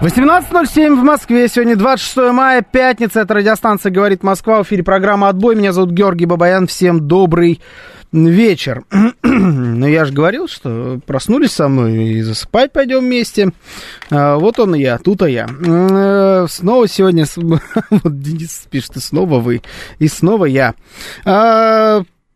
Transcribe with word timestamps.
18.07 0.00 0.94
в 0.94 1.02
Москве. 1.02 1.48
Сегодня 1.48 1.74
26 1.74 2.16
мая, 2.30 2.60
пятница. 2.60 3.20
Это 3.20 3.32
радиостанция 3.32 3.90
«Говорит 3.90 4.22
Москва». 4.22 4.62
В 4.62 4.66
эфире 4.66 4.82
программа 4.82 5.30
«Отбой». 5.30 5.56
Меня 5.56 5.72
зовут 5.72 5.90
Георгий 5.90 6.26
Бабаян. 6.26 6.66
Всем 6.66 7.08
добрый 7.08 7.62
вечер. 8.12 8.84
ну, 9.22 9.86
я 9.86 10.04
же 10.04 10.12
говорил, 10.12 10.48
что 10.48 11.00
проснулись 11.06 11.52
со 11.52 11.68
мной 11.68 12.08
и 12.08 12.20
засыпать 12.20 12.72
пойдем 12.72 13.00
вместе. 13.00 13.52
А, 14.10 14.36
вот 14.36 14.60
он 14.60 14.74
и 14.74 14.82
я, 14.82 14.98
тут 14.98 15.22
а 15.22 15.30
я. 15.30 15.46
Э, 15.48 16.46
снова 16.48 16.86
сегодня... 16.88 17.24
вот 17.34 18.20
Денис 18.20 18.66
пишет, 18.70 18.96
и 18.96 19.00
снова 19.00 19.40
вы, 19.40 19.62
и 19.98 20.08
снова 20.08 20.44
я. 20.44 20.74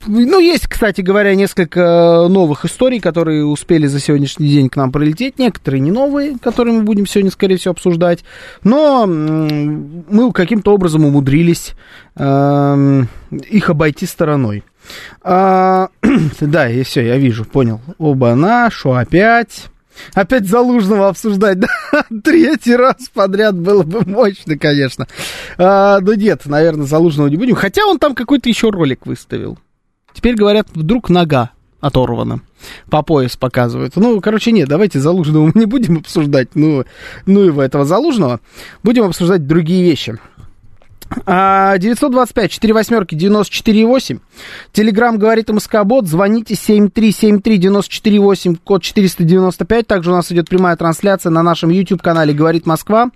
Ну, 0.07 0.41
есть, 0.41 0.67
кстати 0.67 1.03
говоря, 1.03 1.35
несколько 1.35 2.27
новых 2.29 2.65
историй, 2.65 3.01
которые 3.01 3.45
успели 3.45 3.87
за 3.87 4.01
сегодняшний 4.01 4.49
день 4.49 4.71
к 4.71 4.77
нам 4.77 4.93
прилететь. 4.93 5.39
Некоторые 5.39 5.81
не 5.81 5.91
новые, 5.91 6.39
которые 6.39 6.75
мы 6.75 6.85
будем 6.85 7.07
сегодня, 7.07 7.31
скорее 7.31 7.59
всего, 7.59 7.73
обсуждать. 7.73 8.25
Но 8.65 9.07
мы 9.07 10.33
каким-то 10.33 10.73
образом 10.73 11.05
умудрились 11.05 11.73
э, 12.17 13.03
их 13.51 13.69
обойти 13.69 14.07
стороной. 14.07 14.65
А, 15.23 15.89
да, 16.41 16.71
и 16.71 16.83
все, 16.83 17.03
я 17.03 17.19
вижу, 17.19 17.45
понял. 17.45 17.83
Оба-на, 17.99 18.71
что 18.71 18.95
опять? 18.95 19.67
Опять 20.15 20.49
Залужного 20.49 21.09
обсуждать, 21.09 21.59
да? 21.61 21.69
Третий 22.25 22.75
раз 22.75 23.11
подряд 23.13 23.55
было 23.55 23.83
бы 23.83 24.01
мощно, 24.07 24.57
конечно. 24.57 25.07
А, 25.59 26.01
но 26.01 26.15
нет, 26.15 26.47
наверное, 26.47 26.87
Залужного 26.87 27.29
не 27.29 27.37
будем. 27.37 27.55
Хотя 27.55 27.85
он 27.85 27.99
там 27.99 28.15
какой-то 28.15 28.49
еще 28.49 28.71
ролик 28.71 29.05
выставил. 29.05 29.59
Теперь 30.15 30.35
говорят, 30.35 30.69
вдруг 30.75 31.09
нога 31.09 31.51
оторвана. 31.81 32.41
По 32.91 33.03
пояс 33.03 33.37
показывают. 33.37 33.97
Ну, 33.97 34.21
короче, 34.21 34.53
нет, 34.53 34.69
давайте 34.69 35.01
Залужного 35.01 35.47
мы 35.55 35.61
не 35.61 35.67
будем 35.67 35.99
обсуждать. 35.99 36.49
Ну, 36.55 36.85
ну 37.27 37.41
его 37.41 37.63
этого 37.63 37.85
Залужного. 37.85 38.41
Будем 38.83 39.05
обсуждать 39.05 39.47
другие 39.47 39.83
вещи. 39.83 40.19
925 41.11 42.51
4 42.51 42.75
восьмерки 42.75 43.17
94,8. 43.17 44.21
Телеграмм 44.73 45.19
говорит 45.19 45.51
МСК-бот. 45.51 46.07
Звоните 46.07 46.55
7373-94,8, 46.55 48.59
код 48.63 48.83
495. 48.83 49.87
Также 49.87 50.13
у 50.13 50.15
нас 50.15 50.31
идет 50.31 50.49
прямая 50.49 50.77
трансляция 50.77 51.31
на 51.31 51.43
нашем 51.43 51.71
YouTube-канале 51.71 52.33
«Говорит 52.33 52.67
Москва», 52.67 53.11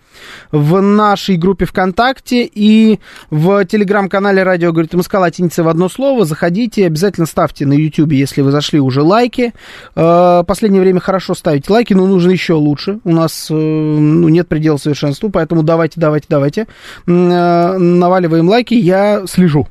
в 0.51 0.81
нашей 0.81 1.37
группе 1.37 1.67
ВКонтакте 1.67 2.43
и 2.45 2.99
в 3.31 3.65
Телеграм-канале 3.65 4.43
«Радио 4.43 4.73
говорит 4.73 4.95
МСК» 4.95 5.15
латиница 5.15 5.63
в 5.63 5.69
одно 5.69 5.89
слово. 5.89 6.25
Заходите, 6.25 6.87
обязательно 6.87 7.27
ставьте 7.27 7.65
на 7.65 7.75
YouTube, 7.75 8.11
если 8.13 8.43
вы 8.43 8.51
зашли 8.51 8.81
уже 8.81 9.03
лайки. 9.03 9.53
Э, 9.95 10.43
последнее 10.47 10.83
время 10.83 10.99
хорошо 10.99 11.35
ставить 11.35 11.71
лайки, 11.71 11.95
но 11.95 12.07
нужно 12.07 12.33
еще 12.33 12.55
лучше. 12.55 12.99
У 13.05 13.13
нас 13.13 13.47
э, 13.51 13.55
ну, 13.55 14.29
нет 14.29 14.49
предела 14.49 14.79
совершенству, 14.79 15.31
поэтому 15.31 15.63
давайте, 15.63 16.01
давайте, 16.01 16.27
давайте 16.29 16.67
э, 17.07 17.84
наваливаем 17.99 18.49
лайки, 18.49 18.75
я 18.75 19.27
слежу. 19.27 19.69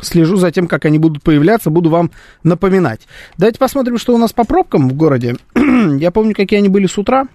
Слежу 0.00 0.36
за 0.36 0.52
тем, 0.52 0.68
как 0.68 0.84
они 0.84 0.98
будут 0.98 1.22
появляться, 1.22 1.70
буду 1.70 1.90
вам 1.90 2.10
напоминать. 2.44 3.00
Давайте 3.36 3.58
посмотрим, 3.58 3.98
что 3.98 4.14
у 4.14 4.18
нас 4.18 4.32
по 4.32 4.44
пробкам 4.44 4.88
в 4.88 4.94
городе. 4.94 5.36
я 5.98 6.10
помню, 6.10 6.34
какие 6.34 6.58
они 6.58 6.68
были 6.68 6.86
с 6.86 6.96
утра. 6.98 7.26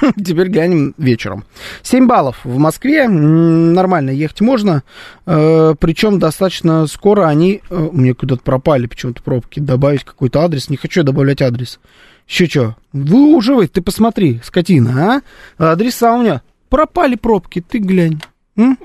Теперь 0.16 0.48
глянем 0.48 0.94
вечером. 0.98 1.44
7 1.82 2.06
баллов 2.06 2.40
в 2.44 2.58
Москве. 2.58 3.08
Нормально 3.08 4.10
ехать 4.10 4.40
можно. 4.40 4.82
Э, 5.26 5.74
причем 5.78 6.18
достаточно 6.18 6.86
скоро 6.86 7.28
они... 7.28 7.62
Э, 7.70 7.88
мне 7.92 8.14
куда-то 8.14 8.42
пропали 8.42 8.86
почему-то 8.86 9.22
пробки. 9.22 9.60
Добавить 9.60 10.04
какой-то 10.04 10.40
адрес. 10.40 10.68
Не 10.70 10.76
хочу 10.76 11.04
добавлять 11.04 11.42
адрес. 11.42 11.78
Еще 12.26 12.46
что? 12.46 12.76
Вы 12.92 13.34
уже, 13.34 13.66
ты 13.68 13.82
посмотри, 13.82 14.40
скотина, 14.42 15.22
а? 15.58 15.72
Адреса 15.72 16.14
у 16.14 16.22
меня. 16.22 16.42
Пропали 16.68 17.14
пробки, 17.14 17.60
ты 17.60 17.78
глянь. 17.78 18.20
М? 18.56 18.78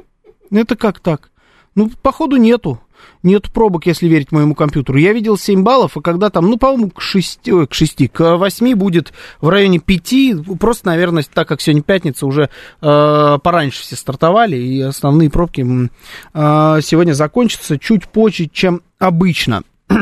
Это 0.52 0.76
как 0.76 1.00
так? 1.00 1.30
Ну, 1.76 1.92
походу, 2.02 2.38
нету. 2.38 2.80
Нет 3.24 3.52
пробок, 3.52 3.86
если 3.86 4.08
верить 4.08 4.32
моему 4.32 4.56
компьютеру. 4.56 4.98
Я 4.98 5.14
видел 5.14 5.38
7 5.38 5.64
баллов, 5.64 5.98
а 5.98 6.02
когда 6.02 6.30
там, 6.30 6.50
ну, 6.50 6.58
по-моему, 6.58 6.90
к 6.90 7.02
6, 7.02 7.50
ой, 7.50 7.68
к 7.68 7.74
6, 7.74 8.10
к 8.12 8.38
8 8.38 8.76
будет 8.76 9.14
в 9.42 9.50
районе 9.50 9.80
5. 9.80 10.58
Просто, 10.60 10.88
наверное, 10.88 11.24
так 11.34 11.48
как 11.48 11.62
сегодня 11.62 11.84
пятница, 11.84 12.26
уже 12.26 12.50
э, 12.82 13.38
пораньше 13.42 13.82
все 13.82 13.96
стартовали, 13.96 14.58
и 14.58 14.82
основные 14.82 15.30
пробки 15.30 15.62
э, 15.62 16.80
сегодня 16.82 17.14
закончатся 17.14 17.78
чуть 17.78 18.08
позже, 18.08 18.50
чем 18.52 18.82
обычно. 18.98 19.64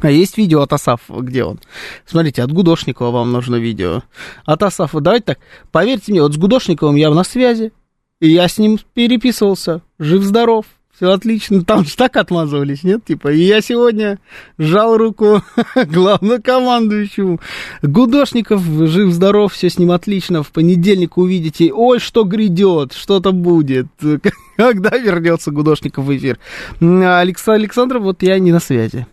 А 0.00 0.10
есть 0.10 0.36
видео 0.36 0.62
от 0.62 0.72
Асаф, 0.72 1.02
где 1.08 1.44
он? 1.44 1.60
Смотрите, 2.04 2.42
от 2.42 2.52
Гудошникова 2.52 3.10
вам 3.10 3.32
нужно 3.32 3.56
видео. 3.56 4.02
От 4.44 4.62
Асафа, 4.62 5.00
давайте 5.00 5.24
так, 5.24 5.38
поверьте 5.72 6.10
мне, 6.10 6.20
вот 6.20 6.34
с 6.34 6.36
Гудошниковым 6.36 6.96
я 6.96 7.10
на 7.10 7.22
связи, 7.24 7.72
и 8.20 8.28
я 8.28 8.48
с 8.48 8.58
ним 8.58 8.78
переписывался. 8.94 9.82
Жив-здоров. 9.98 10.66
Все 10.94 11.10
отлично. 11.10 11.64
Там 11.64 11.84
же 11.84 11.96
так 11.96 12.16
отмазывались, 12.16 12.84
нет? 12.84 13.04
Типа, 13.04 13.32
и 13.32 13.40
я 13.40 13.60
сегодня 13.60 14.20
сжал 14.58 14.96
руку 14.96 15.42
главнокомандующему. 15.74 17.40
Гудошников, 17.82 18.62
жив-здоров, 18.62 19.52
все 19.52 19.70
с 19.70 19.78
ним 19.78 19.90
отлично. 19.90 20.44
В 20.44 20.52
понедельник 20.52 21.18
увидите, 21.18 21.72
ой, 21.72 21.98
что 21.98 22.22
грядет, 22.22 22.92
что-то 22.92 23.32
будет. 23.32 23.86
Когда 24.56 24.96
вернется 24.96 25.50
Гудошников 25.50 26.04
в 26.04 26.16
эфир? 26.16 26.38
Александр 26.80 27.60
Александров, 27.60 28.02
вот 28.04 28.22
я 28.22 28.38
не 28.38 28.52
на 28.52 28.60
связи. 28.60 29.08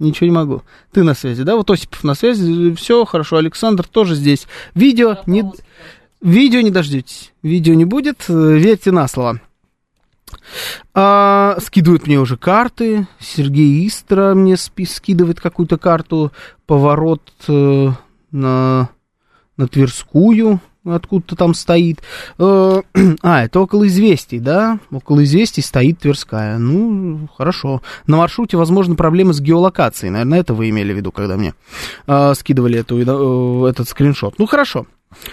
Ничего 0.00 0.26
не 0.26 0.32
могу. 0.32 0.62
Ты 0.92 1.04
на 1.04 1.14
связи, 1.14 1.44
да? 1.44 1.54
Вот 1.56 1.70
Осипов 1.70 2.02
на 2.02 2.14
связи, 2.14 2.74
все 2.74 3.04
хорошо. 3.04 3.36
Александр 3.36 3.86
тоже 3.86 4.16
здесь. 4.16 4.48
Видео 4.74 5.18
не... 5.26 5.44
Видео 6.20 6.60
не 6.60 6.70
дождетесь. 6.70 7.32
Видео 7.42 7.74
не 7.74 7.84
будет, 7.84 8.24
верьте 8.28 8.92
на 8.92 9.08
слово. 9.08 9.40
А, 10.94 11.56
скидывают 11.60 12.06
мне 12.06 12.20
уже 12.20 12.36
карты. 12.36 13.06
Сергей 13.18 13.86
Истра 13.86 14.34
мне 14.34 14.56
скидывает 14.56 15.40
какую-то 15.40 15.78
карту. 15.78 16.32
Поворот 16.66 17.22
э, 17.48 17.90
на, 18.30 18.90
на 19.56 19.68
Тверскую. 19.68 20.60
Откуда-то 20.84 21.36
там 21.36 21.52
стоит. 21.54 22.00
Э, 22.38 22.80
а, 23.22 23.44
это 23.44 23.60
около 23.60 23.86
известий, 23.86 24.38
да? 24.38 24.78
Около 24.90 25.24
известий 25.24 25.60
стоит 25.60 25.98
Тверская. 25.98 26.56
Ну, 26.58 27.28
хорошо. 27.36 27.82
На 28.06 28.16
маршруте, 28.16 28.56
возможно, 28.56 28.94
проблемы 28.94 29.34
с 29.34 29.40
геолокацией. 29.40 30.10
Наверное, 30.10 30.40
это 30.40 30.54
вы 30.54 30.70
имели 30.70 30.92
в 30.92 30.96
виду, 30.96 31.12
когда 31.12 31.36
мне 31.36 31.54
э, 32.06 32.32
скидывали 32.34 32.78
эту, 32.78 32.98
э, 32.98 33.70
этот 33.70 33.88
скриншот. 33.88 34.38
Ну, 34.38 34.46
хорошо. 34.46 34.86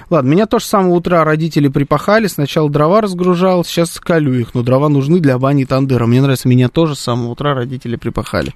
Ладно, 0.09 0.29
меня 0.29 0.47
тоже 0.47 0.65
с 0.65 0.69
самого 0.69 0.95
утра 0.95 1.23
родители 1.23 1.67
припахали. 1.69 2.27
Сначала 2.27 2.69
дрова 2.69 2.99
разгружал, 2.99 3.63
сейчас 3.63 3.99
колю 3.99 4.33
их. 4.33 4.53
Но 4.53 4.63
дрова 4.63 4.89
нужны 4.89 5.19
для 5.19 5.37
бани 5.37 5.65
Тандыра. 5.65 6.07
Мне 6.07 6.21
нравится, 6.21 6.49
меня 6.49 6.67
тоже 6.67 6.95
с 6.95 6.99
самого 6.99 7.31
утра 7.31 7.53
родители 7.53 7.95
припахали. 7.95 8.53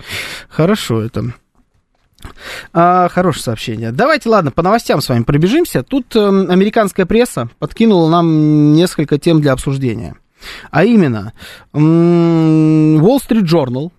Хорошо 0.49 1.01
это. 1.01 1.33
А, 2.73 3.09
хорошее 3.09 3.43
сообщение. 3.43 3.91
Давайте, 3.91 4.29
ладно, 4.29 4.51
по 4.51 4.61
новостям 4.61 5.01
с 5.01 5.09
вами 5.09 5.23
пробежимся. 5.23 5.83
Тут 5.83 6.15
э, 6.15 6.19
американская 6.19 7.05
пресса 7.05 7.49
подкинула 7.59 8.09
нам 8.09 8.73
несколько 8.73 9.17
тем 9.17 9.41
для 9.41 9.53
обсуждения. 9.53 10.15
А 10.71 10.83
именно, 10.83 11.33
Wall 11.73 13.19
Street 13.19 13.43
Journal 13.43 13.91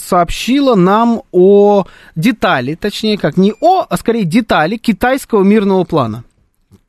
сообщила 0.00 0.74
нам 0.74 1.22
о 1.32 1.86
детали, 2.16 2.74
точнее 2.74 3.18
как, 3.18 3.36
не 3.36 3.54
о, 3.60 3.86
а 3.88 3.96
скорее 3.96 4.24
детали 4.24 4.76
китайского 4.76 5.42
мирного 5.42 5.84
плана 5.84 6.24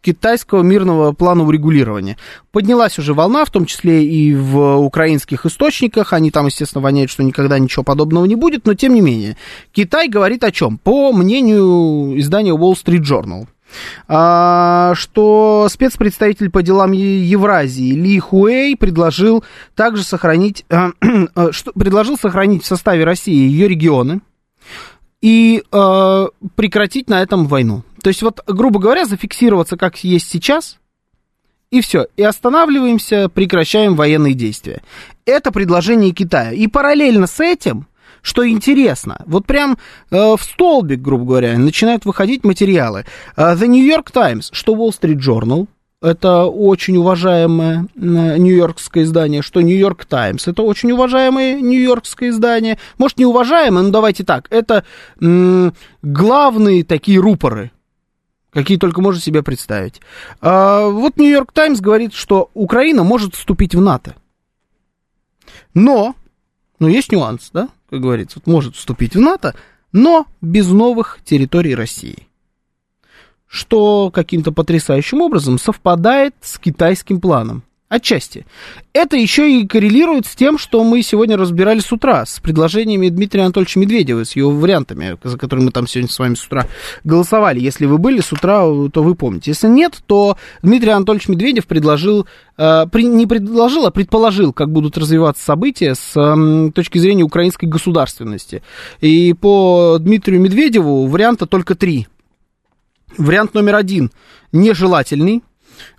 китайского 0.06 0.62
мирного 0.62 1.14
плана 1.14 1.44
урегулирования. 1.44 2.18
Поднялась 2.52 3.00
уже 3.00 3.16
волна, 3.16 3.44
в 3.44 3.50
том 3.50 3.66
числе 3.66 4.06
и 4.06 4.36
в 4.36 4.78
украинских 4.78 5.48
источниках. 5.48 6.14
Они 6.14 6.30
там, 6.30 6.46
естественно, 6.46 6.84
воняют, 6.84 7.10
что 7.10 7.24
никогда 7.24 7.58
ничего 7.58 7.84
подобного 7.84 8.26
не 8.26 8.36
будет, 8.36 8.68
но 8.68 8.76
тем 8.76 8.94
не 8.94 9.02
менее. 9.02 9.36
Китай 9.72 10.08
говорит 10.08 10.44
о 10.44 10.52
чем? 10.52 10.78
По 10.78 11.12
мнению 11.12 12.20
издания 12.20 12.52
Wall 12.52 12.74
Street 12.74 13.02
Journal 13.02 13.48
а, 14.08 14.94
что 14.96 15.68
спецпредставитель 15.70 16.52
по 16.52 16.62
делам 16.62 16.92
Евразии 16.92 17.94
Ли 17.94 18.20
Хуэй 18.20 18.78
предложил 18.78 19.44
также 19.76 20.04
сохранить, 20.04 20.66
э, 20.70 20.92
э, 21.36 21.52
что, 21.52 21.72
предложил 21.74 22.16
сохранить 22.16 22.64
в 22.64 22.68
составе 22.68 23.04
России 23.04 23.34
ее 23.34 23.68
регионы 23.68 24.22
и 25.22 25.64
э, 25.72 26.28
прекратить 26.56 27.10
на 27.10 27.22
этом 27.22 27.48
войну. 27.48 27.84
То 28.06 28.10
есть 28.10 28.22
вот, 28.22 28.42
грубо 28.46 28.80
говоря, 28.80 29.06
зафиксироваться, 29.06 29.78
как 29.78 30.04
есть 30.04 30.30
сейчас, 30.30 30.78
и 31.72 31.82
все. 31.82 32.06
И 32.18 32.22
останавливаемся, 32.22 33.30
прекращаем 33.30 33.96
военные 33.96 34.36
действия. 34.36 34.84
Это 35.26 35.52
предложение 35.52 36.12
Китая. 36.12 36.52
И 36.52 36.68
параллельно 36.68 37.26
с 37.26 37.40
этим, 37.40 37.88
что 38.22 38.48
интересно, 38.48 39.24
вот 39.26 39.48
прям 39.48 39.80
э, 40.12 40.36
в 40.38 40.40
столбик, 40.40 41.02
грубо 41.02 41.26
говоря, 41.26 41.58
начинают 41.58 42.06
выходить 42.06 42.44
материалы. 42.44 43.06
Э, 43.36 43.56
The 43.56 43.66
New 43.66 43.84
York 43.84 44.12
Times, 44.12 44.52
что 44.54 44.76
Wall 44.76 44.92
Street 44.92 45.18
Journal, 45.18 45.66
это 46.00 46.44
очень 46.44 46.98
уважаемое 46.98 47.88
нью-йоркское 47.96 49.04
издание, 49.04 49.42
что 49.42 49.62
Нью-Йорк 49.62 50.06
Таймс, 50.06 50.48
это 50.48 50.62
очень 50.62 50.92
уважаемое 50.92 51.60
нью-йоркское 51.60 52.30
издание. 52.30 52.78
Может, 53.00 53.18
не 53.18 53.26
уважаемое, 53.26 53.82
но 53.82 53.90
давайте 53.90 54.24
так, 54.24 54.46
это 54.52 54.86
м- 55.20 55.74
главные 56.04 56.84
такие 56.84 57.20
рупоры, 57.20 57.72
какие 58.56 58.78
только 58.78 59.02
можно 59.02 59.22
себе 59.22 59.44
представить. 59.44 60.02
А, 60.40 60.88
вот 60.88 61.18
Нью-Йорк 61.18 61.52
Таймс 61.52 61.82
говорит, 61.82 62.14
что 62.14 62.50
Украина 62.54 63.04
может 63.04 63.36
вступить 63.36 63.76
в 63.76 63.82
НАТО. 63.82 64.16
Но, 65.74 66.16
ну, 66.80 66.88
есть 66.88 67.12
нюанс, 67.12 67.50
да, 67.54 67.68
как 67.90 68.00
говорится, 68.00 68.40
вот 68.40 68.52
может 68.52 68.76
вступить 68.76 69.16
в 69.16 69.20
НАТО, 69.20 69.56
но 69.92 70.26
без 70.42 70.68
новых 70.70 71.20
территорий 71.24 71.76
России 71.76 72.28
что 73.48 74.12
каким-то 74.12 74.52
потрясающим 74.52 75.22
образом 75.22 75.58
совпадает 75.58 76.36
с 76.42 76.60
китайским 76.60 77.22
планом. 77.22 77.64
Отчасти. 77.88 78.48
Это 78.94 79.16
еще 79.16 79.62
и 79.62 79.68
коррелирует 79.68 80.26
с 80.26 80.36
тем, 80.36 80.58
что 80.58 80.84
мы 80.84 81.04
сегодня 81.04 81.38
разбирали 81.38 81.80
с 81.80 81.92
утра, 81.92 82.26
с 82.26 82.40
предложениями 82.40 83.10
Дмитрия 83.10 83.44
Анатольевича 83.44 83.80
Медведева, 83.80 84.26
с 84.26 84.36
его 84.36 84.50
вариантами, 84.50 85.18
за 85.24 85.38
которые 85.38 85.66
мы 85.66 85.72
там 85.72 85.88
сегодня 85.88 86.12
с 86.12 86.18
вами 86.18 86.34
с 86.34 86.44
утра 86.46 86.66
голосовали. 87.04 87.60
Если 87.60 87.86
вы 87.86 88.00
были 88.00 88.22
с 88.22 88.34
утра, 88.34 88.62
то 88.90 89.04
вы 89.04 89.14
помните. 89.14 89.52
Если 89.52 89.68
нет, 89.68 90.02
то 90.08 90.36
Дмитрий 90.64 90.90
Анатольевич 90.90 91.28
Медведев 91.28 91.68
предложил, 91.68 92.26
э, 92.58 92.88
при, 92.92 93.04
не 93.04 93.28
предложил, 93.28 93.86
а 93.86 93.92
предположил, 93.92 94.52
как 94.52 94.72
будут 94.72 94.98
развиваться 94.98 95.44
события 95.44 95.94
с 95.94 96.14
э, 96.16 96.72
точки 96.72 96.98
зрения 96.98 97.24
украинской 97.24 97.68
государственности. 97.68 98.64
И 99.00 99.34
по 99.34 99.98
Дмитрию 100.00 100.42
Медведеву 100.42 101.06
варианта 101.06 101.46
только 101.46 101.76
три– 101.76 102.08
Вариант 103.18 103.54
номер 103.54 103.76
один 103.76 104.12
нежелательный. 104.52 105.44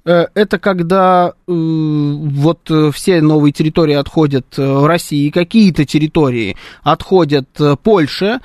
Э, 0.05 0.27
это 0.35 0.59
когда 0.59 1.29
э, 1.31 1.33
вот 1.47 2.71
э, 2.71 2.91
все 2.93 3.21
новые 3.21 3.53
территории 3.53 3.95
отходят 3.95 4.57
в 4.57 4.87
России, 4.87 5.31
какие-то 5.31 5.85
территории 5.85 6.57
отходят 6.83 7.49
Польше, 7.83 8.41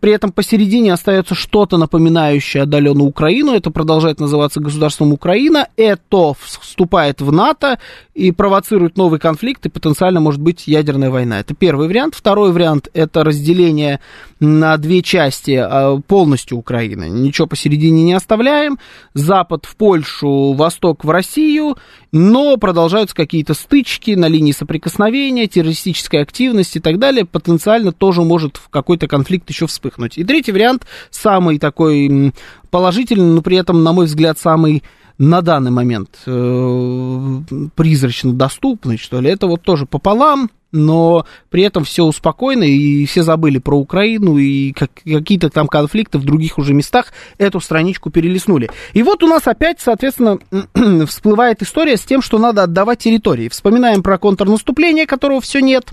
при 0.00 0.12
этом 0.12 0.30
посередине 0.32 0.92
остается 0.92 1.34
что-то 1.34 1.76
напоминающее 1.76 2.62
отдаленно 2.62 3.04
Украину, 3.04 3.52
это 3.52 3.70
продолжает 3.70 4.20
называться 4.20 4.60
государством 4.60 5.12
Украина, 5.12 5.68
это 5.76 6.34
вступает 6.34 7.20
в 7.20 7.32
НАТО 7.32 7.78
и 8.14 8.30
провоцирует 8.30 8.96
новый 8.96 9.18
конфликт, 9.18 9.66
и 9.66 9.68
потенциально 9.68 10.20
может 10.20 10.40
быть 10.40 10.66
ядерная 10.66 11.10
война. 11.10 11.40
Это 11.40 11.54
первый 11.54 11.88
вариант. 11.88 12.14
Второй 12.14 12.52
вариант– 12.52 12.88
это 12.94 13.24
разделение 13.24 14.00
на 14.40 14.76
две 14.76 15.02
части 15.02 15.52
а, 15.60 16.00
полностью 16.06 16.58
Украины. 16.58 17.08
Ничего 17.08 17.46
посередине 17.46 18.04
не 18.04 18.12
оставляем. 18.12 18.78
Запад 19.14 19.64
в 19.66 19.76
Польшу, 19.76 20.52
Восток 20.52 21.04
в 21.04 21.10
Россию, 21.10 21.76
но 22.12 22.56
продолжаются 22.56 23.14
какие-то 23.14 23.54
стычки 23.54 24.12
на 24.12 24.26
линии 24.26 24.52
соприкосновения, 24.52 25.46
террористическая 25.46 26.22
активность 26.22 26.76
и 26.76 26.80
так 26.80 26.98
далее. 26.98 27.24
Потенциально 27.24 27.92
тоже 27.92 28.22
может 28.22 28.56
в 28.56 28.68
какой-то 28.68 29.06
конфликт 29.08 29.48
еще 29.50 29.66
вспыхнуть. 29.78 30.18
И 30.18 30.24
третий 30.24 30.52
вариант, 30.52 30.86
самый 31.10 31.58
такой 31.58 32.32
положительный, 32.70 33.34
но 33.34 33.42
при 33.42 33.56
этом, 33.56 33.84
на 33.84 33.92
мой 33.92 34.06
взгляд, 34.06 34.38
самый 34.38 34.82
на 35.18 35.40
данный 35.40 35.70
момент 35.70 36.10
э, 36.26 37.40
призрачно 37.74 38.32
доступный, 38.32 38.98
что 38.98 39.20
ли, 39.20 39.30
это 39.30 39.46
вот 39.46 39.62
тоже 39.62 39.84
пополам, 39.84 40.48
но 40.70 41.26
при 41.50 41.62
этом 41.62 41.84
все 41.84 42.10
спокойно, 42.12 42.62
и 42.62 43.04
все 43.06 43.22
забыли 43.22 43.58
про 43.58 43.76
Украину, 43.76 44.36
и 44.36 44.72
как, 44.72 44.90
какие-то 45.04 45.50
там 45.50 45.66
конфликты 45.66 46.18
в 46.18 46.24
других 46.24 46.58
уже 46.58 46.74
местах 46.74 47.12
эту 47.38 47.60
страничку 47.60 48.10
перелистнули. 48.10 48.70
И 48.92 49.02
вот 49.02 49.22
у 49.22 49.26
нас 49.26 49.46
опять, 49.46 49.80
соответственно, 49.80 50.38
всплывает 51.06 51.62
история 51.62 51.96
с 51.96 52.04
тем, 52.04 52.22
что 52.22 52.38
надо 52.38 52.62
отдавать 52.64 52.98
территории. 52.98 53.48
Вспоминаем 53.48 54.02
про 54.02 54.18
контрнаступление, 54.18 55.06
которого 55.06 55.40
все 55.40 55.60
нет. 55.60 55.92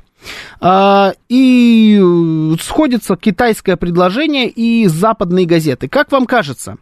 А, 0.59 1.13
и 1.29 2.01
сходится 2.61 3.15
китайское 3.15 3.75
предложение 3.75 4.49
и 4.49 4.87
западные 4.87 5.45
газеты. 5.45 5.87
Как 5.87 6.11
вам 6.11 6.25
кажется, 6.25 6.77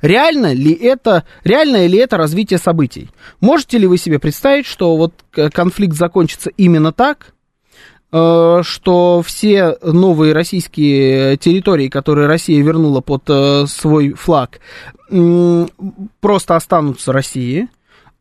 Реально 0.00 0.52
ли 0.52 0.72
это, 0.72 1.24
реальное 1.44 1.86
ли 1.86 1.98
это 1.98 2.16
развитие 2.16 2.58
событий? 2.58 3.10
Можете 3.40 3.78
ли 3.78 3.86
вы 3.86 3.98
себе 3.98 4.18
представить, 4.18 4.66
что 4.66 4.96
вот 4.96 5.12
конфликт 5.52 5.96
закончится 5.96 6.50
именно 6.50 6.92
так, 6.92 7.34
э, 8.12 8.60
что 8.62 9.22
все 9.26 9.76
новые 9.82 10.34
российские 10.34 11.36
территории, 11.36 11.88
которые 11.88 12.28
Россия 12.28 12.62
вернула 12.62 13.00
под 13.00 13.24
э, 13.28 13.66
свой 13.66 14.12
флаг, 14.12 14.60
просто 16.20 16.54
останутся 16.54 17.12
России, 17.12 17.68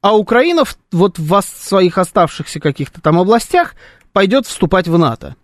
а 0.02 0.16
Украина 0.16 0.64
вот 0.92 1.18
в 1.18 1.42
своих 1.42 1.98
оставшихся 1.98 2.60
каких-то 2.60 3.02
там 3.02 3.20
областях 3.20 3.76
пойдет 4.14 4.46
вступать 4.46 4.88
в 4.88 4.98
НАТО. 4.98 5.36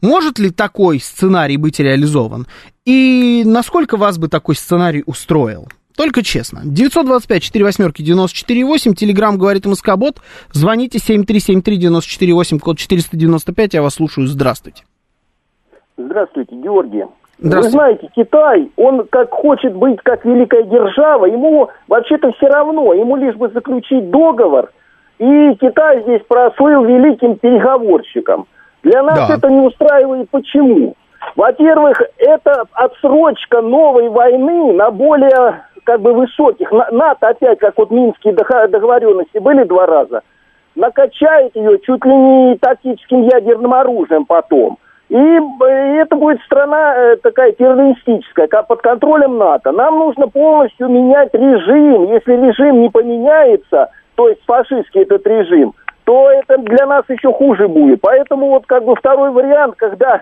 Может 0.00 0.38
ли 0.38 0.50
такой 0.50 1.00
сценарий 1.00 1.56
быть 1.56 1.80
реализован? 1.80 2.46
И 2.84 3.42
насколько 3.44 3.96
вас 3.96 4.18
бы 4.18 4.28
такой 4.28 4.54
сценарий 4.54 5.02
устроил? 5.06 5.68
Только 5.96 6.22
честно. 6.22 6.60
925 6.64 7.42
4 7.42 7.64
восьмерки 7.64 8.02
94 8.02 8.64
8. 8.64 8.94
Телеграмм 8.94 9.36
говорит 9.36 9.66
МСК-бот. 9.66 10.22
Звоните 10.52 11.00
7373 11.00 11.76
94 11.76 12.32
8, 12.32 12.58
код 12.60 12.78
495. 12.78 13.74
Я 13.74 13.82
вас 13.82 13.94
слушаю. 13.94 14.28
Здравствуйте. 14.28 14.84
Здравствуйте, 15.96 16.54
Георгий. 16.54 17.04
Вы 17.38 17.62
знаете, 17.62 18.08
Китай, 18.14 18.70
он 18.76 19.06
как 19.06 19.30
хочет 19.30 19.74
быть 19.74 20.00
как 20.02 20.24
великая 20.24 20.64
держава, 20.64 21.26
ему 21.26 21.68
вообще-то 21.86 22.32
все 22.32 22.48
равно, 22.48 22.92
ему 22.94 23.16
лишь 23.16 23.36
бы 23.36 23.48
заключить 23.48 24.10
договор, 24.10 24.70
и 25.18 25.54
Китай 25.60 26.02
здесь 26.02 26.22
прослыл 26.26 26.84
великим 26.84 27.36
переговорщиком. 27.36 28.46
Для 28.82 29.02
нас 29.02 29.28
да. 29.28 29.34
это 29.34 29.48
не 29.50 29.60
устраивает. 29.60 30.30
Почему? 30.30 30.94
Во-первых, 31.36 32.00
это 32.18 32.64
отсрочка 32.72 33.60
новой 33.60 34.08
войны 34.08 34.72
на 34.72 34.90
более 34.90 35.62
как 35.84 36.00
бы 36.00 36.12
высоких. 36.12 36.70
НАТО 36.70 37.28
опять, 37.28 37.58
как 37.58 37.74
вот 37.76 37.90
минские 37.90 38.34
договоренности 38.34 39.38
были 39.38 39.64
два 39.64 39.86
раза, 39.86 40.22
накачает 40.74 41.56
ее 41.56 41.78
чуть 41.80 42.04
ли 42.04 42.14
не 42.14 42.56
тактическим 42.56 43.22
ядерным 43.22 43.74
оружием 43.74 44.24
потом. 44.24 44.78
И 45.08 45.16
это 45.16 46.16
будет 46.16 46.40
страна 46.42 46.94
э, 46.94 47.16
такая 47.16 47.52
террористическая, 47.52 48.46
как 48.46 48.66
под 48.66 48.82
контролем 48.82 49.38
НАТО. 49.38 49.72
Нам 49.72 49.98
нужно 49.98 50.28
полностью 50.28 50.88
менять 50.88 51.32
режим. 51.32 52.12
Если 52.12 52.32
режим 52.32 52.82
не 52.82 52.90
поменяется, 52.90 53.90
то 54.16 54.28
есть 54.28 54.44
фашистский 54.44 55.02
этот 55.02 55.26
режим, 55.26 55.72
то 56.04 56.30
это 56.30 56.58
для 56.58 56.86
нас 56.86 57.04
еще 57.08 57.32
хуже 57.32 57.68
будет. 57.68 58.02
Поэтому 58.02 58.48
вот 58.48 58.66
как 58.66 58.84
бы 58.84 58.94
второй 58.96 59.30
вариант, 59.30 59.76
когда 59.76 60.16
э, 60.16 60.20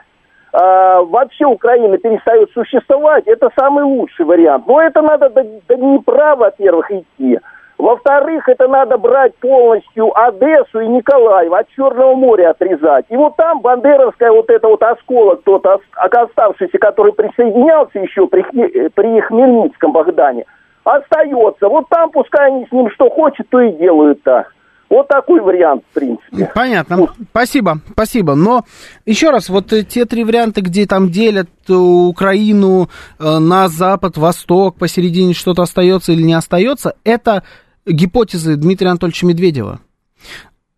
вообще 0.52 1.46
Украина 1.46 1.98
перестает 1.98 2.50
существовать, 2.52 3.26
это 3.26 3.50
самый 3.58 3.82
лучший 3.82 4.24
вариант. 4.24 4.68
Но 4.68 4.80
это 4.80 5.02
надо 5.02 5.30
до, 5.30 5.44
до 5.66 5.74
Днепра, 5.74 6.36
во-первых, 6.36 6.92
идти. 6.92 7.40
Во-вторых, 7.78 8.48
это 8.48 8.68
надо 8.68 8.96
брать 8.96 9.34
полностью 9.36 10.10
Одессу 10.18 10.80
и 10.80 10.88
Николаев, 10.88 11.52
от 11.52 11.68
Черного 11.76 12.14
моря 12.14 12.50
отрезать. 12.50 13.04
И 13.10 13.16
вот 13.16 13.36
там 13.36 13.60
бандеровская 13.60 14.30
вот 14.30 14.48
эта 14.48 14.66
вот 14.66 14.82
осколок, 14.82 15.42
тот 15.44 15.66
оставшийся, 15.94 16.78
который 16.78 17.12
присоединялся 17.12 17.98
еще 17.98 18.26
при, 18.28 18.42
при 18.88 19.20
Хмельницком 19.20 19.92
Богдане, 19.92 20.46
остается. 20.84 21.68
Вот 21.68 21.88
там 21.90 22.10
пускай 22.10 22.46
они 22.46 22.66
с 22.66 22.72
ним 22.72 22.90
что 22.90 23.10
хочет, 23.10 23.48
то 23.50 23.60
и 23.60 23.72
делают-то. 23.72 24.46
Вот 24.88 25.08
такой 25.08 25.40
вариант, 25.40 25.82
в 25.90 25.94
принципе. 25.94 26.50
Понятно. 26.54 27.08
Спасибо, 27.30 27.80
спасибо. 27.90 28.36
Но 28.36 28.62
еще 29.04 29.30
раз, 29.30 29.48
вот 29.48 29.66
те 29.66 30.04
три 30.04 30.24
варианта, 30.24 30.62
где 30.62 30.86
там 30.86 31.10
делят 31.10 31.50
Украину 31.68 32.88
э, 33.18 33.38
на 33.38 33.66
запад, 33.66 34.16
восток, 34.16 34.76
посередине 34.78 35.34
что-то 35.34 35.62
остается 35.62 36.12
или 36.12 36.22
не 36.22 36.34
остается, 36.34 36.94
это 37.02 37.42
гипотезы 37.86 38.56
Дмитрия 38.56 38.90
Анатольевича 38.90 39.26
Медведева. 39.26 39.80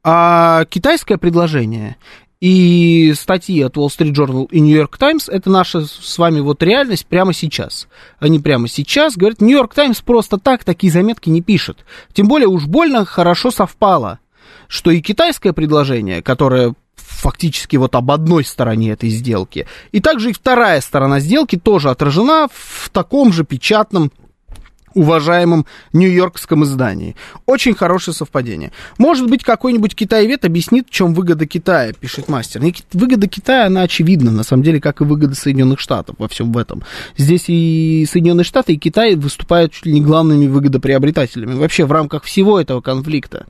А 0.04 0.64
китайское 0.66 1.18
предложение 1.18 1.96
и 2.40 3.12
статьи 3.16 3.60
от 3.62 3.76
Wall 3.76 3.88
Street 3.88 4.12
Journal 4.12 4.46
и 4.50 4.60
New 4.60 4.76
York 4.76 4.96
Times 4.96 5.28
это 5.28 5.50
наша 5.50 5.84
с 5.84 6.18
вами 6.18 6.40
вот 6.40 6.62
реальность 6.62 7.06
прямо 7.06 7.32
сейчас. 7.32 7.88
Они 8.20 8.38
прямо 8.38 8.68
сейчас 8.68 9.16
говорят, 9.16 9.40
New 9.40 9.56
York 9.56 9.74
Times 9.74 10.00
просто 10.02 10.38
так 10.38 10.64
такие 10.64 10.92
заметки 10.92 11.30
не 11.30 11.42
пишет. 11.42 11.84
Тем 12.12 12.28
более 12.28 12.48
уж 12.48 12.66
больно 12.66 13.04
хорошо 13.04 13.50
совпало, 13.50 14.20
что 14.68 14.90
и 14.90 15.00
китайское 15.00 15.52
предложение, 15.52 16.22
которое 16.22 16.74
фактически 16.94 17.76
вот 17.76 17.94
об 17.96 18.10
одной 18.12 18.44
стороне 18.44 18.92
этой 18.92 19.08
сделки. 19.08 19.66
И 19.90 20.00
также 20.00 20.30
и 20.30 20.32
вторая 20.32 20.80
сторона 20.80 21.18
сделки 21.18 21.56
тоже 21.56 21.90
отражена 21.90 22.48
в 22.52 22.88
таком 22.90 23.32
же 23.32 23.44
печатном 23.44 24.12
уважаемом 24.94 25.66
нью-йоркском 25.92 26.64
издании. 26.64 27.16
Очень 27.46 27.74
хорошее 27.74 28.14
совпадение. 28.14 28.72
Может 28.98 29.28
быть, 29.28 29.44
какой-нибудь 29.44 29.94
китаевед 29.94 30.44
объяснит, 30.44 30.88
в 30.88 30.90
чем 30.90 31.14
выгода 31.14 31.46
Китая, 31.46 31.92
пишет 31.92 32.28
мастер. 32.28 32.62
Выгода 32.92 33.26
Китая, 33.28 33.66
она 33.66 33.82
очевидна, 33.82 34.30
на 34.30 34.42
самом 34.42 34.62
деле, 34.62 34.80
как 34.80 35.00
и 35.00 35.04
выгода 35.04 35.34
Соединенных 35.34 35.80
Штатов 35.80 36.16
во 36.18 36.28
всем 36.28 36.56
этом. 36.56 36.82
Здесь 37.16 37.44
и 37.48 38.06
Соединенные 38.10 38.44
Штаты, 38.44 38.74
и 38.74 38.78
Китай 38.78 39.14
выступают 39.14 39.72
чуть 39.72 39.86
ли 39.86 39.92
не 39.92 40.00
главными 40.00 40.46
выгодоприобретателями 40.46 41.54
вообще 41.54 41.84
в 41.84 41.92
рамках 41.92 42.24
всего 42.24 42.60
этого 42.60 42.80
конфликта. 42.80 43.46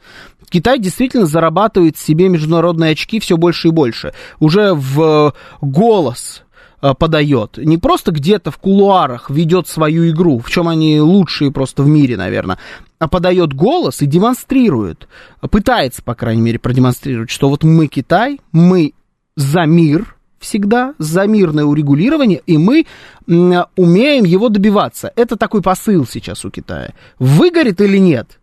Китай 0.50 0.78
действительно 0.78 1.26
зарабатывает 1.26 1.98
себе 1.98 2.28
международные 2.28 2.92
очки 2.92 3.20
все 3.20 3.36
больше 3.36 3.68
и 3.68 3.70
больше. 3.70 4.14
Уже 4.40 4.72
в 4.72 5.34
голос 5.60 6.42
Э, 6.47 6.47
подает. 6.80 7.58
Не 7.58 7.78
просто 7.78 8.12
где-то 8.12 8.50
в 8.50 8.58
кулуарах 8.58 9.30
ведет 9.30 9.68
свою 9.68 10.08
игру, 10.10 10.38
в 10.38 10.50
чем 10.50 10.68
они 10.68 11.00
лучшие 11.00 11.50
просто 11.50 11.82
в 11.82 11.88
мире, 11.88 12.16
наверное, 12.16 12.58
а 12.98 13.08
подает 13.08 13.52
голос 13.52 14.02
и 14.02 14.06
демонстрирует, 14.06 15.08
пытается, 15.50 16.02
по 16.02 16.14
крайней 16.14 16.42
мере, 16.42 16.58
продемонстрировать, 16.58 17.30
что 17.30 17.48
вот 17.48 17.64
мы 17.64 17.86
Китай, 17.86 18.40
мы 18.52 18.92
за 19.36 19.62
мир 19.62 20.16
всегда, 20.38 20.94
за 20.98 21.26
мирное 21.26 21.64
урегулирование, 21.64 22.42
и 22.46 22.58
мы 22.58 22.86
умеем 23.26 24.24
его 24.24 24.48
добиваться. 24.48 25.12
Это 25.16 25.36
такой 25.36 25.62
посыл 25.62 26.06
сейчас 26.06 26.44
у 26.44 26.50
Китая. 26.50 26.94
Выгорит 27.18 27.80
или 27.80 27.98
нет? 27.98 28.38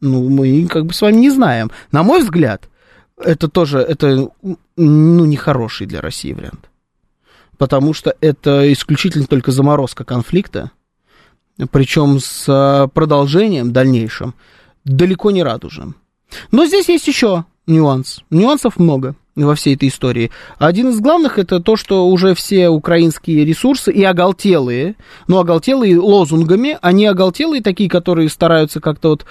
Ну, 0.00 0.28
мы 0.28 0.66
как 0.68 0.86
бы 0.86 0.92
с 0.92 1.00
вами 1.00 1.16
не 1.16 1.30
знаем. 1.30 1.70
На 1.90 2.02
мой 2.02 2.20
взгляд, 2.20 2.68
это 3.16 3.48
тоже, 3.48 3.78
это, 3.78 4.28
ну, 4.76 5.24
нехороший 5.24 5.86
для 5.86 6.00
России 6.00 6.32
вариант 6.32 6.68
потому 7.58 7.92
что 7.92 8.14
это 8.20 8.72
исключительно 8.72 9.26
только 9.26 9.50
заморозка 9.50 10.04
конфликта, 10.04 10.70
причем 11.70 12.20
с 12.20 12.44
а, 12.48 12.86
продолжением 12.86 13.72
дальнейшим 13.72 14.34
далеко 14.84 15.30
не 15.30 15.42
радужным. 15.42 15.96
Но 16.52 16.64
здесь 16.66 16.88
есть 16.88 17.08
еще 17.08 17.44
нюанс. 17.66 18.20
Нюансов 18.30 18.78
много 18.78 19.16
во 19.44 19.54
всей 19.54 19.74
этой 19.74 19.88
истории. 19.88 20.30
Один 20.58 20.90
из 20.90 21.00
главных 21.00 21.38
это 21.38 21.60
то, 21.60 21.76
что 21.76 22.08
уже 22.08 22.34
все 22.34 22.68
украинские 22.68 23.44
ресурсы 23.44 23.92
и 23.92 24.02
оголтелые, 24.02 24.96
ну, 25.26 25.38
оголтелые 25.38 25.98
лозунгами, 25.98 26.78
они 26.82 27.06
оголтелые 27.06 27.62
такие, 27.62 27.88
которые 27.88 28.28
стараются 28.28 28.80
как-то 28.80 29.10
вот 29.10 29.26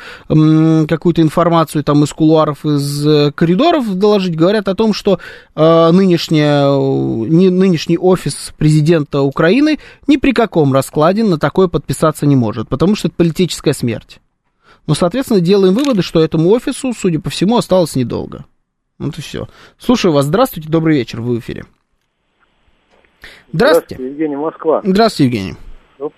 какую-то 0.88 1.22
информацию 1.22 1.84
там 1.84 2.04
из 2.04 2.14
кулуаров, 2.14 2.66
из 2.66 3.06
э, 3.06 3.32
коридоров 3.34 3.94
доложить, 3.96 4.36
говорят 4.36 4.68
о 4.68 4.76
том, 4.76 4.94
что 4.94 5.20
э, 5.56 5.92
нынешняя, 5.92 6.70
не, 6.70 7.50
нынешний 7.50 7.98
офис 7.98 8.54
президента 8.58 9.22
Украины 9.22 9.80
ни 10.08 10.18
при 10.18 10.32
каком 10.32 10.74
раскладе 10.74 11.24
на 11.24 11.38
такое 11.38 11.68
подписаться 11.68 12.26
не 12.26 12.36
может, 12.36 12.70
потому 12.70 12.96
что 12.96 13.08
это 13.08 13.18
политическая 13.18 13.74
смерть. 13.74 14.20
Ну, 14.88 14.96
соответственно, 14.96 15.42
делаем 15.42 15.74
выводы, 15.74 16.02
что 16.02 16.22
этому 16.22 16.50
офису, 16.52 16.94
судя 16.98 17.20
по 17.20 17.30
всему, 17.30 17.58
осталось 17.58 17.96
недолго. 17.96 18.46
Вот 19.00 19.18
и 19.18 19.22
все. 19.22 19.48
Слушаю 19.78 20.14
вас. 20.14 20.26
Здравствуйте, 20.26 20.70
добрый 20.70 20.96
вечер, 20.96 21.22
вы 21.22 21.36
в 21.36 21.40
эфире. 21.40 21.64
Здравствуйте. 23.52 23.96
Здравствуйте, 23.96 24.04
Евгений 24.04 24.36
Москва. 24.36 24.82
Здравствуйте, 24.84 25.24
Евгений. 25.26 25.58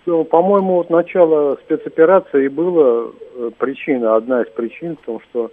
Ну, 0.05 0.23
по-моему, 0.25 0.75
вот 0.75 0.89
начало 0.89 1.57
спецоперации 1.63 2.47
было 2.49 3.11
э, 3.35 3.51
причина, 3.57 4.15
одна 4.15 4.41
из 4.41 4.49
причин 4.49 4.97
в 4.97 5.05
том, 5.05 5.21
что 5.29 5.51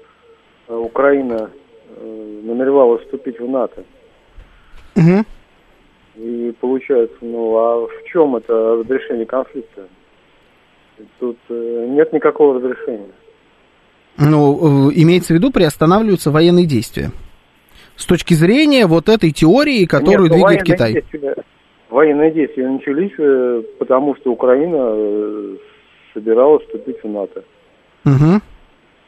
э, 0.68 0.74
Украина 0.74 1.50
э, 1.88 2.40
намеревалась 2.44 3.02
вступить 3.02 3.38
в 3.38 3.48
НАТО. 3.48 3.84
Угу. 4.96 5.24
И 6.16 6.54
получается, 6.60 7.16
ну 7.20 7.56
а 7.56 7.86
в 7.86 8.04
чем 8.10 8.36
это 8.36 8.76
разрешение 8.76 9.26
конфликта? 9.26 9.86
Тут 11.20 11.36
нет 11.48 12.12
никакого 12.14 12.58
разрешения. 12.58 13.10
Ну, 14.18 14.90
имеется 14.94 15.34
в 15.34 15.36
виду, 15.36 15.50
приостанавливаются 15.50 16.30
военные 16.30 16.66
действия. 16.66 17.10
С 17.96 18.06
точки 18.06 18.34
зрения 18.34 18.86
вот 18.86 19.08
этой 19.08 19.30
теории, 19.30 19.84
которую 19.86 20.28
Нет, 20.28 20.30
ну, 20.30 20.36
двигает 20.36 20.62
Китай. 20.64 20.92
Действия, 20.94 21.34
военные 21.90 22.30
действия 22.30 22.68
начались, 22.68 23.12
э, 23.18 23.62
потому 23.78 24.16
что 24.16 24.32
Украина 24.32 24.76
э, 24.90 25.56
собиралась 26.12 26.62
вступить 26.64 27.02
в 27.02 27.08
НАТО. 27.08 27.44
Угу. 28.04 28.40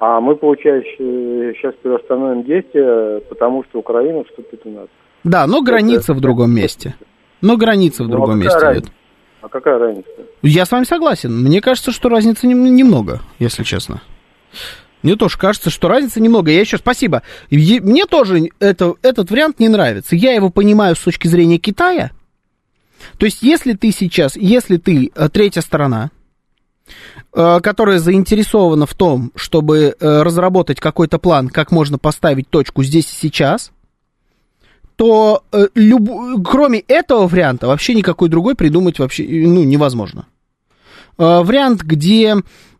А 0.01 0.21
мы, 0.21 0.37
получается, 0.37 0.89
сейчас 0.99 1.75
приостановим 1.83 2.45
действия, 2.45 3.21
потому 3.29 3.65
что 3.65 3.81
Украина 3.81 4.25
вступит 4.25 4.65
в 4.65 4.69
НАТО. 4.69 4.89
Да, 5.25 5.47
но 5.47 5.63
граница 5.63 6.13
это, 6.13 6.15
в 6.15 6.21
другом 6.21 6.55
месте. 6.55 6.95
Но 7.41 7.57
граница 7.57 8.05
в 8.05 8.07
ну, 8.07 8.13
другом 8.13 8.35
а 8.35 8.37
месте. 8.37 8.59
Разница? 8.59 8.93
А 9.41 9.49
какая 9.49 9.79
разница? 9.79 10.09
Я 10.43 10.65
с 10.65 10.73
вами 10.73 10.85
согласен. 10.85 11.33
Мне 11.33 11.61
кажется, 11.61 11.93
что 11.93 12.09
разницы 12.09 12.47
немного, 12.47 13.21
если 13.39 13.65
честно. 13.65 14.01
Мне 15.03 15.17
тоже 15.17 15.39
кажется, 15.39 15.71
что 15.71 15.89
разница 15.89 16.21
немного. 16.21 16.51
Я 16.51 16.61
еще 16.61 16.79
спасибо. 16.79 17.23
Мне 17.51 18.07
тоже 18.07 18.51
это, 18.59 18.95
этот 19.03 19.31
вариант 19.31 19.61
не 19.61 19.69
нравится. 19.69 20.17
Я 20.17 20.33
его 20.33 20.51
понимаю 20.51 20.97
с 20.97 21.01
точки 21.01 21.29
зрения 21.29 21.59
Китая. 21.59 22.11
То 23.19 23.27
есть, 23.27 23.43
если 23.43 23.75
ты 23.75 23.93
сейчас, 23.93 24.37
если 24.37 24.77
ты 24.77 25.13
э, 25.15 25.29
третья 25.29 25.61
сторона, 25.61 26.11
э, 27.33 27.61
которая 27.63 27.99
заинтересована 27.99 28.87
в 28.87 28.95
том, 28.95 29.33
чтобы 29.37 29.95
э, 29.99 30.23
разработать 30.23 30.81
какой-то 30.81 31.19
план, 31.19 31.49
как 31.49 31.71
можно 31.71 31.99
поставить 31.99 32.49
точку 32.49 32.83
здесь 32.83 33.11
и 33.11 33.17
сейчас, 33.17 33.71
то 34.97 35.45
люб... 35.77 36.11
кроме 36.45 36.81
этого 36.81 37.29
варианта 37.29 37.69
вообще 37.69 37.95
никакой 37.95 38.29
другой 38.29 38.57
придумать 38.57 38.99
вообще 38.99 39.23
ну, 39.29 39.63
невозможно. 39.63 40.27
Вариант, 41.17 41.83
где 41.83 42.37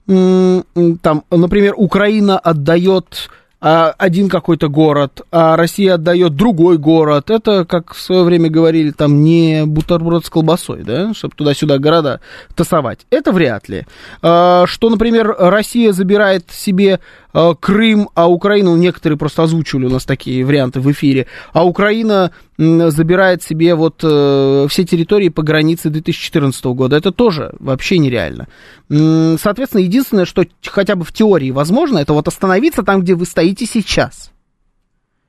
там, 0.09 1.25
например, 1.31 1.75
Украина 1.77 2.39
отдает 2.39 3.29
а, 3.61 3.93
один 3.99 4.29
какой-то 4.29 4.69
город, 4.69 5.23
а 5.33 5.57
Россия 5.57 5.95
отдает 5.95 6.37
другой 6.37 6.79
город. 6.79 7.29
Это, 7.31 7.65
как 7.65 7.93
в 7.93 8.01
свое 8.01 8.23
время 8.23 8.49
говорили, 8.49 8.93
там 8.93 9.23
не 9.23 9.67
бутерброд 9.67 10.25
с 10.25 10.31
колбасой, 10.31 10.85
да, 10.85 11.13
чтобы 11.13 11.35
туда-сюда 11.35 11.79
города 11.79 12.21
тасовать. 12.55 13.01
Это 13.11 13.33
вряд 13.33 13.69
ли. 13.69 13.85
А, 14.23 14.65
что, 14.67 14.91
например, 14.91 15.35
Россия 15.39 15.93
забирает 15.93 16.51
себе 16.51 17.01
Крым, 17.33 18.09
а 18.15 18.29
Украина, 18.29 18.75
некоторые 18.77 19.19
просто 19.19 19.43
озвучивали 19.43 19.87
у 19.87 19.91
нас 19.91 20.05
такие 20.05 20.45
варианты 20.45 20.81
в 20.81 20.91
эфире, 20.91 21.27
а 21.53 21.67
Украина 21.67 22.33
забирает 22.57 23.43
себе 23.43 23.75
вот 23.75 24.01
э, 24.03 24.67
все 24.69 24.85
территории 24.85 25.29
по 25.29 25.43
границе 25.43 25.91
2014 25.91 26.65
года. 26.67 26.97
Это 26.97 27.13
тоже 27.13 27.53
вообще 27.61 27.99
нереально. 27.99 28.49
Соответственно, 28.89 29.83
единственное, 29.83 30.25
что 30.25 30.45
хотя 30.65 30.97
бы 30.97 31.05
в 31.05 31.13
теории 31.13 31.51
возможно, 31.51 31.99
это 31.99 32.15
вот 32.15 32.27
остановиться 32.29 32.83
там, 32.83 33.03
где 33.03 33.15
вы 33.15 33.27
стоите 33.27 33.67
сейчас. 33.67 34.33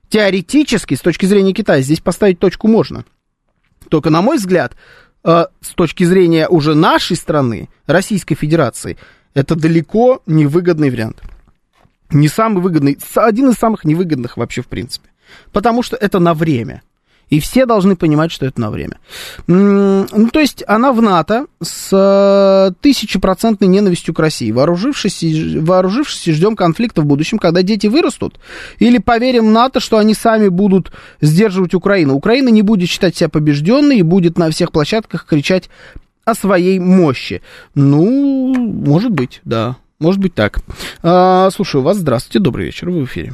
Теоретически, 0.08 0.94
с 0.94 1.00
точки 1.00 1.26
зрения 1.26 1.52
Китая, 1.52 1.82
здесь 1.82 2.00
поставить 2.00 2.40
точку 2.40 2.66
можно. 2.66 3.04
Только, 3.88 4.10
на 4.10 4.22
мой 4.22 4.38
взгляд, 4.38 4.74
э, 5.22 5.44
с 5.60 5.68
точки 5.68 6.04
зрения 6.04 6.48
уже 6.48 6.74
нашей 6.74 7.16
страны, 7.16 7.68
Российской 7.86 8.34
Федерации, 8.34 8.96
это 9.34 9.54
далеко 9.54 10.22
не 10.26 10.46
выгодный 10.46 10.90
вариант. 10.90 11.22
Не 12.10 12.28
самый 12.28 12.62
выгодный, 12.62 12.98
один 13.14 13.50
из 13.50 13.54
самых 13.54 13.84
невыгодных 13.84 14.36
вообще 14.36 14.62
в 14.62 14.66
принципе. 14.66 15.08
Потому 15.52 15.82
что 15.82 15.96
это 15.96 16.18
на 16.18 16.34
время. 16.34 16.82
И 17.30 17.38
все 17.38 17.64
должны 17.64 17.94
понимать, 17.94 18.32
что 18.32 18.44
это 18.44 18.60
на 18.60 18.70
время. 18.72 18.98
Ну, 19.46 20.28
то 20.32 20.40
есть 20.40 20.64
она 20.66 20.92
в 20.92 21.00
НАТО 21.00 21.46
с 21.62 21.88
э, 21.92 22.74
тысячепроцентной 22.80 23.68
ненавистью 23.68 24.12
к 24.12 24.18
России. 24.18 24.50
Вооружившись, 24.50 25.22
вооружившись, 25.60 26.34
ждем 26.34 26.56
конфликта 26.56 27.02
в 27.02 27.06
будущем, 27.06 27.38
когда 27.38 27.62
дети 27.62 27.86
вырастут. 27.86 28.40
Или 28.80 28.98
поверим 28.98 29.52
НАТО, 29.52 29.78
что 29.78 29.98
они 29.98 30.12
сами 30.14 30.48
будут 30.48 30.90
сдерживать 31.20 31.72
Украину. 31.72 32.14
Украина 32.14 32.48
не 32.48 32.62
будет 32.62 32.88
считать 32.88 33.16
себя 33.16 33.28
побежденной 33.28 33.98
и 33.98 34.02
будет 34.02 34.36
на 34.36 34.50
всех 34.50 34.72
площадках 34.72 35.24
кричать 35.24 35.70
о 36.24 36.34
своей 36.34 36.80
мощи. 36.80 37.42
Ну, 37.76 38.52
может 38.54 39.12
быть, 39.12 39.40
да. 39.44 39.76
Может 40.00 40.20
быть 40.20 40.34
так. 40.34 40.60
А, 41.02 41.50
слушаю 41.50 41.82
вас. 41.82 41.98
Здравствуйте. 41.98 42.42
Добрый 42.42 42.66
вечер. 42.66 42.88
Вы 42.88 43.02
в 43.02 43.04
эфире. 43.04 43.32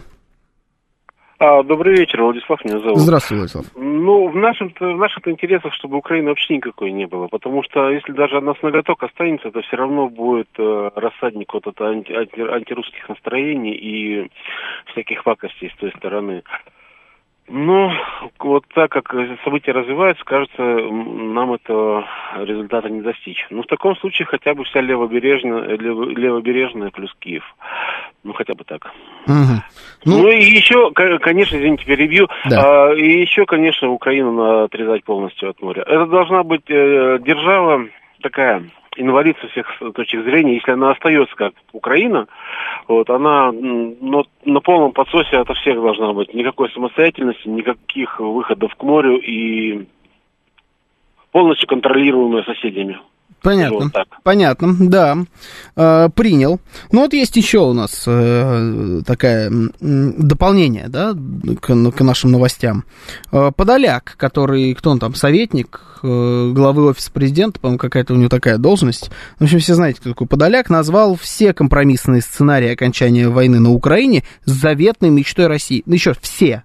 А, 1.39 1.63
добрый 1.63 1.95
вечер, 1.95 2.23
Владислав 2.23 2.65
меня 2.65 2.79
зовут. 2.81 2.99
Здравствуйте, 2.99 3.39
Владислав. 3.41 3.67
Ну, 3.77 4.29
в 4.29 4.37
нашем 4.37 4.73
в 4.79 4.97
наших 4.97 5.29
интересах, 5.29 5.75
чтобы 5.75 5.99
Украины 5.99 6.31
вообще 6.31 6.57
никакой 6.57 6.93
не 6.93 7.07
было, 7.07 7.29
потому 7.29 7.63
что 7.63 7.91
если 7.91 8.13
даже 8.13 8.39
одна 8.39 8.55
с 8.55 8.63
ноготок 8.63 9.03
останется, 9.03 9.49
это 9.49 9.61
все 9.61 9.77
равно 9.77 10.09
будет 10.09 10.49
э, 10.59 10.91
рассадник 10.97 11.53
вот 11.53 11.67
это 11.67 11.89
анти, 11.89 12.13
анти, 12.13 12.41
антирусских 12.41 13.07
настроений 13.09 13.75
и 13.75 14.31
всяких 14.93 15.25
пакостей 15.25 15.71
с 15.71 15.79
той 15.79 15.93
стороны. 15.99 16.43
Ну, 17.49 17.91
вот 18.41 18.65
так 18.75 18.91
как 18.91 19.15
события 19.45 19.71
развиваются, 19.71 20.25
кажется, 20.25 20.63
нам 20.63 21.53
этого 21.53 22.05
результата 22.39 22.89
не 22.89 23.03
достичь. 23.03 23.47
Ну, 23.51 23.63
в 23.63 23.67
таком 23.67 23.97
случае 23.97 24.27
хотя 24.27 24.55
бы 24.55 24.65
вся 24.65 24.81
левобережная, 24.81 25.77
лево, 25.77 26.05
левобережная 26.11 26.91
плюс 26.91 27.15
Киев. 27.21 27.45
Ну, 28.25 28.33
хотя 28.33 28.55
бы 28.55 28.65
так. 28.65 28.93
Угу. 29.27 29.63
Ну, 30.07 30.23
ну 30.23 30.29
и 30.29 30.43
еще, 30.43 30.91
конечно, 30.91 31.57
извините, 31.57 31.85
перебью. 31.85 32.27
Да. 32.51 32.89
А, 32.89 32.95
и 32.95 33.21
еще, 33.21 33.47
конечно, 33.47 33.91
Украину 33.91 34.33
надо 34.33 34.65
отрезать 34.65 35.05
полностью 35.05 35.51
от 35.51 35.63
моря. 35.63 35.83
Это 35.83 36.07
должна 36.07 36.43
быть 36.43 36.69
э, 36.69 37.19
держава 37.21 37.87
такая 38.23 38.65
инвалид 38.97 39.37
со 39.41 39.49
всех 39.49 39.67
точек 39.95 40.25
зрения, 40.25 40.55
если 40.55 40.73
она 40.73 40.93
остается 40.93 41.35
как 41.37 41.53
Украина, 41.73 42.27
вот, 42.89 43.09
она 43.11 43.53
но, 43.53 44.25
на 44.45 44.61
полном 44.61 44.93
подсосе 44.93 45.37
от 45.37 45.49
всех 45.59 45.75
должна 45.77 46.13
быть. 46.13 46.35
Никакой 46.35 46.71
самостоятельности, 46.71 47.49
никаких 47.49 48.21
выходов 48.21 48.75
к 48.75 48.83
морю 48.83 49.19
и 49.19 49.87
полностью 51.33 51.69
контролируемая 51.69 52.45
соседями. 52.45 52.99
Понятно. 53.43 53.79
Вот 53.79 53.93
так. 53.93 54.09
Понятно, 54.23 54.77
да. 54.79 55.19
Э, 55.77 56.09
принял. 56.15 56.61
Ну 56.91 57.03
вот 57.03 57.13
есть 57.13 57.37
еще 57.37 57.59
у 57.59 57.73
нас 57.73 58.05
э, 58.07 59.03
такое 59.07 59.53
дополнение, 59.81 60.89
да, 60.89 61.15
к, 61.61 61.67
к 61.67 62.01
нашим 62.01 62.33
новостям. 62.33 62.85
Э, 63.33 63.53
Подоляк, 63.55 64.15
который, 64.17 64.75
кто 64.75 64.91
он 64.91 64.99
там, 64.99 65.15
советник 65.15 65.81
э, 66.03 66.51
главы 66.53 66.87
офиса 66.87 67.13
президента, 67.13 67.61
по-моему, 67.61 67.79
какая-то 67.79 68.15
у 68.15 68.17
него 68.17 68.29
такая 68.29 68.59
должность. 68.59 69.11
В 69.39 69.45
общем, 69.45 69.61
все 69.61 69.75
знаете, 69.75 70.01
кто 70.01 70.11
такой 70.11 70.27
Подоляк, 70.27 70.69
назвал 70.71 71.15
все 71.17 71.55
компромиссные 71.55 72.23
сценарии 72.23 72.73
окончания 72.73 73.29
войны 73.29 73.61
на 73.61 73.71
Украине 73.71 74.25
заветной 74.45 75.11
мечтой 75.11 75.47
России. 75.47 75.83
Ну 75.87 75.95
еще 75.95 76.15
все, 76.21 76.65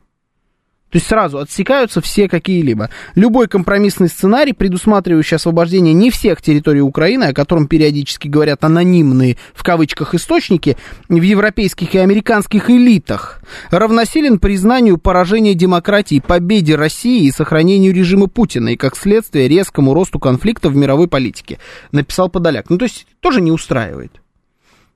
то 0.92 0.98
есть 0.98 1.08
сразу 1.08 1.40
отсекаются 1.40 2.02
все 2.02 2.28
какие-либо. 2.28 2.90
Любой 3.16 3.48
компромиссный 3.48 4.10
сценарий, 4.10 4.52
предусматривающий 4.52 5.38
освобождение 5.38 5.94
не 5.94 6.12
всех 6.12 6.42
территорий 6.42 6.82
Украины, 6.82 7.26
о 7.26 7.34
котором 7.34 7.68
периодически 7.68 8.28
говорят 8.28 8.64
анонимные, 8.64 9.38
в 9.54 9.64
кавычках, 9.64 10.14
источники, 10.14 10.78
в 11.08 11.22
европейских 11.22 11.96
и 11.96 11.98
американских 11.98 12.70
элитах, 12.70 13.42
равносилен 13.70 14.38
признанию 14.38 14.98
поражения 14.98 15.54
демократии, 15.54 16.22
победе 16.26 16.76
России 16.76 17.26
и 17.26 17.32
сохранению 17.32 17.94
режима 17.94 18.28
Путина, 18.28 18.70
и 18.70 18.76
как 18.76 18.98
следствие 18.98 19.48
резкому 19.48 19.94
росту 19.94 20.20
конфликта 20.20 20.70
в 20.70 20.76
мировой 20.76 21.08
политике, 21.08 21.58
написал 21.94 22.30
Подоляк. 22.30 22.70
Ну, 22.70 22.78
то 22.78 22.84
есть 22.84 23.08
тоже 23.22 23.40
не 23.40 23.52
устраивает. 23.52 24.22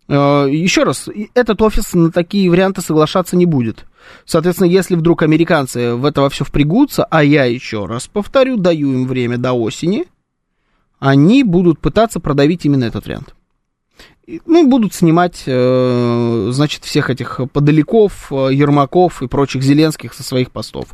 Э, 0.08 0.48
Еще 0.50 0.84
раз, 0.84 1.10
этот 1.34 1.62
офис 1.62 1.94
на 1.94 2.12
такие 2.12 2.50
варианты 2.50 2.82
соглашаться 2.82 3.36
не 3.36 3.46
будет. 3.46 3.86
Соответственно, 4.26 4.68
если 4.68 4.96
вдруг 4.96 5.24
американцы 5.24 5.96
в 5.96 6.06
это 6.06 6.22
во 6.22 6.30
все 6.30 6.46
впрягутся, 6.46 7.06
а 7.06 7.24
я 7.24 7.46
еще 7.46 7.86
раз 7.86 8.08
повторю, 8.08 8.58
даю 8.58 8.94
им 8.94 9.08
время 9.08 9.38
до 9.38 9.54
осени, 9.54 10.06
они 11.00 11.44
будут 11.44 11.80
пытаться 11.80 12.20
продавить 12.20 12.66
именно 12.66 12.86
этот 12.86 13.06
вариант. 13.06 13.36
Ну, 14.28 14.68
будут 14.68 14.96
снимать, 14.96 15.44
э, 15.46 16.48
значит, 16.50 16.84
всех 16.84 17.12
этих 17.12 17.42
подаляков, 17.54 18.32
э, 18.32 18.50
Ермаков 18.54 19.22
и 19.22 19.28
прочих 19.28 19.62
Зеленских 19.62 20.16
со 20.16 20.24
своих 20.24 20.52
постов. 20.52 20.88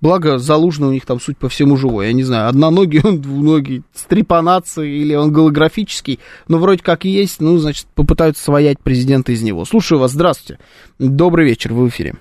Благо, 0.00 0.38
Залужный 0.38 0.88
у 0.88 0.92
них 0.92 1.04
там, 1.04 1.20
суть 1.20 1.36
по 1.36 1.48
всему, 1.48 1.76
живой. 1.76 2.06
Я 2.06 2.12
не 2.12 2.22
знаю, 2.22 2.48
одноногий 2.48 3.00
он, 3.02 3.20
двуногий, 3.20 3.82
с 3.92 4.04
трепанацией 4.04 5.00
или 5.00 5.16
он 5.16 5.32
голографический, 5.32 6.20
но 6.46 6.58
вроде 6.58 6.82
как 6.82 7.04
и 7.04 7.08
есть, 7.08 7.40
ну, 7.40 7.58
значит, 7.58 7.86
попытаются 7.94 8.44
своять 8.44 8.78
президента 8.78 9.32
из 9.32 9.42
него. 9.42 9.64
Слушаю 9.64 9.98
вас, 9.98 10.12
здравствуйте. 10.12 10.62
Добрый 11.00 11.44
вечер, 11.44 11.72
вы 11.72 11.86
в 11.86 11.88
эфире. 11.88 12.14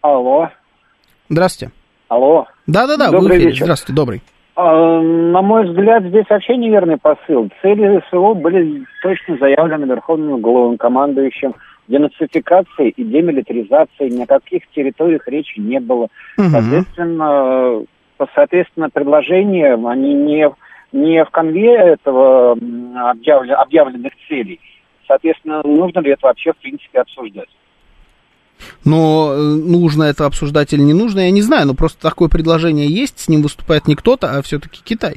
Алло. 0.00 0.48
Здравствуйте. 1.28 1.72
Алло. 2.08 2.46
Да-да-да, 2.66 3.10
вы 3.10 3.20
в 3.20 3.28
эфире. 3.28 3.50
Вечер. 3.50 3.64
Здравствуйте, 3.64 3.92
добрый. 3.92 4.22
А, 4.56 5.02
на 5.02 5.42
мой 5.42 5.66
взгляд, 5.68 6.04
здесь 6.04 6.24
вообще 6.30 6.56
неверный 6.56 6.96
посыл. 6.96 7.50
Цели 7.60 8.02
СВО 8.08 8.32
были 8.32 8.84
точно 9.02 9.36
заявлены 9.36 9.84
Верховным 9.84 10.40
главнокомандующим. 10.40 11.54
Денацификации 11.88 12.88
и 12.88 13.04
демилитаризации 13.04 14.08
ни 14.08 14.22
о 14.22 14.26
каких 14.26 14.66
территориях 14.70 15.28
речи 15.28 15.60
не 15.60 15.78
было. 15.78 16.08
Угу. 16.36 16.48
Соответственно, 16.50 17.84
соответственно, 18.34 18.90
предложения, 18.90 19.74
они 19.74 20.14
не, 20.14 20.50
не 20.92 21.24
в 21.24 21.30
конве 21.30 21.74
этого 21.76 22.52
объявлен, 22.52 23.54
объявленных 23.54 24.14
целей. 24.26 24.58
Соответственно, 25.06 25.62
нужно 25.64 26.00
ли 26.00 26.12
это 26.12 26.26
вообще, 26.26 26.52
в 26.52 26.56
принципе, 26.56 27.00
обсуждать? 27.00 27.48
Но 28.84 29.32
э, 29.32 29.36
нужно 29.38 30.04
это 30.04 30.26
обсуждать 30.26 30.72
или 30.72 30.80
не 30.80 30.94
нужно, 30.94 31.20
я 31.20 31.30
не 31.30 31.42
знаю, 31.42 31.66
но 31.66 31.74
просто 31.74 32.00
такое 32.00 32.28
предложение 32.28 32.86
есть, 32.86 33.18
с 33.18 33.28
ним 33.28 33.42
выступает 33.42 33.86
не 33.88 33.94
кто-то, 33.94 34.36
а 34.36 34.42
все-таки 34.42 34.80
Китай. 34.82 35.16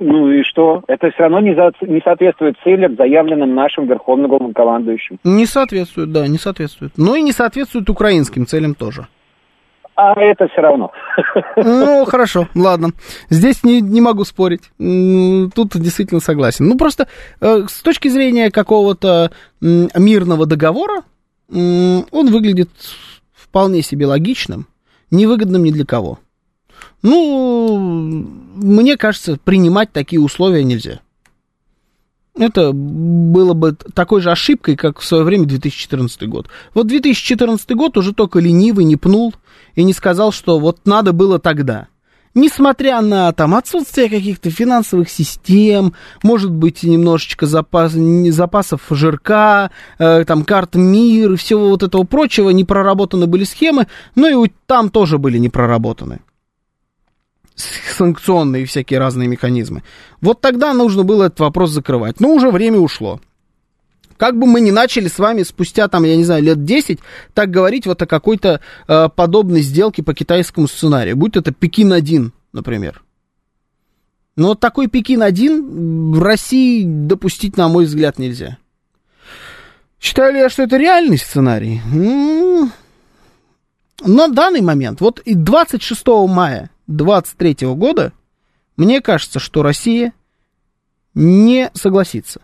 Ну 0.00 0.30
и 0.32 0.42
что? 0.42 0.82
Это 0.88 1.10
все 1.10 1.22
равно 1.22 1.40
не, 1.40 1.54
за, 1.54 1.70
не 1.82 2.00
соответствует 2.00 2.56
целям, 2.64 2.96
заявленным 2.96 3.54
нашим 3.54 3.86
верховным 3.86 4.28
главнокомандующим. 4.28 5.18
Не 5.22 5.46
соответствует, 5.46 6.10
да, 6.10 6.26
не 6.26 6.38
соответствует. 6.38 6.92
Но 6.96 7.14
и 7.14 7.22
не 7.22 7.32
соответствует 7.32 7.88
украинским 7.88 8.46
целям 8.46 8.74
тоже. 8.74 9.06
А 9.94 10.18
это 10.18 10.48
все 10.48 10.62
равно. 10.62 10.90
Ну, 11.56 12.04
хорошо, 12.08 12.48
ладно. 12.54 12.88
Здесь 13.28 13.62
не, 13.62 13.80
не 13.80 14.00
могу 14.00 14.24
спорить. 14.24 14.62
Тут 14.78 15.76
действительно 15.76 16.20
согласен. 16.20 16.66
Ну, 16.66 16.76
просто 16.76 17.06
э, 17.40 17.66
с 17.68 17.82
точки 17.82 18.08
зрения 18.08 18.50
какого-то 18.50 19.30
мирного 19.60 20.46
договора, 20.46 21.02
он 21.52 22.30
выглядит 22.30 22.70
вполне 23.32 23.82
себе 23.82 24.06
логичным, 24.06 24.66
невыгодным 25.10 25.64
ни 25.64 25.70
для 25.70 25.84
кого. 25.84 26.18
Ну, 27.02 27.78
мне 27.78 28.96
кажется, 28.96 29.38
принимать 29.42 29.92
такие 29.92 30.20
условия 30.20 30.64
нельзя. 30.64 31.00
Это 32.34 32.72
было 32.72 33.52
бы 33.52 33.76
такой 33.94 34.22
же 34.22 34.30
ошибкой, 34.30 34.76
как 34.76 35.00
в 35.00 35.04
свое 35.04 35.22
время 35.22 35.44
2014 35.44 36.26
год. 36.28 36.48
Вот 36.72 36.86
2014 36.86 37.70
год 37.72 37.98
уже 37.98 38.14
только 38.14 38.38
ленивый 38.38 38.86
не 38.86 38.96
пнул 38.96 39.34
и 39.74 39.84
не 39.84 39.92
сказал, 39.92 40.32
что 40.32 40.58
вот 40.58 40.86
надо 40.86 41.12
было 41.12 41.38
тогда 41.38 41.88
несмотря 42.34 43.00
на 43.00 43.32
там 43.32 43.54
отсутствие 43.54 44.08
каких-то 44.08 44.50
финансовых 44.50 45.08
систем, 45.08 45.94
может 46.22 46.50
быть, 46.50 46.82
немножечко 46.82 47.46
запас, 47.46 47.92
запасов 47.92 48.82
жирка, 48.90 49.70
э, 49.98 50.24
там 50.24 50.44
карт 50.44 50.74
МИР 50.74 51.32
и 51.32 51.36
всего 51.36 51.70
вот 51.70 51.82
этого 51.82 52.04
прочего, 52.04 52.50
не 52.50 52.64
проработаны 52.64 53.26
были 53.26 53.44
схемы, 53.44 53.86
но 54.14 54.44
и 54.44 54.50
там 54.66 54.90
тоже 54.90 55.18
были 55.18 55.38
не 55.38 55.48
проработаны 55.48 56.20
санкционные 57.54 58.64
всякие 58.64 58.98
разные 58.98 59.28
механизмы. 59.28 59.82
Вот 60.20 60.40
тогда 60.40 60.72
нужно 60.72 61.04
было 61.04 61.24
этот 61.24 61.40
вопрос 61.40 61.70
закрывать. 61.70 62.20
Но 62.20 62.30
уже 62.34 62.50
время 62.50 62.78
ушло. 62.78 63.20
Как 64.22 64.38
бы 64.38 64.46
мы 64.46 64.60
ни 64.60 64.70
начали 64.70 65.08
с 65.08 65.18
вами 65.18 65.42
спустя, 65.42 65.88
там, 65.88 66.04
я 66.04 66.14
не 66.14 66.22
знаю, 66.22 66.44
лет 66.44 66.64
10, 66.64 67.00
так 67.34 67.50
говорить 67.50 67.88
вот 67.88 68.00
о 68.02 68.06
какой-то 68.06 68.60
э, 68.86 69.08
подобной 69.08 69.62
сделке 69.62 70.04
по 70.04 70.14
китайскому 70.14 70.68
сценарию, 70.68 71.16
будь 71.16 71.36
это 71.36 71.50
Пекин-1, 71.50 72.30
например. 72.52 73.02
Но 74.36 74.54
такой 74.54 74.86
Пекин-1 74.86 76.12
в 76.14 76.22
России 76.22 76.84
допустить, 76.86 77.56
на 77.56 77.66
мой 77.66 77.86
взгляд, 77.86 78.20
нельзя. 78.20 78.58
Считаю 80.00 80.34
ли 80.34 80.38
я, 80.38 80.48
что 80.50 80.62
это 80.62 80.76
реальный 80.76 81.18
сценарий? 81.18 81.80
Ну, 81.90 82.70
на 84.04 84.28
данный 84.28 84.60
момент, 84.60 85.00
вот 85.00 85.18
и 85.18 85.34
26 85.34 86.06
мая 86.28 86.70
2023 86.86 87.66
года, 87.74 88.12
мне 88.76 89.00
кажется, 89.00 89.40
что 89.40 89.64
Россия 89.64 90.12
не 91.12 91.72
согласится 91.74 92.40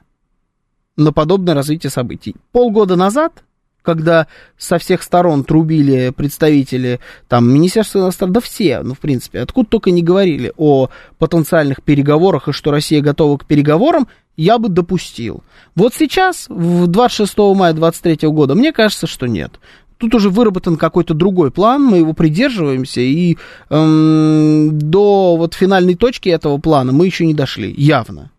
на 0.98 1.12
подобное 1.12 1.54
развитие 1.54 1.90
событий. 1.90 2.34
Полгода 2.52 2.96
назад, 2.96 3.44
когда 3.82 4.26
со 4.58 4.78
всех 4.78 5.02
сторон 5.02 5.44
трубили 5.44 6.12
представители 6.14 7.00
там 7.28 7.48
Министерства 7.50 8.00
иностранных, 8.00 8.34
да 8.34 8.40
все, 8.40 8.82
ну, 8.82 8.94
в 8.94 8.98
принципе, 8.98 9.40
откуда 9.40 9.68
только 9.70 9.90
не 9.90 10.02
говорили 10.02 10.52
о 10.58 10.90
потенциальных 11.18 11.82
переговорах 11.82 12.48
и 12.48 12.52
что 12.52 12.70
Россия 12.70 13.00
готова 13.00 13.38
к 13.38 13.46
переговорам, 13.46 14.08
я 14.36 14.58
бы 14.58 14.68
допустил. 14.68 15.42
Вот 15.74 15.94
сейчас, 15.94 16.46
в 16.48 16.86
26 16.86 17.38
мая 17.38 17.72
2023 17.72 18.28
года, 18.28 18.54
мне 18.54 18.72
кажется, 18.72 19.06
что 19.06 19.26
нет. 19.26 19.58
Тут 19.96 20.14
уже 20.14 20.30
выработан 20.30 20.76
какой-то 20.76 21.14
другой 21.14 21.50
план, 21.50 21.82
мы 21.82 21.98
его 21.98 22.12
придерживаемся, 22.12 23.00
и 23.00 23.36
эм, 23.68 24.78
до 24.78 25.36
вот 25.36 25.54
финальной 25.54 25.96
точки 25.96 26.28
этого 26.28 26.58
плана 26.58 26.92
мы 26.92 27.06
еще 27.06 27.26
не 27.26 27.34
дошли, 27.34 27.74
явно. 27.76 28.30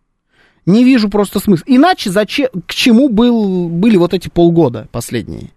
Не 0.69 0.83
вижу 0.83 1.09
просто 1.09 1.39
смысла. 1.39 1.65
Иначе 1.67 2.11
зачем, 2.11 2.49
к 2.67 2.75
чему 2.75 3.09
был, 3.09 3.69
были 3.69 3.97
вот 3.97 4.13
эти 4.13 4.29
полгода 4.29 4.87
последние? 4.91 5.49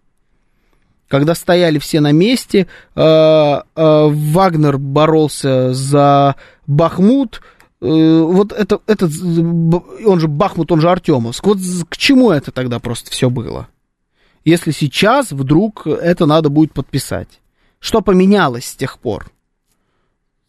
Когда 1.07 1.35
стояли 1.35 1.79
все 1.79 2.01
на 2.01 2.13
месте, 2.13 2.67
э, 2.95 3.01
э, 3.01 3.61
Вагнер 3.77 4.79
боролся 4.79 5.75
за 5.75 6.37
Бахмут, 6.67 7.43
э, 7.83 8.21
вот 8.23 8.53
это, 8.53 8.81
этот, 8.87 9.13
он 10.07 10.19
же 10.19 10.29
Бахмут, 10.29 10.73
он 10.73 10.81
же 10.81 10.89
Артемовск. 10.89 11.45
Вот 11.45 11.59
к 11.91 11.97
чему 11.99 12.31
это 12.31 12.51
тогда 12.51 12.79
просто 12.79 13.11
все 13.11 13.29
было? 13.29 13.69
Если 14.47 14.71
сейчас 14.71 15.31
вдруг 15.31 15.87
это 15.87 16.25
надо 16.25 16.49
будет 16.49 16.73
подписать. 16.73 17.29
Что 17.81 18.01
поменялось 18.01 18.65
с 18.65 18.77
тех 18.77 18.99
пор? 18.99 19.31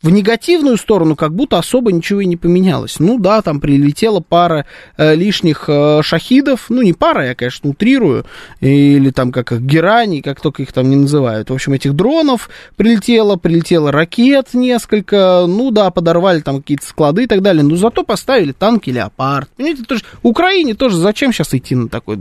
В 0.03 0.09
негативную 0.09 0.77
сторону 0.77 1.15
как 1.15 1.33
будто 1.33 1.57
особо 1.57 1.91
ничего 1.91 2.21
и 2.21 2.25
не 2.25 2.35
поменялось. 2.37 2.99
Ну 2.99 3.17
да, 3.17 3.41
там 3.41 3.61
прилетела 3.61 4.19
пара 4.19 4.65
э, 4.97 5.15
лишних 5.15 5.65
э, 5.67 6.01
шахидов, 6.03 6.65
ну 6.69 6.81
не 6.81 6.91
пара, 6.93 7.27
я, 7.27 7.35
конечно, 7.35 7.69
утрирую, 7.69 8.25
или 8.59 9.09
там 9.11 9.31
как 9.31 9.53
их 9.53 9.61
герани, 9.61 10.19
как 10.19 10.41
только 10.41 10.61
их 10.61 10.73
там 10.73 10.89
не 10.89 10.97
называют. 10.97 11.49
В 11.49 11.53
общем, 11.53 11.73
этих 11.73 11.95
дронов 11.95 12.49
прилетело, 12.75 13.37
прилетело 13.37 13.91
ракет 13.91 14.53
несколько, 14.53 15.45
ну 15.47 15.71
да, 15.71 15.89
подорвали 15.89 16.41
там 16.41 16.57
какие-то 16.57 16.85
склады 16.85 17.23
и 17.23 17.27
так 17.27 17.41
далее, 17.41 17.63
но 17.63 17.77
зато 17.77 18.03
поставили 18.03 18.51
танки 18.51 18.89
«Леопард». 18.89 19.49
Понимаете, 19.55 19.83
тоже, 19.83 20.03
Украине 20.21 20.73
тоже 20.73 20.97
зачем 20.97 21.31
сейчас 21.31 21.53
идти 21.53 21.75
на 21.75 21.87
такой, 21.87 22.17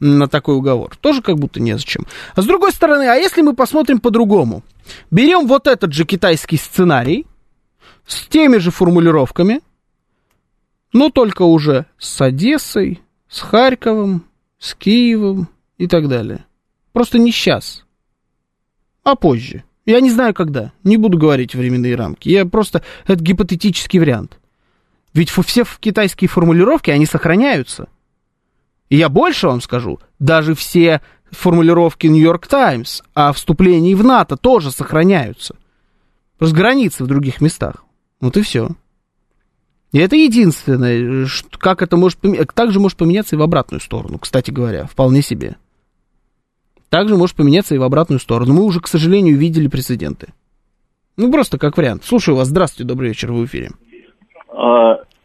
на 0.00 0.28
такой 0.28 0.56
уговор? 0.56 0.94
Тоже 1.00 1.22
как 1.22 1.38
будто 1.38 1.60
незачем. 1.60 2.06
А 2.34 2.42
с 2.42 2.44
другой 2.44 2.72
стороны, 2.72 3.04
а 3.04 3.14
если 3.14 3.40
мы 3.40 3.54
посмотрим 3.54 4.00
по-другому? 4.00 4.62
Берем 5.10 5.46
вот 5.46 5.66
этот 5.66 5.92
же 5.92 6.04
китайский 6.04 6.56
сценарий 6.56 7.26
с 8.06 8.26
теми 8.26 8.58
же 8.58 8.70
формулировками, 8.70 9.60
но 10.92 11.10
только 11.10 11.42
уже 11.42 11.86
с 11.98 12.20
Одессой, 12.20 13.00
с 13.28 13.40
Харьковом, 13.40 14.24
с 14.58 14.74
Киевом 14.74 15.48
и 15.78 15.86
так 15.86 16.08
далее. 16.08 16.44
Просто 16.92 17.18
не 17.18 17.30
сейчас, 17.32 17.84
а 19.04 19.14
позже. 19.14 19.64
Я 19.86 20.00
не 20.00 20.10
знаю 20.10 20.34
когда, 20.34 20.72
не 20.84 20.96
буду 20.96 21.18
говорить 21.18 21.54
временные 21.54 21.94
рамки. 21.94 22.28
Я 22.28 22.44
просто... 22.44 22.82
Это 23.06 23.22
гипотетический 23.22 23.98
вариант. 23.98 24.38
Ведь 25.12 25.30
все 25.30 25.64
китайские 25.80 26.28
формулировки, 26.28 26.90
они 26.90 27.06
сохраняются. 27.06 27.88
И 28.88 28.96
я 28.96 29.08
больше 29.08 29.46
вам 29.46 29.60
скажу, 29.60 30.00
даже 30.18 30.54
все 30.54 31.00
формулировки 31.30 32.06
Нью-Йорк 32.06 32.46
Таймс 32.46 33.02
о 33.14 33.32
вступлении 33.32 33.94
в 33.94 34.04
НАТО 34.04 34.36
тоже 34.36 34.70
сохраняются. 34.70 35.56
Просто 36.38 36.56
границы 36.56 37.04
в 37.04 37.06
других 37.06 37.40
местах. 37.40 37.84
Вот 38.20 38.36
и 38.36 38.42
все. 38.42 38.70
И 39.92 39.98
это 39.98 40.16
единственное, 40.16 41.26
как 41.58 41.82
это 41.82 41.96
может 41.96 42.18
поменяться. 42.18 42.54
Также 42.54 42.80
может 42.80 42.96
поменяться 42.96 43.36
и 43.36 43.38
в 43.38 43.42
обратную 43.42 43.80
сторону, 43.80 44.18
кстати 44.18 44.50
говоря, 44.50 44.86
вполне 44.86 45.20
себе. 45.22 45.56
Также 46.88 47.16
может 47.16 47.36
поменяться 47.36 47.74
и 47.74 47.78
в 47.78 47.82
обратную 47.82 48.20
сторону. 48.20 48.54
Мы 48.54 48.62
уже, 48.64 48.80
к 48.80 48.88
сожалению, 48.88 49.36
видели 49.36 49.68
прецеденты. 49.68 50.32
Ну, 51.16 51.30
просто 51.30 51.58
как 51.58 51.76
вариант. 51.76 52.04
Слушаю 52.04 52.36
вас. 52.36 52.48
Здравствуйте, 52.48 52.88
добрый 52.88 53.10
вечер, 53.10 53.32
вы 53.32 53.42
в 53.42 53.46
эфире. 53.46 53.70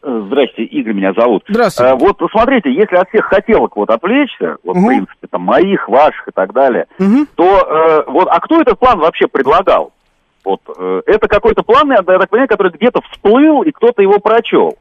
А, 0.06 0.22
Здрасте, 0.28 0.64
Игорь 0.64 0.94
меня 0.94 1.14
зовут. 1.14 1.44
Здравствуйте. 1.48 1.92
А, 1.92 1.96
вот 1.96 2.18
смотрите, 2.32 2.72
если 2.72 2.96
от 2.96 3.10
всех 3.10 3.26
хотелок 3.26 3.76
вот 3.76 3.90
отвлечься, 3.90 4.58
вот, 4.64 4.76
угу. 4.76 4.86
в 4.86 4.88
принципе, 4.88 5.28
там, 5.30 5.42
моих, 5.42 5.90
ваших 5.90 6.28
и 6.28 6.32
так 6.32 6.54
далее, 6.54 6.86
угу. 7.00 7.26
то 7.36 7.44
э, 7.44 8.12
вот, 8.12 8.28
а 8.30 8.40
кто 8.40 8.62
этот 8.62 8.78
план 8.78 9.00
вообще 9.00 9.28
предлагал? 9.28 9.92
Вот, 10.44 10.62
э, 10.78 11.02
это 11.08 11.28
какой-то 11.28 11.64
план, 11.64 11.92
я 11.92 12.04
так 12.04 12.30
понимаю, 12.30 12.48
который 12.48 12.72
где-то 12.72 13.02
всплыл, 13.10 13.64
и 13.64 13.72
кто-то 13.72 14.04
его 14.04 14.20
прочел. 14.20 14.78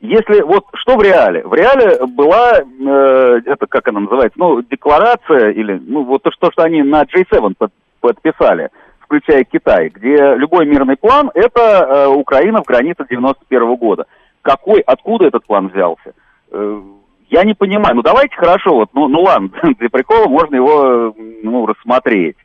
Если, 0.00 0.42
вот, 0.42 0.64
что 0.74 0.96
в 0.96 1.02
реале? 1.02 1.42
В 1.44 1.54
реале 1.54 2.06
была, 2.06 2.60
э, 2.60 3.40
это 3.46 3.66
как 3.66 3.88
она 3.88 4.00
называется, 4.00 4.38
ну, 4.38 4.62
декларация, 4.62 5.50
или, 5.50 5.82
ну, 5.84 6.04
вот 6.04 6.22
то, 6.22 6.30
что, 6.30 6.52
что 6.52 6.62
они 6.62 6.84
на 6.84 7.02
J7 7.02 7.54
под, 7.58 7.72
подписали, 7.98 8.68
включая 9.00 9.42
Китай, 9.42 9.88
где 9.88 10.36
любой 10.36 10.66
мирный 10.66 10.96
план– 10.96 11.32
это 11.34 11.60
э, 11.60 12.06
Украина 12.06 12.62
в 12.62 12.66
границах 12.66 13.08
91 13.08 13.62
-го 13.62 13.76
года 13.76 14.06
какой, 14.48 14.80
откуда 14.80 15.26
этот 15.26 15.44
план 15.44 15.68
взялся. 15.68 16.14
Э, 16.50 16.80
я 17.28 17.44
не 17.44 17.52
понимаю. 17.52 17.96
Ну, 17.96 18.02
давайте 18.02 18.34
хорошо, 18.34 18.76
вот, 18.76 18.88
ну, 18.94 19.06
ну 19.08 19.20
ладно, 19.20 19.50
для 19.78 19.90
прикола 19.90 20.26
можно 20.26 20.56
его, 20.56 21.14
ну, 21.42 21.66
рассмотреть. 21.66 22.36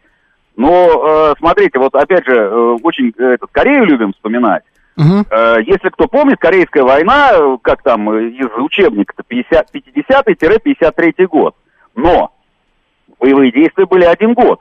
Но, 0.58 0.70
э, 0.70 1.34
смотрите, 1.40 1.80
вот 1.80 1.96
опять 1.96 2.26
же, 2.26 2.36
э, 2.36 2.78
очень 2.84 3.14
этот, 3.18 3.50
Корею 3.52 3.86
любим 3.86 4.12
вспоминать. 4.12 4.64
Э, 4.98 5.60
если 5.66 5.88
кто 5.90 6.08
помнит, 6.08 6.40
Корейская 6.40 6.84
война, 6.84 7.32
как 7.62 7.82
там 7.84 8.14
из 8.14 8.52
учебника, 8.58 9.16
50-53 9.28 11.26
год. 11.28 11.56
Но 11.96 12.34
боевые 13.18 13.54
действия 13.54 13.86
были 13.86 14.04
один 14.04 14.34
год 14.34 14.60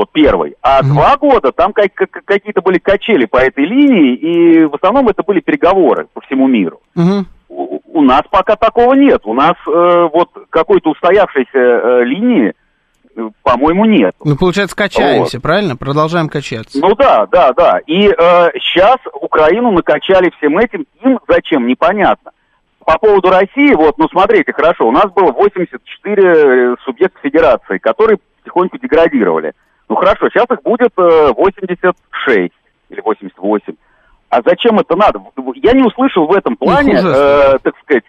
вот 0.00 0.12
первый. 0.12 0.54
А 0.62 0.80
mm-hmm. 0.80 0.86
два 0.86 1.16
года 1.18 1.52
там 1.52 1.74
как, 1.74 1.92
как, 1.92 2.10
какие-то 2.24 2.62
были 2.62 2.78
качели 2.78 3.26
по 3.26 3.36
этой 3.36 3.66
линии, 3.66 4.14
и 4.14 4.64
в 4.64 4.74
основном 4.74 5.08
это 5.08 5.22
были 5.22 5.40
переговоры 5.40 6.06
по 6.14 6.22
всему 6.22 6.46
миру. 6.46 6.80
Mm-hmm. 6.96 7.24
У, 7.50 7.80
у 7.92 8.02
нас 8.02 8.22
пока 8.30 8.56
такого 8.56 8.94
нет. 8.94 9.20
У 9.24 9.34
нас 9.34 9.52
э, 9.66 10.08
вот 10.12 10.30
какой-то 10.48 10.90
устоявшейся 10.90 11.50
э, 11.52 12.04
линии, 12.04 12.54
э, 13.14 13.28
по-моему, 13.42 13.84
нет. 13.84 14.14
Ну, 14.24 14.36
получается, 14.36 14.74
качаемся, 14.74 15.36
вот. 15.36 15.42
правильно? 15.42 15.76
Продолжаем 15.76 16.30
качаться. 16.30 16.78
Ну 16.80 16.94
да, 16.94 17.26
да, 17.26 17.52
да. 17.52 17.80
И 17.86 18.06
э, 18.06 18.12
сейчас 18.54 18.96
Украину 19.12 19.70
накачали 19.72 20.32
всем 20.38 20.56
этим. 20.56 20.86
Им 21.04 21.18
зачем, 21.28 21.66
непонятно. 21.66 22.30
По 22.86 22.98
поводу 22.98 23.28
России, 23.28 23.74
вот, 23.74 23.98
ну 23.98 24.08
смотрите, 24.08 24.54
хорошо, 24.54 24.88
у 24.88 24.92
нас 24.92 25.12
было 25.12 25.30
84 25.30 26.22
э, 26.22 26.76
субъекта 26.86 27.20
федерации, 27.22 27.76
которые 27.76 28.18
потихоньку 28.40 28.78
деградировали. 28.78 29.52
Ну 29.90 29.96
хорошо, 29.96 30.28
сейчас 30.28 30.46
их 30.50 30.62
будет 30.62 30.92
86 30.96 31.94
э, 32.28 32.48
или 32.90 33.00
88. 33.00 33.74
А 34.28 34.40
зачем 34.46 34.78
это 34.78 34.94
надо? 34.94 35.20
Я 35.56 35.72
не 35.72 35.82
услышал 35.82 36.28
в 36.28 36.32
этом 36.32 36.56
плане, 36.56 36.94
э, 36.94 37.58
так 37.60 37.74
сказать, 37.82 38.04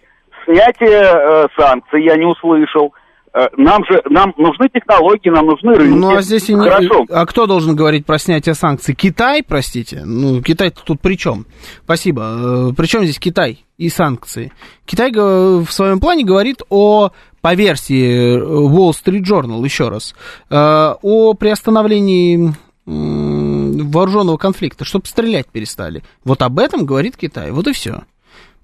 снятие 0.46 1.02
э, 1.02 1.48
санкций, 1.58 2.04
я 2.04 2.18
не 2.18 2.26
услышал. 2.26 2.94
Э, 3.34 3.48
нам 3.56 3.84
же 3.86 4.02
нам 4.10 4.34
нужны 4.38 4.68
технологии, 4.74 5.30
нам 5.30 5.46
нужны 5.46 5.74
рынки. 5.74 5.98
Ну 5.98 6.16
а 6.16 6.22
здесь 6.22 6.50
и 6.50 6.54
не... 6.54 6.68
Хорошо. 6.68 7.06
А 7.10 7.26
кто 7.26 7.48
должен 7.48 7.76
говорить 7.76 8.06
про 8.06 8.20
снятие 8.20 8.56
санкций? 8.56 8.94
Китай, 8.94 9.42
простите? 9.42 10.02
Ну, 10.04 10.42
Китай 10.42 10.72
тут 10.72 11.00
при 11.00 11.16
чем? 11.16 11.46
Спасибо. 11.84 12.72
Э, 12.72 12.74
при 12.76 12.88
чем 12.88 13.04
здесь 13.04 13.20
Китай 13.20 13.66
и 13.78 13.90
санкции? 13.90 14.52
Китай 14.86 15.12
в 15.14 15.68
своем 15.70 16.00
плане 16.00 16.26
говорит 16.26 16.62
о 16.70 17.12
по 17.42 17.56
версии 17.56 18.38
Wall 18.38 18.92
Street 18.92 19.24
Journal, 19.24 19.64
еще 19.64 19.90
раз, 19.90 20.14
э, 20.50 20.56
о 21.02 21.34
приостановлении 21.34 22.54
вооруженного 22.86 24.38
конфликта, 24.38 24.86
чтобы 24.86 25.06
стрелять 25.06 25.48
перестали. 25.48 26.04
Вот 26.26 26.42
об 26.42 26.60
этом 26.60 26.86
говорит 26.86 27.16
Китай. 27.16 27.52
Вот 27.52 27.68
и 27.68 27.74
все. 27.74 28.02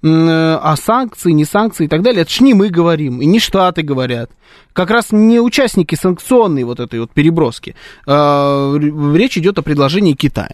А 0.04 0.76
санкции, 0.78 1.32
не 1.32 1.44
санкции 1.44 1.86
и 1.86 1.88
так 1.88 2.04
далее, 2.04 2.22
это 2.22 2.32
ж 2.32 2.42
не 2.42 2.54
мы 2.54 2.70
говорим, 2.70 3.22
и 3.22 3.26
не 3.26 3.40
Штаты 3.40 3.82
говорят. 3.82 4.30
Как 4.74 4.92
раз 4.92 5.08
не 5.12 5.40
участники 5.40 5.96
санкционной 5.96 6.64
вот 6.64 6.80
этой 6.80 7.00
вот 7.00 7.12
переброски. 7.12 7.76
Э, 8.06 8.78
речь 9.16 9.38
идет 9.38 9.58
о 9.58 9.64
предложении 9.64 10.14
Китая. 10.14 10.52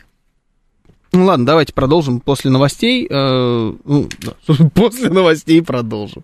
Ну 1.12 1.26
ладно, 1.26 1.46
давайте 1.46 1.74
продолжим 1.74 2.22
после 2.22 2.50
новостей. 2.50 3.06
Э, 3.10 3.74
ну, 3.84 4.10
после 4.74 5.10
новостей 5.10 5.62
продолжим. 5.62 6.24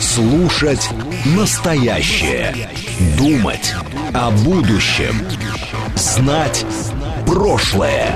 Слушать 0.00 0.90
настоящее. 1.36 2.54
Думать 3.16 3.72
о 4.12 4.30
будущем. 4.30 5.14
Знать 5.94 6.66
прошлое. 7.26 8.14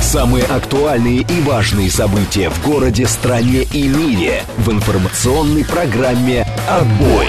Самые 0.00 0.44
актуальные 0.44 1.20
и 1.20 1.40
важные 1.42 1.90
события 1.90 2.48
в 2.50 2.64
городе, 2.64 3.06
стране 3.06 3.64
и 3.72 3.88
мире 3.88 4.42
в 4.56 4.70
информационной 4.70 5.64
программе 5.64 6.46
«Отбой». 6.68 7.26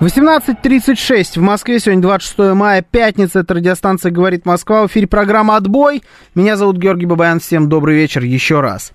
18.36 0.00 1.38
в 1.38 1.42
Москве, 1.42 1.78
сегодня 1.78 2.02
26 2.02 2.56
мая, 2.56 2.82
пятница, 2.82 3.40
это 3.40 3.54
радиостанция 3.54 4.10
«Говорит 4.10 4.44
Москва», 4.44 4.82
в 4.82 4.88
эфире 4.88 5.06
программа 5.06 5.54
«Отбой». 5.56 6.02
Меня 6.34 6.56
зовут 6.56 6.76
Георгий 6.76 7.06
Бабаян, 7.06 7.38
всем 7.38 7.68
добрый 7.68 7.94
вечер 7.94 8.24
еще 8.24 8.60
раз. 8.60 8.92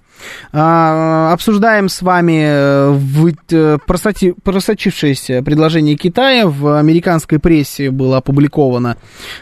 А, 0.52 1.32
обсуждаем 1.34 1.90
с 1.90 2.02
вами 2.02 2.46
э, 2.48 3.32
э, 3.52 3.78
просочи, 3.86 4.34
просочившееся 4.44 5.42
предложение 5.44 5.96
Китая. 5.96 6.48
В 6.48 6.78
американской 6.78 7.40
прессе 7.40 7.92
было 7.92 8.18
опубликовано 8.18 8.98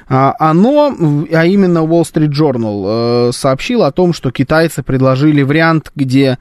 а, 0.07 0.35
оно, 0.39 0.95
а 1.31 1.45
именно 1.45 1.79
Wall 1.79 2.03
Street 2.03 2.29
Journal 2.29 3.29
э, 3.29 3.31
сообщил 3.33 3.83
о 3.83 3.91
том, 3.91 4.13
что 4.13 4.31
китайцы 4.31 4.83
предложили 4.83 5.41
вариант, 5.41 5.91
где 5.95 6.37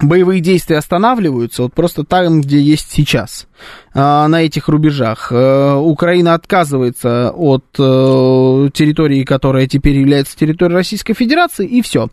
боевые 0.00 0.40
действия 0.40 0.78
останавливаются, 0.78 1.62
вот 1.62 1.74
просто 1.74 2.04
там, 2.04 2.40
где 2.40 2.60
есть 2.60 2.90
сейчас, 2.90 3.46
на 3.92 4.42
этих 4.42 4.68
рубежах. 4.68 5.32
Украина 5.32 6.34
отказывается 6.34 7.32
от 7.34 7.64
территории, 7.72 9.24
которая 9.24 9.66
теперь 9.66 9.96
является 9.96 10.36
территорией 10.36 10.76
Российской 10.76 11.14
Федерации, 11.14 11.66
и 11.66 11.82
все. 11.82 12.08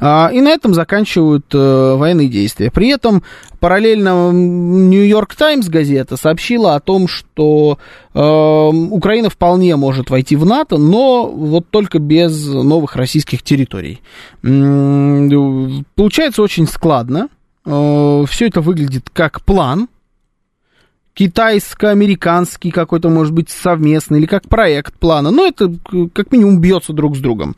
А, 0.00 0.30
и 0.32 0.40
на 0.40 0.50
этом 0.50 0.74
заканчивают 0.74 1.46
э, 1.54 1.94
военные 1.96 2.28
действия. 2.28 2.70
При 2.70 2.88
этом 2.88 3.22
параллельно 3.60 4.32
Нью-Йорк 4.32 5.34
Таймс 5.34 5.68
газета 5.68 6.16
сообщила 6.16 6.74
о 6.74 6.80
том, 6.80 7.08
что 7.08 7.78
э, 8.14 8.20
Украина 8.20 9.30
вполне 9.30 9.76
может 9.76 10.10
войти 10.10 10.36
в 10.36 10.44
НАТО, 10.44 10.78
но 10.78 11.30
вот 11.30 11.68
только 11.70 11.98
без 11.98 12.46
новых 12.46 12.96
российских 12.96 13.42
территорий. 13.42 14.00
Получается 14.42 16.42
очень 16.42 16.66
складно. 16.66 17.28
Э, 17.64 18.24
все 18.28 18.48
это 18.48 18.60
выглядит 18.60 19.08
как 19.12 19.42
план, 19.42 19.88
китайско-американский 21.14 22.70
какой-то, 22.70 23.10
может 23.10 23.34
быть, 23.34 23.50
совместный, 23.50 24.18
или 24.18 24.26
как 24.26 24.48
проект 24.48 24.94
плана. 24.94 25.30
Но 25.30 25.46
это 25.46 25.72
как 26.14 26.32
минимум 26.32 26.60
бьется 26.60 26.92
друг 26.92 27.16
с 27.16 27.20
другом. 27.20 27.54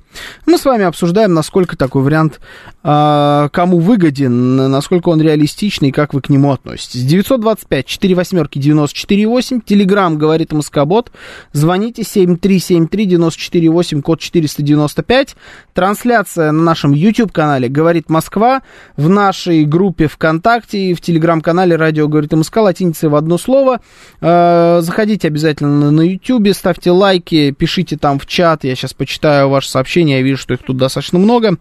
Мы 0.47 0.59
с 0.59 0.65
вами 0.65 0.85
обсуждаем, 0.85 1.35
насколько 1.35 1.77
такой 1.77 2.03
вариант 2.03 2.41
э, 2.83 3.49
кому 3.53 3.79
выгоден, 3.79 4.71
насколько 4.71 5.09
он 5.09 5.21
реалистичный 5.21 5.91
и 5.91 5.93
как 5.93 6.15
вы 6.15 6.21
к 6.21 6.29
нему 6.29 6.53
относитесь. 6.53 7.03
925 7.03 7.87
4 7.87 8.15
восьмерки 8.15 8.59
94 8.59 9.27
8, 9.27 9.61
Телеграмм 9.61 10.19
говорит 10.19 10.53
Москобот, 10.53 11.13
звоните 11.53 12.03
7373 12.03 13.07
94 13.07 13.71
8, 13.71 14.03
код 14.03 14.21
495. 14.21 15.37
Трансляция 15.73 16.53
на 16.53 16.63
нашем 16.63 16.93
YouTube-канале 16.93 17.69
«Говорит 17.69 18.09
Москва», 18.09 18.63
в 18.97 19.09
нашей 19.09 19.65
группе 19.65 20.09
ВКонтакте 20.09 20.91
и 20.91 20.95
в 20.95 21.01
Телеграм-канале 21.01 21.77
«Радио 21.77 22.09
говорит 22.09 22.33
МСК» 22.33 22.57
латиницей 22.59 23.09
в 23.09 23.15
одно 23.15 23.39
слово. 23.45 23.81
Э, 24.21 24.81
заходите 24.81 25.29
обязательно 25.29 25.91
на 25.91 26.01
YouTube, 26.01 26.55
ставьте 26.55 26.91
лайки, 26.91 27.51
пишите 27.53 27.97
там 27.97 28.19
в 28.19 28.27
чат. 28.27 28.65
Я 28.65 28.75
сейчас 28.75 28.95
почитаю 28.95 29.49
ваши 29.49 29.69
сообщения, 29.69 30.17
я 30.17 30.23
вижу, 30.23 30.39
что 30.39 30.55
их 30.55 30.63
тут 30.63 30.77
достаточно 30.77 31.19
много. 31.19 31.59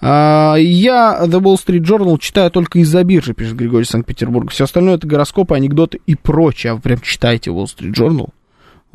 Э, 0.00 0.54
я 0.58 1.20
The 1.24 1.40
Wall 1.40 1.56
Street 1.56 1.82
Journal 1.82 2.18
читаю 2.18 2.50
только 2.50 2.78
из-за 2.80 3.04
биржи, 3.04 3.34
пишет 3.34 3.56
Григорий 3.56 3.84
Санкт-Петербург. 3.84 4.50
Все 4.50 4.64
остальное 4.64 4.96
это 4.96 5.06
гороскопы, 5.06 5.54
анекдоты 5.54 6.00
и 6.06 6.14
прочее. 6.14 6.72
А 6.72 6.74
вы 6.76 6.80
прям 6.80 7.00
читаете 7.00 7.50
Wall 7.50 7.66
Street 7.66 7.92
Journal? 7.92 8.30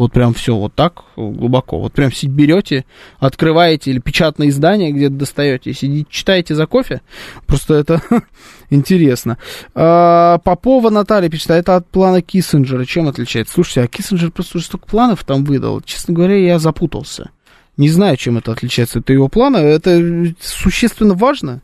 Вот 0.01 0.13
прям 0.13 0.33
все 0.33 0.55
вот 0.55 0.73
так 0.73 1.03
глубоко. 1.15 1.79
Вот 1.79 1.93
прям 1.93 2.09
берете, 2.23 2.85
открываете 3.19 3.91
или 3.91 3.99
печатное 3.99 4.49
издание 4.49 4.91
где-то 4.91 5.13
достаете, 5.13 5.75
сидите, 5.75 6.07
читаете 6.09 6.55
за 6.55 6.65
кофе. 6.65 7.01
Просто 7.45 7.75
это 7.75 8.01
интересно. 8.71 9.37
А, 9.75 10.39
Попова 10.39 10.89
Наталья 10.89 11.29
пишет, 11.29 11.51
а 11.51 11.55
это 11.55 11.75
от 11.75 11.87
плана 11.87 12.23
Киссинджера. 12.23 12.83
Чем 12.85 13.09
отличается? 13.09 13.53
Слушайте, 13.53 13.81
а 13.83 13.87
Киссинджер 13.87 14.31
просто 14.31 14.57
уже 14.57 14.65
столько 14.65 14.87
планов 14.87 15.23
там 15.23 15.43
выдал. 15.43 15.81
Честно 15.81 16.15
говоря, 16.15 16.35
я 16.35 16.57
запутался. 16.57 17.29
Не 17.77 17.89
знаю, 17.89 18.17
чем 18.17 18.39
это 18.39 18.53
отличается 18.53 19.01
от 19.01 19.09
его 19.11 19.27
плана. 19.27 19.57
Это 19.57 20.33
существенно 20.39 21.13
важно 21.13 21.61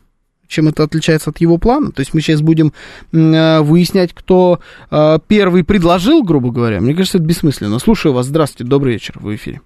чем 0.48 0.68
это 0.68 0.82
отличается 0.82 1.30
от 1.30 1.38
его 1.38 1.58
плана. 1.58 1.92
То 1.92 2.00
есть 2.00 2.14
мы 2.14 2.20
сейчас 2.20 2.42
будем 2.42 2.72
э, 3.12 3.60
выяснять, 3.60 4.12
кто 4.12 4.58
э, 4.90 5.18
первый 5.28 5.64
предложил, 5.64 6.22
грубо 6.24 6.50
говоря. 6.50 6.80
Мне 6.80 6.94
кажется, 6.94 7.18
это 7.18 7.26
бессмысленно. 7.26 7.78
Слушаю 7.78 8.14
вас. 8.14 8.26
Здравствуйте, 8.26 8.68
добрый 8.68 8.94
вечер, 8.94 9.14
в 9.16 9.34
эфире. 9.34 9.60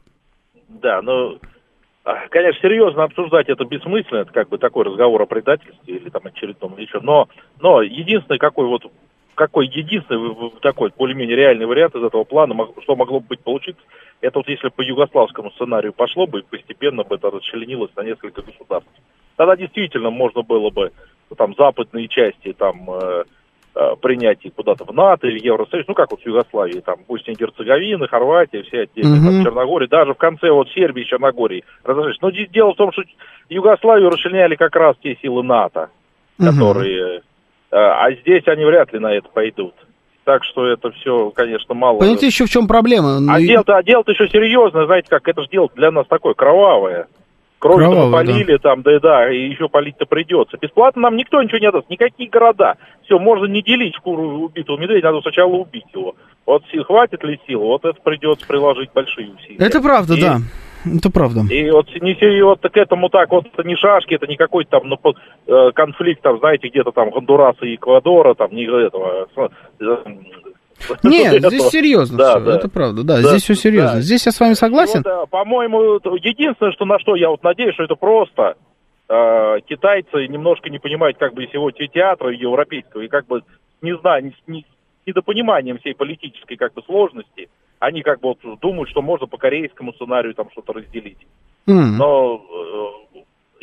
Да, 0.69 1.01
ну, 1.01 1.39
а, 2.05 2.29
конечно, 2.29 2.61
серьезно 2.61 3.05
обсуждать 3.05 3.49
это 3.49 3.65
бессмысленно, 3.65 4.21
это 4.21 4.33
как 4.33 4.49
бы 4.49 4.59
такой 4.59 4.85
разговор 4.85 5.23
о 5.23 5.27
предательстве 5.27 5.97
или 5.97 6.11
там 6.11 6.23
очередном 6.25 6.77
еще. 6.77 7.01
Но, 7.01 7.29
но 7.61 7.81
единственный 7.83 8.39
какой 8.39 8.67
вот 8.67 8.91
какой 9.35 9.67
единственный 9.67 10.53
такой 10.61 10.93
более-менее 10.97 11.37
реальный 11.37 11.67
вариант 11.67 11.95
из 11.95 12.03
этого 12.03 12.25
плана, 12.25 12.55
что 12.83 12.97
могло 12.97 13.21
бы 13.21 13.27
быть 13.29 13.41
получиться, 13.41 13.83
это 14.21 14.39
вот 14.39 14.49
если 14.49 14.69
по 14.69 14.83
югославскому 14.83 15.51
сценарию 15.53 15.93
пошло 15.93 16.27
бы, 16.27 16.41
и 16.41 16.43
постепенно 16.43 17.03
бы 17.03 17.15
это 17.15 17.31
расчленилось 17.31 17.91
на 17.97 18.03
несколько 18.03 18.43
государств. 18.43 18.91
Тогда 19.37 19.57
действительно 19.57 20.11
можно 20.11 20.43
было 20.43 20.71
бы 20.71 20.93
там 21.37 21.55
западные 21.57 22.09
части 22.09 22.53
там 22.53 22.89
э, 22.91 23.25
э, 23.75 23.97
принять 24.01 24.39
куда-то 24.55 24.85
в 24.85 24.93
НАТО 24.93 25.27
или 25.27 25.45
Евросоюз, 25.45 25.87
ну 25.89 25.95
как 25.95 26.11
вот 26.11 26.21
в 26.21 26.27
Югославии, 26.27 26.81
там 26.81 26.97
Босния 27.09 27.35
и 27.35 27.37
Герцеговина, 27.37 28.07
Хорватия, 28.07 28.63
все 28.63 28.83
отдельно, 28.83 29.17
угу. 29.17 29.25
там, 29.25 29.45
Черногория, 29.45 29.89
даже 29.89 30.15
в 30.15 30.19
конце 30.19 30.51
вот 30.51 30.69
Сербии 30.71 31.03
и 31.03 31.07
Черногории 31.07 31.65
разрешить. 31.85 32.23
Но 32.23 32.31
дело 32.31 32.73
в 32.73 32.77
том, 32.77 32.93
что 32.93 33.03
Югославию 33.49 34.11
расчленяли 34.11 34.57
как 34.57 34.75
раз 34.77 34.97
те 35.03 35.17
силы 35.23 35.43
НАТО, 35.43 35.91
угу. 36.39 36.49
которые... 36.49 37.23
Э, 37.71 37.77
а 37.77 38.13
здесь 38.13 38.47
они 38.47 38.65
вряд 38.65 38.93
ли 38.93 38.99
на 38.99 39.13
это 39.13 39.29
пойдут. 39.29 39.75
Так 40.25 40.45
что 40.45 40.67
это 40.67 40.91
все, 40.93 41.31
конечно, 41.31 41.75
мало. 41.75 41.99
Понимаете, 41.99 42.27
еще 42.27 42.45
в 42.45 42.51
чем 42.51 42.69
проблема? 42.69 43.17
А 43.17 43.21
ну, 43.21 43.39
дело-то, 43.41 43.77
а 43.77 43.83
дело 43.83 44.05
еще 44.07 44.29
серьезное, 44.29 44.87
знаете, 44.87 45.09
как 45.11 45.27
это 45.27 45.43
же 45.43 45.49
дело 45.49 45.69
для 45.75 45.91
нас 45.91 46.07
такое 46.07 46.35
кровавое. 46.35 47.09
Кровь 47.63 47.85
то 47.85 48.11
полили, 48.11 48.55
да. 48.55 48.59
там, 48.59 48.83
да, 48.83 48.99
да, 48.99 49.33
и 49.33 49.51
еще 49.51 49.69
полить-то 49.69 50.05
придется. 50.05 50.59
Бесплатно 50.61 51.03
нам 51.03 51.17
никто 51.17 51.41
ничего 51.41 51.59
не 51.59 51.71
даст, 51.71 51.89
никакие 51.89 52.29
города. 52.29 52.75
Все, 53.05 53.21
можно 53.21 53.45
не 53.45 53.63
делить 53.63 53.95
шкуру 53.95 54.41
убитого 54.41 54.79
медведя, 54.79 55.13
надо 55.13 55.21
сначала 55.21 55.53
убить 55.53 55.87
его. 55.95 56.17
Вот 56.45 56.65
хватит 56.87 57.23
ли 57.23 57.39
сил, 57.47 57.61
вот 57.61 57.85
это 57.85 58.01
придется 58.03 58.49
приложить 58.49 58.91
большие 58.93 59.31
усилия. 59.31 59.65
Это 59.65 59.81
правда, 59.81 60.15
и, 60.15 60.21
да. 60.21 60.39
Это 60.85 61.09
правда. 61.13 61.43
И 61.55 61.71
вот 61.71 61.87
не 62.01 62.15
и 62.15 62.43
вот 62.43 62.63
к 62.63 62.77
этому 62.77 63.09
так, 63.09 63.31
вот 63.31 63.47
это 63.47 63.63
не 63.63 63.77
шашки, 63.77 64.15
это 64.15 64.27
не 64.27 64.37
какой-то 64.37 64.81
там 64.81 64.89
ну, 64.89 64.99
э, 65.47 65.71
конфликт, 65.73 66.21
там, 66.21 66.41
знаете, 66.41 66.67
где-то 66.67 66.91
там 66.91 67.11
Гондураса 67.11 67.65
и 67.65 67.77
Эквадора, 67.77 68.35
там, 68.35 68.51
не 68.51 68.65
этого, 68.65 69.29
э, 69.37 69.97
нет, 71.03 71.43
здесь 71.45 71.69
серьезно 71.69 72.19
да, 72.19 72.31
все, 72.31 72.41
да. 72.41 72.57
это 72.57 72.69
правда, 72.69 73.03
да, 73.03 73.21
да, 73.21 73.29
здесь 73.29 73.43
все 73.43 73.55
серьезно. 73.55 73.95
Да. 73.97 74.01
Здесь 74.01 74.27
я 74.27 74.33
с 74.33 74.41
вами 74.41 74.55
согласен. 74.55 75.03
Вот, 75.05 75.31
по-моему, 75.31 76.01
единственное, 76.17 76.73
что 76.73 76.85
на 76.85 76.99
что 76.99 77.17
я 77.17 77.31
вот 77.31 77.43
надеюсь, 77.43 77.75
что 77.75 77.85
это 77.85 77.95
просто 77.95 78.57
э, 79.09 79.61
китайцы 79.67 80.27
немножко 80.29 80.71
не 80.71 80.79
понимают 80.79 81.19
как 81.19 81.35
бы 81.35 81.47
всего 81.47 81.71
театра 81.71 82.33
европейского, 82.33 83.03
и 83.03 83.09
как 83.09 83.27
бы, 83.27 83.43
не 83.81 83.97
знаю, 83.99 84.25
не, 84.25 84.35
не, 84.47 84.67
недопониманием 85.07 85.79
всей 85.79 85.95
политической 85.95 86.57
как 86.57 86.75
бы 86.75 86.83
сложности, 86.83 87.49
они 87.79 88.03
как 88.03 88.21
бы 88.21 88.35
вот 88.43 88.61
думают, 88.61 88.91
что 88.91 89.03
можно 89.03 89.27
по 89.27 89.37
корейскому 89.37 89.93
сценарию 89.95 90.35
там 90.35 90.51
что-то 90.53 90.73
разделить. 90.73 91.19
Mm. 91.67 91.97
Но 91.99 92.43
э, 93.15 93.19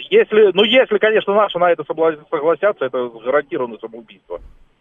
если, 0.09 0.51
ну 0.53 0.63
если, 0.63 0.97
конечно, 0.97 1.33
наши 1.33 1.57
на 1.57 1.71
это 1.71 1.83
согласятся, 1.83 2.85
это 2.85 3.09
гарантированное 3.09 3.79
самоубийство. 3.79 4.39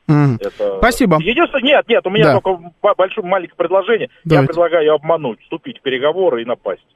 Mm. 0.08 0.36
Это... 0.40 0.78
Спасибо. 0.78 1.18
Единственное, 1.20 1.62
нет, 1.62 1.88
нет, 1.88 2.06
у 2.06 2.10
меня 2.10 2.24
да. 2.24 2.40
только 2.40 2.72
большое 2.96 3.26
маленькое 3.26 3.56
предложение. 3.56 4.08
Давайте. 4.24 4.42
Я 4.42 4.46
предлагаю 4.46 4.94
обмануть, 4.94 5.40
вступить 5.42 5.78
в 5.78 5.82
переговоры 5.82 6.42
и 6.42 6.44
напасть. 6.44 6.86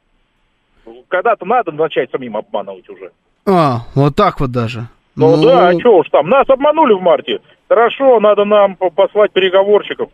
Когда-то 1.09 1.45
надо 1.45 1.73
начать 1.73 2.11
самим 2.11 2.37
обманывать 2.37 2.89
уже. 2.89 3.13
А, 3.47 3.81
вот 3.95 4.17
так 4.17 4.41
вот 4.41 4.51
даже. 4.51 4.89
Ну, 5.15 5.37
ну... 5.37 5.45
да, 5.45 5.69
а 5.69 5.79
что 5.79 5.99
уж 5.99 6.09
там, 6.11 6.29
нас 6.29 6.49
обманули 6.49 6.95
в 6.95 7.03
марте. 7.03 7.41
Хорошо, 7.69 8.19
надо 8.21 8.45
нам 8.45 8.77
послать 8.77 9.33
переговорщиков. 9.33 10.11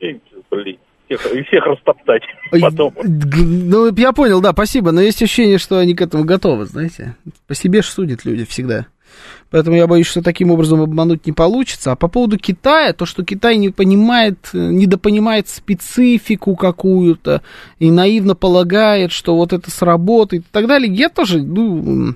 И, 0.00 0.20
блин 0.50 0.78
всех, 1.06 1.32
и 1.32 1.42
всех 1.44 1.66
растоптать 1.66 2.22
потом. 2.60 2.94
Ну, 3.02 3.94
я 3.94 4.12
понял, 4.12 4.40
да, 4.40 4.52
спасибо, 4.52 4.92
но 4.92 5.00
есть 5.00 5.22
ощущение, 5.22 5.58
что 5.58 5.78
они 5.78 5.94
к 5.94 6.02
этому 6.02 6.24
готовы, 6.24 6.66
знаете. 6.66 7.16
По 7.46 7.54
себе 7.54 7.82
же 7.82 7.88
судят 7.88 8.24
люди 8.24 8.44
всегда. 8.44 8.86
Поэтому 9.50 9.76
я 9.76 9.86
боюсь, 9.86 10.06
что 10.06 10.22
таким 10.22 10.50
образом 10.50 10.80
обмануть 10.80 11.26
не 11.26 11.32
получится. 11.32 11.92
А 11.92 11.96
по 11.96 12.08
поводу 12.08 12.38
Китая, 12.38 12.92
то, 12.92 13.06
что 13.06 13.24
Китай 13.24 13.56
не 13.56 13.70
понимает, 13.70 14.50
недопонимает 14.52 15.48
специфику 15.48 16.56
какую-то 16.56 17.42
и 17.78 17.90
наивно 17.90 18.34
полагает, 18.34 19.12
что 19.12 19.36
вот 19.36 19.52
это 19.52 19.70
сработает 19.70 20.42
и 20.42 20.48
так 20.50 20.66
далее, 20.66 20.92
я 20.92 21.08
тоже, 21.08 21.42
ну, 21.42 22.14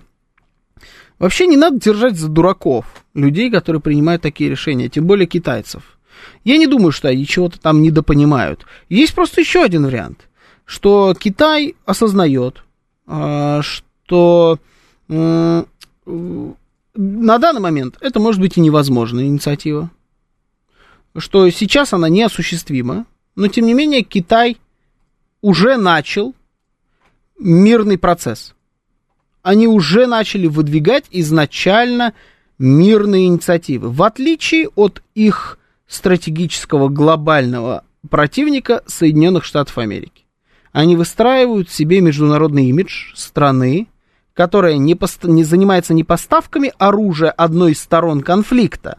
вообще 1.19 1.47
не 1.47 1.57
надо 1.57 1.79
держать 1.79 2.17
за 2.17 2.29
дураков 2.29 2.85
людей, 3.15 3.51
которые 3.51 3.81
принимают 3.81 4.23
такие 4.23 4.51
решения, 4.51 4.89
тем 4.89 5.07
более 5.07 5.27
китайцев. 5.27 5.99
Я 6.45 6.59
не 6.59 6.67
думаю, 6.67 6.93
что 6.93 7.09
они 7.09 7.27
чего-то 7.27 7.61
там 7.61 7.83
недопонимают. 7.83 8.67
Есть 8.89 9.15
просто 9.15 9.41
еще 9.41 9.63
один 9.63 9.87
вариант, 9.87 10.29
что 10.65 11.15
Китай 11.19 11.77
осознает, 11.85 12.65
а, 13.07 13.63
что 13.63 14.59
на 16.95 17.39
данный 17.39 17.61
момент 17.61 17.97
это 18.01 18.21
может 18.21 18.41
быть 18.41 18.57
и 18.57 18.61
невозможная 18.61 19.25
инициатива, 19.25 19.91
что 21.17 21.49
сейчас 21.51 21.93
она 21.93 22.09
неосуществима, 22.09 23.07
но 23.37 23.49
тем 23.49 23.67
не 23.67 23.75
менее 23.75 24.03
Китай 24.03 24.57
уже 25.41 25.77
начал 25.77 26.35
мирный 27.39 27.99
процесс. 27.99 28.55
Они 29.43 29.67
уже 29.67 30.07
начали 30.07 30.47
выдвигать 30.47 31.07
изначально 31.11 32.13
мирные 32.59 33.27
инициативы, 33.27 33.91
в 33.91 34.03
отличие 34.03 34.69
от 34.75 35.03
их 35.15 35.59
стратегического 35.87 36.89
глобального 36.89 37.85
противника 38.09 38.83
Соединенных 38.87 39.45
Штатов 39.45 39.79
Америки. 39.79 40.27
Они 40.73 40.95
выстраивают 40.95 41.71
себе 41.71 42.01
международный 42.01 42.67
имидж 42.67 43.13
страны, 43.15 43.89
которая 44.41 44.79
не, 44.79 44.95
пост- 44.95 45.25
не 45.25 45.45
занимается 45.45 45.93
не 45.93 46.03
поставками 46.03 46.73
оружия 46.79 47.31
одной 47.31 47.73
из 47.73 47.81
сторон 47.83 48.23
конфликта, 48.23 48.99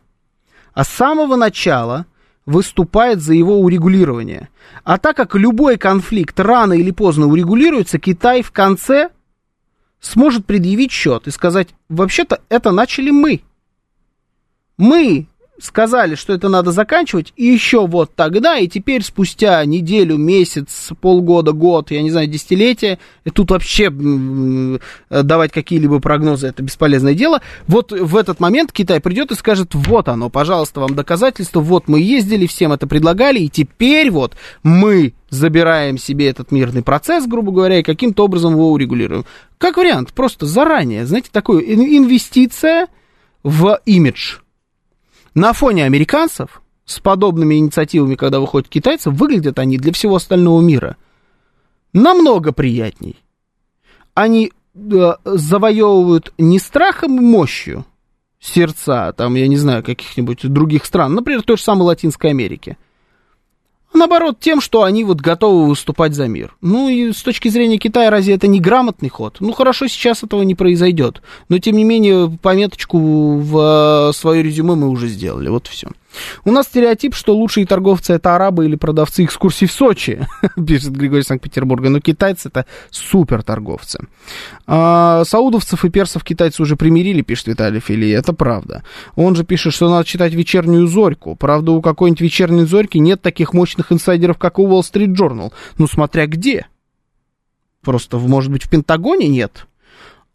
а 0.76 0.84
с 0.84 0.88
самого 0.88 1.36
начала 1.36 2.06
выступает 2.46 3.24
за 3.24 3.34
его 3.34 3.60
урегулирование. 3.60 4.50
А 4.84 5.00
так 5.00 5.18
как 5.18 5.34
любой 5.34 5.78
конфликт 5.78 6.40
рано 6.40 6.74
или 6.74 6.92
поздно 6.92 7.26
урегулируется, 7.26 7.98
Китай 7.98 8.44
в 8.44 8.52
конце 8.52 9.10
сможет 10.00 10.46
предъявить 10.46 10.92
счет 10.92 11.26
и 11.26 11.32
сказать, 11.32 11.70
вообще-то 11.90 12.42
это 12.50 12.70
начали 12.70 13.10
мы. 13.10 13.42
Мы 14.78 15.26
сказали, 15.64 16.16
что 16.16 16.34
это 16.34 16.50
надо 16.50 16.72
заканчивать, 16.72 17.34
и 17.36 17.46
еще 17.46 17.88
вот 17.88 18.16
тогда, 18.16 18.58
и 18.58 18.68
теперь 18.68 19.04
спустя 19.04 19.64
неделю, 19.66 20.18
месяц, 20.18 20.90
полгода, 21.00 21.52
год, 21.52 21.92
я 21.92 22.02
не 22.02 22.12
знаю, 22.12 22.28
десятилетие, 22.28 23.00
и 23.26 23.30
тут 23.30 23.52
вообще 23.52 23.90
давать 25.10 25.52
какие-либо 25.52 26.00
прогнозы, 26.00 26.48
это 26.48 26.64
бесполезное 26.64 27.14
дело, 27.14 27.42
вот 27.68 27.92
в 27.92 28.18
этот 28.18 28.40
момент 28.40 28.72
Китай 28.72 29.00
придет 29.00 29.32
и 29.32 29.36
скажет, 29.36 29.74
вот 29.74 30.08
оно, 30.08 30.30
пожалуйста, 30.30 30.80
вам 30.82 30.96
доказательство, 30.96 31.60
вот 31.60 31.88
мы 31.88 32.00
ездили, 32.00 32.48
всем 32.48 32.72
это 32.72 32.88
предлагали, 32.88 33.40
и 33.40 33.50
теперь 33.50 34.12
вот 34.12 34.36
мы 34.64 35.14
забираем 35.30 35.98
себе 35.98 36.30
этот 36.30 36.52
мирный 36.52 36.84
процесс, 36.84 37.26
грубо 37.26 37.52
говоря, 37.52 37.80
и 37.80 37.84
каким-то 37.84 38.26
образом 38.26 38.54
его 38.54 38.72
урегулируем. 38.72 39.26
Как 39.58 39.78
вариант, 39.78 40.14
просто 40.14 40.46
заранее, 40.46 41.06
знаете, 41.06 41.30
такую 41.32 41.64
инвестиция 41.64 42.88
в 43.44 43.80
имидж– 43.86 44.40
на 45.34 45.54
фоне 45.54 45.86
американцев 45.86 46.62
с 46.86 47.00
подобными 47.00 47.56
инициативами, 47.56 48.16
когда 48.16 48.40
выходят 48.40 48.68
китайцы, 48.68 49.10
выглядят 49.10 49.60
они 49.60 49.78
для 49.78 49.94
всего 49.94 50.16
остального 50.16 50.62
мира 50.62 50.98
намного 51.94 52.52
приятней. 52.52 53.18
Они 54.14 54.52
э, 54.76 55.14
завоевывают 55.24 56.34
не 56.38 56.60
страхом 56.60 57.18
и 57.18 57.22
мощью 57.22 57.86
сердца, 58.40 59.14
там, 59.14 59.36
я 59.36 59.48
не 59.48 59.58
знаю, 59.58 59.84
каких-нибудь 59.84 60.48
других 60.52 60.86
стран, 60.86 61.14
например, 61.14 61.44
той 61.44 61.58
же 61.58 61.64
самой 61.64 61.84
Латинской 61.84 62.32
Америки– 62.32 62.78
наоборот, 63.94 64.40
тем, 64.40 64.62
что 64.62 64.84
они 64.84 65.04
вот 65.04 65.22
готовы 65.22 65.68
выступать 65.68 66.14
за 66.14 66.28
мир. 66.28 66.56
Ну 66.62 66.90
и 66.90 67.12
с 67.12 67.22
точки 67.22 67.50
зрения 67.50 67.78
Китая, 67.78 68.10
разве 68.10 68.36
это 68.36 68.48
не 68.48 68.60
грамотный 68.60 69.10
ход? 69.10 69.38
Ну 69.40 69.52
хорошо, 69.52 69.88
сейчас 69.88 70.24
этого 70.24 70.44
не 70.44 70.56
произойдет. 70.56 71.22
Но 71.50 71.60
тем 71.60 71.76
не 71.76 71.84
менее, 71.84 72.38
пометочку 72.42 72.98
в 73.38 74.10
э, 74.10 74.14
свое 74.14 74.44
резюме 74.44 74.76
мы 74.76 74.90
уже 74.90 75.08
сделали. 75.08 75.50
Вот 75.50 75.68
все. 75.68 75.90
У 76.46 76.52
нас 76.52 76.68
стереотип, 76.68 77.16
что 77.16 77.36
лучшие 77.36 77.66
торговцы 77.66 78.14
это 78.14 78.36
арабы 78.36 78.66
или 78.66 78.76
продавцы 78.76 79.24
экскурсий 79.24 79.68
в 79.68 79.72
Сочи, 79.72 80.28
пишет 80.68 80.92
Григорий 80.92 81.24
Санкт-Петербурга, 81.24 81.90
но 81.90 82.00
китайцы 82.00 82.50
это 82.50 82.66
супер 82.90 83.44
торговцы. 83.44 84.00
А, 84.68 85.24
саудовцев 85.26 85.86
и 85.86 85.90
персов 85.90 86.24
китайцы 86.24 86.62
уже 86.62 86.76
примирили, 86.76 87.22
пишет 87.22 87.48
Виталий 87.48 87.80
Фили, 87.80 88.12
это 88.12 88.34
правда. 88.34 88.84
Он 89.16 89.36
же 89.36 89.44
пишет, 89.44 89.74
что 89.74 89.90
надо 89.90 90.06
читать 90.06 90.34
вечернюю 90.34 90.88
зорьку. 90.88 91.36
Правда, 91.36 91.72
у 91.72 91.82
какой-нибудь 91.82 92.22
вечерней 92.22 92.66
зорьки 92.66 92.98
нет 92.98 93.22
таких 93.22 93.54
мощных 93.54 93.92
инсайдеров, 93.92 94.38
как 94.38 94.60
у 94.60 94.68
Wall 94.68 94.82
Street 94.82 95.16
Journal. 95.16 95.52
Ну, 95.78 95.88
смотря 95.88 96.28
где. 96.28 96.68
Просто, 97.82 98.18
может 98.18 98.52
быть, 98.52 98.64
в 98.64 98.70
Пентагоне 98.70 99.28
нет. 99.28 99.66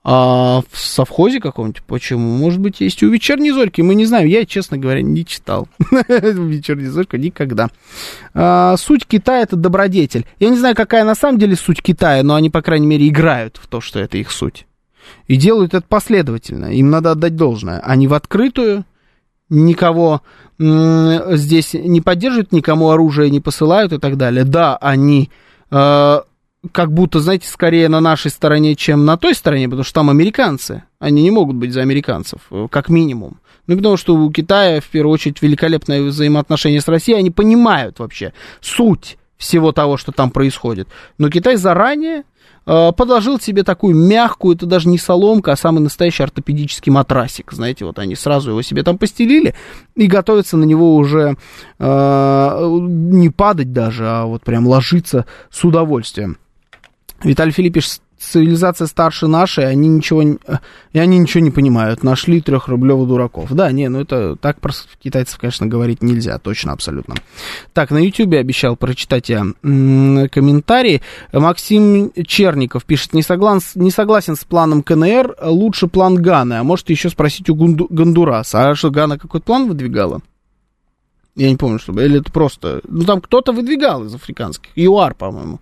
А 0.09 0.63
в 0.71 0.79
совхозе 0.79 1.41
каком-нибудь? 1.41 1.83
Почему? 1.83 2.37
Может 2.37 2.61
быть, 2.61 2.81
есть 2.81 3.03
у 3.03 3.11
вечерней 3.11 3.51
зорьки, 3.51 3.81
мы 3.81 3.97
не 3.97 4.05
знаем. 4.05 4.29
Я, 4.29 4.47
честно 4.47 4.79
говоря, 4.79 5.03
не 5.03 5.27
читал 5.27 5.67
вечерней 5.91 6.87
зорьку 6.87 7.17
никогда. 7.17 7.71
А, 8.33 8.77
суть 8.77 9.05
Китая 9.05 9.43
это 9.43 9.57
добродетель. 9.57 10.25
Я 10.39 10.51
не 10.51 10.59
знаю, 10.59 10.77
какая 10.77 11.03
на 11.03 11.17
самом 11.17 11.41
деле 11.41 11.57
суть 11.57 11.83
Китая, 11.83 12.23
но 12.23 12.37
они, 12.37 12.51
по 12.51 12.63
крайней 12.63 12.87
мере, 12.87 13.09
играют 13.09 13.59
в 13.61 13.67
то, 13.67 13.81
что 13.81 13.99
это 13.99 14.17
их 14.17 14.31
суть. 14.31 14.69
И 15.27 15.35
делают 15.35 15.75
это 15.75 15.85
последовательно. 15.89 16.67
Им 16.67 16.89
надо 16.89 17.11
отдать 17.11 17.35
должное. 17.35 17.81
Они 17.81 18.07
в 18.07 18.15
открытую, 18.15 18.85
никого 19.49 20.23
здесь 20.57 21.75
не 21.75 22.01
поддерживают, 22.01 22.53
никому 22.53 22.91
оружие 22.91 23.29
не 23.31 23.41
посылают 23.41 23.93
и 23.93 23.99
так 23.99 24.17
далее. 24.17 24.45
Да, 24.45 24.77
они 24.77 25.31
э, 25.73 26.21
как 26.73 26.93
будто, 26.93 27.21
знаете, 27.21 27.49
скорее 27.49 27.89
на 27.89 28.01
нашей 28.01 28.31
стороне, 28.31 28.75
чем 28.75 29.05
на 29.05 29.17
той 29.17 29.35
стороне, 29.35 29.67
потому 29.67 29.85
что 29.85 29.95
там 29.95 30.11
американцы. 30.11 30.85
Они 30.99 31.23
не 31.23 31.31
могут 31.31 31.57
быть 31.57 31.73
за 31.73 31.83
американцев, 31.83 32.41
э, 32.51 32.69
как 32.71 32.89
минимум. 32.89 33.39
Ну, 33.67 33.77
потому 33.77 33.97
что 33.97 34.15
у 34.15 34.31
Китая, 34.31 34.81
в 34.81 34.87
первую 34.87 35.13
очередь, 35.13 35.43
великолепное 35.43 36.03
взаимоотношение 36.03 36.81
с 36.81 36.89
Россией. 36.89 37.19
Они 37.19 37.31
понимают 37.31 37.99
вообще 37.99 38.33
суть 38.61 39.19
всего 39.37 39.73
того, 39.73 39.97
что 39.97 40.13
там 40.13 40.31
происходит. 40.31 40.89
Но 41.19 41.29
Китай 41.29 41.57
заранее 41.57 42.25
э, 42.65 42.93
подложил 42.93 43.39
себе 43.39 43.65
такую 43.65 43.95
мягкую, 43.95 44.57
это 44.57 44.67
даже 44.67 44.89
не 44.89 44.99
соломка, 44.99 45.53
а 45.53 45.57
самый 45.57 45.81
настоящий 45.81 46.23
ортопедический 46.23 46.91
матрасик. 46.91 47.53
Знаете, 47.53 47.85
вот 47.85 47.99
они 47.99 48.15
сразу 48.15 48.51
его 48.51 48.63
себе 48.63 48.83
там 48.83 48.99
постелили 48.99 49.55
и 49.95 50.07
готовятся 50.07 50.57
на 50.57 50.65
него 50.65 50.97
уже 50.97 51.37
э, 51.79 52.79
не 52.79 53.31
падать 53.31 53.73
даже, 53.73 54.09
а 54.09 54.25
вот 54.25 54.43
прям 54.43 54.67
ложиться 54.67 55.27
с 55.51 55.65
удовольствием. 55.65 56.39
Виталий 57.23 57.53
Филиппич, 57.53 57.99
цивилизация 58.19 58.87
старше 58.87 59.27
нашей, 59.27 59.69
они 59.69 59.89
ничего, 59.89 60.23
и 60.23 60.99
они 60.99 61.19
ничего 61.19 61.43
не 61.43 61.51
понимают. 61.51 62.03
Нашли 62.03 62.41
трехрублевых 62.41 63.09
дураков. 63.09 63.53
Да, 63.53 63.71
не, 63.73 63.89
ну 63.89 64.01
это 64.01 64.37
так 64.37 64.61
про 64.61 64.73
китайцев, 65.03 65.39
конечно, 65.39 65.67
говорить 65.67 66.03
нельзя, 66.03 66.39
точно, 66.39 66.73
абсолютно. 66.73 67.15
Так, 67.73 67.91
на 67.91 67.99
Ютьюбе 67.99 68.39
обещал 68.39 68.77
прочитать 68.77 69.29
я 69.29 69.47
комментарий. 69.63 71.03
Максим 71.33 72.13
Черников 72.27 72.85
пишет, 72.85 73.13
не, 73.13 73.23
соглас, 73.23 73.75
не 73.75 73.91
согласен 73.91 74.37
с 74.37 74.45
планом 74.45 74.83
КНР, 74.83 75.37
лучше 75.43 75.87
план 75.87 76.17
Ганы. 76.17 76.55
А 76.55 76.65
может 76.65 76.91
еще 76.91 77.11
спросить 77.11 77.49
у 77.51 77.55
Гунду, 77.55 77.87
Гондураса, 77.91 78.71
а 78.71 78.75
что, 78.75 78.91
Гана 78.91 79.19
какой-то 79.19 79.45
план 79.45 79.69
выдвигала? 79.69 80.21
Я 81.35 81.51
не 81.51 81.57
помню, 81.57 81.79
чтобы, 81.79 82.03
или 82.03 82.21
это 82.21 82.33
просто... 82.33 82.81
Ну, 82.89 83.05
там 83.05 83.21
кто-то 83.21 83.53
выдвигал 83.53 84.05
из 84.05 84.15
африканских. 84.15 84.71
ЮАР, 84.75 85.15
по-моему. 85.15 85.61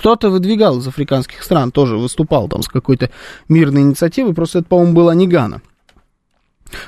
Кто-то 0.00 0.30
выдвигал 0.30 0.78
из 0.78 0.88
африканских 0.88 1.42
стран, 1.42 1.72
тоже 1.72 1.98
выступал 1.98 2.48
там 2.48 2.62
с 2.62 2.68
какой-то 2.68 3.10
мирной 3.50 3.82
инициативой, 3.82 4.32
просто 4.32 4.60
это, 4.60 4.68
по-моему, 4.68 4.94
была 4.94 5.14
не 5.14 5.28
Гана. 5.28 5.60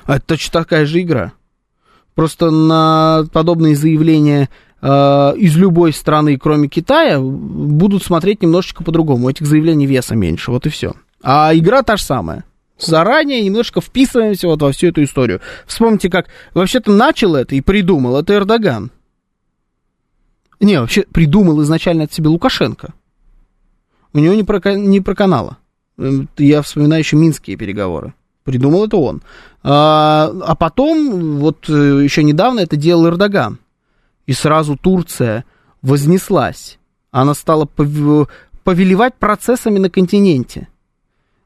А 0.06 0.16
это 0.16 0.28
точно 0.28 0.60
такая 0.60 0.86
же 0.86 1.02
игра. 1.02 1.32
Просто 2.14 2.50
на 2.50 3.26
подобные 3.30 3.76
заявления 3.76 4.48
э, 4.80 4.88
из 5.36 5.54
любой 5.58 5.92
страны, 5.92 6.38
кроме 6.38 6.68
Китая, 6.68 7.20
будут 7.20 8.02
смотреть 8.02 8.40
немножечко 8.40 8.82
по-другому. 8.82 9.26
У 9.26 9.28
этих 9.28 9.46
заявлений 9.46 9.86
веса 9.86 10.14
меньше, 10.14 10.50
вот 10.50 10.64
и 10.64 10.70
все. 10.70 10.94
А 11.22 11.54
игра 11.54 11.82
та 11.82 11.98
же 11.98 12.04
самая. 12.04 12.44
Заранее 12.78 13.44
немножко 13.44 13.82
вписываемся 13.82 14.46
вот 14.46 14.62
во 14.62 14.72
всю 14.72 14.86
эту 14.86 15.04
историю. 15.04 15.42
Вспомните, 15.66 16.08
как 16.08 16.28
вообще-то 16.54 16.90
начал 16.90 17.34
это 17.34 17.54
и 17.54 17.60
придумал, 17.60 18.16
это 18.16 18.32
Эрдоган. 18.32 18.90
Не, 20.60 20.80
вообще 20.80 21.02
придумал 21.02 21.60
изначально 21.62 22.04
от 22.04 22.12
себя 22.14 22.30
Лукашенко. 22.30 22.94
У 24.12 24.18
него 24.18 24.34
не, 24.34 24.44
про, 24.44 24.60
не 24.74 25.00
проканало. 25.00 25.58
Эм, 25.98 26.28
я 26.38 26.62
вспоминаю 26.62 27.00
еще 27.00 27.16
минские 27.16 27.56
переговоры. 27.56 28.14
Придумал 28.44 28.86
это 28.86 28.96
он. 28.96 29.22
А, 29.62 30.32
а 30.42 30.54
потом, 30.56 31.38
вот 31.38 31.68
э, 31.68 32.00
еще 32.02 32.22
недавно 32.22 32.60
это 32.60 32.76
делал 32.76 33.06
Эрдоган. 33.06 33.58
И 34.26 34.32
сразу 34.32 34.76
Турция 34.76 35.44
вознеслась. 35.80 36.78
Она 37.10 37.34
стала 37.34 37.66
повелевать 38.64 39.14
процессами 39.14 39.78
на 39.78 39.90
континенте. 39.90 40.68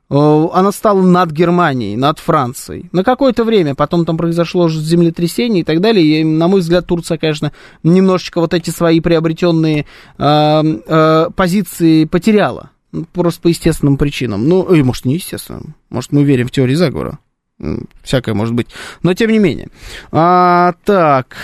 Э, 0.08 0.46
она 0.52 0.72
стала 0.72 1.02
над 1.02 1.30
Германией, 1.30 1.96
над 1.96 2.18
Францией. 2.18 2.88
На 2.92 3.04
какое-то 3.04 3.44
время, 3.44 3.74
потом 3.74 4.04
там 4.04 4.16
произошло 4.16 4.68
землетрясение 4.68 5.62
и 5.62 5.64
так 5.64 5.80
далее. 5.80 6.20
И, 6.20 6.24
на 6.24 6.48
мой 6.48 6.60
взгляд, 6.60 6.86
Турция, 6.86 7.18
конечно, 7.18 7.52
немножечко 7.82 8.40
вот 8.40 8.54
эти 8.54 8.70
свои 8.70 9.00
приобретенные 9.00 9.86
э, 10.18 10.62
э, 10.86 11.30
позиции 11.34 12.04
потеряла. 12.04 12.70
Просто 13.12 13.42
по 13.42 13.48
естественным 13.48 13.96
причинам. 13.96 14.48
Ну, 14.48 14.62
и, 14.72 14.82
может, 14.82 15.04
не 15.04 15.14
естественным. 15.14 15.74
Может, 15.90 16.12
мы 16.12 16.22
верим 16.22 16.46
в 16.46 16.50
теории 16.50 16.74
заговора. 16.74 17.18
Всякое 18.02 18.34
может 18.34 18.54
быть. 18.54 18.68
Но, 19.02 19.14
тем 19.14 19.30
не 19.30 19.38
менее. 19.38 19.68
А, 20.12 20.74
так... 20.84 21.36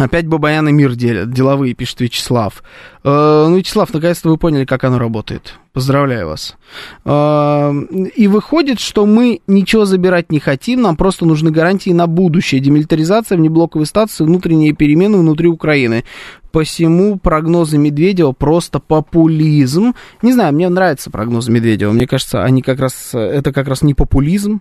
Э, 0.00 0.04
Опять 0.04 0.26
Бабаян 0.26 0.68
и 0.68 0.72
мир 0.72 0.94
делят, 0.94 1.32
деловые, 1.32 1.74
пишет 1.74 2.00
Вячеслав. 2.00 2.62
Э, 3.04 3.46
ну, 3.48 3.56
Вячеслав, 3.56 3.92
наконец-то 3.92 4.28
вы 4.28 4.36
поняли, 4.36 4.64
как 4.64 4.84
оно 4.84 4.98
работает. 4.98 5.54
Поздравляю 5.72 6.28
вас. 6.28 6.56
Э, 7.04 7.72
и 8.16 8.26
выходит, 8.26 8.80
что 8.80 9.06
мы 9.06 9.40
ничего 9.46 9.84
забирать 9.84 10.32
не 10.32 10.40
хотим, 10.40 10.82
нам 10.82 10.96
просто 10.96 11.26
нужны 11.26 11.50
гарантии 11.50 11.90
на 11.90 12.06
будущее. 12.06 12.60
Демилитаризация, 12.60 13.38
внеблоковые 13.38 13.86
статусы, 13.86 14.24
внутренние 14.24 14.72
перемены 14.72 15.18
внутри 15.18 15.48
Украины. 15.48 16.04
Посему 16.50 17.16
прогнозы 17.16 17.78
Медведева 17.78 18.32
просто 18.32 18.80
популизм. 18.80 19.94
Не 20.20 20.32
знаю, 20.32 20.52
мне 20.52 20.68
нравятся 20.68 21.10
прогнозы 21.10 21.52
Медведева. 21.52 21.92
Мне 21.92 22.08
кажется, 22.08 22.42
они 22.42 22.62
как 22.62 22.80
раз, 22.80 23.10
это 23.14 23.52
как 23.52 23.68
раз 23.68 23.82
не 23.82 23.94
популизм, 23.94 24.60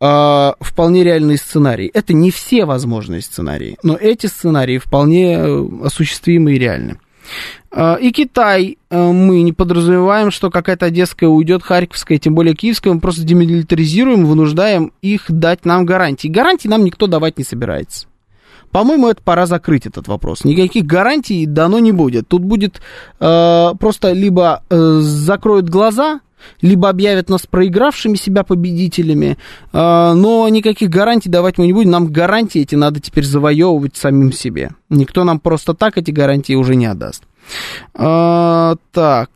э, 0.00 0.52
вполне 0.60 1.04
реальный 1.04 1.36
сценарий. 1.36 1.90
Это 1.92 2.12
не 2.12 2.30
все 2.30 2.64
возможные 2.64 3.22
сценарии, 3.22 3.76
но 3.82 3.96
эти 3.96 4.26
сценарии 4.26 4.78
вполне 4.78 5.34
э, 5.34 5.68
осуществимы 5.84 6.54
и 6.54 6.58
реальны. 6.58 6.98
Э, 7.70 7.96
и 8.00 8.12
Китай 8.12 8.78
э, 8.90 9.12
мы 9.12 9.42
не 9.42 9.52
подразумеваем, 9.52 10.30
что 10.30 10.50
какая-то 10.50 10.86
одесская 10.86 11.28
уйдет, 11.28 11.62
харьковская, 11.62 12.18
тем 12.18 12.34
более 12.34 12.54
киевская, 12.54 12.92
мы 12.92 13.00
просто 13.00 13.22
демилитаризируем, 13.22 14.24
вынуждаем 14.26 14.92
их 15.02 15.24
дать 15.28 15.64
нам 15.64 15.84
гарантии. 15.84 16.28
Гарантии 16.28 16.68
нам 16.68 16.84
никто 16.84 17.06
давать 17.06 17.38
не 17.38 17.44
собирается. 17.44 18.06
По-моему, 18.70 19.08
это 19.08 19.22
пора 19.22 19.46
закрыть 19.46 19.86
этот 19.86 20.08
вопрос. 20.08 20.44
Никаких 20.44 20.84
гарантий 20.84 21.46
дано 21.46 21.78
не 21.78 21.92
будет. 21.92 22.28
Тут 22.28 22.42
будет 22.42 22.82
э, 23.18 23.70
просто 23.80 24.12
либо 24.12 24.62
э, 24.68 24.98
закроют 25.00 25.70
глаза 25.70 26.20
либо 26.60 26.88
объявят 26.88 27.28
нас 27.28 27.46
проигравшими 27.46 28.16
себя 28.16 28.42
победителями, 28.42 29.38
э, 29.72 30.12
но 30.14 30.48
никаких 30.48 30.90
гарантий 30.90 31.28
давать 31.28 31.58
мы 31.58 31.66
не 31.66 31.72
будем. 31.72 31.90
Нам 31.90 32.08
гарантии 32.08 32.62
эти 32.62 32.74
надо 32.74 33.00
теперь 33.00 33.24
завоевывать 33.24 33.96
самим 33.96 34.32
себе. 34.32 34.70
Никто 34.88 35.24
нам 35.24 35.40
просто 35.40 35.74
так 35.74 35.98
эти 35.98 36.10
гарантии 36.10 36.54
уже 36.54 36.74
не 36.74 36.86
отдаст. 36.86 37.24
А, 37.94 38.76
так, 38.92 39.30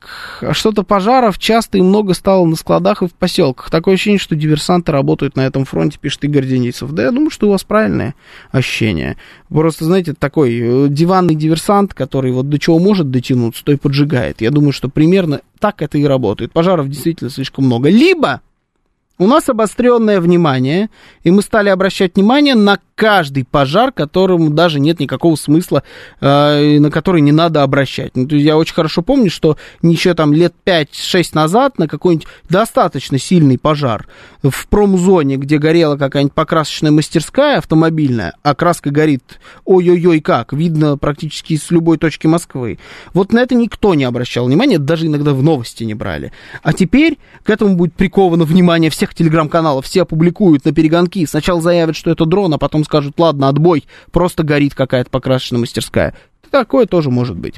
что-то 0.52 0.82
пожаров 0.82 1.38
часто 1.38 1.78
и 1.78 1.82
много 1.82 2.14
стало 2.14 2.44
на 2.46 2.56
складах 2.56 3.02
и 3.02 3.08
в 3.08 3.12
поселках. 3.12 3.70
Такое 3.70 3.94
ощущение, 3.94 4.18
что 4.18 4.36
диверсанты 4.36 4.92
работают 4.92 5.36
на 5.36 5.46
этом 5.46 5.64
фронте, 5.64 5.98
пишет 6.00 6.24
Игорь 6.24 6.46
Денисов. 6.46 6.92
Да 6.92 7.02
я 7.02 7.10
думаю, 7.10 7.30
что 7.30 7.48
у 7.48 7.50
вас 7.50 7.64
правильное 7.64 8.14
ощущение. 8.50 9.16
Просто, 9.48 9.84
знаете, 9.84 10.14
такой 10.14 10.58
э, 10.58 10.88
диванный 10.88 11.34
диверсант, 11.34 11.94
который 11.94 12.32
вот 12.32 12.48
до 12.48 12.58
чего 12.58 12.78
может 12.78 13.10
дотянуться, 13.10 13.64
то 13.64 13.72
и 13.72 13.76
поджигает. 13.76 14.40
Я 14.40 14.50
думаю, 14.50 14.72
что 14.72 14.88
примерно 14.88 15.40
так 15.58 15.82
это 15.82 15.98
и 15.98 16.04
работает. 16.04 16.52
Пожаров 16.52 16.88
действительно 16.88 17.30
слишком 17.30 17.66
много. 17.66 17.88
Либо 17.88 18.40
у 19.22 19.26
нас 19.28 19.48
обостренное 19.48 20.20
внимание, 20.20 20.90
и 21.22 21.30
мы 21.30 21.42
стали 21.42 21.68
обращать 21.68 22.16
внимание 22.16 22.54
на 22.54 22.78
каждый 22.94 23.44
пожар, 23.44 23.92
которому 23.92 24.50
даже 24.50 24.78
нет 24.78 25.00
никакого 25.00 25.36
смысла, 25.36 25.82
э, 26.20 26.78
на 26.78 26.90
который 26.90 27.20
не 27.20 27.32
надо 27.32 27.62
обращать. 27.62 28.16
Ну, 28.16 28.26
я 28.28 28.56
очень 28.56 28.74
хорошо 28.74 29.02
помню, 29.02 29.30
что 29.30 29.56
еще 29.82 30.14
там 30.14 30.32
лет 30.32 30.54
5-6 30.64 31.30
назад 31.34 31.78
на 31.78 31.88
какой-нибудь 31.88 32.26
достаточно 32.48 33.18
сильный 33.18 33.58
пожар 33.58 34.06
в 34.42 34.66
промзоне, 34.68 35.36
где 35.36 35.58
горела 35.58 35.96
какая-нибудь 35.96 36.34
покрасочная 36.34 36.90
мастерская 36.90 37.58
автомобильная, 37.58 38.34
а 38.42 38.54
краска 38.54 38.90
горит 38.90 39.40
ой-ой-ой 39.64 40.20
как, 40.20 40.52
видно 40.52 40.96
практически 40.96 41.56
с 41.56 41.70
любой 41.70 41.98
точки 41.98 42.26
Москвы. 42.26 42.78
Вот 43.14 43.32
на 43.32 43.40
это 43.40 43.54
никто 43.54 43.94
не 43.94 44.04
обращал 44.04 44.46
внимания, 44.46 44.78
даже 44.78 45.06
иногда 45.06 45.32
в 45.32 45.42
новости 45.42 45.84
не 45.84 45.94
брали. 45.94 46.32
А 46.62 46.72
теперь 46.72 47.18
к 47.42 47.50
этому 47.50 47.76
будет 47.76 47.94
приковано 47.94 48.44
внимание 48.44 48.90
всех 48.90 49.11
телеграм-каналов, 49.14 49.86
все 49.86 50.02
опубликуют 50.02 50.64
на 50.64 50.72
перегонки, 50.72 51.26
сначала 51.26 51.60
заявят, 51.60 51.96
что 51.96 52.10
это 52.10 52.24
дрон, 52.24 52.54
а 52.54 52.58
потом 52.58 52.84
скажут, 52.84 53.18
ладно, 53.18 53.48
отбой, 53.48 53.84
просто 54.10 54.42
горит 54.42 54.74
какая-то 54.74 55.10
покрасочная 55.10 55.60
мастерская. 55.60 56.14
Такое 56.50 56.86
тоже 56.86 57.10
может 57.10 57.36
быть. 57.36 57.54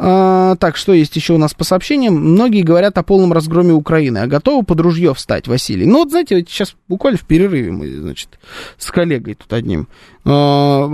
А, 0.00 0.54
так, 0.56 0.76
что 0.76 0.92
есть 0.92 1.16
еще 1.16 1.34
у 1.34 1.38
нас 1.38 1.54
по 1.54 1.64
сообщениям? 1.64 2.14
Многие 2.14 2.62
говорят 2.62 2.96
о 2.98 3.02
полном 3.02 3.32
разгроме 3.32 3.72
Украины, 3.72 4.18
а 4.18 4.26
готовы 4.28 4.64
под 4.64 4.78
ружье 4.80 5.12
встать, 5.12 5.48
Василий. 5.48 5.86
Ну, 5.86 5.98
вот, 5.98 6.10
знаете, 6.10 6.44
сейчас 6.48 6.76
буквально 6.86 7.18
в 7.18 7.24
перерыве 7.24 7.72
мы, 7.72 7.90
значит, 7.90 8.38
с 8.76 8.92
коллегой 8.92 9.34
тут 9.34 9.52
одним 9.52 9.88
а, 10.24 10.88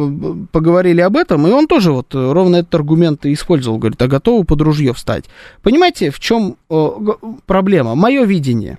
поговорили 0.52 1.02
об 1.02 1.18
этом, 1.18 1.46
и 1.46 1.50
он 1.50 1.66
тоже 1.66 1.92
вот 1.92 2.14
ровно 2.14 2.56
этот 2.56 2.74
аргумент 2.74 3.26
использовал, 3.26 3.76
говорит, 3.76 4.00
а 4.00 4.06
готовы 4.06 4.44
под 4.44 4.62
ружье 4.62 4.94
встать. 4.94 5.26
Понимаете, 5.62 6.10
в 6.10 6.18
чем 6.18 6.56
а, 6.70 6.98
проблема? 7.44 7.94
Мое 7.94 8.24
видение. 8.24 8.78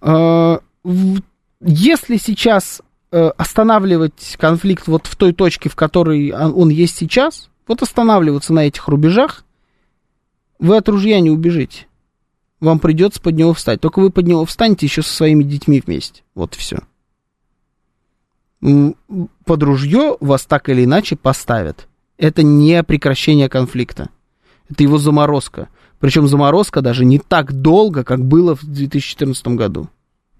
А, 0.00 0.60
если 1.60 2.16
сейчас 2.16 2.82
Э, 3.10 3.30
останавливать 3.38 4.36
конфликт 4.38 4.86
вот 4.86 5.06
в 5.06 5.16
той 5.16 5.32
точке, 5.32 5.70
в 5.70 5.76
которой 5.76 6.30
он 6.30 6.68
есть 6.68 6.94
сейчас, 6.94 7.48
вот 7.66 7.80
останавливаться 7.80 8.52
на 8.52 8.66
этих 8.66 8.86
рубежах, 8.86 9.44
вы 10.58 10.76
от 10.76 10.86
ружья 10.90 11.18
не 11.20 11.30
убежите. 11.30 11.86
Вам 12.60 12.78
придется 12.78 13.22
под 13.22 13.36
него 13.36 13.54
встать. 13.54 13.80
Только 13.80 14.00
вы 14.00 14.10
под 14.10 14.26
него 14.26 14.44
встанете 14.44 14.84
еще 14.84 15.00
со 15.00 15.14
своими 15.14 15.42
детьми 15.42 15.82
вместе. 15.84 16.22
Вот 16.34 16.54
все. 16.54 16.80
Под 18.60 19.62
ружье 19.62 20.18
вас 20.20 20.44
так 20.44 20.68
или 20.68 20.84
иначе 20.84 21.16
поставят. 21.16 21.88
Это 22.18 22.42
не 22.42 22.82
прекращение 22.82 23.48
конфликта. 23.48 24.10
Это 24.68 24.82
его 24.82 24.98
заморозка. 24.98 25.68
Причем 26.00 26.28
заморозка 26.28 26.80
даже 26.80 27.04
не 27.04 27.18
так 27.18 27.52
долго, 27.52 28.04
как 28.04 28.24
было 28.24 28.54
в 28.56 28.64
2014 28.64 29.48
году. 29.48 29.88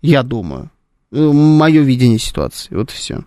Я 0.02 0.22
думаю. 0.22 0.70
Э, 1.10 1.20
мое 1.32 1.82
видение 1.82 2.18
ситуации. 2.18 2.74
Вот 2.74 2.90
все. 2.90 3.24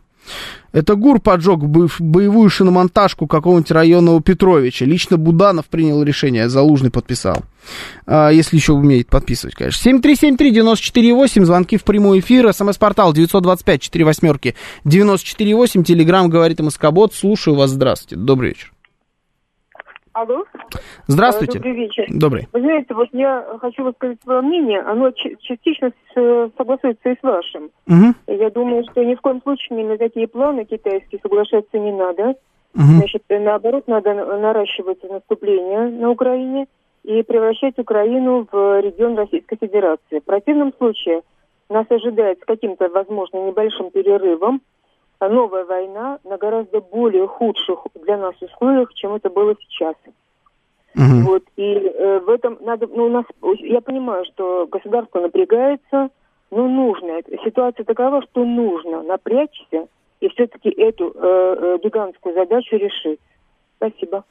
Это 0.71 0.95
ГУР 0.95 1.19
поджег 1.19 1.59
боевую 1.59 2.49
шиномонтажку 2.49 3.27
какого-нибудь 3.27 3.71
районного 3.71 4.21
Петровича. 4.21 4.85
Лично 4.85 5.17
Буданов 5.17 5.65
принял 5.65 6.01
решение, 6.01 6.47
Залужный 6.47 6.91
подписал. 6.91 7.43
А, 8.05 8.29
если 8.29 8.55
еще 8.55 8.73
умеет 8.73 9.07
подписывать, 9.07 9.55
конечно. 9.55 9.91
7373948, 9.91 11.43
звонки 11.43 11.75
в 11.75 11.83
прямой 11.83 12.19
эфир, 12.19 12.53
смс-портал 12.53 13.11
925 13.11 13.81
4 13.81 14.05
восьмерки 14.05 14.55
948, 14.85 15.83
телеграмм 15.83 16.29
говорит 16.29 16.59
МСК-бот. 16.59 17.13
Слушаю 17.13 17.57
вас, 17.57 17.71
здравствуйте, 17.71 18.15
добрый 18.15 18.49
вечер. 18.49 18.71
Алло. 20.13 20.43
Здравствуйте. 21.07 21.59
Добрый 21.59 21.73
вечер. 21.73 22.05
Добрый. 22.09 22.47
Вы 22.51 22.59
знаете, 22.59 22.93
вот 22.93 23.07
я 23.13 23.45
хочу 23.61 23.83
высказать 23.83 24.21
свое 24.23 24.41
мнение. 24.41 24.81
Оно 24.81 25.11
частично 25.11 25.91
согласуется 26.13 27.09
и 27.09 27.15
с 27.17 27.23
вашим. 27.23 27.71
Угу. 27.87 28.13
Я 28.27 28.49
думаю, 28.49 28.83
что 28.91 29.03
ни 29.03 29.15
в 29.15 29.21
коем 29.21 29.41
случае 29.41 29.83
ни 29.83 29.87
на 29.87 29.97
такие 29.97 30.27
планы 30.27 30.65
китайские 30.65 31.21
соглашаться 31.21 31.79
не 31.79 31.93
надо. 31.93 32.35
Угу. 32.75 32.83
Значит, 32.97 33.23
наоборот, 33.29 33.87
надо 33.87 34.13
наращивать 34.13 35.01
наступление 35.03 35.89
на 35.89 36.09
Украине 36.09 36.67
и 37.03 37.23
превращать 37.23 37.79
Украину 37.79 38.47
в 38.51 38.81
регион 38.81 39.17
Российской 39.17 39.57
Федерации. 39.57 40.19
В 40.19 40.23
противном 40.23 40.73
случае 40.77 41.21
нас 41.69 41.85
ожидает 41.89 42.39
с 42.39 42.45
каким-то, 42.45 42.89
возможно, 42.89 43.47
небольшим 43.47 43.91
перерывом 43.91 44.61
новая 45.29 45.65
война 45.65 46.19
на 46.23 46.37
гораздо 46.37 46.81
более 46.81 47.27
худших 47.27 47.85
для 48.03 48.17
нас 48.17 48.35
условиях, 48.41 48.93
чем 48.93 49.13
это 49.13 49.29
было 49.29 49.55
сейчас. 49.61 49.95
Угу. 50.95 51.31
Вот, 51.31 51.43
и 51.55 51.63
э, 51.63 52.19
в 52.19 52.29
этом 52.29 52.57
надо, 52.61 52.87
ну, 52.87 53.05
у 53.05 53.09
нас, 53.09 53.25
я 53.59 53.81
понимаю, 53.81 54.25
что 54.25 54.67
государство 54.67 55.21
напрягается, 55.21 56.09
но 56.51 56.67
нужно, 56.67 57.21
ситуация 57.45 57.85
такова, 57.85 58.21
что 58.23 58.43
нужно 58.43 59.01
напрячься 59.03 59.87
и 60.19 60.29
все-таки 60.29 60.69
эту 60.69 61.11
э, 61.15 61.17
э, 61.21 61.77
гигантскую 61.83 62.35
задачу 62.35 62.75
решить. 62.75 63.19
Спасибо. 63.77 64.23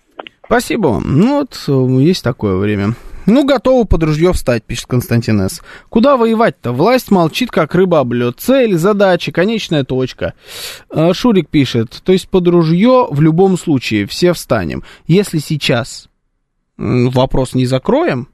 Спасибо. 0.45 1.01
Ну 1.05 1.39
вот, 1.41 1.55
э, 1.69 2.03
есть 2.03 2.23
такое 2.23 2.57
время. 2.57 2.91
Ну, 3.31 3.45
готовы 3.45 3.85
под 3.85 4.03
ружье 4.03 4.33
встать, 4.33 4.65
пишет 4.65 4.87
Константин 4.87 5.41
С. 5.41 5.63
Куда 5.89 6.17
воевать-то? 6.17 6.73
Власть 6.73 7.11
молчит, 7.11 7.51
как 7.51 7.75
рыба 7.75 8.01
об 8.01 8.13
лед. 8.13 8.37
Цель, 8.39 8.77
задача, 8.77 9.31
конечная 9.31 9.85
точка. 9.85 10.35
Э, 10.91 11.13
Шурик 11.13 11.49
пишет, 11.49 12.03
то 12.05 12.13
есть 12.13 12.29
под 12.29 12.49
ружье 12.49 13.07
в 13.09 13.21
любом 13.21 13.57
случае 13.57 14.07
все 14.07 14.33
встанем. 14.33 14.83
Если 15.07 15.39
сейчас 15.39 16.09
вопрос 16.77 17.55
не 17.55 17.67
закроем 17.67 18.29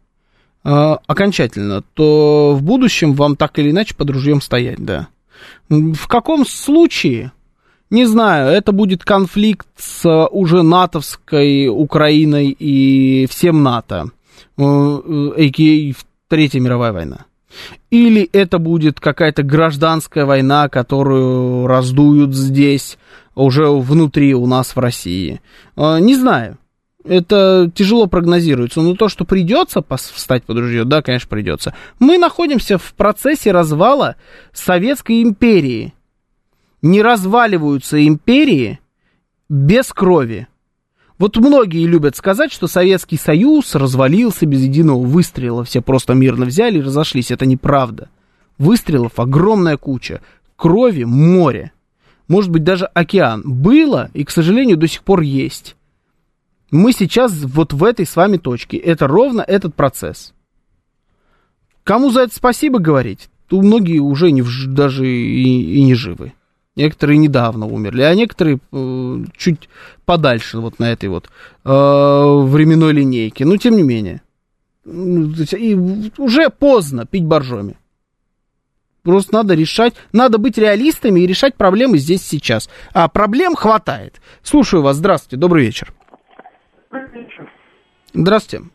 э, 0.64 0.68
окончательно, 1.06 1.82
то 1.94 2.54
в 2.54 2.62
будущем 2.62 3.12
вам 3.12 3.36
так 3.36 3.58
или 3.58 3.70
иначе 3.70 3.94
под 3.94 4.10
ружьем 4.10 4.40
стоять, 4.40 4.82
да. 4.82 5.08
В 5.68 6.08
каком 6.08 6.46
случае 6.46 7.32
не 7.90 8.04
знаю, 8.06 8.50
это 8.50 8.72
будет 8.72 9.04
конфликт 9.04 9.66
с 9.76 10.26
уже 10.28 10.62
натовской 10.62 11.68
Украиной 11.68 12.48
и 12.48 13.26
всем 13.26 13.62
НАТО, 13.62 14.10
а.к.а. 14.58 15.94
Третья 16.28 16.58
мировая 16.58 16.92
война. 16.92 17.26
Или 17.90 18.28
это 18.32 18.58
будет 18.58 18.98
какая-то 18.98 19.44
гражданская 19.44 20.24
война, 20.24 20.68
которую 20.68 21.68
раздуют 21.68 22.34
здесь, 22.34 22.98
уже 23.36 23.68
внутри 23.68 24.34
у 24.34 24.46
нас 24.46 24.74
в 24.74 24.78
России. 24.80 25.40
А, 25.76 25.98
не 25.98 26.16
знаю. 26.16 26.58
Это 27.04 27.70
тяжело 27.72 28.08
прогнозируется. 28.08 28.80
Но 28.80 28.96
то, 28.96 29.08
что 29.08 29.24
придется 29.24 29.84
встать 29.88 30.42
под 30.42 30.58
ружье, 30.58 30.84
да, 30.84 31.00
конечно, 31.02 31.28
придется. 31.28 31.72
Мы 32.00 32.18
находимся 32.18 32.76
в 32.76 32.94
процессе 32.94 33.52
развала 33.52 34.16
Советской 34.52 35.22
империи 35.22 35.94
не 36.82 37.02
разваливаются 37.02 38.06
империи 38.06 38.80
без 39.48 39.92
крови. 39.92 40.48
Вот 41.18 41.36
многие 41.36 41.86
любят 41.86 42.14
сказать, 42.14 42.52
что 42.52 42.66
Советский 42.66 43.16
Союз 43.16 43.74
развалился 43.74 44.44
без 44.44 44.62
единого 44.62 45.02
выстрела. 45.02 45.64
Все 45.64 45.80
просто 45.80 46.12
мирно 46.12 46.44
взяли 46.44 46.78
и 46.78 46.82
разошлись. 46.82 47.30
Это 47.30 47.46
неправда. 47.46 48.10
Выстрелов 48.58 49.18
огромная 49.18 49.78
куча. 49.78 50.20
Крови 50.56 51.04
море. 51.04 51.72
Может 52.28 52.50
быть, 52.50 52.64
даже 52.64 52.86
океан. 52.86 53.42
Было 53.44 54.10
и, 54.12 54.24
к 54.24 54.30
сожалению, 54.30 54.76
до 54.76 54.88
сих 54.88 55.02
пор 55.02 55.20
есть. 55.20 55.76
Мы 56.70 56.92
сейчас 56.92 57.32
вот 57.32 57.72
в 57.72 57.82
этой 57.84 58.04
с 58.04 58.16
вами 58.16 58.36
точке. 58.36 58.76
Это 58.76 59.06
ровно 59.06 59.40
этот 59.40 59.74
процесс. 59.74 60.34
Кому 61.84 62.10
за 62.10 62.22
это 62.22 62.34
спасибо 62.34 62.78
говорить? 62.78 63.30
То 63.46 63.60
многие 63.62 64.00
уже 64.00 64.32
не, 64.32 64.42
даже 64.66 65.06
и, 65.06 65.78
и 65.78 65.84
не 65.84 65.94
живы. 65.94 66.32
Некоторые 66.76 67.16
недавно 67.16 67.66
умерли, 67.66 68.02
а 68.02 68.14
некоторые 68.14 68.58
э, 68.70 69.16
чуть 69.36 69.68
подальше 70.04 70.58
вот 70.58 70.78
на 70.78 70.92
этой 70.92 71.08
вот 71.08 71.30
э, 71.64 71.68
временной 71.68 72.92
линейке. 72.92 73.46
Но 73.46 73.56
тем 73.56 73.76
не 73.76 73.82
менее. 73.82 74.20
И 74.84 76.10
уже 76.18 76.50
поздно 76.50 77.06
пить 77.06 77.24
боржоми. 77.24 77.76
Просто 79.02 79.34
надо 79.34 79.54
решать, 79.54 79.94
надо 80.12 80.38
быть 80.38 80.58
реалистами 80.58 81.20
и 81.20 81.26
решать 81.26 81.54
проблемы 81.54 81.96
здесь 81.96 82.22
сейчас. 82.22 82.68
А 82.92 83.08
проблем 83.08 83.54
хватает. 83.54 84.20
Слушаю 84.42 84.82
вас. 84.82 84.96
Здравствуйте. 84.96 85.40
Добрый 85.40 85.64
вечер. 85.64 85.92
Добрый 86.90 87.22
вечер. 87.22 87.48
Здравствуйте. 88.12 88.66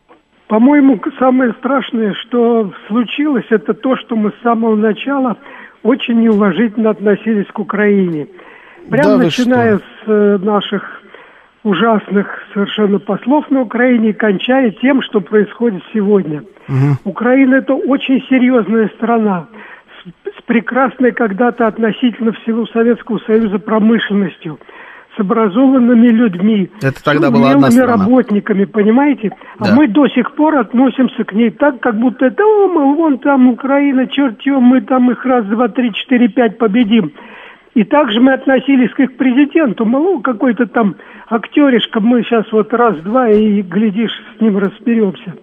По-моему, 0.48 1.00
самое 1.18 1.52
страшное, 1.60 2.14
что 2.14 2.72
случилось, 2.88 3.46
это 3.50 3.74
то, 3.74 3.96
что 3.96 4.16
мы 4.16 4.32
с 4.32 4.42
самого 4.42 4.74
начала 4.74 5.36
очень 5.82 6.20
неуважительно 6.20 6.90
относились 6.90 7.46
к 7.46 7.58
Украине. 7.58 8.28
Прямо 8.88 9.18
Да 9.18 9.24
начиная 9.24 9.78
с 9.78 9.82
э, 10.06 10.38
наших 10.38 11.02
ужасных 11.64 12.26
совершенно 12.52 12.98
послов 12.98 13.48
на 13.50 13.62
Украине 13.62 14.10
и 14.10 14.12
кончая 14.12 14.70
тем, 14.70 15.02
что 15.02 15.20
происходит 15.20 15.82
сегодня. 15.92 16.42
Украина 17.04 17.56
это 17.56 17.74
очень 17.74 18.24
серьезная 18.28 18.88
страна 18.96 19.46
с, 20.02 20.38
с 20.38 20.42
прекрасной 20.42 21.12
когда-то 21.12 21.66
относительно 21.66 22.32
всего 22.32 22.66
Советского 22.66 23.18
Союза 23.18 23.58
промышленностью, 23.58 24.58
с 25.16 25.20
образованными 25.20 26.08
людьми, 26.08 26.70
Это 26.82 27.02
тогда 27.04 27.28
с 27.28 27.30
была 27.32 27.50
одна 27.52 27.70
страна. 27.70 27.92
работниками, 28.04 28.64
понимаете? 28.64 29.30
Да. 29.60 29.72
А 29.72 29.74
мы 29.74 29.86
до 29.88 30.08
сих 30.08 30.32
пор 30.34 30.56
относимся 30.56 31.24
к 31.24 31.32
ней 31.32 31.50
так, 31.50 31.80
как 31.80 31.98
будто 31.98 32.26
это, 32.26 32.42
о, 32.44 32.68
мы 32.68 32.94
вон 32.94 33.18
там 33.18 33.48
Украина, 33.48 34.06
чертем, 34.06 34.62
мы 34.62 34.80
там 34.80 35.10
их 35.10 35.24
раз, 35.26 35.44
два, 35.46 35.68
три, 35.68 35.92
четыре, 35.92 36.28
пять 36.28 36.56
победим. 36.58 37.12
И 37.74 37.84
также 37.84 38.20
мы 38.20 38.32
относились 38.34 38.90
к 38.92 39.00
их 39.00 39.16
президенту, 39.16 39.84
мол, 39.86 40.20
какой-то 40.20 40.66
там 40.66 40.96
актеришка, 41.28 42.00
мы 42.00 42.22
сейчас 42.22 42.50
вот 42.52 42.72
раз-два 42.72 43.30
и, 43.30 43.62
глядишь, 43.62 44.12
с 44.36 44.40
ним 44.40 44.58
разберемся. 44.58 45.34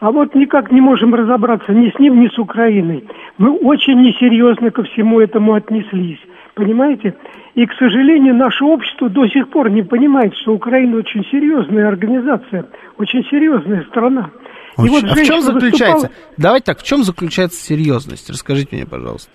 А 0.00 0.10
вот 0.12 0.34
никак 0.34 0.72
не 0.72 0.80
можем 0.80 1.14
разобраться 1.14 1.72
ни 1.72 1.90
с 1.90 1.98
ним, 1.98 2.20
ни 2.20 2.28
с 2.28 2.38
Украиной. 2.38 3.04
Мы 3.38 3.50
очень 3.50 4.00
несерьезно 4.00 4.70
ко 4.70 4.82
всему 4.84 5.20
этому 5.20 5.52
отнеслись. 5.52 6.18
Понимаете? 6.54 7.14
И, 7.54 7.64
к 7.66 7.72
сожалению, 7.78 8.34
наше 8.34 8.64
общество 8.64 9.08
до 9.08 9.26
сих 9.28 9.48
пор 9.50 9.70
не 9.70 9.82
понимает, 9.82 10.34
что 10.42 10.52
Украина 10.52 10.96
очень 10.98 11.24
серьезная 11.30 11.88
организация, 11.88 12.66
очень 12.98 13.22
серьезная 13.30 13.84
страна. 13.84 14.30
И 14.78 14.82
Очень. 14.82 14.92
вот 14.92 15.04
а 15.04 15.14
в 15.14 15.22
чем 15.24 15.40
заключается? 15.40 16.08
выступала- 16.08 16.10
Давайте 16.36 16.64
так, 16.66 16.78
в 16.78 16.82
чем 16.84 17.02
заключается 17.02 17.62
серьезность? 17.62 18.30
Расскажите 18.30 18.76
мне, 18.76 18.86
пожалуйста. 18.86 19.30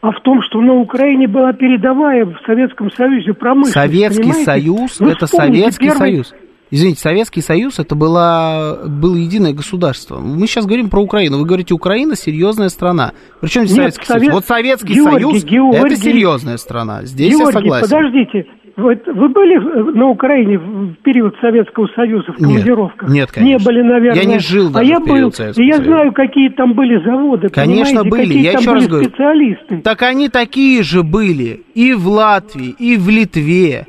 А 0.00 0.10
в 0.12 0.20
том, 0.20 0.42
что 0.42 0.60
на 0.60 0.74
Украине 0.74 1.26
была 1.28 1.52
передовая 1.54 2.24
в 2.26 2.36
Советском 2.46 2.90
Союзе 2.90 3.32
промышленность. 3.32 3.72
Советский 3.72 4.20
понимаете? 4.22 4.44
Союз 4.44 5.00
это 5.00 5.26
Советский 5.26 5.86
первый- 5.86 5.98
Союз. 5.98 6.34
Извините, 6.74 6.98
Советский 7.00 7.40
Союз 7.40 7.78
это 7.78 7.94
была, 7.94 8.78
было 8.84 9.14
единое 9.14 9.52
государство. 9.52 10.18
Мы 10.18 10.48
сейчас 10.48 10.66
говорим 10.66 10.90
про 10.90 11.00
Украину. 11.00 11.38
Вы 11.38 11.44
говорите, 11.46 11.72
Украина 11.72 12.16
серьезная 12.16 12.68
страна. 12.68 13.12
Причем 13.40 13.60
здесь 13.62 13.76
Нет, 13.76 13.94
Советский 13.94 14.06
Совет- 14.06 14.22
Союз? 14.22 14.34
Вот 14.34 14.44
Советский 14.46 14.94
Георгий, 14.94 15.12
Союз 15.24 15.44
Георгий. 15.44 15.78
это 15.86 15.96
серьезная 15.96 16.56
страна. 16.56 17.04
Здесь 17.04 17.30
я 17.32 17.38
Георгий, 17.38 17.52
согласен. 17.52 17.88
подождите. 17.88 18.46
Вот 18.76 19.06
вы 19.06 19.28
были 19.28 19.96
на 19.96 20.08
Украине 20.08 20.58
в 20.58 20.94
период 21.04 21.36
Советского 21.40 21.86
Союза 21.94 22.32
в 22.32 22.40
Нет, 22.40 22.48
командировках? 22.48 23.08
нет, 23.08 23.30
конечно. 23.30 23.58
Не 23.58 23.64
были, 23.64 23.82
наверное. 23.82 24.20
Я 24.22 24.28
не 24.28 24.38
жил 24.40 24.66
а 24.70 24.70
даже 24.72 24.90
я 24.90 24.98
в 24.98 25.04
период 25.04 25.22
был, 25.26 25.32
Советского 25.32 25.62
и 25.62 25.66
я 25.68 25.74
Союза. 25.74 25.90
знаю, 25.90 26.12
какие 26.12 26.48
там 26.48 26.74
были 26.74 27.04
заводы. 27.04 27.48
Конечно, 27.50 28.02
были. 28.02 28.26
Какие 28.26 28.42
Я 28.42 28.52
там 28.54 28.60
еще 28.62 28.70
были 28.72 28.80
раз 28.80 28.88
говорю. 28.88 29.08
специалисты. 29.10 29.76
Так 29.84 30.02
они 30.02 30.28
такие 30.28 30.82
же 30.82 31.04
были 31.04 31.62
и 31.76 31.92
в 31.94 32.08
Латвии, 32.08 32.74
и 32.76 32.96
в 32.96 33.08
Литве. 33.08 33.86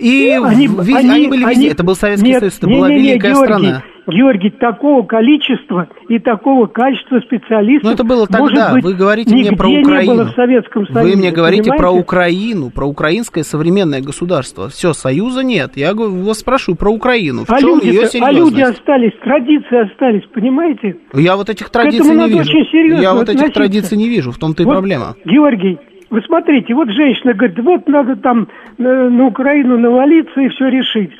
И 0.00 0.30
Они, 0.42 0.66
везде- 0.66 0.96
они 0.96 1.28
были 1.28 1.40
везде. 1.44 1.60
они- 1.60 1.66
Это 1.68 1.84
был 1.84 1.94
Советский 1.94 2.28
нет, 2.28 2.40
Союз, 2.40 2.58
это 2.58 2.66
не, 2.68 2.76
была 2.76 2.88
не, 2.88 2.94
не, 2.94 3.08
великая 3.10 3.32
Георгий, 3.34 3.44
страна. 3.44 3.82
Георгий, 4.08 4.50
такого 4.50 5.02
количества 5.06 5.86
и 6.08 6.18
такого 6.18 6.66
качества 6.66 7.20
специалистов. 7.20 7.84
Но 7.84 7.92
это 7.92 8.02
было 8.02 8.26
тогда. 8.26 8.72
быть, 8.72 8.82
Вы 8.82 8.94
говорите 8.94 9.32
мне 9.32 9.52
про 9.52 9.68
Украину. 9.68 10.14
было 10.14 10.24
в 10.24 10.34
Советском 10.34 10.86
Союзе. 10.88 11.12
Вы 11.12 11.18
мне 11.18 11.30
говорите 11.30 11.70
про 11.70 11.76
понимаете? 11.76 12.00
Украину, 12.00 12.70
про 12.70 12.86
украинское 12.86 13.44
современное 13.44 14.00
государство. 14.00 14.68
Все, 14.68 14.94
Союза 14.94 15.44
нет. 15.44 15.72
Я 15.76 15.94
вас 15.94 16.38
спрашиваю 16.38 16.76
про 16.76 16.90
Украину. 16.90 17.44
В 17.44 17.50
А 17.52 17.58
чем 17.60 17.74
люди, 17.78 17.86
ее 17.88 18.00
а 18.00 18.32
люди 18.32 18.48
серьезность? 18.56 18.78
остались, 18.80 19.12
традиции 19.22 19.90
остались, 19.92 20.24
понимаете? 20.34 20.96
Я 21.14 21.36
вот 21.36 21.48
этих 21.50 21.68
традиций 21.70 22.16
не 22.16 22.28
вижу. 22.28 23.00
Я 23.00 23.12
вот 23.14 23.28
этих 23.28 23.52
традиций 23.52 23.96
не 23.98 24.08
вижу. 24.08 24.32
В 24.32 24.38
том-то 24.38 24.62
и 24.62 24.66
Вот, 24.66 24.72
проблема. 24.72 25.14
Георгий, 25.24 25.78
вы 26.10 26.22
смотрите, 26.22 26.74
вот 26.74 26.90
женщина 26.90 27.34
говорит, 27.34 27.58
вот 27.60 27.88
надо 27.88 28.16
там 28.16 28.48
э, 28.78 28.82
на 28.82 29.26
Украину 29.26 29.78
навалиться 29.78 30.40
и 30.40 30.48
все 30.48 30.68
решить. 30.68 31.12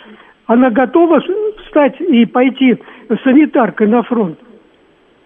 Она 0.47 0.70
готова 0.70 1.22
встать 1.64 2.01
и 2.01 2.26
пойти 2.26 2.76
санитаркой 3.22 3.86
на 3.86 4.03
фронт? 4.03 4.38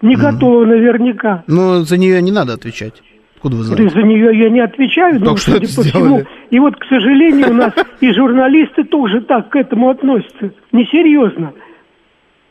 Не 0.01 0.15
готова 0.15 0.65
наверняка. 0.65 1.43
Ну, 1.47 1.79
за 1.79 1.97
нее 1.97 2.21
не 2.21 2.31
надо 2.31 2.53
отвечать. 2.53 3.01
Откуда 3.35 3.55
вы 3.57 3.63
знаете? 3.63 3.89
За 3.89 4.01
нее 4.03 4.37
я 4.37 4.49
не 4.49 4.59
отвечаю, 4.59 5.19
но 5.19 5.35
что 5.35 5.51
судя 5.51 5.65
это 5.65 5.75
по 5.75 5.81
всему. 5.81 6.05
сделали. 6.05 6.27
И 6.51 6.59
вот, 6.59 6.75
к 6.75 6.85
сожалению, 6.85 7.49
у 7.49 7.53
нас 7.53 7.73
и 8.01 8.13
журналисты 8.13 8.83
тоже 8.83 9.21
так 9.21 9.49
к 9.49 9.55
этому 9.55 9.89
относятся. 9.89 10.51
Несерьезно. 10.71 11.53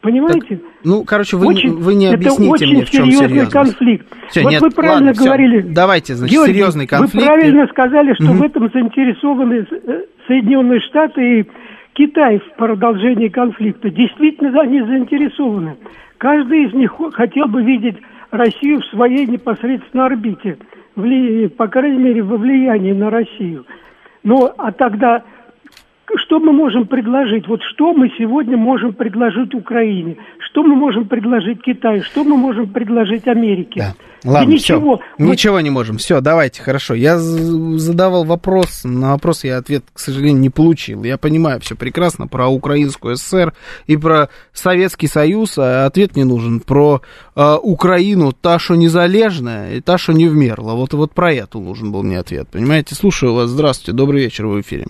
Понимаете? 0.05 0.61
Ну, 0.85 1.03
короче, 1.05 1.39
вы, 1.39 1.47
Очень- 1.47 1.77
вы 1.79 1.95
не 1.95 2.09
объясните 2.13 2.67
мне, 2.67 2.85
в 2.85 2.91
чем 2.91 3.11
серьезный 3.11 3.51
конфликт. 3.51 4.07
Всё, 4.29 4.43
вот 4.43 4.51
нет, 4.53 4.61
вы 4.61 4.69
правильно 4.71 5.07
ладно, 5.07 5.25
говорили. 5.25 5.61
Давайте, 5.63 6.15
значит, 6.15 6.35
Георгий, 6.37 6.53
серьезный 6.53 6.87
конфликт. 6.87 7.15
Вы 7.15 7.23
правильно 7.25 7.67
сказали, 7.69 8.13
что 8.13 8.25
Мгм. 8.25 8.37
в 8.37 8.43
этом 8.43 8.71
заинтересованы 8.71 9.67
э, 9.71 10.01
Соединенные 10.29 10.81
Штаты 10.81 11.41
и 11.41 11.45
Китай 11.95 12.39
в 12.39 12.57
продолжении 12.59 13.29
конфликта. 13.29 13.89
Действительно, 13.89 14.61
они 14.61 14.83
заинтересованы. 14.83 15.77
Каждый 16.19 16.67
из 16.67 16.75
них 16.75 16.91
хо- 16.93 17.11
хотел 17.11 17.47
бы 17.49 17.63
видеть 17.63 17.97
Россию 18.31 18.83
в 18.83 18.87
своей 18.95 19.27
непосредственной 19.27 20.05
орбите, 20.05 20.59
вли- 20.97 21.49
по 21.49 21.67
крайней 21.67 21.99
мере, 22.03 22.23
во 22.23 22.37
влиянии 22.37 22.93
на 22.93 23.09
Россию. 23.09 23.65
Но, 24.23 24.53
а 24.59 24.71
тогда 24.71 25.23
что 26.17 26.39
мы 26.39 26.53
можем 26.53 26.87
предложить? 26.87 27.49
Вот 27.49 27.61
что 27.75 27.93
мы 27.93 28.11
сегодня 28.19 28.57
можем 28.57 28.93
предложить 28.93 29.55
Украине? 29.55 30.17
Что 30.39 30.63
мы 30.63 30.75
можем 30.75 31.09
предложить 31.09 31.63
Китаю? 31.63 32.03
Что 32.03 32.25
мы 32.25 32.37
можем 32.37 32.69
предложить 32.69 33.27
Америке? 33.27 33.73
Да. 33.77 33.95
Ладно, 34.25 34.53
ничего. 34.53 34.97
все. 34.97 35.25
Ничего 35.25 35.61
не 35.61 35.71
можем. 35.71 35.99
Все, 35.99 36.21
давайте, 36.21 36.63
хорошо. 36.63 36.95
Я 36.95 37.19
задавал 37.19 38.25
вопрос, 38.25 38.83
на 38.85 39.13
вопрос 39.13 39.45
я 39.45 39.59
ответ, 39.59 39.85
к 39.93 39.99
сожалению, 39.99 40.41
не 40.41 40.51
получил. 40.51 41.05
Я 41.05 41.19
понимаю 41.19 41.61
все 41.61 41.75
прекрасно 41.75 42.27
про 42.27 42.49
Украинскую 42.49 43.17
ССР 43.17 43.53
и 43.87 43.97
про 43.97 44.31
Советский 44.53 45.09
Союз, 45.09 45.59
а 45.59 45.85
ответ 45.85 46.17
не 46.17 46.25
нужен. 46.25 46.61
Про 46.61 47.03
э, 47.37 47.57
Украину, 47.63 48.33
та, 48.33 48.59
что 48.59 48.77
незалежная, 48.77 49.75
и 49.75 49.81
та, 49.81 49.99
что 49.99 50.13
не 50.13 50.27
вмерла. 50.27 50.73
Вот, 50.73 50.95
вот 50.95 51.13
про 51.13 51.33
эту 51.33 51.61
нужен 51.61 51.93
был 51.93 52.03
мне 52.03 52.19
ответ. 52.19 52.49
Понимаете? 52.49 52.95
Слушаю 52.95 53.35
вас. 53.35 53.51
Здравствуйте. 53.51 53.93
Добрый 53.93 54.23
вечер. 54.23 54.47
Вы 54.47 54.59
в 54.59 54.61
эфире. 54.63 54.87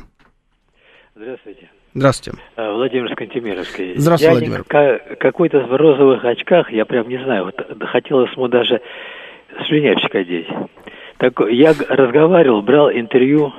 Здравствуйте. 1.17 1.71
Здравствуйте. 1.95 2.39
А, 2.57 2.73
Владимир 2.73 3.11
с 3.13 3.15
Кантемировской. 3.15 3.95
Здравствуй, 3.97 4.35
Дяденька 4.35 4.65
Владимир. 4.75 4.99
ка- 5.09 5.17
какой-то 5.17 5.61
в 5.61 5.77
розовых 5.77 6.25
очках, 6.25 6.73
я 6.73 6.85
прям 6.85 7.09
не 7.09 7.19
знаю, 7.19 7.45
вот 7.45 7.55
хотелось 7.89 8.33
ему 8.33 8.49
даже 8.49 8.81
слюнявчик 9.67 10.13
одеть. 10.15 10.49
Так 11.19 11.35
я 11.51 11.73
разговаривал, 11.89 12.63
брал 12.63 12.91
интервью 12.91 13.53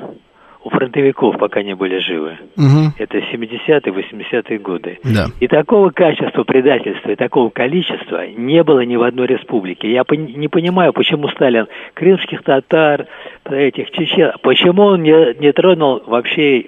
у 0.66 0.70
фронтовиков, 0.70 1.38
пока 1.38 1.64
не 1.64 1.76
были 1.76 2.00
живы. 2.00 2.38
Мгм. 2.58 2.94
Это 2.98 3.20
70-е, 3.20 3.94
80-е 3.94 4.58
годы. 4.60 5.00
Да. 5.06 5.28
И 5.40 5.48
такого 5.48 5.92
качества 5.92 6.44
предательства 6.44 7.12
и 7.12 7.16
такого 7.16 7.50
количества 7.52 8.28
не 8.28 8.64
было 8.64 8.82
ни 8.82 8.98
в 8.98 9.04
одной 9.04 9.28
республике. 9.28 9.90
Я 9.94 10.02
пон- 10.02 10.36
не 10.36 10.50
понимаю, 10.50 10.92
почему 10.92 11.30
Сталин 11.30 11.68
крымских 11.94 12.44
татар, 12.44 13.06
этих 13.50 13.92
чечен, 13.92 14.34
почему 14.42 14.84
он 14.84 15.04
не, 15.04 15.40
не 15.40 15.54
тронул 15.54 16.04
вообще 16.06 16.66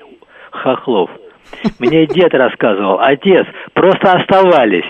хохлов. 0.52 1.10
Мне 1.80 2.06
дед 2.06 2.34
рассказывал, 2.34 3.00
отец, 3.00 3.45
просто 3.74 4.14
оставались. 4.14 4.86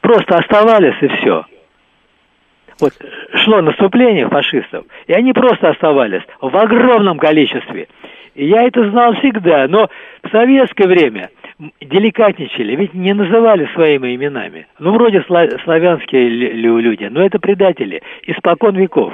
Просто 0.00 0.36
оставались 0.36 0.96
и 1.00 1.08
все. 1.08 1.44
Вот 2.80 2.92
шло 3.34 3.60
наступление 3.60 4.28
фашистов, 4.28 4.84
и 5.06 5.12
они 5.12 5.32
просто 5.32 5.70
оставались 5.70 6.22
в 6.40 6.56
огромном 6.56 7.18
количестве. 7.18 7.86
И 8.34 8.46
я 8.46 8.62
это 8.62 8.90
знал 8.90 9.14
всегда, 9.14 9.68
но 9.68 9.88
в 10.22 10.30
советское 10.30 10.88
время 10.88 11.30
деликатничали, 11.80 12.74
ведь 12.74 12.94
не 12.94 13.12
называли 13.12 13.68
своими 13.74 14.16
именами. 14.16 14.66
Ну, 14.78 14.92
вроде 14.92 15.18
сла- 15.28 15.62
славянские 15.64 16.28
лю- 16.28 16.54
лю- 16.54 16.78
люди, 16.78 17.04
но 17.04 17.24
это 17.24 17.38
предатели, 17.38 18.02
испокон 18.26 18.74
веков. 18.74 19.12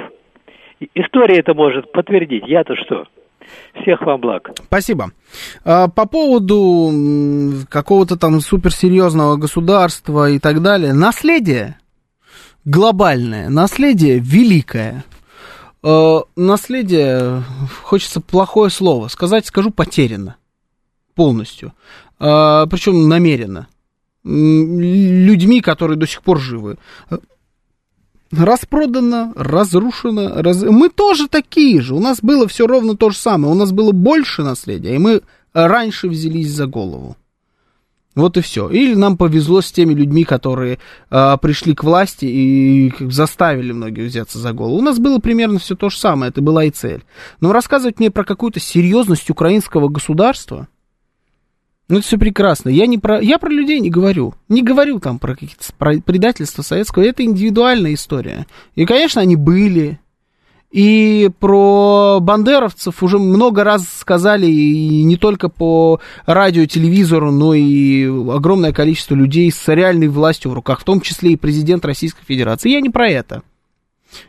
История 0.95 1.39
это 1.39 1.53
может 1.53 1.91
подтвердить, 1.91 2.47
я-то 2.47 2.75
что? 2.75 3.05
Всех 3.81 4.01
вам 4.01 4.21
благ. 4.21 4.49
Спасибо. 4.65 5.11
А, 5.63 5.87
По 5.87 6.05
поводу 6.05 7.65
какого-то 7.69 8.17
там 8.17 8.39
суперсерьезного 8.41 9.35
государства 9.37 10.29
и 10.29 10.39
так 10.39 10.61
далее, 10.61 10.93
наследие 10.93 11.77
глобальное, 12.65 13.49
наследие 13.49 14.19
великое. 14.19 15.03
Э, 15.83 16.19
Наследие, 16.35 17.43
хочется 17.83 18.19
плохое 18.21 18.69
слово 18.69 19.07
сказать, 19.07 19.45
скажу 19.45 19.71
потеряно 19.71 20.35
полностью. 21.15 21.73
Причем 22.17 23.07
намеренно. 23.07 23.67
Людьми, 24.25 25.61
которые 25.61 25.97
до 25.97 26.05
сих 26.05 26.21
пор 26.21 26.39
живы. 26.39 26.77
Распродано, 28.31 29.33
разрушено. 29.35 30.41
Раз... 30.41 30.61
Мы 30.61 30.89
тоже 30.89 31.27
такие 31.27 31.81
же. 31.81 31.95
У 31.95 31.99
нас 31.99 32.19
было 32.21 32.47
все 32.47 32.67
ровно 32.67 32.95
то 32.95 33.09
же 33.09 33.17
самое. 33.17 33.51
У 33.51 33.55
нас 33.55 33.71
было 33.71 33.91
больше 33.91 34.43
наследия, 34.43 34.95
и 34.95 34.99
мы 34.99 35.21
раньше 35.53 36.07
взялись 36.07 36.49
за 36.51 36.67
голову. 36.67 37.17
Вот 38.15 38.37
и 38.37 38.41
все. 38.41 38.69
Или 38.69 38.95
нам 38.95 39.17
повезло 39.17 39.61
с 39.61 39.71
теми 39.71 39.93
людьми, 39.93 40.25
которые 40.25 40.79
э, 41.09 41.37
пришли 41.41 41.73
к 41.73 41.83
власти 41.83 42.25
и 42.25 42.93
заставили 42.99 43.71
многих 43.71 44.05
взяться 44.05 44.39
за 44.39 44.51
голову. 44.51 44.77
У 44.77 44.81
нас 44.81 44.99
было 44.99 45.19
примерно 45.19 45.59
все 45.59 45.75
то 45.75 45.89
же 45.89 45.97
самое, 45.97 46.29
это 46.29 46.41
была 46.41 46.65
и 46.65 46.69
цель. 46.69 47.03
Но 47.39 47.53
рассказывать 47.53 47.99
мне 47.99 48.11
про 48.11 48.25
какую-то 48.25 48.59
серьезность 48.59 49.29
украинского 49.29 49.87
государства, 49.87 50.67
ну, 51.89 51.97
это 51.97 52.05
все 52.05 52.19
прекрасно. 52.19 52.69
Я, 52.69 52.85
не 52.85 52.99
про, 52.99 53.19
я 53.19 53.39
про 53.39 53.49
людей 53.49 53.79
не 53.79 53.89
говорю. 53.89 54.35
Не 54.47 54.61
говорю 54.61 54.99
там 54.99 55.17
про 55.17 55.33
какие-то 55.33 55.65
про 55.75 55.99
предательства 55.99 56.61
советского. 56.61 57.03
Это 57.03 57.23
индивидуальная 57.23 57.95
история. 57.95 58.45
И, 58.75 58.85
конечно, 58.85 59.21
они 59.21 59.35
были. 59.35 59.99
И 60.71 61.31
про 61.39 62.19
бандеровцев 62.21 63.01
уже 63.01 63.17
много 63.17 63.63
раз 63.63 63.87
сказали, 63.89 64.45
и 64.45 65.03
не 65.03 65.17
только 65.17 65.49
по 65.49 65.99
радио, 66.27 66.67
телевизору, 66.67 67.31
но 67.31 67.55
и 67.55 68.05
огромное 68.05 68.71
количество 68.71 69.15
людей 69.15 69.51
с 69.51 69.67
реальной 69.67 70.09
властью 70.09 70.51
в 70.51 70.53
руках, 70.53 70.81
в 70.81 70.83
том 70.83 71.01
числе 71.01 71.31
и 71.31 71.37
президент 71.37 71.85
Российской 71.85 72.23
Федерации. 72.23 72.69
Я 72.69 72.81
не 72.81 72.91
про 72.91 73.09
это. 73.09 73.41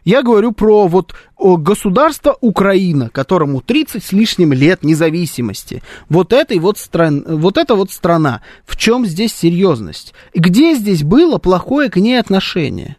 Я 0.05 0.23
говорю 0.23 0.53
про 0.53 0.87
вот 0.89 1.15
государство 1.39 2.37
Украина, 2.41 3.09
которому 3.09 3.61
30 3.61 4.05
с 4.05 4.13
лишним 4.13 4.53
лет 4.53 4.83
независимости. 4.83 5.83
Вот 6.09 6.33
этой 6.33 6.59
вот 6.59 6.79
стран, 6.79 7.25
вот 7.27 7.57
эта 7.57 7.75
вот 7.75 7.91
страна. 7.91 8.43
В 8.67 8.77
чем 8.77 9.07
здесь 9.07 9.35
серьезность? 9.35 10.13
Где 10.35 10.75
здесь 10.75 11.03
было 11.03 11.39
плохое 11.39 11.91
к 11.91 11.97
ней 11.97 12.21
отношение? 12.21 12.97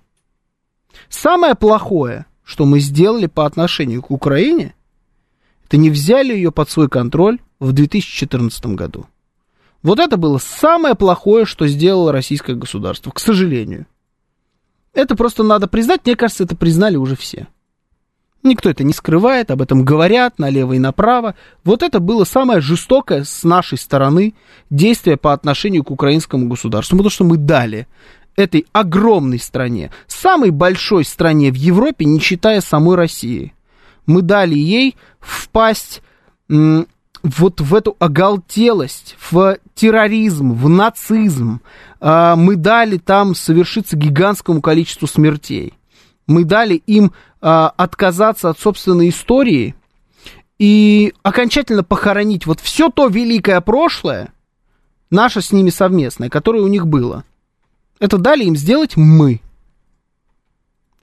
Самое 1.08 1.56
плохое, 1.56 2.26
что 2.44 2.66
мы 2.66 2.80
сделали 2.80 3.28
по 3.28 3.46
отношению 3.46 4.02
к 4.02 4.12
Украине, 4.12 4.74
это 5.68 5.78
не 5.78 5.90
взяли 5.90 6.34
ее 6.34 6.52
под 6.52 6.70
свой 6.70 6.90
контроль 6.90 7.40
в 7.60 7.74
2014 7.74 8.66
году. 8.68 9.06
Вот 9.84 10.00
это 10.00 10.18
было 10.18 10.38
самое 10.38 10.96
плохое, 10.96 11.46
что 11.46 11.68
сделало 11.68 12.12
российское 12.12 12.56
государство, 12.56 13.12
к 13.12 13.20
сожалению. 13.20 13.86
Это 14.94 15.16
просто 15.16 15.44
надо 15.44 15.68
признать, 15.68 16.02
мне 16.06 16.16
кажется, 16.16 16.44
это 16.44 16.56
признали 16.56 16.98
уже 16.98 17.16
все. 17.16 17.48
Никто 18.44 18.70
это 18.70 18.84
не 18.84 18.94
скрывает, 18.94 19.52
об 19.52 19.62
этом 19.62 19.86
говорят 19.86 20.40
налево 20.40 20.74
и 20.74 20.80
направо. 20.80 21.36
Вот 21.64 21.84
это 21.84 22.00
было 22.00 22.24
самое 22.24 22.60
жестокое 22.60 23.24
с 23.24 23.44
нашей 23.44 23.78
стороны 23.78 24.34
действие 24.70 25.16
по 25.16 25.32
отношению 25.32 25.84
к 25.84 25.92
украинскому 25.92 26.48
государству, 26.48 26.98
потому 26.98 27.12
что 27.12 27.24
мы 27.24 27.38
дали 27.38 27.88
этой 28.36 28.66
огромной 28.72 29.40
стране, 29.40 29.92
самой 30.08 30.50
большой 30.50 31.06
стране 31.06 31.52
в 31.52 31.56
Европе, 31.56 32.06
не 32.06 32.20
считая 32.20 32.62
самой 32.62 32.96
России, 32.96 33.54
мы 34.08 34.22
дали 34.22 34.56
ей 34.56 34.96
впасть 35.20 36.02
вот 36.48 37.62
в 37.62 37.76
эту 37.76 37.96
оголтелость, 38.00 39.16
в 39.30 39.58
терроризм, 39.76 40.54
в 40.54 40.68
нацизм. 40.70 41.62
А, 42.02 42.36
мы 42.36 42.56
дали 42.56 42.98
там 42.98 43.36
совершиться 43.36 43.96
гигантскому 43.96 44.62
количеству 44.62 45.08
смертей. 45.08 45.74
Мы 46.26 46.44
дали 46.44 46.76
им 46.88 47.14
а, 47.42 47.70
отказаться 47.78 48.50
от 48.50 48.60
собственной 48.60 49.10
истории 49.10 49.76
и 50.58 51.14
окончательно 51.22 51.84
похоронить 51.84 52.48
вот 52.48 52.60
все 52.60 52.90
то 52.90 53.08
великое 53.08 53.62
прошлое, 53.62 54.34
наше 55.12 55.42
с 55.42 55.52
ними 55.52 55.70
совместное, 55.70 56.30
которое 56.30 56.64
у 56.64 56.68
них 56.68 56.88
было. 56.88 57.24
Это 58.00 58.18
дали 58.18 58.46
им 58.46 58.56
сделать 58.56 58.98
мы. 58.98 59.42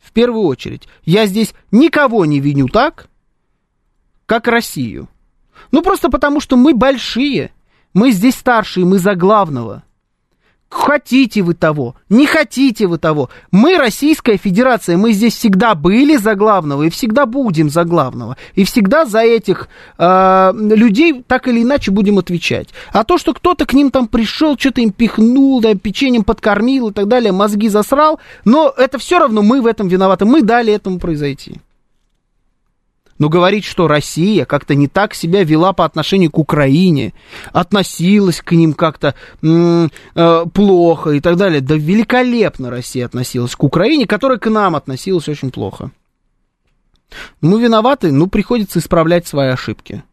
В 0.00 0.10
первую 0.10 0.46
очередь. 0.46 0.88
Я 1.04 1.26
здесь 1.26 1.54
никого 1.70 2.24
не 2.24 2.40
виню 2.40 2.66
так, 2.66 3.08
как 4.26 4.48
Россию. 4.48 5.08
Ну, 5.70 5.82
просто 5.82 6.08
потому, 6.08 6.40
что 6.40 6.56
мы 6.56 6.74
большие. 6.74 7.52
Мы 7.94 8.10
здесь 8.10 8.34
старшие, 8.34 8.84
мы 8.84 8.98
за 8.98 9.14
главного. 9.14 9.84
Хотите 10.68 11.40
вы 11.40 11.54
того, 11.54 11.96
не 12.10 12.26
хотите 12.26 12.86
вы 12.86 12.98
того. 12.98 13.30
Мы 13.50 13.78
Российская 13.78 14.36
Федерация, 14.36 14.98
мы 14.98 15.12
здесь 15.12 15.34
всегда 15.34 15.74
были 15.74 16.16
за 16.16 16.34
главного 16.34 16.82
и 16.82 16.90
всегда 16.90 17.24
будем 17.24 17.70
за 17.70 17.84
главного. 17.84 18.36
И 18.54 18.64
всегда 18.64 19.06
за 19.06 19.20
этих 19.20 19.68
э, 19.96 20.52
людей 20.54 21.24
так 21.26 21.48
или 21.48 21.62
иначе 21.62 21.90
будем 21.90 22.18
отвечать. 22.18 22.68
А 22.92 23.04
то, 23.04 23.16
что 23.16 23.32
кто-то 23.32 23.64
к 23.64 23.72
ним 23.72 23.90
там 23.90 24.08
пришел, 24.08 24.58
что-то 24.58 24.82
им 24.82 24.92
пихнул, 24.92 25.62
да, 25.62 25.74
печеньем 25.74 26.22
подкормил 26.22 26.88
и 26.88 26.92
так 26.92 27.08
далее, 27.08 27.32
мозги 27.32 27.70
засрал, 27.70 28.20
но 28.44 28.72
это 28.76 28.98
все 28.98 29.18
равно 29.18 29.40
мы 29.42 29.62
в 29.62 29.66
этом 29.66 29.88
виноваты, 29.88 30.26
мы 30.26 30.42
дали 30.42 30.70
этому 30.70 30.98
произойти. 30.98 31.60
Но 33.18 33.28
говорить, 33.28 33.64
что 33.64 33.88
Россия 33.88 34.44
как-то 34.44 34.74
не 34.74 34.86
так 34.86 35.14
себя 35.14 35.42
вела 35.42 35.72
по 35.72 35.84
отношению 35.84 36.30
к 36.30 36.38
Украине, 36.38 37.14
относилась 37.52 38.40
к 38.40 38.52
ним 38.52 38.74
как-то 38.74 39.14
м- 39.42 39.90
э, 40.14 40.44
плохо 40.52 41.10
и 41.10 41.20
так 41.20 41.36
далее. 41.36 41.60
Да 41.60 41.74
великолепно 41.74 42.70
Россия 42.70 43.06
относилась 43.06 43.56
к 43.56 43.64
Украине, 43.64 44.06
которая 44.06 44.38
к 44.38 44.48
нам 44.48 44.76
относилась 44.76 45.28
очень 45.28 45.50
плохо. 45.50 45.90
Мы 47.40 47.60
виноваты, 47.60 48.12
ну, 48.12 48.26
приходится 48.28 48.78
исправлять 48.78 49.26
свои 49.26 49.48
ошибки. 49.48 50.04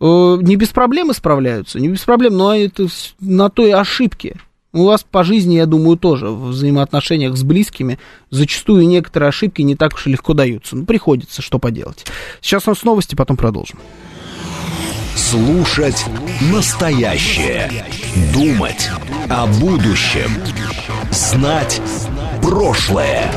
Э, 0.00 0.38
не 0.40 0.56
без 0.56 0.68
проблем 0.68 1.10
исправляются, 1.10 1.80
не 1.80 1.88
без 1.88 2.00
проблем, 2.00 2.36
но 2.36 2.54
это 2.54 2.86
на 3.20 3.48
той 3.48 3.72
ошибке. 3.72 4.38
У 4.74 4.86
вас 4.86 5.06
по 5.08 5.22
жизни, 5.22 5.54
я 5.54 5.66
думаю, 5.66 5.96
тоже 5.96 6.26
в 6.26 6.48
взаимоотношениях 6.48 7.36
с 7.36 7.44
близкими 7.44 8.00
зачастую 8.30 8.88
некоторые 8.88 9.28
ошибки 9.28 9.62
не 9.62 9.76
так 9.76 9.94
уж 9.94 10.08
и 10.08 10.10
легко 10.10 10.34
даются. 10.34 10.74
Ну, 10.74 10.84
приходится, 10.84 11.42
что 11.42 11.60
поделать. 11.60 12.04
Сейчас 12.40 12.66
у 12.66 12.70
нас 12.70 12.82
новости, 12.82 13.14
потом 13.14 13.36
продолжим. 13.36 13.78
Слушать 15.14 16.04
настоящее. 16.52 17.86
Думать 18.34 18.90
о 19.30 19.46
будущем. 19.46 20.28
Знать 21.12 21.80
прошлое. 22.42 23.30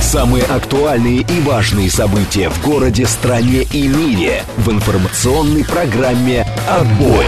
Самые 0.00 0.42
актуальные 0.42 1.18
и 1.20 1.40
важные 1.42 1.92
события 1.92 2.48
в 2.48 2.60
городе, 2.60 3.06
стране 3.06 3.62
и 3.72 3.86
мире 3.86 4.42
в 4.56 4.68
информационной 4.72 5.64
программе 5.64 6.44
«Отбой». 6.68 7.26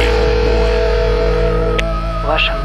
Мнение 2.26 2.63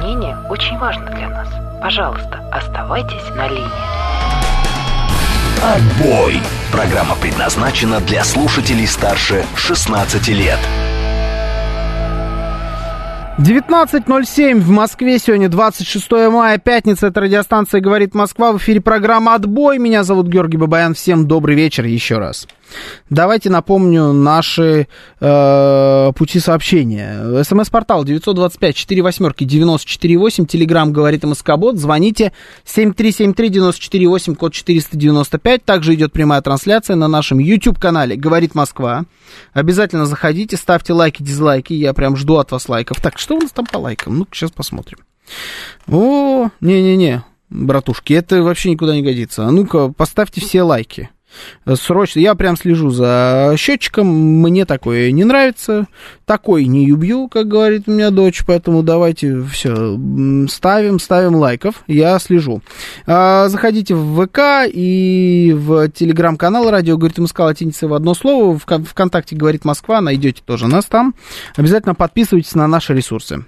очень 0.49 0.77
важно 0.77 1.05
для 1.11 1.29
нас. 1.29 1.47
Пожалуйста, 1.81 2.43
оставайтесь 2.51 3.29
на 3.35 3.47
линии. 3.47 3.99
Отбой. 5.61 6.41
Программа 6.71 7.15
предназначена 7.15 7.99
для 8.01 8.23
слушателей 8.23 8.87
старше 8.87 9.45
16 9.55 10.27
лет. 10.29 10.59
19.07 13.37 14.59
в 14.59 14.69
Москве, 14.69 15.17
сегодня 15.17 15.47
26 15.47 16.11
мая, 16.29 16.57
пятница, 16.57 17.07
это 17.07 17.21
радиостанция 17.21 17.79
«Говорит 17.79 18.13
Москва», 18.13 18.51
в 18.51 18.57
эфире 18.57 18.81
программа 18.81 19.35
«Отбой», 19.35 19.77
меня 19.77 20.03
зовут 20.03 20.27
Георгий 20.27 20.57
Бабаян, 20.57 20.93
всем 20.93 21.25
добрый 21.25 21.55
вечер 21.55 21.85
еще 21.85 22.17
раз. 22.17 22.49
Давайте 23.09 23.49
напомню 23.49 24.13
наши 24.13 24.87
э, 25.19 26.11
пути 26.15 26.39
сообщения. 26.39 27.43
СМС-портал 27.43 28.05
925-48-94-8, 28.05 30.45
Телеграмм 30.45 30.93
«Говорит 30.93 31.23
МСК-бот», 31.23 31.77
звоните 31.77 32.31
7373-94-8, 32.65 34.35
код 34.35 34.53
495, 34.53 35.65
также 35.65 35.95
идет 35.95 36.13
прямая 36.13 36.41
трансляция 36.41 36.95
на 36.95 37.07
нашем 37.07 37.39
YouTube-канале 37.39 38.15
«Говорит 38.15 38.53
Москва». 38.55 39.05
Обязательно 39.53 40.05
заходите, 40.05 40.57
ставьте 40.57 40.93
лайки, 40.93 41.23
дизлайки, 41.23 41.73
я 41.73 41.93
прям 41.93 42.15
жду 42.15 42.37
от 42.37 42.51
вас 42.51 42.69
лайков. 42.69 43.01
Так, 43.01 43.17
что 43.17 43.35
у 43.35 43.39
нас 43.39 43.49
там 43.51 43.65
по 43.65 43.77
лайкам? 43.77 44.19
Ну, 44.19 44.27
сейчас 44.31 44.51
посмотрим. 44.51 44.99
О, 45.87 46.49
не-не-не, 46.61 47.23
братушки, 47.49 48.13
это 48.13 48.43
вообще 48.43 48.69
никуда 48.71 48.95
не 48.95 49.01
годится. 49.01 49.47
А 49.47 49.51
ну-ка, 49.51 49.89
поставьте 49.89 50.41
все 50.41 50.61
лайки. 50.61 51.09
Срочно, 51.75 52.19
я 52.19 52.35
прям 52.35 52.57
слежу 52.57 52.89
за 52.89 53.53
счетчиком, 53.57 54.07
мне 54.07 54.65
такое 54.65 55.11
не 55.11 55.23
нравится, 55.23 55.87
такой 56.25 56.65
не 56.65 56.91
убью, 56.91 57.27
как 57.27 57.47
говорит 57.47 57.83
у 57.87 57.91
меня 57.91 58.09
дочь, 58.09 58.43
поэтому 58.45 58.83
давайте 58.83 59.41
все, 59.43 59.99
ставим, 60.49 60.99
ставим 60.99 61.35
лайков, 61.35 61.83
я 61.87 62.17
слежу. 62.19 62.61
А, 63.05 63.47
заходите 63.49 63.95
в 63.95 64.25
ВК 64.25 64.69
и 64.71 65.53
в 65.55 65.89
телеграм-канал 65.89 66.69
радио 66.71 66.97
«Говорит 66.97 67.17
Москва» 67.19 67.45
латиница 67.45 67.87
в 67.87 67.93
одно 67.93 68.13
слово, 68.13 68.57
в 68.57 68.83
ВКонтакте 68.85 69.35
«Говорит 69.35 69.65
Москва», 69.65 70.01
найдете 70.01 70.41
тоже 70.45 70.67
нас 70.67 70.85
там, 70.85 71.15
обязательно 71.55 71.95
подписывайтесь 71.95 72.55
на 72.55 72.67
наши 72.67 72.93
ресурсы. 72.93 73.45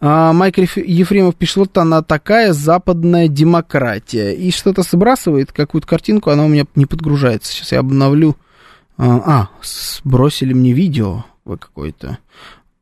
А, 0.00 0.32
Майк 0.32 0.58
Ефремов 0.58 1.36
пишет, 1.36 1.56
вот 1.56 1.78
она 1.78 2.02
такая 2.02 2.52
западная 2.52 3.28
демократия. 3.28 4.32
И 4.32 4.50
что-то 4.50 4.82
сбрасывает, 4.82 5.52
какую-то 5.52 5.86
картинку, 5.86 6.30
она 6.30 6.44
у 6.44 6.48
меня 6.48 6.66
не 6.74 6.86
подгружается. 6.86 7.52
Сейчас 7.52 7.72
я 7.72 7.80
обновлю. 7.80 8.36
А, 8.96 9.22
а 9.24 9.48
сбросили 9.62 10.52
мне 10.52 10.72
видео 10.72 11.24
вы 11.44 11.58
какое-то. 11.58 12.18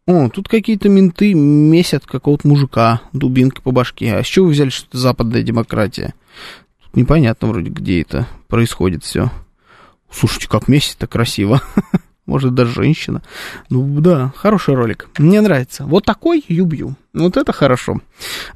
О, 0.06 0.28
тут 0.30 0.48
какие-то 0.48 0.88
менты 0.88 1.34
месят 1.34 2.06
какого-то 2.06 2.48
мужика 2.48 3.02
дубинкой 3.12 3.62
по 3.62 3.72
башке. 3.72 4.14
А 4.14 4.22
с 4.22 4.26
чего 4.26 4.46
вы 4.46 4.52
взяли, 4.52 4.70
что 4.70 4.86
это 4.88 4.98
западная 4.98 5.42
демократия? 5.42 6.14
Тут 6.82 6.96
непонятно 6.96 7.48
вроде, 7.48 7.70
где 7.70 8.00
это 8.00 8.26
происходит 8.48 9.04
все. 9.04 9.30
Слушайте, 10.10 10.48
как 10.48 10.68
месяц-то 10.68 11.06
красиво. 11.06 11.60
может, 12.28 12.54
даже 12.54 12.72
женщина. 12.74 13.22
Ну, 13.70 14.00
да, 14.00 14.32
хороший 14.36 14.74
ролик. 14.74 15.08
Мне 15.18 15.40
нравится. 15.40 15.84
Вот 15.86 16.04
такой 16.04 16.44
юбью. 16.46 16.94
Вот 17.14 17.38
это 17.38 17.52
хорошо. 17.52 18.00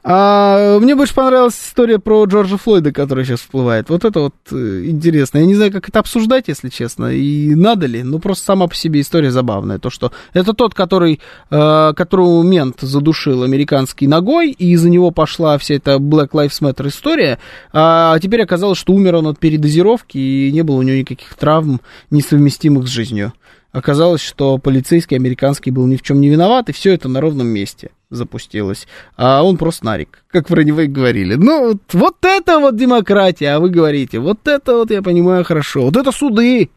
А, 0.04 0.78
мне 0.78 0.94
больше 0.94 1.14
понравилась 1.14 1.54
история 1.54 1.98
про 1.98 2.24
Джорджа 2.26 2.58
Флойда, 2.58 2.92
которая 2.92 3.24
сейчас 3.24 3.40
всплывает. 3.40 3.88
Вот 3.88 4.04
это 4.04 4.20
вот 4.20 4.34
э, 4.52 4.84
интересно. 4.84 5.38
Я 5.38 5.46
не 5.46 5.54
знаю, 5.54 5.72
как 5.72 5.88
это 5.88 6.00
обсуждать, 6.00 6.48
если 6.48 6.68
честно, 6.68 7.06
и 7.06 7.54
надо 7.54 7.86
ли. 7.86 8.02
Ну, 8.02 8.18
просто 8.18 8.44
сама 8.44 8.66
по 8.66 8.74
себе 8.74 9.00
история 9.00 9.30
забавная. 9.30 9.78
То, 9.78 9.88
что 9.88 10.12
это 10.34 10.52
тот, 10.52 10.74
который, 10.74 11.20
э, 11.50 11.92
которого 11.96 12.42
мент 12.42 12.80
задушил 12.82 13.42
американский 13.42 14.06
ногой, 14.06 14.50
и 14.50 14.72
из-за 14.72 14.90
него 14.90 15.12
пошла 15.12 15.56
вся 15.56 15.76
эта 15.76 15.96
Black 15.96 16.32
Lives 16.32 16.60
Matter 16.60 16.88
история. 16.88 17.38
А 17.72 18.18
теперь 18.20 18.42
оказалось, 18.42 18.78
что 18.78 18.92
умер 18.92 19.16
он 19.16 19.28
от 19.28 19.38
передозировки, 19.38 20.18
и 20.18 20.52
не 20.52 20.62
было 20.62 20.76
у 20.76 20.82
него 20.82 20.98
никаких 20.98 21.34
травм, 21.34 21.80
несовместимых 22.10 22.86
с 22.86 22.90
жизнью. 22.90 23.32
Оказалось, 23.72 24.20
что 24.20 24.58
полицейский 24.58 25.16
американский 25.16 25.70
был 25.70 25.86
ни 25.86 25.96
в 25.96 26.02
чем 26.02 26.20
не 26.20 26.28
виноват, 26.28 26.68
и 26.68 26.72
все 26.72 26.92
это 26.92 27.08
на 27.08 27.22
ровном 27.22 27.46
месте 27.46 27.90
запустилось. 28.10 28.86
А 29.16 29.42
он 29.42 29.56
просто 29.56 29.86
нарик, 29.86 30.24
как 30.28 30.50
вроде 30.50 30.72
вы 30.72 30.88
говорили. 30.88 31.34
Ну, 31.34 31.68
вот, 31.68 31.82
вот 31.94 32.16
это 32.22 32.58
вот 32.58 32.76
демократия, 32.76 33.54
а 33.54 33.60
вы 33.60 33.70
говорите, 33.70 34.18
вот 34.18 34.46
это 34.46 34.74
вот 34.74 34.90
я 34.90 35.00
понимаю 35.00 35.42
хорошо. 35.44 35.86
Вот 35.86 35.96
это 35.96 36.12
суды, 36.12 36.70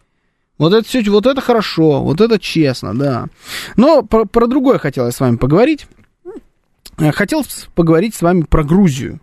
вот 0.58 0.74
это 0.74 0.88
все, 0.88 1.04
вот 1.10 1.26
это 1.26 1.42
хорошо, 1.42 2.02
вот 2.02 2.22
это 2.22 2.40
честно, 2.40 2.98
да. 2.98 3.28
Но 3.76 4.02
про, 4.04 4.24
про 4.24 4.48
другое 4.48 4.80
я 4.82 5.12
с 5.12 5.20
вами 5.20 5.36
поговорить. 5.36 5.88
Хотел 6.98 7.44
поговорить 7.76 8.16
с 8.16 8.22
вами 8.22 8.44
про 8.44 8.64
Грузию. 8.64 9.20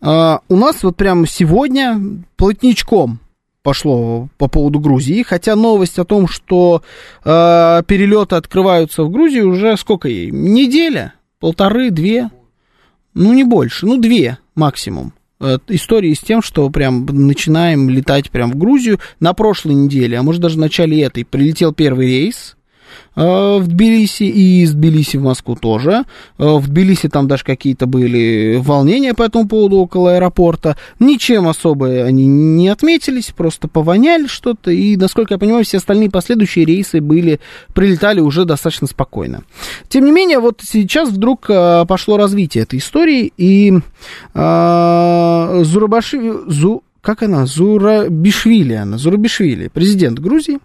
Uh, 0.00 0.40
у 0.48 0.56
нас 0.56 0.82
вот 0.82 0.96
прямо 0.96 1.28
сегодня 1.28 2.00
плотничком 2.36 3.20
пошло 3.64 4.28
по 4.36 4.46
поводу 4.46 4.78
Грузии, 4.78 5.24
хотя 5.24 5.56
новость 5.56 5.98
о 5.98 6.04
том, 6.04 6.28
что 6.28 6.82
э, 7.24 7.82
перелеты 7.88 8.36
открываются 8.36 9.02
в 9.02 9.10
Грузии 9.10 9.40
уже 9.40 9.76
сколько 9.76 10.06
ей? 10.06 10.30
Неделя? 10.30 11.14
Полторы, 11.40 11.90
две? 11.90 12.30
Ну, 13.14 13.32
не 13.32 13.42
больше, 13.42 13.86
ну, 13.86 13.96
две 13.96 14.38
максимум. 14.54 15.14
Э, 15.40 15.58
истории 15.68 16.12
с 16.12 16.20
тем, 16.20 16.42
что 16.42 16.68
прям 16.68 17.06
начинаем 17.06 17.88
летать 17.88 18.30
прям 18.30 18.52
в 18.52 18.56
Грузию. 18.56 19.00
На 19.18 19.32
прошлой 19.32 19.74
неделе, 19.74 20.18
а 20.18 20.22
может 20.22 20.42
даже 20.42 20.56
в 20.56 20.60
начале 20.60 21.02
этой, 21.02 21.24
прилетел 21.24 21.72
первый 21.72 22.06
рейс 22.06 22.56
в 23.14 23.66
Тбилиси 23.66 24.24
и 24.24 24.62
из 24.62 24.72
Тбилиси 24.72 25.16
в 25.16 25.22
Москву 25.22 25.56
тоже. 25.56 26.04
Э, 26.38 26.56
в 26.56 26.68
Тбилиси 26.68 27.08
там 27.08 27.28
даже 27.28 27.44
какие-то 27.44 27.86
были 27.86 28.60
волнения 28.60 29.14
по 29.14 29.22
этому 29.22 29.46
поводу 29.48 29.76
около 29.76 30.16
аэропорта. 30.16 30.76
Ничем 30.98 31.46
особо 31.46 32.04
они 32.04 32.26
не 32.26 32.68
отметились, 32.68 33.32
просто 33.36 33.68
повоняли 33.68 34.26
что-то. 34.26 34.70
И, 34.70 34.96
насколько 34.96 35.34
я 35.34 35.38
понимаю, 35.38 35.64
все 35.64 35.78
остальные 35.78 36.10
последующие 36.10 36.64
рейсы 36.64 37.00
были, 37.00 37.40
прилетали 37.72 38.20
уже 38.20 38.44
достаточно 38.44 38.86
спокойно. 38.86 39.42
Тем 39.88 40.04
не 40.04 40.12
менее, 40.12 40.40
вот 40.40 40.60
сейчас 40.62 41.10
вдруг 41.10 41.46
э, 41.48 41.84
пошло 41.86 42.16
развитие 42.16 42.64
этой 42.64 42.78
истории, 42.78 43.32
и 43.36 43.72
э, 44.34 45.60
Зурабаши... 45.64 46.20
Зу... 46.46 46.82
Как 47.00 47.22
она? 47.22 47.44
Зурабишвили 47.44 48.72
она, 48.72 48.96
Зурабишвили, 48.96 49.68
президент 49.68 50.18
Грузии, 50.20 50.58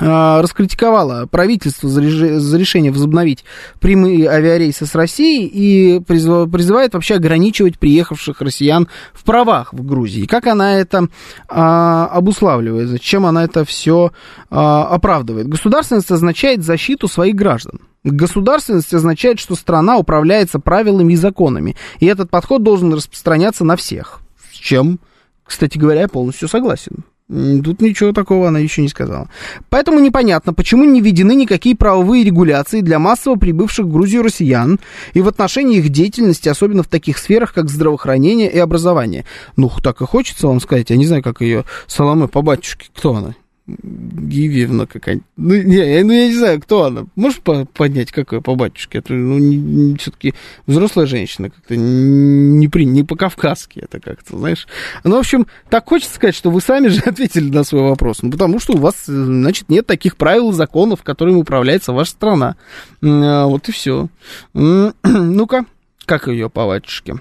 раскритиковала 0.00 1.26
правительство 1.26 1.88
за, 1.88 2.40
за 2.40 2.58
решение 2.58 2.90
возобновить 2.90 3.44
прямые 3.80 4.28
авиарейсы 4.28 4.86
с 4.86 4.94
Россией 4.94 5.46
и 5.46 6.00
призывает 6.00 6.94
вообще 6.94 7.16
ограничивать 7.16 7.78
приехавших 7.78 8.40
россиян 8.40 8.88
в 9.12 9.24
правах 9.24 9.72
в 9.72 9.84
Грузии. 9.84 10.26
Как 10.26 10.46
она 10.46 10.78
это 10.78 11.08
а, 11.48 12.06
обуславливает? 12.06 12.88
Зачем 12.88 13.26
она 13.26 13.44
это 13.44 13.64
все 13.64 14.12
а, 14.48 14.84
оправдывает? 14.84 15.48
Государственность 15.48 16.10
означает 16.10 16.64
защиту 16.64 17.08
своих 17.08 17.34
граждан. 17.34 17.80
Государственность 18.02 18.94
означает, 18.94 19.38
что 19.38 19.54
страна 19.54 19.98
управляется 19.98 20.58
правилами 20.58 21.12
и 21.12 21.16
законами. 21.16 21.76
И 21.98 22.06
этот 22.06 22.30
подход 22.30 22.62
должен 22.62 22.94
распространяться 22.94 23.64
на 23.64 23.76
всех. 23.76 24.20
С 24.52 24.56
чем, 24.56 24.98
кстати 25.44 25.76
говоря, 25.76 26.02
я 26.02 26.08
полностью 26.08 26.48
согласен. 26.48 27.04
Тут 27.30 27.80
ничего 27.80 28.12
такого 28.12 28.48
она 28.48 28.58
еще 28.58 28.82
не 28.82 28.88
сказала. 28.88 29.28
Поэтому 29.68 30.00
непонятно, 30.00 30.52
почему 30.52 30.84
не 30.84 31.00
введены 31.00 31.36
никакие 31.36 31.76
правовые 31.76 32.24
регуляции 32.24 32.80
для 32.80 32.98
массово 32.98 33.36
прибывших 33.36 33.86
в 33.86 33.92
Грузию 33.92 34.24
россиян 34.24 34.80
и 35.14 35.20
в 35.20 35.28
отношении 35.28 35.78
их 35.78 35.90
деятельности, 35.90 36.48
особенно 36.48 36.82
в 36.82 36.88
таких 36.88 37.18
сферах, 37.18 37.52
как 37.52 37.68
здравоохранение 37.68 38.50
и 38.50 38.58
образование. 38.58 39.26
Ну, 39.54 39.70
так 39.80 40.00
и 40.00 40.06
хочется 40.06 40.48
вам 40.48 40.60
сказать, 40.60 40.90
я 40.90 40.96
не 40.96 41.06
знаю, 41.06 41.22
как 41.22 41.40
ее 41.40 41.64
Соломы 41.86 42.26
по 42.26 42.42
батюшке, 42.42 42.88
кто 42.92 43.14
она? 43.14 43.34
Гивьевна 43.82 44.86
какая-нибудь. 44.86 45.26
Ну, 45.36 45.54
не, 45.54 46.02
ну, 46.02 46.12
я 46.12 46.28
не 46.28 46.34
знаю, 46.34 46.60
кто 46.60 46.84
она. 46.84 47.06
Можешь 47.16 47.40
по 47.40 47.64
поднять, 47.64 48.12
какое 48.12 48.40
по 48.40 48.54
батюшке? 48.54 48.98
Это, 48.98 49.12
ну, 49.12 49.38
не, 49.38 49.56
не, 49.56 49.96
все-таки 49.96 50.34
взрослая 50.66 51.06
женщина, 51.06 51.50
как-то 51.50 51.76
не, 51.76 52.68
при, 52.68 52.84
не 52.84 53.04
по-кавказски 53.04 53.80
это 53.80 54.00
как-то, 54.00 54.38
знаешь. 54.38 54.66
Ну, 55.04 55.16
в 55.16 55.18
общем, 55.18 55.46
так 55.68 55.88
хочется 55.88 56.14
сказать, 56.14 56.34
что 56.34 56.50
вы 56.50 56.60
сами 56.60 56.88
же 56.88 57.00
ответили 57.04 57.50
на 57.50 57.64
свой 57.64 57.82
вопрос. 57.82 58.22
Ну, 58.22 58.30
потому 58.30 58.58
что 58.58 58.74
у 58.74 58.78
вас, 58.78 59.06
значит, 59.06 59.68
нет 59.68 59.86
таких 59.86 60.16
правил 60.16 60.50
и 60.50 60.54
законов, 60.54 61.02
которыми 61.02 61.36
управляется 61.36 61.92
ваша 61.92 62.10
страна. 62.10 62.56
А, 63.02 63.46
вот 63.46 63.68
и 63.68 63.72
все. 63.72 64.08
Ну-ка, 64.52 65.66
как 66.04 66.28
ее 66.28 66.50
по 66.50 66.66
батюшке? 66.66 67.16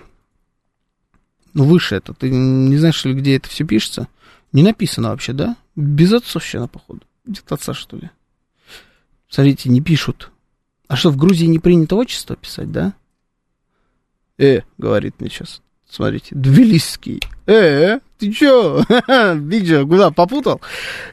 Ну, 1.53 1.63
выше 1.63 1.95
это. 1.95 2.13
Ты 2.13 2.29
не 2.29 2.77
знаешь 2.77 3.03
ли, 3.05 3.13
где 3.13 3.37
это 3.37 3.49
все 3.49 3.65
пишется? 3.65 4.07
Не 4.51 4.63
написано 4.63 5.09
вообще, 5.09 5.33
да? 5.33 5.55
Без 5.75 6.11
отцовщина, 6.13 6.67
походу. 6.67 7.01
Где-то 7.25 7.55
отца, 7.55 7.73
что 7.73 7.97
ли. 7.97 8.09
Смотрите, 9.29 9.69
не 9.69 9.81
пишут. 9.81 10.31
А 10.87 10.95
что, 10.95 11.11
в 11.11 11.17
Грузии 11.17 11.45
не 11.45 11.59
принято 11.59 11.95
отчество 11.95 12.35
писать, 12.35 12.71
да? 12.71 12.93
Э, 14.39 14.61
говорит 14.77 15.15
мне 15.19 15.29
сейчас. 15.29 15.61
Смотрите, 15.87 16.35
Двилисский. 16.35 17.21
Э, 17.47 17.99
ты 18.19 18.31
чё? 18.31 18.83
Видео 19.35 19.87
куда 19.87 20.11
попутал? 20.11 20.61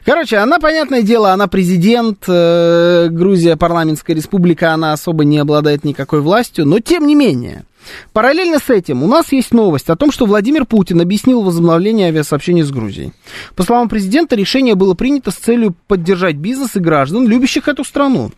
Короче, 0.05 0.37
она, 0.37 0.59
понятное 0.59 1.01
дело, 1.01 1.31
она 1.31 1.47
президент, 1.47 2.25
э, 2.27 3.07
Грузия 3.09 3.55
парламентская 3.55 4.15
республика, 4.15 4.73
она 4.73 4.93
особо 4.93 5.25
не 5.25 5.39
обладает 5.39 5.83
никакой 5.83 6.21
властью, 6.21 6.65
но 6.65 6.79
тем 6.79 7.07
не 7.07 7.15
менее, 7.15 7.65
Параллельно 8.13 8.59
с 8.59 8.69
этим 8.69 9.03
у 9.03 9.07
нас 9.07 9.31
есть 9.31 9.53
новость 9.53 9.89
о 9.89 9.95
том, 9.95 10.11
что 10.11 10.25
Владимир 10.25 10.65
Путин 10.65 10.99
объяснил 11.01 11.41
возобновление 11.41 12.07
авиасообщения 12.07 12.63
с 12.63 12.71
Грузией. 12.71 13.13
По 13.55 13.63
словам 13.63 13.89
президента, 13.89 14.35
решение 14.35 14.75
было 14.75 14.93
принято 14.93 15.31
с 15.31 15.35
целью 15.35 15.75
поддержать 15.87 16.35
бизнес 16.35 16.75
и 16.75 16.79
граждан, 16.79 17.27
любящих 17.27 17.67
эту 17.67 17.83
страну. 17.83 18.31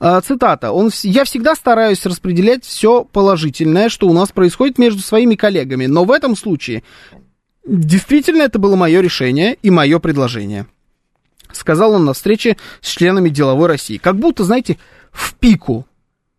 А, 0.00 0.20
цитата. 0.20 0.72
Он, 0.72 0.90
«Я 1.02 1.24
всегда 1.24 1.54
стараюсь 1.54 2.04
распределять 2.04 2.64
все 2.64 3.04
положительное, 3.04 3.88
что 3.88 4.08
у 4.08 4.12
нас 4.12 4.32
происходит 4.32 4.78
между 4.78 5.00
своими 5.02 5.34
коллегами, 5.34 5.86
но 5.86 6.04
в 6.04 6.10
этом 6.10 6.36
случае 6.36 6.82
действительно 7.66 8.42
это 8.42 8.58
было 8.58 8.76
мое 8.76 9.00
решение 9.00 9.56
и 9.62 9.70
мое 9.70 9.98
предложение», 9.98 10.66
сказал 11.52 11.92
он 11.92 12.04
на 12.04 12.12
встрече 12.12 12.56
с 12.80 12.88
членами 12.88 13.28
деловой 13.28 13.68
России. 13.68 13.96
Как 13.96 14.18
будто, 14.18 14.44
знаете, 14.44 14.78
в 15.12 15.34
пику 15.34 15.86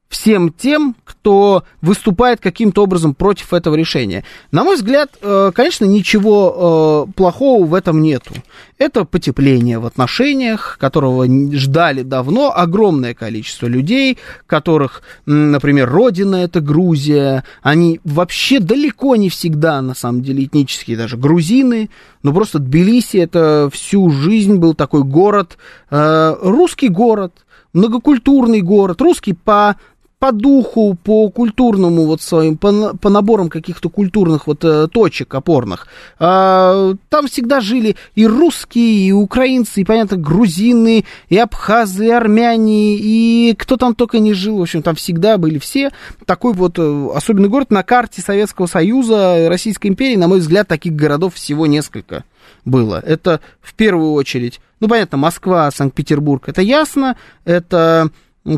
всем 0.09 0.53
тем, 0.53 0.95
кто 1.03 1.63
выступает 1.81 2.39
каким-то 2.39 2.83
образом 2.83 3.13
против 3.13 3.53
этого 3.53 3.75
решения. 3.75 4.23
На 4.51 4.63
мой 4.63 4.75
взгляд, 4.75 5.11
э, 5.21 5.51
конечно, 5.53 5.85
ничего 5.85 7.07
э, 7.07 7.11
плохого 7.13 7.65
в 7.65 7.73
этом 7.73 8.01
нету. 8.01 8.33
Это 8.77 9.05
потепление 9.05 9.79
в 9.79 9.85
отношениях, 9.85 10.77
которого 10.79 11.25
ждали 11.53 12.03
давно 12.03 12.53
огромное 12.55 13.13
количество 13.13 13.67
людей, 13.67 14.17
которых, 14.45 15.01
например, 15.25 15.89
родина 15.89 16.35
это 16.35 16.61
Грузия, 16.61 17.43
они 17.61 17.99
вообще 18.03 18.59
далеко 18.59 19.15
не 19.15 19.29
всегда, 19.29 19.81
на 19.81 19.93
самом 19.95 20.21
деле, 20.21 20.45
этнические 20.45 20.95
даже 20.95 21.17
грузины, 21.17 21.89
но 22.23 22.33
просто 22.33 22.59
Тбилиси 22.59 23.17
это 23.17 23.69
всю 23.73 24.09
жизнь 24.09 24.55
был 24.55 24.73
такой 24.73 25.03
город, 25.03 25.57
э, 25.89 26.35
русский 26.41 26.89
город, 26.89 27.33
многокультурный 27.73 28.61
город, 28.61 29.01
русский 29.01 29.33
по 29.33 29.75
по 30.19 30.31
духу, 30.31 30.97
по 31.03 31.29
культурному 31.29 32.05
вот 32.05 32.21
своим, 32.21 32.57
по, 32.57 32.97
по 32.97 33.09
наборам 33.09 33.49
каких-то 33.49 33.89
культурных 33.89 34.47
вот 34.47 34.63
э, 34.63 34.87
точек 34.87 35.35
опорных. 35.35 35.87
А, 36.17 36.93
там 37.09 37.27
всегда 37.27 37.61
жили 37.61 37.95
и 38.15 38.25
русские, 38.25 39.09
и 39.09 39.11
украинцы, 39.11 39.81
и, 39.81 39.85
понятно, 39.85 40.17
грузины, 40.17 41.05
и 41.29 41.37
абхазы, 41.37 42.07
и 42.07 42.09
армяне, 42.09 42.95
и 42.95 43.53
кто 43.55 43.77
там 43.77 43.93
только 43.93 44.17
не 44.17 44.33
жил. 44.33 44.57
В 44.57 44.63
общем, 44.63 44.81
там 44.81 44.95
всегда 44.95 45.37
были 45.37 45.59
все. 45.59 45.91
Такой 46.25 46.53
вот 46.53 46.79
э, 46.79 47.07
особенный 47.13 47.49
город 47.49 47.69
на 47.69 47.83
карте 47.83 48.21
Советского 48.21 48.65
Союза, 48.65 49.47
Российской 49.49 49.87
империи, 49.87 50.15
на 50.15 50.27
мой 50.27 50.39
взгляд, 50.39 50.67
таких 50.67 50.93
городов 50.93 51.35
всего 51.35 51.67
несколько 51.67 52.23
было. 52.65 52.99
Это 53.05 53.39
в 53.61 53.75
первую 53.75 54.13
очередь, 54.13 54.61
ну, 54.79 54.87
понятно, 54.87 55.19
Москва, 55.19 55.69
Санкт-Петербург, 55.69 56.49
это 56.49 56.63
ясно, 56.63 57.17
это 57.45 58.09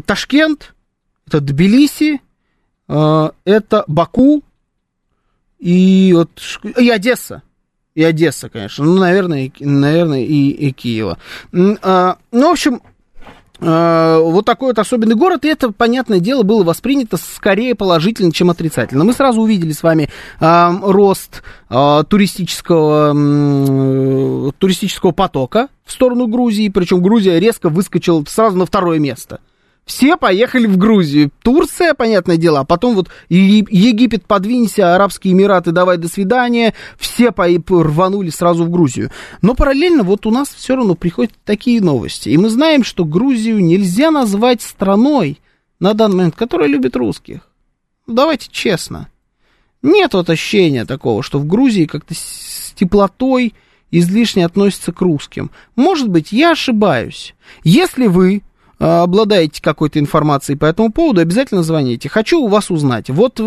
Ташкент, 0.06 0.74
это 1.30 1.42
Тбилиси, 1.42 2.22
э, 2.88 3.30
это 3.46 3.84
Баку 3.88 4.44
и 5.60 6.14
вот 6.16 6.30
и 6.78 6.90
Одесса. 6.90 7.44
И 7.96 8.04
Одесса, 8.04 8.50
конечно. 8.50 8.86
Ну, 8.86 9.00
наверное, 9.00 9.52
наверное 9.60 10.22
и, 10.22 10.50
и 10.50 10.72
Киева. 10.72 11.18
А, 11.82 12.18
ну, 12.32 12.50
в 12.50 12.52
общем, 12.52 12.82
Э, 13.62 14.20
вот 14.22 14.46
такой 14.46 14.70
вот 14.70 14.80
особенный 14.80 15.16
город, 15.16 15.44
и 15.44 15.50
это, 15.50 15.72
понятное 15.72 16.20
дело, 16.20 16.44
было 16.44 16.64
воспринято 16.64 17.18
скорее 17.18 17.76
положительно, 17.76 18.32
чем 18.32 18.50
отрицательно. 18.50 19.04
Мы 19.04 19.14
сразу 19.14 19.42
увидели 19.42 19.74
с 19.74 19.84
вами 19.84 20.10
э, 20.40 20.70
рост 20.82 21.44
э, 21.70 22.04
туристического, 22.08 23.14
э, 23.14 24.52
туристического 24.58 25.12
потока 25.12 25.68
в 25.84 25.92
сторону 25.92 26.28
Грузии, 26.28 26.70
причем 26.70 27.02
Грузия 27.02 27.40
резко 27.40 27.70
выскочила 27.70 28.24
сразу 28.28 28.58
на 28.58 28.66
второе 28.66 29.00
место. 29.00 29.42
Все 29.90 30.18
поехали 30.18 30.68
в 30.68 30.78
Грузию. 30.78 31.32
Турция, 31.42 31.96
понятное 31.96 32.38
дело, 32.38 32.60
а 32.60 32.64
потом 32.64 32.94
вот 32.94 33.10
Египет, 33.28 34.24
подвинься, 34.24 34.94
Арабские 34.94 35.34
Эмираты, 35.34 35.72
давай 35.72 35.98
до 35.98 36.08
свидания. 36.08 36.76
Все 37.00 37.32
рванули 37.32 38.30
сразу 38.30 38.66
в 38.66 38.70
Грузию. 38.70 39.10
Но 39.42 39.56
параллельно 39.56 40.04
вот 40.04 40.28
у 40.28 40.32
нас 40.32 40.50
все 40.50 40.76
равно 40.76 40.94
приходят 40.94 41.34
такие 41.44 41.82
новости. 41.82 42.30
И 42.30 42.38
мы 42.38 42.52
знаем, 42.52 42.84
что 42.84 43.04
Грузию 43.04 43.66
нельзя 43.66 44.12
назвать 44.12 44.62
страной 44.62 45.40
на 45.80 45.96
данный 45.96 46.18
момент, 46.18 46.36
которая 46.36 46.68
любит 46.68 46.96
русских. 46.96 47.40
Ну, 48.06 48.14
давайте 48.14 48.48
честно. 48.52 49.10
Нет 49.82 50.14
вот 50.14 50.30
ощущения 50.30 50.86
такого, 50.86 51.24
что 51.24 51.40
в 51.40 51.48
Грузии 51.48 51.86
как-то 51.86 52.14
с 52.14 52.76
теплотой 52.76 53.56
излишне 53.90 54.46
относятся 54.46 54.92
к 54.92 55.02
русским. 55.02 55.50
Может 55.76 56.10
быть, 56.10 56.32
я 56.32 56.52
ошибаюсь. 56.52 57.34
Если 57.64 58.06
вы 58.06 58.44
обладаете 58.80 59.62
какой-то 59.62 60.00
информацией 60.00 60.58
по 60.58 60.66
этому 60.66 60.92
поводу, 60.92 61.22
обязательно 61.22 61.64
звоните. 61.64 62.10
Хочу 62.10 62.40
у 62.40 62.48
вас 62.48 62.72
узнать, 62.72 63.10
вот 63.10 63.40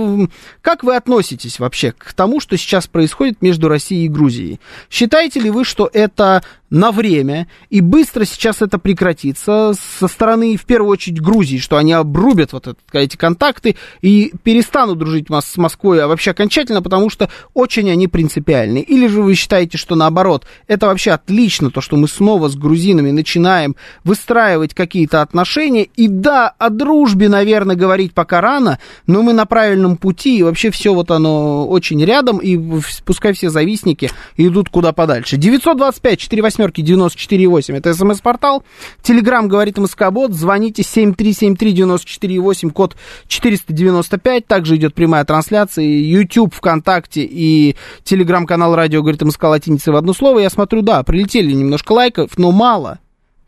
как 0.61 0.85
вы 0.85 0.95
относитесь 0.95 1.59
вообще 1.59 1.93
к 1.93 2.13
тому, 2.13 2.39
что 2.39 2.57
сейчас 2.57 2.87
происходит 2.87 3.41
между 3.43 3.69
Россией 3.69 4.05
и 4.05 4.09
Грузией? 4.09 4.61
Считаете 4.91 5.41
ли 5.41 5.51
вы, 5.51 5.65
что 5.65 5.89
это 5.93 6.43
на 6.73 6.91
время, 6.91 7.49
и 7.69 7.83
быстро 7.83 8.25
сейчас 8.25 8.63
это 8.63 8.79
прекратится 8.79 9.75
со 10.01 10.09
стороны, 10.09 10.57
в 10.57 10.65
первую 10.65 10.91
очередь, 10.91 11.21
Грузии, 11.21 11.59
что 11.59 11.77
они 11.77 11.93
обрубят 11.93 12.55
вот 12.55 12.67
это, 12.67 12.79
эти 12.95 13.17
контакты 13.17 13.77
и 14.01 14.33
перестанут 14.43 14.99
дружить 14.99 15.27
с 15.31 15.57
Москвой 15.59 16.03
а 16.03 16.09
вообще 16.09 16.31
окончательно, 16.31 16.81
потому 16.81 17.11
что 17.11 17.29
очень 17.53 17.91
они 17.91 18.09
принципиальны. 18.09 18.79
Или 18.79 19.07
же 19.07 19.21
вы 19.21 19.35
считаете, 19.35 19.77
что 19.77 19.97
наоборот, 19.97 20.47
это 20.67 20.87
вообще 20.87 21.11
отлично, 21.11 21.71
то, 21.71 21.83
что 21.83 21.97
мы 21.97 22.09
снова 22.09 22.49
с 22.49 22.57
грузинами 22.57 23.11
начинаем 23.11 23.77
выстраивать 24.03 24.73
какие-то 24.73 25.21
отношения, 25.21 25.85
и 25.85 26.09
да, 26.09 26.49
о 26.49 26.71
дружбе, 26.71 27.29
наверное, 27.29 27.77
говорить 27.77 28.15
пока 28.15 28.41
рано, 28.41 28.79
но 29.07 29.23
мы 29.23 29.35
на 29.35 29.45
правильном 29.45 29.99
пути, 29.99 30.39
и 30.39 30.43
вообще 30.43 30.71
все 30.71 30.95
вот 30.95 31.11
оно 31.11 31.69
очень 31.69 32.03
рядом, 32.03 32.39
и 32.39 32.59
пускай 33.05 33.35
все 33.35 33.51
завистники 33.51 34.11
идут 34.39 34.71
куда 34.71 34.93
подальше. 34.93 35.37
925 35.37 36.23
48 36.62 36.62
восьмерки 36.63 36.81
94,8. 36.81 37.77
Это 37.77 37.95
смс-портал. 37.95 38.63
Телеграмм 39.03 39.49
говорит 39.49 39.79
МСК-бот. 39.79 40.33
Звоните 40.33 40.83
7373-94,8, 40.83 42.71
код 42.71 42.97
495. 43.27 44.47
Также 44.47 44.77
идет 44.77 44.95
прямая 44.95 45.25
трансляция. 45.25 45.85
YouTube, 45.85 46.55
ВКонтакте 46.55 47.23
и 47.23 47.75
телеграм-канал 48.05 48.77
радио 48.77 49.01
говорит 49.03 49.23
МСК 49.23 49.45
латиницей 49.45 49.93
в 49.93 49.97
одно 49.97 50.13
слово. 50.13 50.41
Я 50.41 50.51
смотрю, 50.51 50.83
да, 50.83 51.03
прилетели 51.03 51.51
немножко 51.53 51.93
лайков, 51.93 52.39
но 52.39 52.53
мало. 52.53 52.99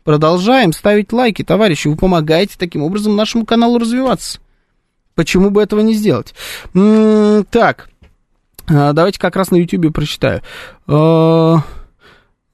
Продолжаем 0.03 0.73
ставить 0.73 1.13
лайки, 1.13 1.43
товарищи. 1.43 1.87
Вы 1.87 1.95
помогаете 1.95 2.55
таким 2.57 2.83
образом 2.83 3.15
нашему 3.15 3.45
каналу 3.45 3.79
развиваться. 3.79 4.39
Почему 5.15 5.49
бы 5.49 5.63
этого 5.63 5.79
не 5.79 5.93
сделать? 5.93 6.35
М-м, 6.73 7.45
так, 7.45 7.89
а, 8.67 8.93
давайте 8.93 9.19
как 9.19 9.35
раз 9.35 9.51
на 9.51 9.55
YouTube 9.55 9.93
прочитаю. 9.93 10.41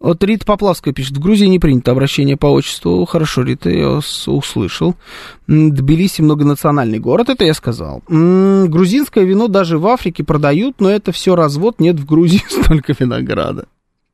Вот 0.01 0.23
Рита 0.23 0.45
Поплавская 0.47 0.95
пишет, 0.95 1.17
в 1.17 1.19
Грузии 1.19 1.45
не 1.45 1.59
принято 1.59 1.91
обращение 1.91 2.35
по 2.35 2.47
отчеству. 2.47 3.05
Хорошо, 3.05 3.43
Рита, 3.43 3.69
я 3.69 3.99
услышал. 4.25 4.95
Тбилиси 5.47 6.23
многонациональный 6.23 6.97
город, 6.97 7.29
это 7.29 7.45
я 7.45 7.53
сказал. 7.53 8.01
Грузинское 8.07 9.23
вино 9.23 9.47
даже 9.47 9.77
в 9.77 9.85
Африке 9.85 10.23
продают, 10.23 10.81
но 10.81 10.89
это 10.89 11.11
все 11.11 11.35
развод, 11.35 11.79
нет 11.79 11.99
в 11.99 12.05
Грузии 12.07 12.41
столько 12.49 12.95
винограда. 12.97 13.67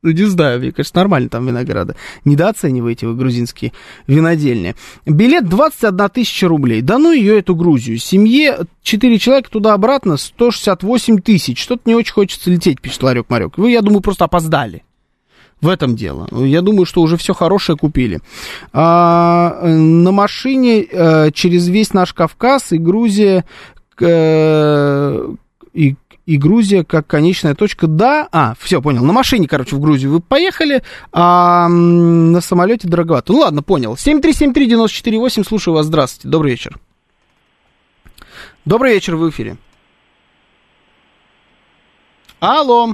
Ну, 0.03 0.11
не 0.11 0.25
знаю, 0.25 0.59
мне 0.59 0.71
кажется, 0.71 0.95
нормально 0.97 1.29
там 1.29 1.47
винограда. 1.47 1.95
Недооцениваете 2.23 3.07
вы 3.07 3.15
грузинские 3.15 3.71
винодельни. 4.07 4.75
Билет 5.05 5.49
21 5.49 6.09
тысяча 6.09 6.47
рублей. 6.47 6.81
Да 6.81 6.99
ну 6.99 7.11
ее, 7.11 7.39
эту 7.39 7.55
Грузию. 7.55 7.97
Семье 7.97 8.59
4 8.83 9.17
человека 9.17 9.49
туда-обратно 9.49 10.17
168 10.17 11.19
тысяч. 11.19 11.59
Что-то 11.59 11.81
не 11.85 11.95
очень 11.95 12.13
хочется 12.13 12.51
лететь, 12.51 12.79
пишет 12.79 13.01
Ларек 13.01 13.29
Марек. 13.29 13.57
Вы, 13.57 13.71
я 13.71 13.81
думаю, 13.81 14.01
просто 14.01 14.25
опоздали. 14.25 14.83
В 15.59 15.69
этом 15.69 15.95
дело. 15.95 16.27
Я 16.31 16.61
думаю, 16.61 16.85
что 16.85 17.01
уже 17.01 17.17
все 17.17 17.33
хорошее 17.33 17.77
купили. 17.77 18.19
А, 18.73 19.59
на 19.63 20.11
машине 20.11 20.85
а, 20.91 21.31
через 21.31 21.67
весь 21.67 21.93
наш 21.93 22.13
Кавказ 22.13 22.73
и 22.73 22.77
Грузия 22.77 23.43
а, 23.99 25.33
и, 25.73 25.95
и 26.27 26.37
Грузия 26.37 26.83
как 26.83 27.07
конечная 27.07 27.55
точка. 27.55 27.87
Да, 27.87 28.27
а, 28.31 28.53
все, 28.59 28.81
понял. 28.83 29.03
На 29.03 29.13
машине, 29.13 29.47
короче, 29.47 29.75
в 29.75 29.79
Грузию 29.79 30.11
вы 30.11 30.19
поехали, 30.19 30.83
а 31.11 31.67
на 31.67 32.39
самолете 32.41 32.87
дороговато. 32.87 33.33
Ну 33.33 33.39
ладно, 33.39 33.63
понял. 33.63 33.95
7373948, 33.95 35.43
слушаю 35.43 35.73
вас. 35.73 35.87
Здравствуйте. 35.87 36.29
Добрый 36.29 36.51
вечер. 36.51 36.77
Добрый 38.65 38.93
вечер, 38.93 39.15
в 39.15 39.27
эфире. 39.29 39.57
Алло. 42.39 42.93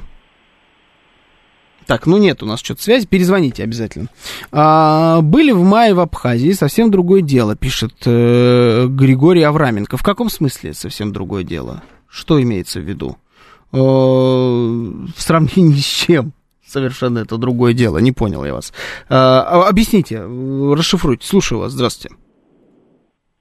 Так, 1.86 2.06
ну 2.06 2.18
нет 2.18 2.44
у 2.44 2.46
нас 2.46 2.60
что-то 2.60 2.82
связи, 2.82 3.06
перезвоните 3.06 3.64
обязательно. 3.64 4.08
А, 4.52 5.22
были 5.22 5.52
в 5.52 5.64
мае 5.64 5.94
в 5.94 6.00
Абхазии, 6.00 6.52
совсем 6.52 6.92
другое 6.92 7.22
дело, 7.22 7.56
пишет 7.56 7.94
э, 8.06 8.88
Григорий 8.88 9.44
Авраменко. 9.44 9.98
В 9.98 10.04
каком 10.04 10.30
смысле 10.30 10.74
совсем 10.74 11.12
другое 11.12 11.44
дело? 11.44 11.84
Что 12.08 12.42
имеется 12.42 12.80
в 12.80 12.84
виду? 12.84 13.18
Э, 13.72 13.78
в 13.78 15.22
сравнении 15.22 15.80
с 15.80 15.86
чем? 15.86 16.34
Совершенно 16.66 17.20
это 17.20 17.38
другое 17.38 17.74
дело, 17.74 18.00
не 18.00 18.12
понял 18.12 18.44
я 18.46 18.54
вас. 18.54 18.74
А, 19.10 19.68
объясните, 19.68 20.22
расшифруйте, 20.22 21.28
слушаю 21.28 21.60
вас, 21.60 21.72
здравствуйте. 21.72 22.16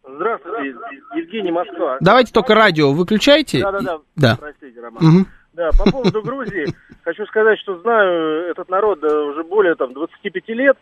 Здравствуйте, 0.05 0.76
Евгений 1.16 1.51
Москва. 1.51 1.97
Давайте 2.01 2.32
только 2.32 2.55
радио 2.55 2.93
выключайте. 2.93 3.61
Да-да-да, 3.61 3.99
да. 4.16 4.36
простите, 4.38 4.80
Роман. 4.80 5.05
Угу. 5.05 5.26
Да, 5.53 5.70
по 5.78 5.90
поводу 5.90 6.22
Грузии, 6.22 6.66
хочу 7.05 7.26
сказать, 7.26 7.59
что 7.59 7.78
знаю 7.80 8.48
этот 8.50 8.70
народ 8.70 9.05
уже 9.05 9.44
более 9.44 9.74
там 9.74 9.92
25 9.92 10.48
лет. 10.48 10.78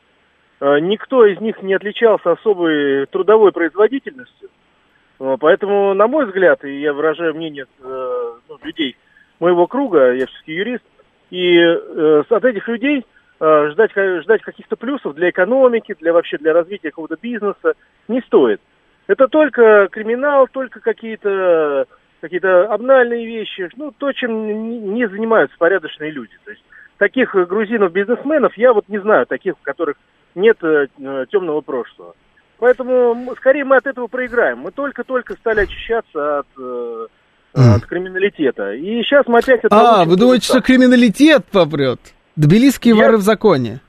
Э, 0.60 0.78
никто 0.78 1.26
из 1.26 1.40
них 1.40 1.60
не 1.62 1.74
отличался 1.74 2.32
особой 2.32 3.06
трудовой 3.06 3.50
производительностью. 3.50 4.48
Э, 5.18 5.36
поэтому, 5.40 5.94
на 5.94 6.06
мой 6.06 6.26
взгляд, 6.26 6.64
и 6.64 6.80
я 6.80 6.92
выражаю 6.92 7.34
мнение 7.34 7.66
э, 7.80 8.32
ну, 8.48 8.58
людей 8.62 8.96
моего 9.40 9.66
круга, 9.66 10.12
я 10.12 10.26
все-таки 10.26 10.52
юрист, 10.52 10.84
и 11.30 11.58
от 11.58 12.44
этих 12.44 12.68
людей 12.68 13.06
ждать, 13.38 13.92
ждать 14.22 14.42
каких-то 14.42 14.76
плюсов 14.76 15.14
для 15.14 15.30
экономики, 15.30 15.96
для 15.98 16.12
вообще 16.12 16.36
для 16.38 16.52
развития 16.52 16.90
какого-то 16.90 17.16
бизнеса 17.20 17.74
не 18.08 18.20
стоит. 18.22 18.60
Это 19.06 19.28
только 19.28 19.88
криминал, 19.90 20.48
только 20.48 20.80
какие-то 20.80 21.86
какие-то 22.20 22.72
обнальные 22.72 23.26
вещи, 23.26 23.68
ну, 23.76 23.92
то, 23.96 24.12
чем 24.12 24.94
не 24.94 25.08
занимаются 25.08 25.56
порядочные 25.58 26.10
люди. 26.10 26.32
То 26.44 26.50
есть 26.50 26.62
таких 26.98 27.34
грузинов-бизнесменов 27.34 28.56
я 28.56 28.72
вот 28.72 28.88
не 28.88 28.98
знаю, 28.98 29.26
таких, 29.26 29.54
у 29.54 29.62
которых 29.62 29.96
нет 30.34 30.58
э, 30.62 30.86
темного 31.30 31.60
прошлого. 31.60 32.14
Поэтому 32.58 33.34
скорее 33.36 33.64
мы 33.64 33.76
от 33.76 33.86
этого 33.86 34.06
проиграем. 34.06 34.58
Мы 34.58 34.70
только-только 34.70 35.34
стали 35.34 35.60
очищаться 35.60 36.40
от, 36.40 36.46
э, 36.58 37.06
от 37.54 37.86
криминалитета. 37.86 38.72
И 38.74 39.02
сейчас 39.02 39.26
мы 39.26 39.38
опять... 39.38 39.62
А, 39.70 40.04
вы 40.04 40.16
думаете, 40.16 40.44
что 40.44 40.60
криминалитет 40.60 41.46
попрет? 41.46 42.00
Тбилисские 42.36 42.94
я... 42.96 43.04
воры 43.04 43.16
в 43.16 43.22
законе. 43.22 43.80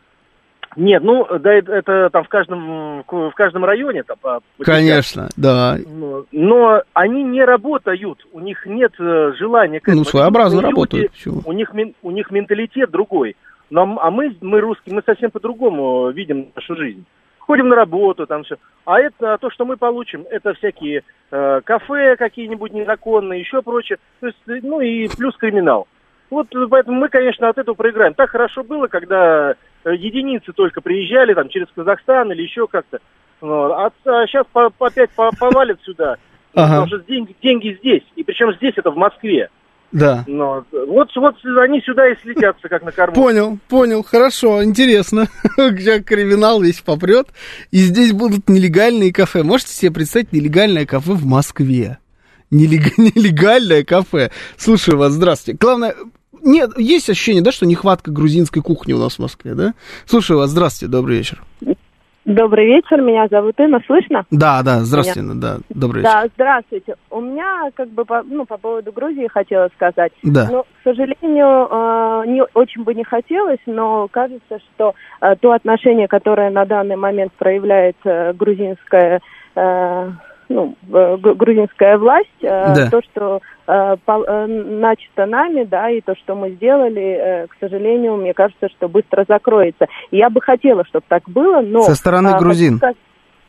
Нет, 0.78 1.04
ну, 1.04 1.28
да, 1.40 1.54
это, 1.54 1.74
это 1.74 2.10
там 2.12 2.24
в 2.24 2.30
каждом, 2.30 3.04
в 3.06 3.32
каждом 3.36 3.66
районе. 3.66 4.04
Там, 4.04 4.18
по, 4.22 4.42
Конечно, 4.64 5.30
да. 5.36 5.78
Но, 5.86 6.26
но 6.32 6.82
они 6.94 7.24
не 7.24 7.44
работают, 7.44 8.26
у 8.32 8.40
них 8.40 8.66
нет 8.66 8.94
э, 8.98 9.34
желания 9.38 9.80
к 9.80 9.84
этому. 9.84 9.98
Ну, 9.98 10.04
своеобразно 10.06 10.62
работают. 10.62 11.12
Люди, 11.26 11.42
у, 11.46 11.52
них, 11.52 11.74
у 12.02 12.12
них 12.12 12.32
менталитет 12.32 12.90
другой. 12.90 13.36
Но, 13.70 13.98
а 14.02 14.12
мы, 14.12 14.36
мы 14.42 14.62
русские, 14.62 14.96
мы 14.96 15.02
совсем 15.06 15.32
по-другому 15.32 16.10
видим 16.12 16.52
нашу 16.56 16.76
жизнь. 16.76 17.06
Ходим 17.40 17.70
на 17.70 17.76
работу, 17.76 18.26
там 18.26 18.44
все. 18.44 18.56
А 18.86 19.00
это 19.00 19.38
то, 19.40 19.50
что 19.50 19.66
мы 19.66 19.76
получим, 19.76 20.26
это 20.30 20.54
всякие 20.54 21.04
э, 21.32 21.62
кафе 21.64 22.16
какие-нибудь 22.16 22.72
незаконные, 22.72 23.42
еще 23.42 23.62
прочее. 23.62 23.98
То 24.20 24.28
есть, 24.28 24.38
ну 24.46 24.80
и 24.80 25.10
плюс 25.10 25.36
криминал. 25.36 25.88
Вот 26.32 26.48
поэтому 26.70 27.00
мы, 27.00 27.10
конечно, 27.10 27.50
от 27.50 27.60
этого 27.60 27.76
проиграем. 27.76 28.16
Так 28.16 28.32
хорошо 28.32 28.64
было, 28.64 28.88
когда 28.88 29.56
Э, 29.84 29.96
единицы 29.96 30.52
только 30.54 30.82
приезжали 30.82 31.34
там 31.34 31.50
через 31.50 31.68
Казахстан 31.76 32.32
или 32.32 32.44
еще 32.44 32.68
как-то. 32.68 33.00
А, 33.42 33.88
а 33.88 34.28
сейчас 34.28 34.46
по, 34.52 34.70
по, 34.70 34.88
опять 34.88 35.10
по, 35.12 35.32
повалят 35.38 35.80
сюда. 35.84 36.18
Ага. 36.54 36.82
Потому 36.82 36.88
что 36.88 37.00
деньги, 37.00 37.36
деньги 37.42 37.78
здесь. 37.80 38.04
И 38.16 38.24
причем 38.24 38.54
здесь 38.56 38.74
это 38.76 38.92
в 38.92 38.98
Москве. 38.98 39.50
Да. 39.92 40.24
Но, 40.28 40.64
вот, 40.72 41.10
вот 41.16 41.36
они 41.58 41.82
сюда 41.82 42.10
и 42.10 42.16
слетятся, 42.22 42.70
как 42.70 42.84
на 42.84 42.92
корму. 42.92 43.16
Понял, 43.16 43.58
понял, 43.68 44.04
хорошо, 44.04 44.64
интересно. 44.64 45.26
Как 45.58 46.06
криминал 46.06 46.62
весь 46.62 46.80
попрет, 46.80 47.28
и 47.72 47.78
здесь 47.80 48.14
будут 48.14 48.48
нелегальные 48.48 49.12
кафе. 49.12 49.44
Можете 49.44 49.74
себе 49.74 49.92
представить 49.92 50.32
нелегальное 50.32 50.86
кафе 50.86 51.12
в 51.12 51.26
Москве? 51.26 51.98
Нелег... 52.52 52.98
Нелегальное 52.98 53.84
кафе. 53.84 54.32
Слушаю 54.56 54.98
вас, 54.98 55.12
здравствуйте. 55.12 55.58
Главное, 55.60 55.94
нет, 56.44 56.78
есть 56.78 57.10
ощущение, 57.10 57.44
да, 57.44 57.52
что 57.52 57.66
нехватка 57.66 58.12
грузинской 58.12 58.62
кухни 58.62 58.94
у 58.94 59.00
нас 59.00 59.16
в 59.16 59.20
Москве, 59.20 59.54
да? 59.54 59.74
Слушаю 60.06 60.40
вас, 60.40 60.50
здравствуйте, 60.50 60.92
добрый 60.92 61.18
вечер. 61.18 61.42
Добрый 62.24 62.68
вечер, 62.68 63.02
меня 63.02 63.28
зовут 63.30 63.60
Инна, 63.60 63.82
слышно? 63.88 64.26
Да, 64.30 64.62
да, 64.64 64.82
здравствуйте, 64.82 65.22
Инна, 65.22 65.42
да, 65.42 65.58
добрый 65.70 66.04
вечер. 66.04 66.14
Да, 66.14 66.28
здравствуйте. 66.36 66.96
У 67.10 67.20
меня, 67.20 67.72
как 67.74 67.90
бы, 67.90 68.06
по, 68.06 68.22
ну, 68.22 68.46
по 68.46 68.58
поводу 68.58 68.92
Грузии 68.92 69.28
хотела 69.28 69.70
сказать. 69.76 70.12
Да. 70.22 70.48
Но, 70.52 70.64
к 70.64 70.84
сожалению, 70.84 71.68
э, 71.72 72.24
не, 72.28 72.44
очень 72.54 72.84
бы 72.84 72.94
не 72.94 73.04
хотелось, 73.04 73.60
но 73.66 74.08
кажется, 74.10 74.60
что 74.60 74.94
э, 75.20 75.36
то 75.42 75.52
отношение, 75.54 76.08
которое 76.08 76.52
на 76.52 76.66
данный 76.66 76.96
момент 76.96 77.34
проявляет 77.34 77.98
э, 78.04 78.34
грузинская 78.34 79.20
э, 79.56 80.12
ну, 80.54 80.76
грузинская 81.36 81.98
власть, 81.98 82.28
э, 82.42 82.74
Да. 82.76 82.90
то, 82.90 83.02
что 83.02 83.40
э, 83.68 83.96
э, 84.08 84.46
начато 84.48 85.26
нами, 85.26 85.64
да, 85.64 85.90
и 85.90 86.02
то, 86.02 86.16
что 86.16 86.36
мы 86.36 86.52
сделали, 86.52 87.02
э, 87.20 87.48
к 87.48 87.56
сожалению, 87.60 88.18
мне 88.18 88.34
кажется, 88.34 88.70
что 88.70 88.88
быстро 88.90 89.26
закроется. 89.28 89.88
Я 90.12 90.30
бы 90.30 90.42
хотела, 90.42 90.84
чтобы 90.86 91.06
так 91.08 91.24
было, 91.30 91.62
но... 91.62 91.82
Со 91.82 91.96
стороны 91.96 92.30
э, 92.30 92.38
грузин. 92.40 92.78
сказать- 92.78 92.98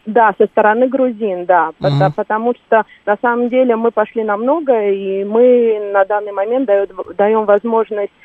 Да, 0.04 0.34
со 0.36 0.46
стороны 0.46 0.88
грузин, 0.88 1.44
да. 1.46 1.70
Пота- 1.78 2.12
потому 2.16 2.54
что 2.54 2.84
на 3.06 3.16
самом 3.22 3.48
деле 3.48 3.76
мы 3.76 3.90
пошли 3.92 4.24
на 4.24 4.36
многое, 4.36 4.90
и 4.92 5.24
мы 5.24 5.90
на 5.92 6.04
данный 6.04 6.32
момент 6.32 6.68
даем 7.16 7.44
возможность 7.44 8.10
э, 8.10 8.21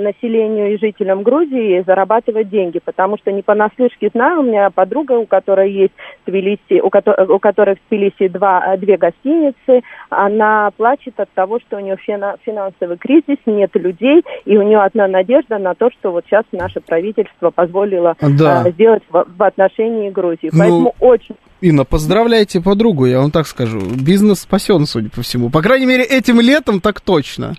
населению 0.00 0.74
и 0.74 0.78
жителям 0.78 1.22
Грузии 1.22 1.82
зарабатывать 1.86 2.48
деньги, 2.48 2.80
потому 2.84 3.16
что 3.18 3.30
не 3.32 3.42
понаслышке 3.42 4.10
знаю, 4.12 4.40
у 4.40 4.42
меня 4.42 4.70
подруга, 4.70 5.12
у 5.12 5.26
которой 5.26 5.70
есть 5.72 5.92
в 6.26 6.30
Тбилиси, 6.30 6.80
у, 6.80 6.88
кото- 6.88 7.24
у 7.32 7.38
которой 7.38 7.76
в 7.76 7.78
Тбилиси 7.88 8.28
два, 8.28 8.74
э, 8.74 8.78
две 8.78 8.96
гостиницы, 8.96 9.82
она 10.10 10.70
плачет 10.76 11.18
от 11.20 11.30
того, 11.30 11.60
что 11.60 11.76
у 11.76 11.80
нее 11.80 11.96
фина- 11.96 12.36
финансовый 12.44 12.96
кризис, 12.96 13.38
нет 13.46 13.70
людей, 13.74 14.22
и 14.44 14.56
у 14.56 14.62
нее 14.62 14.80
одна 14.80 15.06
надежда 15.08 15.58
на 15.58 15.74
то, 15.74 15.90
что 15.90 16.10
вот 16.12 16.24
сейчас 16.26 16.44
наше 16.52 16.80
правительство 16.80 17.50
позволило 17.50 18.16
Да. 18.20 18.64
э, 18.66 18.72
сделать 18.72 19.02
в, 19.10 19.24
в 19.36 19.42
отношении 19.42 20.10
Грузии. 20.10 20.50
Ну, 20.52 20.58
Поэтому 20.58 20.94
очень 21.00 21.36
Инна, 21.60 21.84
поздравляйте 21.84 22.60
подругу, 22.60 23.06
я 23.06 23.20
вам 23.20 23.30
так 23.30 23.46
скажу. 23.46 23.78
Бизнес 23.80 24.40
спасен, 24.40 24.84
судя 24.84 25.10
по 25.10 25.22
всему. 25.22 25.48
По 25.48 25.62
крайней 25.62 25.86
мере, 25.86 26.02
этим 26.02 26.40
летом 26.40 26.80
так 26.80 27.00
точно. 27.00 27.54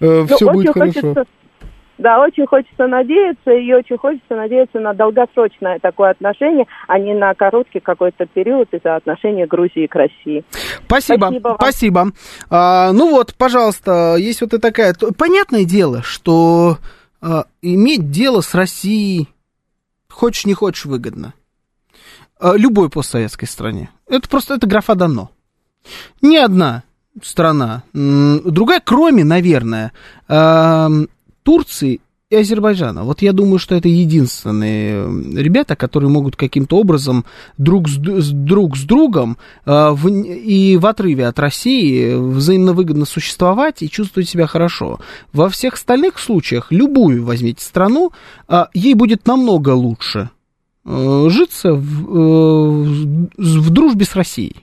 Ну, 0.00 0.26
Все 0.26 0.52
будет 0.52 0.74
хорошо. 0.74 0.92
хочется- 1.00 1.24
Да, 1.98 2.20
очень 2.20 2.46
хочется 2.46 2.86
надеяться, 2.86 3.50
и 3.50 3.72
очень 3.72 3.98
хочется 3.98 4.36
надеяться 4.36 4.78
на 4.78 4.94
долгосрочное 4.94 5.80
такое 5.80 6.10
отношение, 6.10 6.66
а 6.86 6.98
не 6.98 7.12
на 7.12 7.34
короткий 7.34 7.80
какой-то 7.80 8.24
период 8.26 8.72
из-за 8.72 8.94
отношения 8.94 9.46
Грузии 9.46 9.86
к 9.86 9.94
России. 9.96 10.44
Спасибо, 10.86 11.26
Спасибо 11.26 11.56
спасибо. 11.58 11.98
вам. 11.98 12.14
А, 12.50 12.92
ну 12.92 13.10
вот, 13.10 13.34
пожалуйста, 13.34 14.14
есть 14.16 14.40
вот 14.40 14.54
и 14.54 14.58
такая... 14.58 14.94
Понятное 15.16 15.64
дело, 15.64 16.02
что 16.02 16.78
а, 17.20 17.46
иметь 17.62 18.10
дело 18.10 18.42
с 18.42 18.54
Россией, 18.54 19.28
хочешь 20.08 20.46
не 20.46 20.54
хочешь, 20.54 20.84
выгодно. 20.84 21.34
А, 22.38 22.56
любой 22.56 22.90
постсоветской 22.90 23.48
стране. 23.48 23.90
Это 24.06 24.28
просто, 24.28 24.54
это 24.54 24.68
графа 24.68 24.94
дано. 24.94 25.30
Ни 26.22 26.36
одна 26.36 26.84
страна, 27.22 27.82
другая, 27.92 28.80
кроме, 28.84 29.24
наверное, 29.24 29.92
Турции 31.48 32.00
и 32.28 32.36
Азербайджана. 32.36 33.04
Вот 33.04 33.22
я 33.22 33.32
думаю, 33.32 33.58
что 33.58 33.74
это 33.74 33.88
единственные 33.88 35.04
м, 35.04 35.34
ребята, 35.34 35.76
которые 35.76 36.10
могут 36.10 36.36
каким-то 36.36 36.76
образом 36.76 37.24
друг 37.56 37.88
с- 37.88 37.96
друг 37.96 38.76
с 38.76 38.82
другом 38.82 39.38
э, 39.64 39.90
в- 39.92 40.08
и 40.10 40.76
в 40.76 40.84
отрыве 40.84 41.26
от 41.26 41.38
России 41.38 42.12
взаимно 42.14 42.74
выгодно 42.74 43.06
существовать 43.06 43.82
и 43.82 43.88
чувствовать 43.88 44.28
себя 44.28 44.46
хорошо. 44.46 45.00
Во 45.32 45.48
всех 45.48 45.72
остальных 45.74 46.18
случаях, 46.18 46.66
любую 46.70 47.24
возьмите 47.24 47.64
страну, 47.64 48.10
э, 48.46 48.64
ей 48.74 48.92
будет 48.92 49.26
намного 49.26 49.70
лучше 49.70 50.28
э, 50.84 51.26
житься 51.30 51.72
в, 51.72 52.14
э, 52.14 53.28
в 53.38 53.70
дружбе 53.70 54.04
с 54.04 54.14
Россией. 54.14 54.56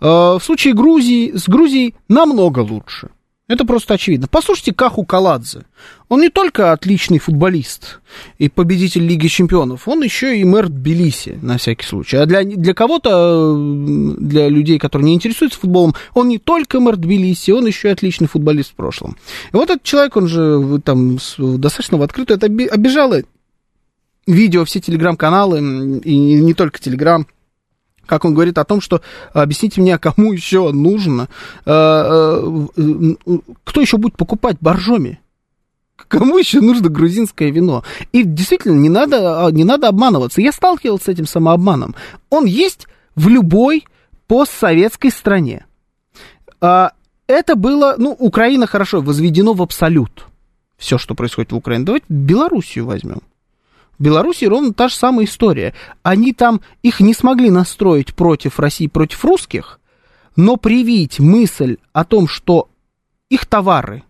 Э, 0.00 0.38
В 0.38 0.40
случае 0.40 0.74
Грузии, 0.74 1.32
с 1.36 1.48
Грузией 1.48 1.94
намного 2.08 2.60
лучше. 2.60 3.08
Это 3.46 3.66
просто 3.66 3.94
очевидно. 3.94 4.26
Послушайте 4.26 4.72
Каху 4.72 5.04
Каладзе. 5.04 5.64
Он 6.08 6.22
не 6.22 6.30
только 6.30 6.72
отличный 6.72 7.18
футболист 7.18 8.00
и 8.38 8.48
победитель 8.48 9.06
Лиги 9.06 9.26
Чемпионов, 9.26 9.86
он 9.86 10.02
еще 10.02 10.38
и 10.38 10.44
мэр 10.44 10.68
Тбилиси, 10.68 11.38
на 11.42 11.58
всякий 11.58 11.84
случай. 11.84 12.16
А 12.16 12.24
для, 12.24 12.42
для 12.42 12.72
кого-то, 12.72 13.54
для 14.18 14.48
людей, 14.48 14.78
которые 14.78 15.08
не 15.08 15.14
интересуются 15.14 15.58
футболом, 15.58 15.94
он 16.14 16.28
не 16.28 16.38
только 16.38 16.80
мэр 16.80 16.96
Тбилиси, 16.96 17.50
он 17.50 17.66
еще 17.66 17.88
и 17.88 17.92
отличный 17.92 18.28
футболист 18.28 18.70
в 18.70 18.76
прошлом. 18.76 19.18
И 19.52 19.56
вот 19.56 19.68
этот 19.68 19.82
человек, 19.82 20.16
он 20.16 20.26
же 20.26 20.80
там 20.82 21.18
достаточно 21.38 21.98
в 21.98 22.02
открытую, 22.02 22.38
это 22.38 22.46
оби- 22.46 22.66
обижало 22.66 23.22
видео, 24.26 24.64
все 24.64 24.80
телеграм-каналы, 24.80 26.00
и 26.02 26.16
не 26.16 26.54
только 26.54 26.80
телеграм, 26.80 27.26
как 28.06 28.24
он 28.24 28.34
говорит 28.34 28.58
о 28.58 28.64
том, 28.64 28.80
что 28.80 29.00
объясните 29.32 29.80
мне, 29.80 29.94
а 29.94 29.98
кому 29.98 30.32
еще 30.32 30.72
нужно, 30.72 31.28
э, 31.64 31.70
э, 32.76 33.14
кто 33.64 33.80
еще 33.80 33.96
будет 33.96 34.16
покупать 34.16 34.56
боржоми? 34.60 35.20
Кому 36.08 36.38
еще 36.38 36.60
нужно 36.60 36.88
грузинское 36.88 37.50
вино? 37.50 37.84
И 38.12 38.24
действительно, 38.24 38.74
не 38.74 38.88
надо, 38.88 39.46
а, 39.46 39.50
не 39.50 39.64
надо 39.64 39.88
обманываться. 39.88 40.40
Я 40.40 40.52
сталкивался 40.52 41.06
с 41.06 41.08
этим 41.08 41.26
самообманом. 41.26 41.94
Он 42.30 42.44
есть 42.44 42.86
в 43.14 43.28
любой 43.28 43.84
постсоветской 44.26 45.10
стране. 45.10 45.66
А, 46.60 46.92
Это 47.26 47.56
было, 47.56 47.94
ну, 47.96 48.14
Украина 48.18 48.66
хорошо 48.66 49.00
возведено 49.00 49.54
в 49.54 49.62
абсолют. 49.62 50.26
Все, 50.76 50.98
что 50.98 51.14
происходит 51.14 51.52
в 51.52 51.56
Украине. 51.56 51.84
Давайте 51.84 52.06
Белоруссию 52.08 52.84
возьмем. 52.84 53.22
В 53.98 54.02
Беларуси 54.02 54.44
ровно 54.44 54.72
та 54.72 54.88
же 54.88 54.94
самая 54.94 55.26
история. 55.26 55.74
Они 56.02 56.32
там, 56.32 56.60
их 56.82 57.00
не 57.00 57.14
смогли 57.14 57.50
настроить 57.50 58.14
против 58.14 58.58
России, 58.58 58.86
против 58.86 59.24
русских, 59.24 59.80
но 60.36 60.56
привить 60.56 61.20
мысль 61.20 61.76
о 61.92 62.04
том, 62.04 62.26
что 62.26 62.68
их 63.28 63.46
товары, 63.46 64.02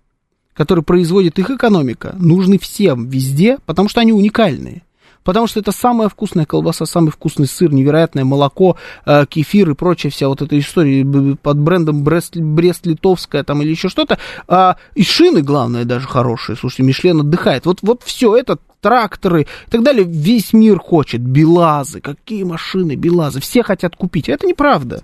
которые 0.55 0.85
производит 0.85 1.39
их 1.39 1.51
экономика, 1.51 2.15
нужны 2.19 2.59
всем 2.59 3.09
везде, 3.09 3.59
потому 3.67 3.89
что 3.89 4.01
они 4.01 4.13
уникальные. 4.13 4.83
Потому 5.25 5.47
что 5.47 5.59
это 5.59 5.73
самая 5.73 6.09
вкусная 6.11 6.45
колбаса, 6.45 6.85
самый 6.85 7.11
вкусный 7.11 7.47
сыр, 7.47 7.73
невероятное 7.73 8.25
молоко, 8.25 8.77
э, 9.07 9.25
кефир 9.27 9.71
и 9.71 9.75
прочая 9.75 10.13
вся 10.13 10.29
вот 10.29 10.43
эта 10.43 10.59
история 10.59 11.05
под 11.37 11.59
брендом 11.59 12.05
Брест, 12.05 12.37
Брест-Литовская 12.37 13.43
там 13.43 13.63
или 13.63 13.71
еще 13.71 13.89
что-то. 13.89 14.19
А, 14.47 14.77
и 14.95 15.03
шины, 15.03 15.41
главное, 15.41 15.85
даже 15.85 16.07
хорошие. 16.07 16.57
Слушайте, 16.57 16.83
Мишлен 16.83 17.21
отдыхает. 17.21 17.65
Вот, 17.65 17.79
вот 17.81 18.03
все 18.05 18.37
это, 18.37 18.59
тракторы 18.85 19.43
и 19.67 19.71
так 19.71 19.83
далее, 19.83 20.05
весь 20.05 20.53
мир 20.53 20.79
хочет. 20.79 21.23
Белазы, 21.23 22.03
какие 22.03 22.45
машины, 22.45 22.97
Белазы. 22.97 23.41
Все 23.41 23.63
хотят 23.63 23.97
купить. 23.97 24.29
Это 24.29 24.47
неправда. 24.47 25.03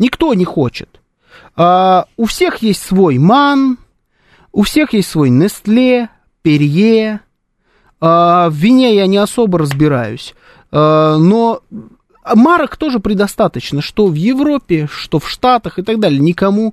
Никто 0.00 0.34
не 0.34 0.44
хочет. 0.44 1.00
А, 1.54 2.06
у 2.16 2.24
всех 2.24 2.58
есть 2.58 2.82
свой 2.82 3.18
МАН, 3.18 3.78
у 4.50 4.62
всех 4.62 4.94
есть 4.94 5.08
свой 5.10 5.30
Нестле, 5.30 6.08
Перье. 6.42 7.20
А, 8.00 8.50
в 8.50 8.54
вине 8.54 8.96
я 8.96 9.06
не 9.06 9.18
особо 9.18 9.60
разбираюсь. 9.60 10.34
А, 10.72 11.16
но 11.18 11.60
марок 12.34 12.76
тоже 12.76 12.98
предостаточно, 12.98 13.80
что 13.80 14.08
в 14.08 14.14
Европе, 14.14 14.88
что 14.90 15.20
в 15.20 15.30
Штатах 15.30 15.78
и 15.78 15.82
так 15.82 16.00
далее. 16.00 16.18
Никому 16.18 16.64
не 16.64 16.72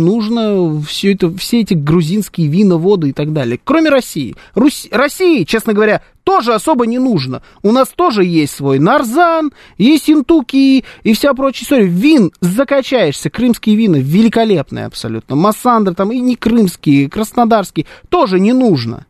нужно 0.00 0.82
все, 0.82 1.12
это, 1.12 1.30
все 1.36 1.60
эти 1.60 1.74
грузинские 1.74 2.48
вина, 2.48 2.76
воды 2.76 3.10
и 3.10 3.12
так 3.12 3.32
далее. 3.32 3.60
Кроме 3.62 3.88
России. 3.88 4.34
Русь, 4.54 4.88
России, 4.90 5.44
честно 5.44 5.74
говоря, 5.74 6.02
тоже 6.24 6.54
особо 6.54 6.86
не 6.86 6.98
нужно. 6.98 7.40
У 7.62 7.70
нас 7.70 7.90
тоже 7.94 8.24
есть 8.24 8.52
свой 8.52 8.80
Нарзан, 8.80 9.52
есть 9.78 10.10
Интуки 10.10 10.84
и 11.04 11.12
вся 11.12 11.32
прочая 11.34 11.62
история. 11.62 11.86
Вин 11.86 12.32
закачаешься. 12.40 13.30
Крымские 13.30 13.76
вина 13.76 13.98
великолепные 13.98 14.86
абсолютно. 14.86 15.36
Массандр 15.36 15.94
там 15.94 16.10
и 16.10 16.18
не 16.18 16.34
крымские, 16.34 17.08
краснодарские. 17.08 17.86
Тоже 18.08 18.40
не 18.40 18.52
нужно. 18.52 19.06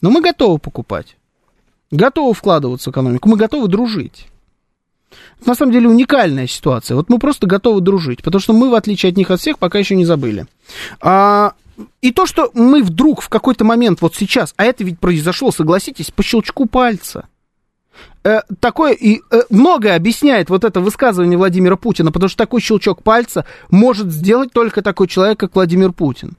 Но 0.00 0.10
мы 0.10 0.22
готовы 0.22 0.58
покупать. 0.58 1.18
Готовы 1.90 2.32
вкладываться 2.32 2.88
в 2.88 2.92
экономику. 2.94 3.28
Мы 3.28 3.36
готовы 3.36 3.68
дружить. 3.68 4.28
На 5.44 5.54
самом 5.54 5.72
деле 5.72 5.88
уникальная 5.88 6.46
ситуация. 6.46 6.96
Вот 6.96 7.08
мы 7.08 7.18
просто 7.18 7.46
готовы 7.46 7.80
дружить, 7.80 8.22
потому 8.22 8.40
что 8.40 8.52
мы, 8.52 8.70
в 8.70 8.74
отличие 8.74 9.10
от 9.10 9.16
них 9.16 9.30
от 9.30 9.40
всех, 9.40 9.58
пока 9.58 9.78
еще 9.78 9.96
не 9.96 10.04
забыли. 10.04 10.46
А, 11.00 11.54
и 12.00 12.12
то, 12.12 12.26
что 12.26 12.50
мы 12.54 12.82
вдруг 12.82 13.22
в 13.22 13.28
какой-то 13.28 13.64
момент, 13.64 14.00
вот 14.00 14.14
сейчас, 14.14 14.54
а 14.56 14.64
это 14.64 14.84
ведь 14.84 14.98
произошло, 14.98 15.50
согласитесь, 15.50 16.10
по 16.10 16.22
щелчку 16.22 16.66
пальца. 16.66 17.28
Э, 18.22 18.40
такое 18.60 18.92
и 18.92 19.20
э, 19.30 19.42
многое 19.50 19.96
объясняет 19.96 20.50
вот 20.50 20.64
это 20.64 20.80
высказывание 20.80 21.38
Владимира 21.38 21.76
Путина, 21.76 22.12
потому 22.12 22.28
что 22.28 22.38
такой 22.38 22.60
щелчок 22.60 23.02
пальца 23.02 23.46
может 23.70 24.10
сделать 24.12 24.52
только 24.52 24.82
такой 24.82 25.08
человек, 25.08 25.40
как 25.40 25.54
Владимир 25.54 25.92
Путин. 25.92 26.36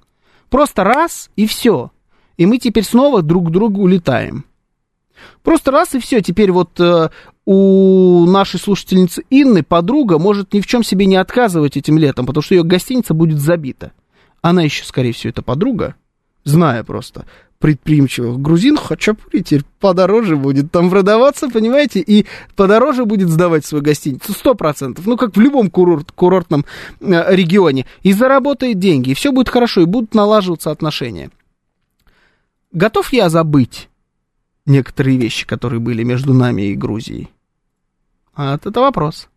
Просто 0.50 0.84
раз 0.84 1.30
и 1.36 1.48
все. 1.48 1.92
И 2.38 2.46
мы 2.46 2.58
теперь 2.58 2.84
снова 2.84 3.22
друг 3.22 3.48
к 3.48 3.52
другу 3.52 3.82
улетаем. 3.82 4.46
Просто 5.44 5.72
раз 5.72 5.96
и 5.96 6.00
все. 6.00 6.22
Теперь 6.22 6.52
вот 6.52 6.80
э, 6.80 7.10
у 7.46 8.26
нашей 8.28 8.60
слушательницы 8.60 9.24
Инны 9.30 9.64
подруга 9.64 10.20
может 10.20 10.54
ни 10.54 10.62
в 10.62 10.68
чем 10.68 10.84
себе 10.84 11.06
не 11.06 11.16
отказывать 11.16 11.78
этим 11.78 11.98
летом, 11.98 12.26
потому 12.26 12.44
что 12.44 12.56
ее 12.56 12.64
гостиница 12.64 13.14
будет 13.14 13.40
забита. 13.40 13.92
Она 14.42 14.64
еще, 14.64 14.84
скорее 14.86 15.14
всего, 15.14 15.30
это 15.32 15.42
подруга, 15.42 15.96
зная 16.44 16.84
просто 16.84 17.26
предприимчивых 17.62 18.40
грузин, 18.40 18.76
хачапури 18.76 19.44
теперь 19.44 19.64
подороже 19.80 20.36
будет 20.36 20.72
там 20.72 20.90
продаваться, 20.90 21.48
понимаете, 21.48 22.00
и 22.00 22.26
подороже 22.56 23.06
будет 23.06 23.30
сдавать 23.30 23.66
свою 23.66 23.84
гостиницу, 23.84 24.34
сто 24.34 24.56
процентов, 24.56 25.06
ну, 25.06 25.16
как 25.16 25.38
в 25.38 25.40
любом 25.40 25.70
курорт, 25.70 26.12
курортном 26.12 26.66
э, 27.00 27.36
регионе, 27.36 27.86
и 28.02 28.14
заработает 28.14 28.80
деньги, 28.80 29.12
и 29.12 29.14
все 29.14 29.32
будет 29.32 29.48
хорошо, 29.48 29.82
и 29.82 29.86
будут 29.86 30.16
налаживаться 30.16 30.72
отношения. 30.72 31.30
Готов 32.72 33.14
я 33.14 33.30
забыть 33.30 33.90
некоторые 34.66 35.18
вещи, 35.18 35.46
которые 35.46 35.80
были 35.80 36.04
между 36.04 36.34
нами 36.34 36.64
и 36.64 36.76
Грузией? 36.76 37.30
А 38.34 38.56
это 38.56 38.80
вопрос. 38.80 39.30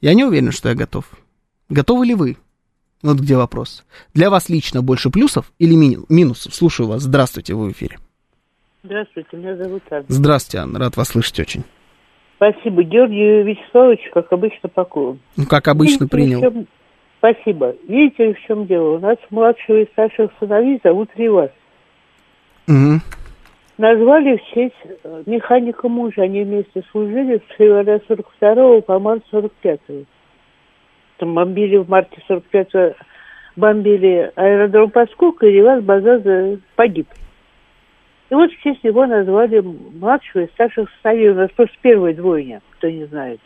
Я 0.00 0.14
не 0.14 0.24
уверен, 0.24 0.52
что 0.52 0.68
я 0.68 0.74
готов. 0.74 1.06
Готовы 1.68 2.06
ли 2.06 2.14
вы? 2.14 2.36
Вот 3.02 3.18
где 3.18 3.36
вопрос. 3.36 3.84
Для 4.12 4.28
вас 4.28 4.48
лично 4.48 4.82
больше 4.82 5.10
плюсов 5.10 5.52
или 5.58 5.74
минусов? 6.08 6.54
Слушаю 6.54 6.88
вас. 6.88 7.02
Здравствуйте, 7.02 7.54
вы 7.54 7.70
в 7.70 7.72
эфире. 7.72 7.98
Здравствуйте, 8.82 9.36
меня 9.36 9.56
зовут 9.56 9.82
Анна. 9.90 10.04
Здравствуйте, 10.08 10.58
Анна. 10.58 10.78
Рад 10.78 10.96
вас 10.96 11.08
слышать 11.08 11.38
очень. 11.40 11.64
Спасибо. 12.36 12.82
Георгий 12.82 13.42
Вячеславович, 13.42 14.00
как 14.12 14.32
обычно, 14.32 14.68
поклон. 14.68 15.18
Ну, 15.36 15.46
как 15.46 15.68
обычно, 15.68 16.04
Видите, 16.04 16.08
принял. 16.08 16.40
Чем... 16.40 16.66
Спасибо. 17.18 17.74
Видите, 17.86 18.34
в 18.34 18.40
чем 18.46 18.66
дело? 18.66 18.96
У 18.96 18.98
нас 18.98 19.18
младшего 19.28 19.82
и 19.82 19.90
старших 19.92 20.30
сыновей 20.40 20.80
зовут 20.82 21.10
Ривас. 21.16 21.50
Угу. 22.66 23.00
Назвали 23.80 24.36
в 24.36 24.42
честь 24.52 24.74
э, 24.84 25.22
механика 25.24 25.88
мужа. 25.88 26.20
Они 26.20 26.42
вместе 26.42 26.82
служили 26.90 27.38
с 27.38 27.56
февраля 27.56 27.98
42 28.08 28.82
по 28.82 28.98
март 28.98 29.24
45 29.30 29.80
-го 29.88 30.04
там 31.16 31.34
бомбили 31.34 31.78
в 31.78 31.88
марте 31.88 32.20
45-го, 32.28 32.94
бомбили 33.56 34.32
аэродром 34.36 34.90
Поскука, 34.90 35.46
и 35.46 35.52
Ревас 35.52 35.82
Базаза 35.82 36.58
погиб. 36.76 37.06
И 38.28 38.34
вот 38.34 38.50
в 38.52 38.62
честь 38.62 38.84
него 38.84 39.06
назвали 39.06 39.60
младшего 39.60 40.42
и 40.42 40.50
старших 40.52 40.90
сыновей. 41.00 41.30
У 41.30 41.34
нас 41.36 41.50
просто 41.52 41.74
первая 41.80 42.12
двойня, 42.12 42.60
кто 42.72 42.90
не 42.90 43.06
знает. 43.06 43.40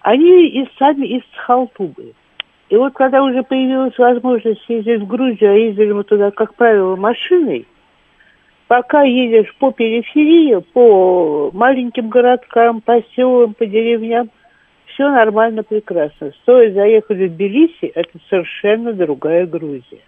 Они 0.00 0.48
из, 0.48 0.68
сами 0.78 1.06
из 1.06 1.22
Халтубы. 1.44 2.14
И 2.70 2.76
вот 2.76 2.94
когда 2.94 3.22
уже 3.22 3.42
появилась 3.42 3.98
возможность 3.98 4.64
ездить 4.66 5.02
в 5.02 5.06
Грузию, 5.06 5.50
а 5.50 5.56
ездили 5.56 5.92
мы 5.92 6.04
туда, 6.04 6.30
как 6.30 6.54
правило, 6.54 6.96
машиной, 6.96 7.66
пока 8.70 9.02
едешь 9.02 9.52
по 9.58 9.72
периферии, 9.72 10.62
по 10.72 11.50
маленьким 11.52 12.08
городкам, 12.08 12.80
по 12.80 13.02
селам, 13.16 13.52
по 13.52 13.66
деревням, 13.66 14.30
все 14.86 15.10
нормально, 15.10 15.64
прекрасно. 15.64 16.30
Стоит 16.42 16.74
заехать 16.74 17.18
в 17.18 17.28
Тбилиси, 17.30 17.86
это 17.86 18.16
совершенно 18.28 18.92
другая 18.92 19.44
Грузия. 19.46 19.98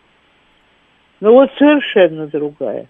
Ну 1.19 1.33
вот 1.33 1.51
совершенно 1.59 2.29
другая. 2.29 2.87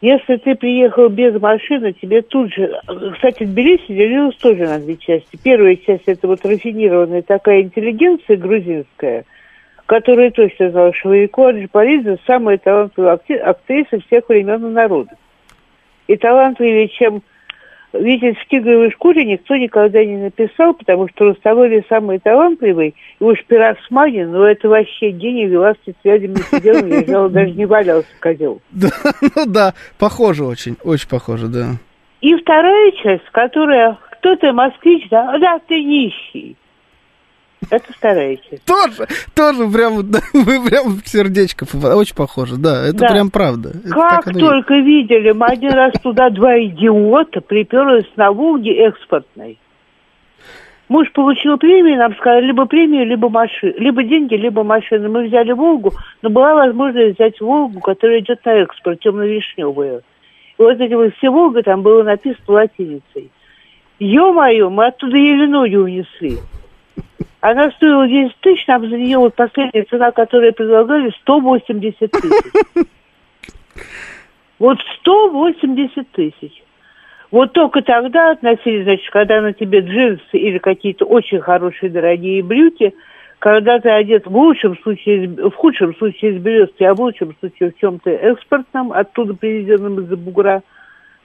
Если 0.00 0.38
ты 0.38 0.56
приехал 0.56 1.08
без 1.08 1.40
машины, 1.40 1.92
тебе 1.92 2.22
тут 2.22 2.52
же... 2.52 2.76
Кстати, 3.14 3.44
Тбилиси 3.44 3.86
делилась 3.86 4.36
тоже 4.38 4.64
на 4.64 4.80
две 4.80 4.96
части. 4.96 5.38
Первая 5.40 5.76
часть– 5.76 6.02
это 6.06 6.26
вот 6.26 6.44
рафинированная 6.44 7.22
такая 7.22 7.62
интеллигенция 7.62 8.36
грузинская, 8.36 9.24
которая 9.86 10.30
точно 10.30 10.70
знала, 10.70 10.92
что 10.92 11.08
Варико 11.08 11.46
Аджипаридзе– 11.46 12.18
самая 12.26 12.58
талантливая 12.58 13.18
актриса 13.44 14.00
всех 14.06 14.28
времен 14.28 14.66
и 14.66 14.70
народов. 14.70 15.18
И 16.08 16.16
талантливее, 16.16 16.88
чем 16.88 17.22
Видите, 17.92 18.38
в 18.38 18.48
тигровой 18.48 18.90
шкуре 18.90 19.24
никто 19.24 19.56
никогда 19.56 20.04
не 20.04 20.16
написал, 20.16 20.74
потому 20.74 21.08
что 21.08 21.26
Руставели 21.26 21.84
самый 21.88 22.18
талантливый, 22.18 22.94
и 23.18 23.24
уж 23.24 23.42
Пиросманин, 23.46 24.32
ну 24.32 24.42
это 24.42 24.68
вообще 24.68 25.10
гений, 25.10 25.46
велasti 25.46 25.94
связями 26.02 26.36
сидел, 26.50 26.84
лежал, 26.84 27.30
даже 27.30 27.52
не 27.52 27.64
валялся 27.64 28.08
козел. 28.20 28.60
Да, 28.70 28.90
ну 29.34 29.46
да, 29.46 29.74
похоже 29.98 30.44
очень, 30.44 30.76
очень 30.84 31.08
похоже, 31.08 31.48
да. 31.48 31.66
И 32.20 32.34
вторая 32.34 32.90
часть, 33.02 33.24
которая, 33.32 33.96
кто 34.10 34.36
ты, 34.36 34.52
москвич, 34.52 35.08
да? 35.08 35.38
Да, 35.38 35.58
ты 35.66 35.82
нищий. 35.82 36.56
Это 37.70 37.92
часть. 38.00 38.64
Тоже, 38.64 39.06
тоже 39.34 39.68
прям, 39.68 40.02
да, 40.10 40.20
вы 40.32 40.64
прям 40.64 41.00
в 41.00 41.08
сердечко 41.08 41.64
очень 41.96 42.14
похоже, 42.14 42.56
да, 42.56 42.86
это 42.86 42.98
да. 42.98 43.08
прям 43.08 43.30
правда. 43.30 43.70
Это 43.84 43.94
как 43.94 44.24
только 44.24 44.74
есть. 44.74 44.86
видели, 44.86 45.32
мы 45.32 45.46
один 45.46 45.72
раз 45.72 45.92
туда 46.02 46.30
два 46.30 46.58
идиота 46.58 47.40
приперлись 47.40 48.10
на 48.16 48.30
Волге 48.30 48.72
экспортной. 48.86 49.58
Муж 50.88 51.10
получил 51.12 51.58
премию, 51.58 51.98
нам 51.98 52.14
сказали, 52.14 52.46
либо 52.46 52.66
премию, 52.66 53.06
либо 53.06 53.28
машину, 53.28 53.74
либо 53.76 54.04
деньги, 54.04 54.34
либо 54.34 54.62
машину. 54.62 55.10
Мы 55.10 55.26
взяли 55.26 55.50
Волгу, 55.50 55.92
но 56.22 56.30
была 56.30 56.54
возможность 56.54 57.16
взять 57.16 57.40
Волгу, 57.40 57.80
которая 57.80 58.20
идет 58.20 58.44
на 58.44 58.52
экспорт, 58.52 59.00
темно-вишневую. 59.00 60.02
И 60.58 60.62
вот 60.62 60.80
эти 60.80 60.94
вот 60.94 61.12
все 61.16 61.30
Волга 61.30 61.62
там 61.64 61.82
было 61.82 62.04
написано 62.04 62.44
латиницей. 62.46 63.32
Ё-моё, 63.98 64.70
мы 64.70 64.86
оттуда 64.86 65.16
еле 65.16 65.48
ноги 65.48 65.74
унесли. 65.74 66.38
Она 67.40 67.70
стоила 67.72 68.08
10 68.08 68.36
тысяч, 68.40 68.66
нам 68.66 68.88
за 68.88 68.96
нее 68.96 69.18
вот 69.18 69.34
последняя 69.34 69.84
цена, 69.84 70.10
которую 70.10 70.52
предлагали, 70.52 71.10
180 71.22 72.10
тысяч. 72.10 72.86
Вот 74.58 74.78
180 75.00 76.10
тысяч. 76.12 76.62
Вот 77.30 77.52
только 77.52 77.82
тогда 77.82 78.30
относились, 78.30 78.84
значит, 78.84 79.10
когда 79.10 79.40
на 79.40 79.52
тебе 79.52 79.80
джинсы 79.80 80.22
или 80.32 80.58
какие-то 80.58 81.04
очень 81.04 81.40
хорошие 81.40 81.90
дорогие 81.90 82.42
брюки, 82.42 82.94
когда 83.38 83.78
ты 83.78 83.90
одет 83.90 84.26
в 84.26 84.34
лучшем 84.36 84.78
случае, 84.78 85.28
в 85.28 85.52
худшем 85.52 85.94
случае 85.96 86.32
из 86.32 86.42
березки, 86.42 86.82
а 86.84 86.94
в 86.94 87.00
лучшем 87.00 87.34
случае 87.40 87.72
в 87.72 87.78
чем-то 87.78 88.10
экспортном, 88.10 88.92
оттуда 88.92 89.34
привезенном 89.34 90.00
из-за 90.00 90.16
бугра, 90.16 90.62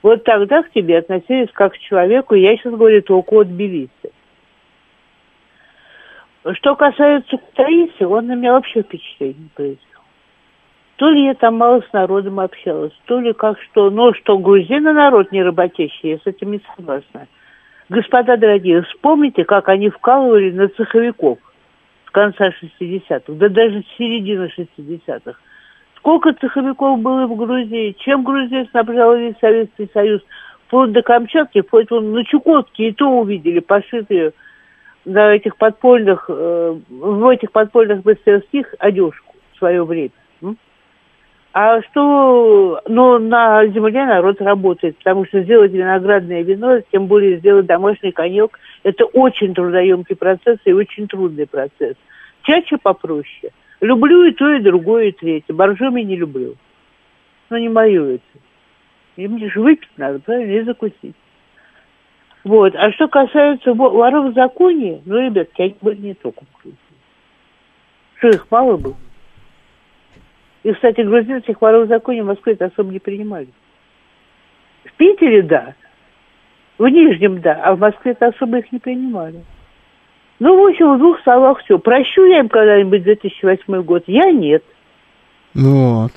вот 0.02 0.24
тогда 0.24 0.62
к 0.62 0.70
тебе 0.72 0.98
относились 0.98 1.48
как 1.52 1.72
к 1.72 1.78
человеку, 1.78 2.34
я 2.34 2.56
сейчас 2.56 2.74
говорю 2.74 3.00
только 3.02 3.34
от 3.34 3.48
Тбилиси. 3.48 3.90
Что 6.54 6.74
касается 6.74 7.38
Таиси, 7.54 8.02
он 8.02 8.26
на 8.26 8.34
меня 8.34 8.52
вообще 8.54 8.82
впечатление 8.82 9.48
произвел. 9.54 9.78
То 10.96 11.08
ли 11.08 11.24
я 11.24 11.34
там 11.34 11.56
мало 11.56 11.82
с 11.82 11.92
народом 11.92 12.40
общалась, 12.40 12.92
то 13.06 13.20
ли 13.20 13.32
как 13.32 13.60
что. 13.60 13.90
Но 13.90 14.12
что 14.14 14.38
грузины 14.38 14.92
народ 14.92 15.30
не 15.32 15.42
работящий, 15.42 16.10
я 16.10 16.18
с 16.18 16.26
этим 16.26 16.52
не 16.52 16.60
согласна. 16.74 17.28
Господа 17.88 18.36
дорогие, 18.36 18.82
вспомните, 18.82 19.44
как 19.44 19.68
они 19.68 19.88
вкалывали 19.90 20.50
на 20.50 20.68
цеховиков 20.68 21.38
с 22.06 22.10
конца 22.10 22.48
60-х, 22.48 23.32
да 23.34 23.48
даже 23.48 23.82
с 23.82 23.96
середины 23.98 24.50
60-х. 24.56 25.38
Сколько 25.96 26.32
цеховиков 26.34 26.98
было 27.00 27.26
в 27.26 27.36
Грузии? 27.36 27.94
Чем 27.98 28.24
Грузия 28.24 28.66
снабжала 28.70 29.16
весь 29.16 29.38
Советский 29.40 29.88
Союз? 29.92 30.20
Вплоть 30.66 30.92
до 30.92 31.02
Камчатки, 31.02 31.60
вплоть 31.60 31.90
на 31.90 32.24
Чукотке, 32.24 32.88
и 32.88 32.92
то 32.92 33.08
увидели 33.08 33.60
пошитые 33.60 34.32
на 35.04 35.34
этих 35.34 35.56
подпольных, 35.56 36.26
э, 36.28 36.78
в 36.88 37.28
этих 37.28 37.52
подпольных 37.52 38.04
мастерских 38.04 38.74
одежку 38.78 39.34
в 39.52 39.58
свое 39.58 39.84
время. 39.84 40.12
А 41.54 41.82
что, 41.82 42.80
ну, 42.88 43.18
на 43.18 43.66
земле 43.66 44.06
народ 44.06 44.40
работает, 44.40 44.96
потому 44.96 45.26
что 45.26 45.42
сделать 45.42 45.72
виноградное 45.72 46.42
вино, 46.42 46.80
тем 46.90 47.08
более 47.08 47.38
сделать 47.38 47.66
домашний 47.66 48.10
коньяк, 48.10 48.58
это 48.84 49.04
очень 49.04 49.54
трудоемкий 49.54 50.16
процесс 50.16 50.58
и 50.64 50.72
очень 50.72 51.08
трудный 51.08 51.46
процесс. 51.46 51.94
Чаще 52.44 52.78
попроще. 52.78 53.52
Люблю 53.82 54.24
и 54.24 54.32
то, 54.32 54.50
и 54.50 54.60
другое, 54.60 55.08
и 55.08 55.12
третье. 55.12 55.52
Боржоми 55.52 56.00
не 56.00 56.16
люблю. 56.16 56.54
Но 57.50 57.58
не 57.58 57.68
мое 57.68 58.14
это. 58.14 58.24
И 59.16 59.28
мне 59.28 59.50
же 59.50 59.60
выпить 59.60 59.90
надо, 59.98 60.20
правильно, 60.20 60.52
и 60.52 60.62
закусить. 60.62 61.16
Вот. 62.44 62.74
А 62.74 62.90
что 62.92 63.08
касается 63.08 63.72
воров 63.72 64.32
в 64.32 64.34
законе, 64.34 65.00
ну, 65.04 65.18
ребят, 65.18 65.48
они 65.58 65.76
были 65.80 66.00
не 66.00 66.14
только 66.14 66.44
в 66.44 66.62
Грузии. 66.62 66.78
Что, 68.18 68.28
их 68.28 68.46
мало 68.50 68.76
было? 68.76 68.96
И, 70.62 70.72
кстати, 70.72 71.00
грузинских 71.00 71.60
воров 71.60 71.86
в 71.86 71.88
законе 71.88 72.22
в 72.22 72.26
Москве 72.26 72.54
это 72.54 72.66
особо 72.66 72.92
не 72.92 72.98
принимали. 72.98 73.48
В 74.84 74.92
Питере– 74.94 75.42
да, 75.42 75.74
в 76.78 76.86
Нижнем– 76.86 77.40
да, 77.42 77.60
а 77.64 77.74
в 77.74 77.80
Москве 77.80 78.12
это 78.12 78.28
особо 78.28 78.58
их 78.58 78.70
не 78.72 78.78
принимали. 78.78 79.44
Ну, 80.38 80.60
в 80.60 80.68
общем, 80.68 80.94
в 80.94 80.98
двух 80.98 81.20
словах 81.22 81.60
все. 81.60 81.78
Прощу 81.78 82.24
я 82.24 82.40
им 82.40 82.48
когда-нибудь 82.48 83.04
2008 83.04 83.82
год? 83.82 84.04
Я 84.08 84.30
нет. 84.32 84.64
Вот. 85.54 86.12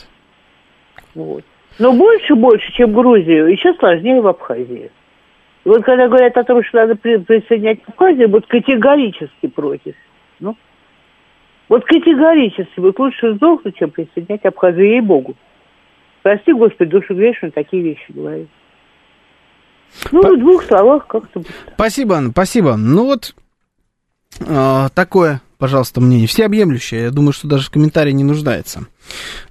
Вот. 1.13 1.43
Но 1.77 1.93
больше-больше, 1.93 2.71
чем 2.73 2.93
Грузию, 2.93 3.47
еще 3.47 3.73
сложнее 3.75 4.21
в 4.21 4.27
Абхазии. 4.27 4.89
И 5.65 5.69
вот 5.69 5.83
когда 5.83 6.07
говорят 6.07 6.37
о 6.37 6.43
том, 6.43 6.63
что 6.63 6.77
надо 6.77 6.95
присоединять 6.95 7.81
к 7.81 7.89
Абхазию, 7.89 8.29
вот 8.29 8.45
категорически 8.45 9.47
против. 9.47 9.95
Ну, 10.39 10.55
вот 11.67 11.83
категорически. 11.85 12.79
Вот 12.79 12.99
лучше 12.99 13.33
сдохнуть, 13.33 13.75
чем 13.75 13.89
присоединять 13.89 14.45
Абхазию, 14.45 14.91
ей-богу. 14.91 15.35
Прости, 16.21 16.53
Господи, 16.53 16.91
душу 16.91 17.15
грешную, 17.15 17.51
такие 17.51 17.81
вещи 17.81 18.05
говорить. 18.09 18.49
Ну, 20.11 20.21
По... 20.21 20.33
в 20.33 20.39
двух 20.39 20.63
словах 20.63 21.07
как-то. 21.07 21.41
Спасибо, 21.73 22.17
Анна, 22.17 22.29
спасибо. 22.29 22.75
Ну 22.75 23.05
вот, 23.05 23.33
э, 24.41 24.87
такое 24.93 25.41
пожалуйста, 25.57 26.01
мнение. 26.01 26.27
Всеобъемлющее. 26.27 27.03
Я 27.03 27.11
думаю, 27.11 27.33
что 27.33 27.47
даже 27.47 27.67
в 27.67 27.69
комментарии 27.69 28.11
не 28.11 28.23
нуждается. 28.23 28.87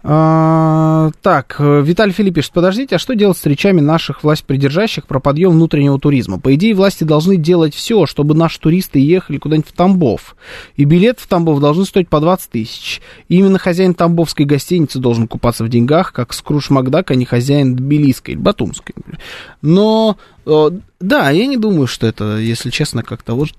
А, 0.02 1.10
так, 1.22 1.56
Виталий 1.58 2.12
Филипп 2.12 2.38
подождите, 2.52 2.96
а 2.96 2.98
что 2.98 3.14
делать 3.14 3.38
с 3.38 3.46
речами 3.46 3.80
наших 3.80 4.24
власть 4.24 4.44
придержащих 4.44 5.06
про 5.06 5.20
подъем 5.20 5.52
внутреннего 5.52 5.98
туризма? 5.98 6.38
По 6.38 6.54
идее, 6.54 6.74
власти 6.74 7.04
должны 7.04 7.36
делать 7.36 7.74
все, 7.74 8.06
чтобы 8.06 8.34
наши 8.34 8.60
туристы 8.60 8.98
ехали 8.98 9.38
куда-нибудь 9.38 9.68
в 9.68 9.72
Тамбов. 9.72 10.36
И 10.76 10.84
билет 10.84 11.20
в 11.20 11.26
Тамбов 11.26 11.60
должны 11.60 11.84
стоить 11.84 12.08
по 12.08 12.20
20 12.20 12.50
тысяч. 12.50 13.00
Именно 13.28 13.58
хозяин 13.58 13.94
тамбовской 13.94 14.44
гостиницы 14.44 14.98
должен 14.98 15.28
купаться 15.28 15.64
в 15.64 15.68
деньгах, 15.68 16.12
как 16.12 16.32
Скруш 16.32 16.70
Макдак, 16.70 17.10
а 17.10 17.14
не 17.14 17.24
хозяин 17.24 17.76
тбилисской, 17.76 18.34
батумской. 18.34 18.94
Но, 19.62 20.16
э, 20.46 20.70
да, 21.00 21.30
я 21.30 21.46
не 21.46 21.56
думаю, 21.56 21.86
что 21.86 22.06
это, 22.06 22.38
если 22.38 22.70
честно, 22.70 23.02
как-то 23.02 23.34
вот 23.34 23.52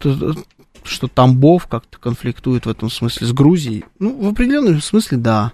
что 0.88 1.08
Тамбов 1.08 1.68
как-то 1.68 1.98
конфликтует 2.00 2.66
в 2.66 2.70
этом 2.70 2.90
смысле 2.90 3.28
с 3.28 3.34
Грузией. 3.34 3.86
Ну, 4.00 4.16
в 4.22 4.28
определенном 4.30 4.82
смысле, 4.82 5.18
да. 5.18 5.54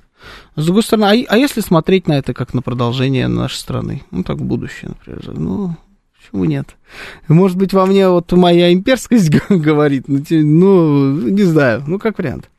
С 0.55 0.65
другой 0.65 0.83
стороны, 0.83 1.05
а, 1.05 1.33
а 1.33 1.37
если 1.37 1.61
смотреть 1.61 2.07
на 2.07 2.13
это 2.13 2.33
как 2.33 2.53
на 2.53 2.61
продолжение 2.61 3.27
нашей 3.27 3.57
страны? 3.57 4.03
Ну, 4.11 4.23
так 4.23 4.37
будущее, 4.37 4.89
например. 4.89 5.37
Ну, 5.37 5.75
почему 6.15 6.45
нет? 6.45 6.75
Может 7.27 7.57
быть, 7.57 7.73
во 7.73 7.85
мне 7.85 8.07
вот 8.07 8.31
моя 8.33 8.71
имперскость 8.71 9.29
говорит, 9.49 10.07
ну, 10.07 10.21
ну, 10.29 11.11
не 11.29 11.43
знаю, 11.43 11.83
ну, 11.87 11.97
как 11.97 12.17
вариант. 12.17 12.49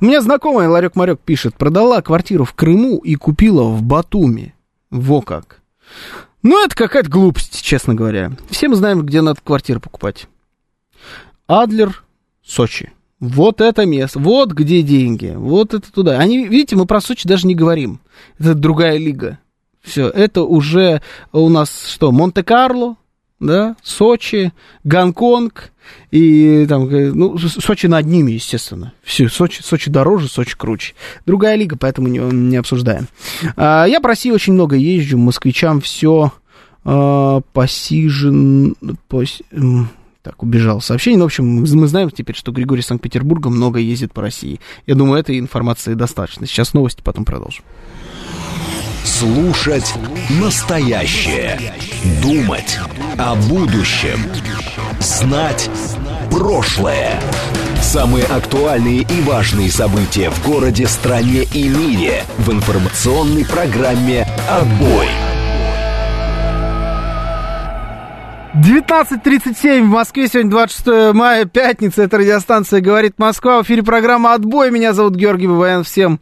У 0.00 0.04
меня 0.04 0.20
знакомая 0.20 0.68
Ларек 0.68 0.94
Марек 0.94 1.20
пишет, 1.20 1.56
продала 1.56 2.02
квартиру 2.02 2.44
в 2.44 2.52
Крыму 2.54 2.98
и 2.98 3.14
купила 3.14 3.64
в 3.64 3.82
Батуми. 3.82 4.54
Во 4.90 5.20
как. 5.22 5.60
Ну, 6.42 6.64
это 6.64 6.76
какая-то 6.76 7.10
глупость, 7.10 7.62
честно 7.62 7.94
говоря. 7.94 8.32
Все 8.50 8.68
мы 8.68 8.76
знаем, 8.76 9.02
где 9.02 9.20
надо 9.20 9.40
квартиру 9.42 9.80
покупать. 9.80 10.28
Адлер 11.48 12.04
Сочи. 12.46 12.92
Вот 13.18 13.60
это 13.62 13.86
место, 13.86 14.18
вот 14.18 14.52
где 14.52 14.82
деньги, 14.82 15.32
вот 15.34 15.72
это 15.72 15.90
туда. 15.90 16.18
Они, 16.18 16.46
видите, 16.46 16.76
мы 16.76 16.86
про 16.86 17.00
Сочи 17.00 17.26
даже 17.26 17.46
не 17.46 17.54
говорим. 17.54 18.00
Это 18.38 18.54
другая 18.54 18.98
лига. 18.98 19.38
Все, 19.82 20.08
это 20.08 20.42
уже 20.42 21.00
у 21.32 21.48
нас 21.48 21.88
что, 21.88 22.12
Монте-Карло, 22.12 22.96
да, 23.40 23.76
Сочи, 23.82 24.52
Гонконг 24.84 25.72
и 26.10 26.66
там, 26.68 26.90
ну, 26.90 27.38
Сочи 27.38 27.86
над 27.86 28.06
ними, 28.06 28.32
естественно. 28.32 28.92
Все, 29.02 29.28
Сочи, 29.28 29.62
Сочи 29.62 29.90
дороже, 29.90 30.28
Сочи 30.28 30.56
круче. 30.56 30.94
Другая 31.24 31.56
лига, 31.56 31.76
поэтому 31.78 32.08
не, 32.08 32.18
не 32.18 32.56
обсуждаем. 32.56 33.08
А, 33.56 33.86
я 33.86 34.00
по 34.00 34.08
России 34.08 34.30
очень 34.30 34.52
много 34.52 34.76
езжу, 34.76 35.16
москвичам 35.16 35.80
все 35.80 36.32
а, 36.84 37.40
посижен... 37.52 38.74
Пос, 39.08 39.40
так, 40.26 40.42
убежал 40.42 40.80
сообщение. 40.80 41.22
В 41.22 41.26
общем, 41.26 41.46
мы 41.46 41.86
знаем 41.86 42.10
теперь, 42.10 42.34
что 42.34 42.50
Григорий 42.50 42.82
Санкт-Петербурга 42.82 43.48
много 43.48 43.78
ездит 43.78 44.12
по 44.12 44.22
России. 44.22 44.58
Я 44.84 44.96
думаю, 44.96 45.20
этой 45.20 45.38
информации 45.38 45.94
достаточно. 45.94 46.48
Сейчас 46.48 46.74
новости, 46.74 47.00
потом 47.00 47.24
продолжим. 47.24 47.62
Слушать 49.04 49.94
настоящее. 50.40 51.60
Думать 52.22 52.76
о 53.18 53.36
будущем. 53.36 54.18
Знать 54.98 55.70
прошлое. 56.28 57.20
Самые 57.80 58.24
актуальные 58.24 59.02
и 59.02 59.20
важные 59.20 59.70
события 59.70 60.30
в 60.30 60.44
городе, 60.44 60.88
стране 60.88 61.44
и 61.54 61.68
мире 61.68 62.24
в 62.38 62.50
информационной 62.50 63.44
программе 63.44 64.26
«Отбой». 64.50 65.06
19.37 68.56 69.82
в 69.82 69.88
Москве, 69.88 70.28
сегодня 70.28 70.50
26 70.50 71.14
мая, 71.14 71.44
пятница, 71.44 72.04
это 72.04 72.16
радиостанция 72.16 72.80
«Говорит 72.80 73.18
Москва», 73.18 73.60
в 73.60 73.66
эфире 73.66 73.82
программа 73.82 74.32
«Отбой», 74.32 74.70
меня 74.70 74.94
зовут 74.94 75.14
Георгий 75.14 75.46
Бабаян, 75.46 75.84
всем 75.84 76.20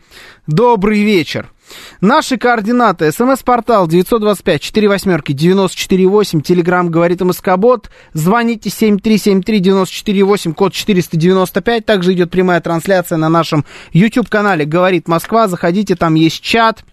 добрый 0.48 1.04
вечер. 1.04 1.52
Наши 2.00 2.36
координаты. 2.36 3.12
СМС-портал 3.12 3.86
925 3.86 4.60
4 4.60 4.88
восьмерки 4.88 5.30
948. 5.32 6.40
Телеграмм 6.40 6.90
говорит 6.90 7.20
МСК-бот. 7.20 7.88
Звоните 8.12 8.68
7373-94-8, 8.68 10.54
код 10.54 10.72
495. 10.72 11.86
Также 11.86 12.14
идет 12.14 12.32
прямая 12.32 12.60
трансляция 12.60 13.16
на 13.16 13.28
нашем 13.28 13.64
YouTube-канале 13.92 14.64
«Говорит 14.64 15.06
Москва». 15.06 15.46
Заходите, 15.46 15.94
там 15.94 16.14
есть 16.14 16.42
чат. 16.42 16.84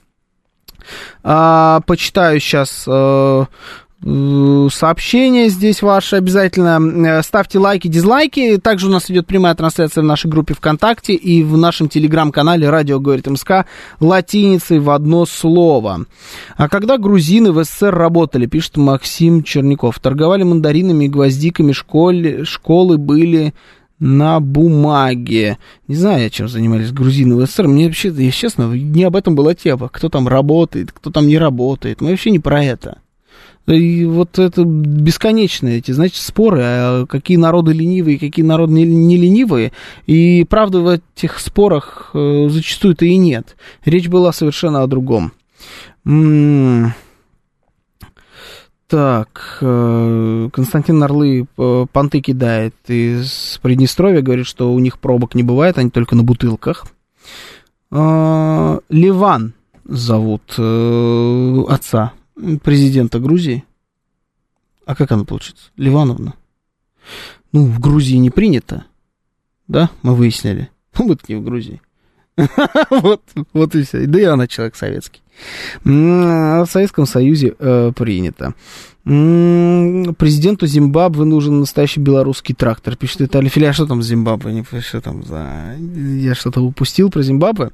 А, 1.23 1.81
почитаю 1.85 2.39
сейчас 2.39 2.85
а, 2.87 3.47
сообщения 4.03 5.49
здесь 5.49 5.83
ваши 5.83 6.15
обязательно. 6.15 6.79
Э, 7.19 7.21
ставьте 7.21 7.59
лайки, 7.59 7.87
дизлайки. 7.87 8.57
Также 8.57 8.87
у 8.87 8.89
нас 8.89 9.11
идет 9.11 9.27
прямая 9.27 9.53
трансляция 9.53 10.01
в 10.01 10.05
нашей 10.05 10.27
группе 10.27 10.55
ВКонтакте 10.55 11.13
и 11.13 11.43
в 11.43 11.55
нашем 11.55 11.87
телеграм-канале 11.87 12.67
«Радио 12.69 12.99
говорит 12.99 13.27
МСК» 13.27 13.65
латиницей 13.99 14.79
в 14.79 14.89
одно 14.89 15.27
слово. 15.27 16.05
А 16.57 16.67
когда 16.67 16.97
грузины 16.97 17.51
в 17.51 17.63
СССР 17.63 17.93
работали, 17.93 18.47
пишет 18.47 18.77
Максим 18.77 19.43
Черняков, 19.43 19.99
торговали 19.99 20.41
мандаринами 20.41 21.05
и 21.05 21.09
гвоздиками, 21.09 21.71
школе, 21.71 22.43
школы 22.43 22.97
были 22.97 23.53
на 23.99 24.39
бумаге. 24.39 25.59
Не 25.87 25.95
знаю, 25.95 26.31
чем 26.31 26.47
занимались 26.49 26.91
грузины 26.91 27.35
в 27.35 27.45
СССР. 27.45 27.67
Мне 27.67 27.85
вообще, 27.85 28.07
если 28.07 28.31
честно, 28.31 28.63
не 28.73 29.03
об 29.03 29.15
этом 29.15 29.35
была 29.35 29.53
тема. 29.53 29.89
Кто 29.89 30.09
там 30.09 30.27
работает, 30.27 30.91
кто 30.91 31.11
там 31.11 31.27
не 31.27 31.37
работает. 31.37 32.01
Мы 32.01 32.09
вообще 32.09 32.31
не 32.31 32.39
про 32.39 32.63
это. 32.63 32.97
И 33.67 34.05
вот 34.05 34.39
это 34.39 34.63
бесконечные 34.63 35.77
эти, 35.77 35.91
значит, 35.91 36.17
споры, 36.17 36.61
а 36.63 37.05
какие 37.05 37.37
народы 37.37 37.73
ленивые, 37.73 38.17
какие 38.17 38.43
народы 38.43 38.73
не, 38.73 39.17
ленивые. 39.17 39.71
И 40.07 40.45
правда 40.49 40.79
в 40.79 40.87
этих 40.87 41.39
спорах 41.39 42.09
э, 42.13 42.47
зачастую-то 42.49 43.05
и 43.05 43.15
нет. 43.17 43.55
Речь 43.85 44.07
была 44.07 44.33
совершенно 44.33 44.81
о 44.81 44.87
другом. 44.87 45.33
М-м- 46.05 46.93
так, 48.87 49.59
э, 49.61 50.49
Константин 50.51 51.01
Орлы 51.03 51.45
э, 51.57 51.85
понты 51.93 52.19
кидает 52.19 52.75
из 52.87 53.59
Приднестровья, 53.61 54.21
говорит, 54.21 54.47
что 54.47 54.73
у 54.73 54.79
них 54.79 54.99
пробок 54.99 55.35
не 55.35 55.43
бывает, 55.43 55.77
они 55.77 55.91
только 55.91 56.15
на 56.15 56.23
бутылках. 56.23 56.85
Ливан 57.91 59.53
зовут 59.83 60.57
отца 61.69 62.13
президента 62.63 63.19
Грузии. 63.19 63.63
А 64.85 64.95
как 64.95 65.11
она 65.11 65.23
получится? 65.23 65.71
Ливановна. 65.77 66.35
Ну, 67.51 67.65
в 67.65 67.79
Грузии 67.79 68.15
не 68.15 68.29
принято. 68.29 68.85
Да, 69.67 69.89
мы 70.01 70.15
выяснили. 70.15 70.69
Ну, 70.97 71.07
вот 71.09 71.27
не 71.29 71.35
в 71.35 71.43
Грузии. 71.43 71.81
вот, 72.89 73.21
вот 73.53 73.75
и 73.75 73.83
все. 73.83 74.07
Да 74.07 74.19
и 74.19 74.23
она 74.23 74.47
человек 74.47 74.75
советский. 74.75 75.21
А 75.85 76.65
в 76.65 76.69
Советском 76.69 77.05
Союзе 77.05 77.55
э. 79.05 80.13
Президенту 80.17 80.67
Зимбабве 80.67 81.23
нужен 81.25 81.59
настоящий 81.59 81.99
белорусский 81.99 82.53
трактор, 82.53 82.95
пишет 82.95 83.21
Виталий 83.21 83.49
Филя. 83.49 83.69
А 83.69 83.73
что 83.73 83.85
там 83.85 84.01
Зимбабве? 84.01 84.53
Не, 84.53 84.63
что 84.81 85.01
там 85.01 85.23
за... 85.23 85.75
Я 85.79 86.35
что-то 86.35 86.61
упустил 86.61 87.09
про 87.09 87.21
Зимбабве. 87.21 87.71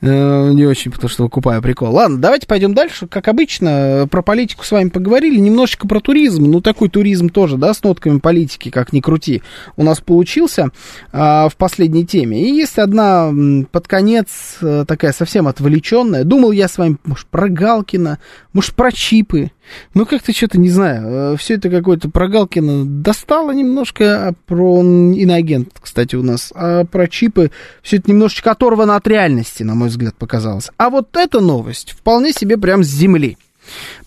Э, 0.00 0.50
не 0.52 0.66
очень, 0.66 0.90
потому 0.90 1.08
что 1.08 1.24
выкупаю 1.24 1.62
прикол. 1.62 1.94
Ладно, 1.94 2.18
давайте 2.18 2.46
пойдем 2.46 2.74
дальше. 2.74 3.06
Как 3.06 3.28
обычно, 3.28 4.06
про 4.10 4.22
политику 4.22 4.64
с 4.64 4.70
вами 4.70 4.88
поговорили. 4.88 5.38
Немножечко 5.38 5.88
про 5.88 6.00
туризм. 6.00 6.44
Ну, 6.44 6.60
такой 6.60 6.88
туризм 6.88 7.28
тоже, 7.28 7.56
да, 7.56 7.74
с 7.74 7.82
нотками 7.82 8.18
политики, 8.18 8.70
как 8.70 8.92
ни 8.92 9.00
крути, 9.00 9.42
у 9.76 9.82
нас 9.82 10.00
получился 10.00 10.70
а, 11.12 11.48
в 11.48 11.56
последней 11.56 12.06
теме. 12.06 12.42
И 12.42 12.52
есть 12.52 12.78
одна 12.78 13.32
под 13.70 13.88
конец 13.88 14.58
э, 14.60 14.84
такая 14.86 15.12
совсем 15.12 15.48
отвлеченная. 15.48 16.24
Думал 16.24 16.52
я 16.52 16.68
с 16.68 16.78
вами, 16.78 16.96
может, 17.04 17.26
про 17.26 17.48
Галкина, 17.48 18.18
может, 18.52 18.74
про 18.74 18.92
чипы. 18.92 19.50
Ну, 19.94 20.06
как-то 20.06 20.32
что-то, 20.32 20.58
не 20.58 20.70
знаю, 20.70 21.34
э, 21.34 21.36
все 21.36 21.54
это 21.54 21.70
какое-то 21.70 22.10
про 22.10 22.28
Галкина 22.28 22.84
достало 22.84 23.52
немножко, 23.52 24.28
а 24.28 24.32
про 24.46 24.82
иноагент, 24.82 25.78
кстати, 25.80 26.16
у 26.16 26.22
нас, 26.22 26.52
а 26.54 26.84
про 26.84 27.08
чипы 27.08 27.50
все 27.82 27.98
это 27.98 28.10
немножечко 28.10 28.52
оторвано 28.52 28.96
от 28.96 29.06
реальности, 29.06 29.62
на 29.62 29.74
мой 29.74 29.88
взгляд, 29.88 30.16
показалось. 30.16 30.70
А 30.76 30.90
вот 30.90 31.16
эта 31.16 31.40
новость 31.40 31.92
вполне 31.92 32.32
себе 32.32 32.56
прям 32.58 32.84
с 32.84 32.88
земли. 32.88 33.36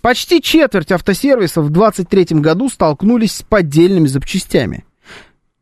Почти 0.01 0.41
четверть 0.41 0.91
автосервисов 0.91 1.65
в 1.65 1.69
2023 1.69 2.39
году 2.39 2.69
столкнулись 2.69 3.37
с 3.37 3.41
поддельными 3.43 4.07
запчастями. 4.07 4.85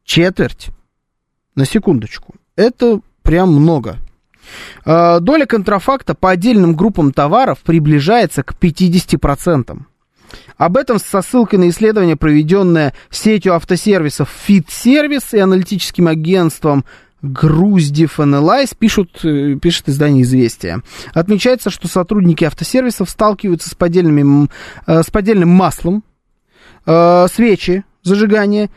Четверть. 0.04 0.70
На 1.56 1.66
секундочку. 1.66 2.36
Это 2.56 3.02
прям 3.22 3.54
много. 3.54 3.98
А, 4.86 5.20
доля 5.20 5.46
контрафакта 5.46 6.16
по 6.16 6.30
отдельным 6.32 6.76
группам 6.76 7.12
товаров 7.12 7.60
приближается 7.60 8.44
к 8.44 8.54
50%. 8.54 9.78
Об 10.58 10.78
этом 10.78 11.00
со 11.00 11.22
ссылкой 11.22 11.60
на 11.60 11.70
исследование, 11.70 12.16
проведенное 12.16 12.94
сетью 13.10 13.56
автосервисов 13.56 14.30
FitService 14.48 15.30
и 15.34 15.40
аналитическим 15.40 16.08
агентством 16.08 16.86
Груздев 17.22 18.20
Analyze 18.20 18.76
пишут, 18.78 19.24
э, 19.24 19.56
пишет 19.62 19.90
издание 19.90 20.24
«Известия». 20.24 20.82
Отмечается, 21.14 21.70
что 21.70 21.88
сотрудники 21.88 22.44
автосервисов 22.44 23.10
сталкиваются 23.10 23.70
с, 23.70 23.74
э, 23.74 23.76
с 23.76 25.10
поддельным 25.12 25.50
маслом, 25.50 26.04
э, 26.86 27.28
свечи 27.32 27.84
зажигания, 28.04 28.70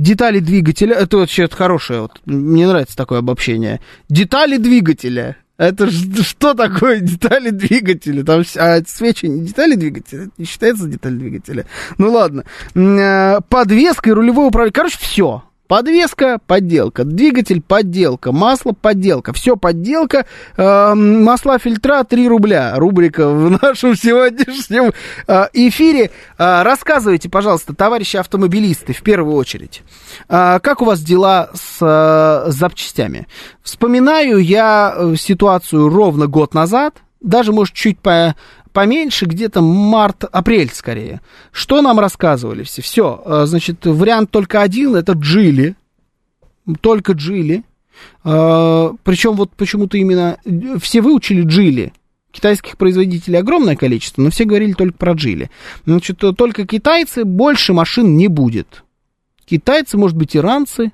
детали 0.00 0.40
двигателя. 0.40 0.96
Это 0.96 1.18
вообще 1.18 1.48
хорошее, 1.48 2.00
вот, 2.00 2.20
мне 2.24 2.66
нравится 2.66 2.96
такое 2.96 3.20
обобщение. 3.20 3.80
Детали 4.08 4.56
двигателя. 4.56 5.36
Это 5.58 5.90
что 5.90 6.54
такое 6.54 7.00
детали 7.00 7.50
двигателя? 7.50 8.24
Там 8.24 8.42
а 8.56 8.80
свечи 8.86 9.26
не 9.26 9.46
детали 9.46 9.74
двигателя, 9.74 10.22
это 10.22 10.32
не 10.38 10.46
считается 10.46 10.86
деталь 10.86 11.12
двигателя. 11.12 11.66
Ну 11.98 12.10
ладно. 12.10 12.44
Подвеска 13.50 14.08
и 14.08 14.12
рулевое 14.14 14.48
управление. 14.48 14.72
Короче, 14.72 14.96
все. 14.98 15.44
Подвеска– 15.70 16.40
подделка, 16.48 17.04
двигатель– 17.04 17.62
подделка, 17.68 18.32
масло– 18.32 18.72
подделка, 18.82 19.32
все 19.32 19.56
подделка, 19.56 20.26
э, 20.56 20.94
масла 20.94 21.60
фильтра– 21.60 22.02
3 22.10 22.26
рубля, 22.26 22.74
рубрика 22.74 23.28
в 23.28 23.50
нашем 23.62 23.94
сегодняшнем 23.94 24.92
э, 25.28 25.44
эфире. 25.52 26.10
Э, 26.38 26.64
рассказывайте, 26.64 27.28
пожалуйста, 27.28 27.72
товарищи 27.72 28.16
автомобилисты, 28.16 28.92
в 28.92 29.02
первую 29.02 29.36
очередь, 29.36 29.84
э, 30.28 30.58
как 30.60 30.82
у 30.82 30.86
вас 30.86 31.02
дела 31.02 31.50
с 31.54 31.78
э, 31.80 32.50
запчастями? 32.50 33.28
Вспоминаю 33.62 34.38
я 34.38 34.92
э, 34.92 35.14
ситуацию 35.16 35.88
ровно 35.88 36.26
год 36.26 36.52
назад, 36.52 36.96
даже, 37.20 37.52
может, 37.52 37.74
чуть 37.74 38.00
по, 38.00 38.34
поменьше, 38.72 39.26
где-то 39.26 39.60
март-апрель 39.60 40.70
скорее. 40.72 41.20
Что 41.52 41.82
нам 41.82 41.98
рассказывали 41.98 42.62
все? 42.62 42.82
Все, 42.82 43.22
э, 43.24 43.44
значит, 43.46 43.84
вариант 43.86 44.30
только 44.30 44.62
один, 44.62 44.96
это 44.96 45.12
Джили, 45.12 45.76
только 46.80 47.12
Джили. 47.12 47.64
Э, 48.24 48.90
Причем 49.02 49.34
вот 49.34 49.50
почему-то 49.52 49.96
именно 49.98 50.38
все 50.80 51.00
выучили 51.00 51.42
Джили. 51.42 51.92
Китайских 52.32 52.76
производителей 52.76 53.38
огромное 53.38 53.74
количество, 53.74 54.22
но 54.22 54.30
все 54.30 54.44
говорили 54.44 54.72
только 54.72 54.96
про 54.96 55.12
Джили. 55.14 55.50
Значит, 55.84 56.18
только 56.36 56.64
китайцы, 56.64 57.24
больше 57.24 57.72
машин 57.72 58.16
не 58.16 58.28
будет. 58.28 58.84
Китайцы, 59.44 59.98
может 59.98 60.16
быть, 60.16 60.36
иранцы, 60.36 60.92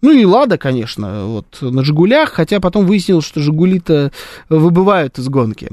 ну 0.00 0.12
и 0.12 0.24
Лада, 0.24 0.58
конечно, 0.58 1.26
вот 1.26 1.58
на 1.60 1.82
Жигулях, 1.82 2.32
хотя 2.32 2.60
потом 2.60 2.86
выяснилось, 2.86 3.24
что 3.24 3.40
Жигули-то 3.40 4.12
выбывают 4.48 5.18
из 5.18 5.28
гонки. 5.28 5.70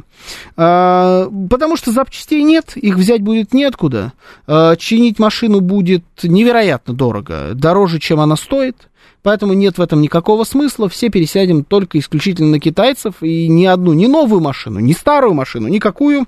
А, 0.57 1.29
потому 1.49 1.77
что 1.77 1.91
запчастей 1.91 2.43
нет, 2.43 2.75
их 2.75 2.95
взять 2.95 3.21
будет 3.21 3.53
неоткуда. 3.53 4.13
А, 4.47 4.75
чинить 4.77 5.19
машину 5.19 5.61
будет 5.61 6.03
невероятно 6.23 6.93
дорого, 6.93 7.51
дороже, 7.53 7.99
чем 7.99 8.19
она 8.19 8.35
стоит. 8.35 8.89
Поэтому 9.21 9.53
нет 9.53 9.77
в 9.77 9.81
этом 9.81 10.01
никакого 10.01 10.43
смысла. 10.43 10.87
Все 10.87 11.09
пересядем 11.09 11.63
только 11.63 11.97
исключительно 11.97 12.51
на 12.51 12.59
китайцев. 12.59 13.15
И 13.21 13.47
ни 13.47 13.65
одну, 13.65 13.93
ни 13.93 14.05
новую 14.05 14.39
машину, 14.39 14.79
ни 14.79 14.93
старую 14.93 15.33
машину, 15.33 15.67
никакую 15.67 16.27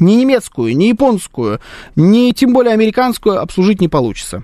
ни 0.00 0.14
немецкую, 0.14 0.76
ни 0.76 0.86
японскую, 0.86 1.60
ни 1.96 2.30
тем 2.32 2.52
более 2.52 2.74
американскую 2.74 3.40
обслужить 3.40 3.80
не 3.80 3.88
получится. 3.88 4.42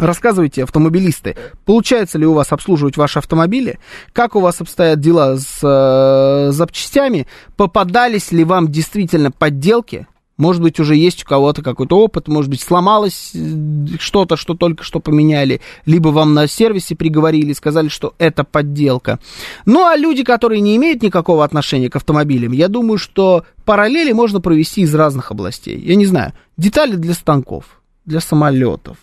Рассказывайте, 0.00 0.62
автомобилисты, 0.62 1.36
получается 1.66 2.16
ли 2.16 2.26
у 2.26 2.32
вас 2.32 2.52
обслуживать 2.52 2.96
ваши 2.96 3.18
автомобили? 3.18 3.78
Как 4.14 4.34
у 4.34 4.40
вас 4.40 4.60
обстоят 4.60 4.98
дела 4.98 5.36
с 5.36 5.60
э, 5.62 6.52
запчастями? 6.52 7.26
Попадались 7.56 8.32
ли 8.32 8.44
вам 8.44 8.68
действительно 8.68 9.30
подделки? 9.30 10.06
Может 10.38 10.62
быть, 10.62 10.80
уже 10.80 10.96
есть 10.96 11.22
у 11.22 11.26
кого-то 11.26 11.62
какой-то 11.62 11.98
опыт, 11.98 12.26
может 12.26 12.50
быть, 12.50 12.62
сломалось 12.62 13.32
э, 13.34 13.98
что-то, 13.98 14.38
что 14.38 14.54
только 14.54 14.84
что 14.84 15.00
поменяли, 15.00 15.60
либо 15.84 16.08
вам 16.08 16.32
на 16.32 16.48
сервисе 16.48 16.96
приговорили, 16.96 17.52
сказали, 17.52 17.88
что 17.88 18.14
это 18.16 18.42
подделка. 18.42 19.18
Ну, 19.66 19.84
а 19.84 19.98
люди, 19.98 20.24
которые 20.24 20.62
не 20.62 20.76
имеют 20.76 21.02
никакого 21.02 21.44
отношения 21.44 21.90
к 21.90 21.96
автомобилям, 21.96 22.52
я 22.52 22.68
думаю, 22.68 22.96
что 22.96 23.44
параллели 23.66 24.12
можно 24.12 24.40
провести 24.40 24.80
из 24.80 24.94
разных 24.94 25.30
областей. 25.30 25.78
Я 25.78 25.94
не 25.94 26.06
знаю, 26.06 26.32
детали 26.56 26.96
для 26.96 27.12
станков, 27.12 27.82
для 28.06 28.20
самолетов, 28.20 28.96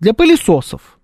для 0.00 0.14
пылесосов, 0.14 0.98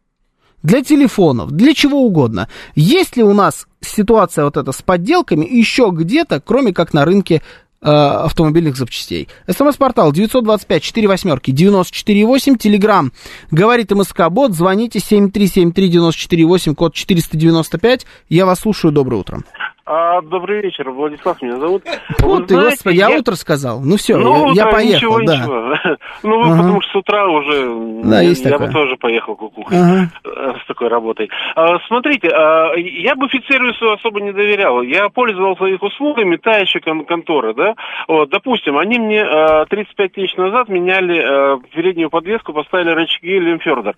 для 0.62 0.82
телефонов, 0.82 1.52
для 1.52 1.74
чего 1.74 2.02
угодно. 2.02 2.48
Есть 2.74 3.16
ли 3.16 3.23
у 3.23 3.32
нас 3.32 3.66
ситуация 3.81 4.44
вот 4.44 4.56
эта 4.56 4.73
с 4.73 4.82
подделками 4.82 5.47
еще 5.47 5.90
где-то, 5.93 6.40
кроме 6.40 6.73
как 6.73 6.93
на 6.93 7.05
рынке 7.05 7.43
э, 7.82 7.89
автомобильных 7.89 8.77
запчастей. 8.77 9.28
СМС-портал 9.47 10.12
925 10.12 10.82
4 10.82 11.09
восьмерки 11.09 11.51
94,8. 11.52 12.59
Телеграмм 12.59 13.12
говорит 13.51 13.93
МСК 13.93 14.28
Бот. 14.31 14.55
Звоните 14.55 14.98
7373-94,8, 14.98 16.74
код 16.74 16.94
495. 16.94 18.06
Я 18.28 18.47
вас 18.47 18.60
слушаю. 18.60 18.93
Доброе 18.93 19.18
утро. 19.18 19.43
А, 19.88 20.20
добрый 20.20 20.62
вечер, 20.62 20.90
Владислав 20.90 21.40
меня 21.40 21.58
зовут. 21.60 21.84
Вот 22.18 22.48
ты, 22.48 22.54
знаете, 22.54 22.70
господи, 22.72 22.96
я, 22.96 23.08
я 23.08 23.18
утро 23.20 23.34
сказал. 23.36 23.80
Ну 23.80 23.96
все, 23.96 24.16
ну, 24.16 24.52
я, 24.52 24.64
я 24.64 24.72
поехал, 24.72 24.96
ничего, 24.96 25.20
да. 25.24 25.36
Ничего. 25.36 25.96
Ну, 26.22 26.38
вы, 26.40 26.46
ага. 26.46 26.56
потому 26.56 26.80
что 26.80 26.90
с 26.90 26.96
утра 26.96 27.28
уже... 27.28 28.02
Да, 28.02 28.20
есть 28.20 28.44
я 28.44 28.50
такое. 28.50 28.66
бы 28.66 28.72
тоже 28.72 28.96
поехал 28.96 29.36
кукухой 29.36 29.78
ага. 29.78 30.10
с 30.24 30.66
такой 30.66 30.88
работой. 30.88 31.30
А, 31.54 31.78
смотрите, 31.86 32.28
а, 32.28 32.72
я 32.74 33.14
бы 33.14 33.26
офицервису 33.26 33.92
особо 33.92 34.20
не 34.20 34.32
доверял. 34.32 34.82
Я 34.82 35.08
пользовался 35.08 35.66
их 35.66 35.80
услугами, 35.80 36.36
та 36.36 36.58
еще 36.58 36.80
кон- 36.80 37.04
конторы, 37.04 37.54
да. 37.54 37.74
Вот, 38.08 38.30
допустим, 38.30 38.78
они 38.78 38.98
мне 38.98 39.22
а, 39.22 39.66
35 39.66 40.12
тысяч 40.12 40.36
назад 40.36 40.68
меняли 40.68 41.22
а, 41.22 41.58
переднюю 41.72 42.10
подвеску, 42.10 42.52
поставили 42.52 42.90
рычаги 42.90 43.38
Лемфердер. 43.38 43.94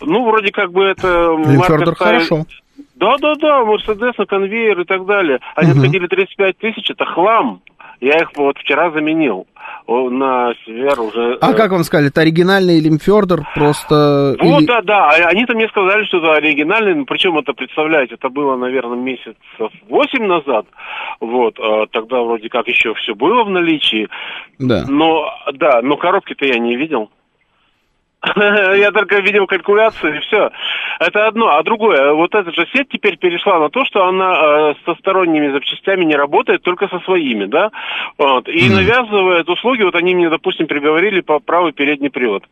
Ну, 0.00 0.24
вроде 0.24 0.50
как 0.50 0.72
бы 0.72 0.84
это... 0.84 1.36
Лемфердер 1.36 1.94
хорошо. 1.94 2.38
Да, 2.38 2.65
да, 2.96 3.34
да, 3.40 3.64
Мерседес 3.64 4.14
конвейер 4.28 4.80
и 4.80 4.84
так 4.84 5.06
далее. 5.06 5.38
Они 5.54 5.70
угу. 5.70 5.78
отходили 5.78 6.06
35 6.06 6.58
тысяч, 6.58 6.90
это 6.90 7.04
хлам. 7.04 7.60
Я 8.00 8.18
их 8.18 8.30
вот 8.36 8.58
вчера 8.58 8.90
заменил 8.90 9.46
на 9.88 10.52
Север 10.64 11.00
уже. 11.00 11.38
А 11.40 11.54
как 11.54 11.70
вам 11.70 11.82
сказали, 11.84 12.08
это 12.08 12.20
оригинальный 12.20 12.80
Лимфердер 12.80 13.40
просто? 13.54 14.36
Вот, 14.38 14.60
Или... 14.60 14.66
да, 14.66 14.82
да. 14.82 15.08
Они-то 15.28 15.54
мне 15.54 15.68
сказали, 15.68 16.04
что 16.04 16.18
это 16.18 16.34
оригинальный, 16.34 17.04
причем 17.06 17.38
это, 17.38 17.52
представляете, 17.52 18.14
это 18.14 18.28
было, 18.28 18.56
наверное, 18.56 18.98
месяцев 18.98 19.36
8 19.88 20.26
назад. 20.26 20.66
Вот, 21.20 21.54
тогда 21.92 22.20
вроде 22.20 22.48
как 22.48 22.68
еще 22.68 22.92
все 22.94 23.14
было 23.14 23.44
в 23.44 23.50
наличии. 23.50 24.08
Да. 24.58 24.84
Но, 24.88 25.30
да, 25.54 25.80
но 25.82 25.96
коробки-то 25.96 26.44
я 26.44 26.58
не 26.58 26.76
видел. 26.76 27.10
Я 28.76 28.90
только 28.92 29.20
видел 29.20 29.46
калькуляцию 29.46 30.16
и 30.16 30.20
все. 30.20 30.50
Это 30.98 31.26
одно. 31.26 31.48
А 31.48 31.62
другое, 31.62 32.12
вот 32.12 32.34
эта 32.34 32.50
же 32.52 32.66
сеть 32.72 32.88
теперь 32.88 33.16
перешла 33.16 33.58
на 33.58 33.68
то, 33.68 33.84
что 33.84 34.04
она 34.04 34.32
э, 34.32 34.74
со 34.84 34.94
сторонними 34.96 35.52
запчастями 35.52 36.04
не 36.04 36.16
работает, 36.16 36.62
только 36.62 36.88
со 36.88 36.98
своими, 37.00 37.46
да? 37.46 37.70
Вот. 38.18 38.48
И 38.48 38.68
mm. 38.68 38.74
навязывает 38.74 39.48
услуги, 39.48 39.82
вот 39.82 39.94
они 39.94 40.14
мне, 40.14 40.28
допустим, 40.28 40.66
приговорили 40.66 41.20
по 41.20 41.38
правый 41.38 41.72
передний 41.72 42.10
привод. 42.10 42.44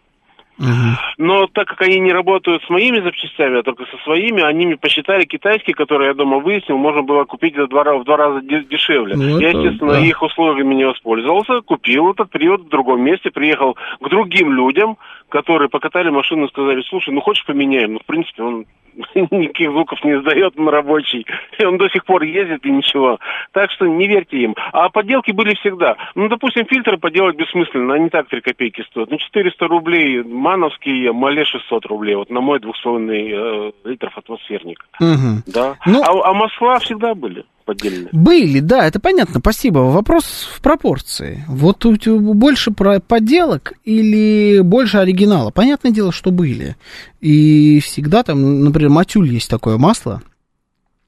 Но 1.18 1.46
так 1.48 1.68
как 1.68 1.82
они 1.82 1.98
не 2.00 2.12
работают 2.12 2.62
с 2.64 2.70
моими 2.70 3.00
запчастями, 3.00 3.58
а 3.58 3.62
только 3.62 3.84
со 3.86 3.96
своими, 4.04 4.42
они 4.42 4.66
мне 4.66 4.76
посчитали 4.76 5.24
китайские, 5.24 5.74
которые 5.74 6.08
я 6.08 6.14
дома 6.14 6.38
выяснил, 6.38 6.78
можно 6.78 7.02
было 7.02 7.24
купить 7.24 7.56
за 7.56 7.66
два, 7.66 7.84
в 7.96 8.04
два 8.04 8.16
раза 8.16 8.40
дешевле. 8.40 9.16
Ну, 9.16 9.38
я, 9.40 9.50
это, 9.50 9.58
естественно, 9.58 9.92
да. 9.92 10.00
их 10.00 10.22
услугами 10.22 10.74
не 10.74 10.84
воспользовался, 10.84 11.60
купил 11.60 12.10
этот 12.10 12.30
привод 12.30 12.62
в 12.62 12.68
другом 12.68 13.02
месте, 13.02 13.30
приехал 13.30 13.76
к 14.00 14.08
другим 14.08 14.52
людям, 14.52 14.96
которые 15.28 15.68
покатали 15.68 16.10
машину 16.10 16.46
и 16.46 16.50
сказали, 16.50 16.82
слушай, 16.82 17.10
ну 17.10 17.20
хочешь 17.20 17.44
поменяем? 17.44 17.94
Ну, 17.94 17.98
в 17.98 18.06
принципе, 18.06 18.42
он 18.42 18.66
никаких 19.14 19.70
звуков 19.70 20.02
не 20.04 20.12
издает, 20.12 20.54
он 20.58 20.68
рабочий. 20.68 21.26
И 21.58 21.64
он 21.64 21.78
до 21.78 21.88
сих 21.88 22.04
пор 22.04 22.22
ездит 22.22 22.64
и 22.64 22.70
ничего. 22.70 23.18
Так 23.52 23.70
что 23.70 23.86
не 23.86 24.06
верьте 24.06 24.38
им. 24.38 24.54
А 24.72 24.88
подделки 24.88 25.32
были 25.32 25.54
всегда. 25.54 25.96
Ну, 26.14 26.28
допустим, 26.28 26.66
фильтры 26.66 26.98
поделать 26.98 27.36
бессмысленно, 27.36 27.94
они 27.94 28.10
так 28.10 28.28
3 28.28 28.40
копейки 28.40 28.82
стоят. 28.82 29.10
Ну, 29.10 29.18
400 29.18 29.66
рублей 29.66 30.22
мановские, 30.44 31.12
мале 31.12 31.44
600 31.44 31.86
рублей. 31.86 32.16
Вот 32.16 32.28
на 32.28 32.40
мой 32.40 32.58
2,5 32.58 33.10
э, 33.10 33.72
литров 33.88 34.16
атмосферник. 34.18 34.86
Угу. 35.00 35.42
Да. 35.46 35.76
Ну, 35.86 36.02
а, 36.02 36.30
а 36.30 36.34
масла 36.34 36.78
всегда 36.80 37.14
были 37.14 37.44
поддельные. 37.64 38.10
Были, 38.12 38.60
да, 38.60 38.86
это 38.86 39.00
понятно, 39.00 39.40
спасибо. 39.40 39.78
Вопрос 39.78 40.24
в 40.52 40.60
пропорции. 40.60 41.44
Вот 41.48 41.86
у 41.86 41.96
тебя 41.96 42.16
больше 42.16 42.72
про 42.72 43.00
подделок 43.00 43.72
или 43.84 44.60
больше 44.60 44.98
оригинала? 44.98 45.50
Понятное 45.50 45.92
дело, 45.92 46.12
что 46.12 46.30
были. 46.30 46.76
И 47.22 47.80
всегда 47.80 48.22
там, 48.22 48.64
например, 48.64 48.90
матюль 48.90 49.28
есть 49.28 49.48
такое 49.48 49.78
масло. 49.78 50.20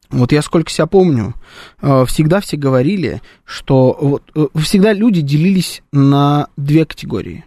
Вот 0.08 0.32
я 0.32 0.40
сколько 0.40 0.70
себя 0.70 0.86
помню, 0.86 1.34
э, 1.82 2.04
всегда 2.06 2.40
все 2.40 2.56
говорили, 2.56 3.20
что 3.44 3.96
вот, 4.00 4.22
э, 4.34 4.46
всегда 4.60 4.94
люди 4.94 5.20
делились 5.20 5.82
на 5.92 6.46
две 6.56 6.86
категории. 6.86 7.44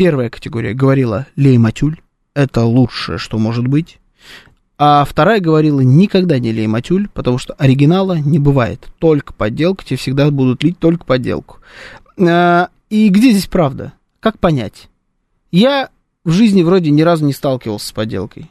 Первая 0.00 0.30
категория 0.30 0.72
говорила 0.72 1.26
лей 1.36 1.58
матюль, 1.58 2.00
это 2.32 2.64
лучшее, 2.64 3.18
что 3.18 3.36
может 3.36 3.66
быть. 3.66 3.98
А 4.78 5.04
вторая 5.04 5.40
говорила, 5.40 5.82
никогда 5.82 6.38
не 6.38 6.52
лей 6.52 6.66
матюль, 6.66 7.10
потому 7.12 7.36
что 7.36 7.52
оригинала 7.52 8.16
не 8.16 8.38
бывает. 8.38 8.88
Только 8.98 9.34
подделка, 9.34 9.84
тебе 9.84 9.98
всегда 9.98 10.30
будут 10.30 10.64
лить 10.64 10.78
только 10.78 11.04
подделку. 11.04 11.58
А, 12.18 12.70
И 12.88 13.10
где 13.10 13.32
здесь 13.32 13.46
правда? 13.46 13.92
как 14.20 14.38
понять? 14.38 14.88
Я 15.52 15.90
в 16.24 16.30
жизни 16.30 16.62
вроде 16.62 16.90
ни 16.90 17.02
разу 17.02 17.26
не 17.26 17.34
сталкивался 17.34 17.88
с 17.88 17.92
подделкой. 17.92 18.50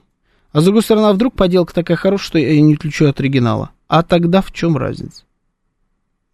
А 0.51 0.61
с 0.61 0.65
другой 0.65 0.84
стороны, 0.84 1.07
а 1.07 1.13
вдруг 1.13 1.34
подделка 1.34 1.73
такая 1.73 1.97
хорошая, 1.97 2.27
что 2.27 2.38
я 2.38 2.61
не 2.61 2.76
отличу 2.76 3.07
от 3.07 3.19
оригинала. 3.19 3.71
А 3.88 4.03
тогда 4.03 4.43
в 4.43 4.51
чем 4.51 4.77
разница? 4.77 5.23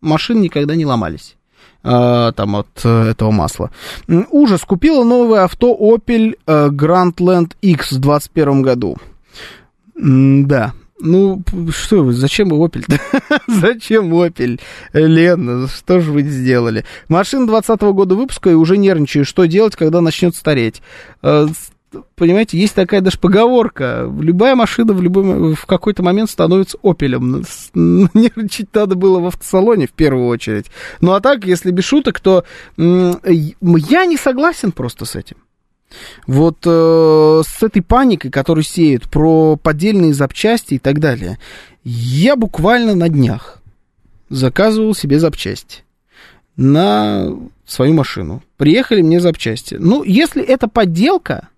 Машины 0.01 0.39
никогда 0.41 0.75
не 0.75 0.85
ломались. 0.85 1.37
А, 1.87 2.31
там 2.31 2.55
от 2.55 2.67
э, 2.83 3.09
этого 3.11 3.29
масла. 3.29 3.69
Ужас. 4.07 4.61
Купила 4.61 5.03
новое 5.03 5.43
авто 5.43 5.77
Opel 5.79 6.35
э, 6.47 6.67
Grandland 6.69 7.53
X 7.61 7.91
в 7.91 7.99
2021 7.99 8.61
году. 8.63 8.97
Да, 9.95 10.73
ну, 10.99 11.43
что 11.69 12.03
вы, 12.03 12.13
зачем 12.13 12.51
Opel? 12.51 12.83
зачем 13.47 14.11
Opel? 14.13 14.59
Лена, 14.93 15.67
что 15.67 15.99
же 15.99 16.11
вы 16.11 16.23
сделали? 16.23 16.85
Машина 17.07 17.45
20 17.45 17.79
-го 17.79 17.93
года 17.93 18.15
выпуска 18.15 18.49
и 18.49 18.55
уже 18.55 18.77
нервничаю. 18.77 19.23
Что 19.23 19.45
делать, 19.45 19.75
когда 19.75 20.01
начнет 20.01 20.35
стареть? 20.35 20.81
Понимаете, 22.15 22.57
есть 22.57 22.75
такая 22.75 23.01
даже 23.01 23.19
поговорка. 23.19 24.09
Любая 24.19 24.55
машина 24.55 24.93
в, 24.93 25.01
любой, 25.01 25.55
в 25.55 25.65
какой-то 25.65 26.03
момент 26.03 26.29
становится 26.29 26.77
опелем. 26.83 27.43
Нервничать 27.73 28.67
надо 28.73 28.95
было 28.95 29.19
в 29.19 29.27
автосалоне 29.27 29.87
в 29.87 29.91
первую 29.91 30.27
очередь. 30.27 30.67
Ну 31.01 31.13
а 31.13 31.21
так, 31.21 31.45
если 31.45 31.71
без 31.71 31.83
шуток, 31.83 32.19
то 32.19 32.43
я 32.77 34.05
не 34.05 34.17
согласен 34.17 34.71
просто 34.71 35.05
с 35.05 35.15
этим. 35.15 35.37
Вот 36.27 36.57
э, 36.65 37.41
с 37.45 37.63
этой 37.63 37.81
паникой, 37.81 38.31
которую 38.31 38.63
сеют 38.63 39.09
про 39.09 39.55
поддельные 39.55 40.13
запчасти 40.13 40.75
и 40.75 40.79
так 40.79 40.99
далее, 40.99 41.39
я 41.83 42.35
буквально 42.35 42.95
на 42.95 43.07
днях 43.09 43.61
заказывал 44.29 44.95
себе 44.95 45.19
запчасти 45.19 45.83
на 46.57 47.33
свою 47.65 47.93
машину. 47.93 48.43
Приехали 48.57 49.01
мне 49.01 49.19
запчасти. 49.19 49.75
Ну, 49.75 50.03
если 50.03 50.43
это 50.43 50.67
подделка, 50.67 51.49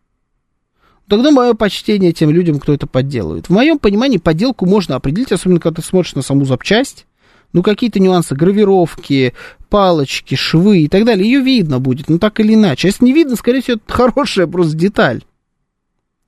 тогда 1.07 1.31
мое 1.31 1.53
почтение 1.53 2.13
тем 2.13 2.29
людям, 2.29 2.59
кто 2.59 2.73
это 2.73 2.87
подделывает. 2.87 3.47
В 3.47 3.51
моем 3.51 3.79
понимании 3.79 4.17
подделку 4.17 4.65
можно 4.65 4.95
определить, 4.95 5.31
особенно 5.31 5.59
когда 5.59 5.81
ты 5.81 5.87
смотришь 5.87 6.15
на 6.15 6.21
саму 6.21 6.45
запчасть, 6.45 7.05
ну, 7.53 7.63
какие-то 7.63 7.99
нюансы, 7.99 8.35
гравировки, 8.35 9.33
палочки, 9.69 10.35
швы 10.35 10.79
и 10.79 10.87
так 10.87 11.05
далее, 11.05 11.29
ее 11.29 11.41
видно 11.41 11.79
будет, 11.79 12.09
ну, 12.09 12.19
так 12.19 12.39
или 12.39 12.53
иначе. 12.53 12.87
А 12.87 12.89
если 12.89 13.05
не 13.05 13.13
видно, 13.13 13.35
скорее 13.35 13.61
всего, 13.61 13.77
это 13.77 13.83
хорошая 13.93 14.47
просто 14.47 14.75
деталь. 14.75 15.23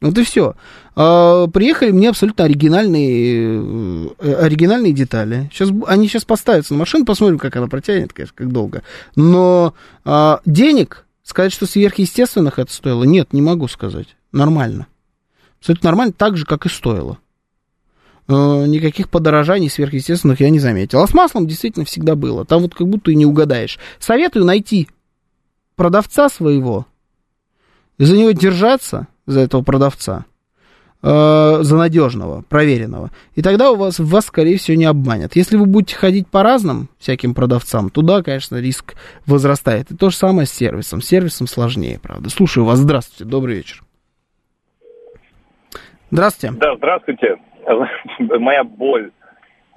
Вот 0.01 0.17
и 0.17 0.23
все. 0.23 0.55
А, 0.95 1.47
приехали 1.47 1.91
мне 1.91 2.09
абсолютно 2.09 2.45
оригинальные, 2.45 4.13
э, 4.17 4.33
оригинальные 4.33 4.93
детали. 4.93 5.49
Сейчас, 5.53 5.71
они 5.87 6.07
сейчас 6.07 6.23
поставятся 6.23 6.73
на 6.73 6.79
машину, 6.79 7.03
посмотрим, 7.03 7.37
как 7.37 7.55
она 7.57 7.67
протянет, 7.67 8.13
конечно, 8.13 8.33
как 8.35 8.49
долго. 8.49 8.83
Но 9.15 9.73
а, 10.05 10.39
денег, 10.45 11.05
сказать, 11.29 11.53
что 11.53 11.65
сверхъестественных 11.65 12.59
это 12.59 12.71
стоило, 12.71 13.03
нет, 13.03 13.33
не 13.33 13.41
могу 13.41 13.67
сказать. 13.67 14.15
Нормально. 14.31 14.87
Абсолютно 15.59 15.89
нормально, 15.89 16.13
так 16.13 16.37
же, 16.37 16.45
как 16.45 16.65
и 16.65 16.69
стоило. 16.69 17.19
Э, 18.27 18.65
никаких 18.67 19.09
подорожаний 19.09 19.69
сверхъестественных 19.69 20.39
я 20.39 20.49
не 20.49 20.59
заметил. 20.59 21.01
А 21.01 21.07
с 21.07 21.13
маслом 21.13 21.47
действительно 21.47 21.85
всегда 21.85 22.15
было. 22.15 22.45
Там 22.45 22.61
вот 22.61 22.75
как 22.75 22.87
будто 22.87 23.11
и 23.11 23.15
не 23.15 23.25
угадаешь. 23.25 23.79
Советую 23.99 24.45
найти 24.45 24.89
продавца 25.75 26.29
своего, 26.29 26.85
и 27.97 28.05
за 28.05 28.17
него 28.17 28.31
держаться, 28.31 29.07
за 29.25 29.41
этого 29.41 29.61
продавца, 29.61 30.25
э, 31.01 31.57
за 31.61 31.77
надежного, 31.77 32.43
проверенного. 32.49 33.11
И 33.35 33.41
тогда 33.41 33.71
у 33.71 33.75
вас, 33.75 33.99
вас, 33.99 34.25
скорее 34.25 34.57
всего, 34.57 34.77
не 34.77 34.85
обманят. 34.85 35.35
Если 35.35 35.57
вы 35.57 35.65
будете 35.65 35.95
ходить 35.95 36.27
по 36.27 36.43
разным 36.43 36.89
всяким 36.99 37.33
продавцам, 37.33 37.89
туда, 37.89 38.21
конечно, 38.23 38.57
риск 38.57 38.95
возрастает. 39.25 39.91
И 39.91 39.95
то 39.95 40.09
же 40.09 40.15
самое 40.15 40.47
с 40.47 40.51
сервисом. 40.51 41.01
С 41.01 41.07
сервисом 41.07 41.47
сложнее, 41.47 41.99
правда. 42.01 42.29
Слушаю 42.29 42.65
вас. 42.65 42.79
Здравствуйте. 42.79 43.29
Добрый 43.29 43.57
вечер. 43.57 43.83
Здравствуйте. 46.11 46.57
Да, 46.59 46.75
здравствуйте. 46.77 47.37
моя 48.39 48.63
боль. 48.63 49.11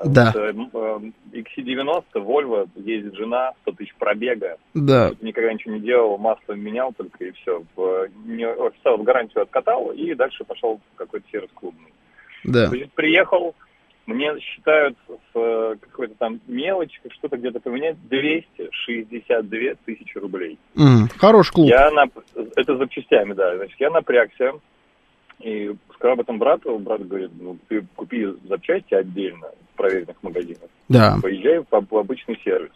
Да. 0.04 0.32
XC90, 0.34 2.04
Volvo, 2.14 2.68
ездит 2.76 3.14
жена, 3.14 3.52
100 3.62 3.72
тысяч 3.72 3.94
пробега. 3.96 4.58
Да. 4.74 5.10
Никогда 5.20 5.52
ничего 5.52 5.74
не 5.74 5.80
делал, 5.80 6.18
масло 6.18 6.52
менял 6.52 6.92
только 6.92 7.24
и 7.24 7.32
все. 7.32 7.62
В, 7.76 8.08
не, 8.26 8.46
официал 8.46 8.98
в 8.98 9.02
гарантию 9.02 9.42
откатал 9.42 9.90
и 9.92 10.14
дальше 10.14 10.44
пошел 10.44 10.80
в 10.92 10.96
какой-то 10.96 11.26
сервис 11.30 11.50
клубный. 11.54 11.92
Да. 12.44 12.66
Значит, 12.66 12.92
приехал, 12.92 13.54
мне 14.06 14.38
считают 14.40 14.96
с 15.08 15.78
какой-то 15.80 16.14
там 16.18 16.40
мелочь, 16.46 17.00
что-то 17.10 17.36
где-то 17.36 17.60
поменять, 17.60 17.96
262 18.08 19.58
тысячи 19.84 20.18
рублей. 20.18 20.58
Mm, 20.76 21.08
хороший 21.16 21.52
клуб. 21.52 21.68
Я 21.68 21.90
на... 21.90 22.06
Это 22.56 22.76
запчастями, 22.76 23.34
да. 23.34 23.56
Значит, 23.56 23.76
я 23.78 23.90
напрягся, 23.90 24.52
и 25.42 25.74
сказал 25.94 26.14
об 26.14 26.20
этом 26.20 26.38
брату, 26.38 26.78
брат 26.78 27.06
говорит, 27.06 27.30
ну, 27.38 27.58
ты 27.68 27.84
купи 27.96 28.26
запчасти 28.48 28.94
отдельно 28.94 29.48
в 29.72 29.76
проверенных 29.76 30.16
магазинах. 30.22 30.68
Да. 30.88 31.18
Поезжай 31.22 31.58
в, 31.58 31.66
в 31.70 31.96
обычный 31.96 32.38
сервис. 32.44 32.72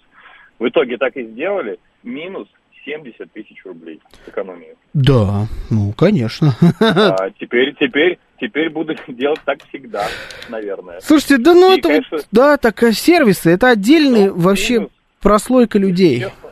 В 0.59 0.69
итоге 0.69 0.97
так 0.97 1.17
и 1.17 1.25
сделали. 1.25 1.79
Минус 2.03 2.49
70 2.85 3.33
тысяч 3.33 3.65
рублей 3.65 4.01
экономии. 4.27 4.77
Да, 4.95 5.47
ну, 5.71 5.93
конечно. 5.93 6.55
А 6.81 7.31
теперь, 7.41 7.75
теперь, 7.79 8.19
теперь 8.41 8.71
буду 8.71 8.95
делать 9.09 9.41
так 9.45 9.59
всегда, 9.69 10.07
наверное. 10.49 11.01
Слушайте, 11.01 11.39
да 11.39 11.53
ну 11.53 11.75
и, 11.75 11.79
это 11.79 11.89
конечно, 11.89 12.17
вот, 12.17 12.29
да, 12.31 12.57
так 12.57 12.83
э, 12.83 12.93
сервисы, 12.93 13.51
это 13.51 13.71
отдельный 13.71 14.29
ну, 14.29 14.37
вообще 14.37 14.75
минус, 14.75 14.91
прослойка 15.21 15.79
людей. 15.79 16.21
Честно, 16.21 16.46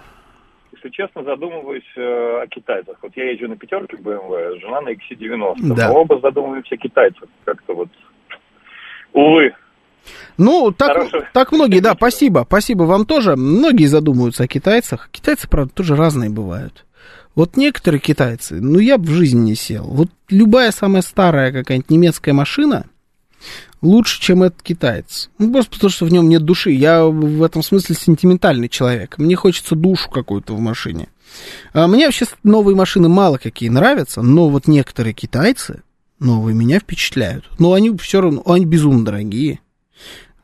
если 0.85 0.91
честно, 0.91 1.25
задумываюсь 1.25 1.83
э, 1.97 2.43
о 2.43 2.47
китайцах. 2.47 2.97
Вот 3.03 3.13
я 3.17 3.31
езжу 3.31 3.49
на 3.49 3.57
пятерке 3.57 3.97
BMW, 3.97 4.61
жена 4.61 4.81
на 4.83 4.91
XC90. 4.91 5.75
Да. 5.75 5.89
Мы 5.89 5.95
оба 5.95 6.21
задумываемся 6.21 6.75
о 6.75 6.79
китайцах. 6.79 7.29
Как-то 7.45 7.75
вот, 7.75 7.89
увы. 9.13 9.55
Ну, 10.37 10.71
так, 10.73 11.09
так 11.33 11.53
многие, 11.53 11.81
да, 11.81 11.95
спасибо, 11.95 12.45
спасибо 12.47 12.83
вам 12.83 13.07
тоже. 13.07 13.37
Многие 13.37 13.87
задумываются 13.87 14.45
о 14.45 14.49
китайцах. 14.49 15.09
Китайцы, 15.11 15.49
правда, 15.49 15.73
тоже 15.73 15.97
разные 15.97 16.29
бывают. 16.29 16.85
Вот 17.35 17.57
некоторые 17.57 18.01
китайцы, 18.01 18.61
ну, 18.61 18.79
я 18.79 18.99
бы 18.99 19.05
в 19.05 19.11
жизни 19.11 19.41
не 19.41 19.55
сел. 19.55 19.85
Вот 19.85 20.09
любая 20.29 20.71
самая 20.71 21.03
старая 21.03 21.53
какая-нибудь 21.53 21.91
немецкая 21.91 22.33
машина, 22.33 22.85
лучше, 23.83 24.21
чем 24.21 24.43
этот 24.43 24.63
китаец. 24.63 25.31
Ну, 25.39 25.53
просто 25.53 25.73
потому, 25.73 25.91
что 25.91 26.07
в 26.07 26.13
нем 26.13 26.29
нет 26.29 26.43
души. 26.43 26.71
Я 26.71 27.05
в 27.05 27.43
этом 27.43 27.63
смысле 27.63 27.95
сентиментальный 27.95 28.69
человек. 28.69 29.19
Мне 29.19 29.37
хочется 29.37 29.75
душу 29.75 30.11
какую-то 30.11 30.55
в 30.55 30.61
машине. 30.61 31.09
А 31.73 31.87
мне 31.87 32.07
вообще 32.07 32.27
новые 32.43 32.77
машины 32.77 33.09
мало 33.09 33.39
какие 33.39 33.69
нравятся, 33.69 34.23
но 34.23 34.49
вот 34.49 34.69
некоторые 34.69 35.15
китайцы 35.15 35.83
новые 36.21 36.55
меня 36.55 36.79
впечатляют. 36.79 37.45
Но 37.59 37.73
они 37.73 37.97
все 37.99 38.21
равно, 38.21 38.43
они 38.47 38.65
безумно 38.65 39.05
дорогие. 39.05 39.61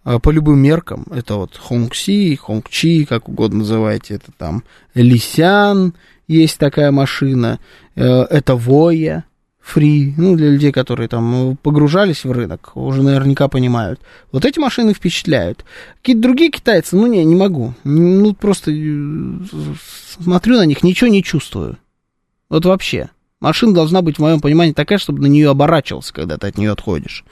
А 0.02 0.18
по 0.18 0.30
любым 0.30 0.58
меркам. 0.58 1.06
Это 1.10 1.34
вот 1.34 1.56
Хонгси, 1.56 2.34
Хонгчи, 2.36 3.04
как 3.04 3.28
угодно 3.28 3.58
называйте. 3.58 4.14
Это 4.14 4.32
там 4.36 4.64
Лисян, 4.94 5.94
есть 6.26 6.58
такая 6.58 6.90
машина. 6.90 7.60
Э, 7.96 8.22
это 8.22 8.56
Воя 8.56 9.24
фри, 9.70 10.14
ну, 10.16 10.36
для 10.36 10.50
людей, 10.50 10.72
которые 10.72 11.08
там 11.08 11.56
погружались 11.62 12.24
в 12.24 12.32
рынок, 12.32 12.72
уже 12.74 13.02
наверняка 13.02 13.48
понимают. 13.48 14.00
Вот 14.32 14.44
эти 14.44 14.58
машины 14.58 14.94
впечатляют. 14.94 15.64
Какие-то 15.98 16.22
другие 16.22 16.50
китайцы, 16.50 16.96
ну, 16.96 17.06
не, 17.06 17.24
не 17.24 17.36
могу. 17.36 17.74
Ну, 17.84 18.34
просто 18.34 18.72
э, 18.72 18.74
смотрю 20.18 20.56
на 20.56 20.66
них, 20.66 20.82
ничего 20.82 21.08
не 21.08 21.22
чувствую. 21.22 21.78
Вот 22.48 22.64
вообще. 22.64 23.10
Машина 23.40 23.72
должна 23.72 24.02
быть, 24.02 24.16
в 24.16 24.20
моем 24.20 24.40
понимании, 24.40 24.74
такая, 24.74 24.98
чтобы 24.98 25.22
на 25.22 25.26
нее 25.26 25.48
оборачивался, 25.48 26.12
когда 26.12 26.36
ты 26.36 26.48
от 26.48 26.58
нее 26.58 26.72
отходишь. 26.72 27.24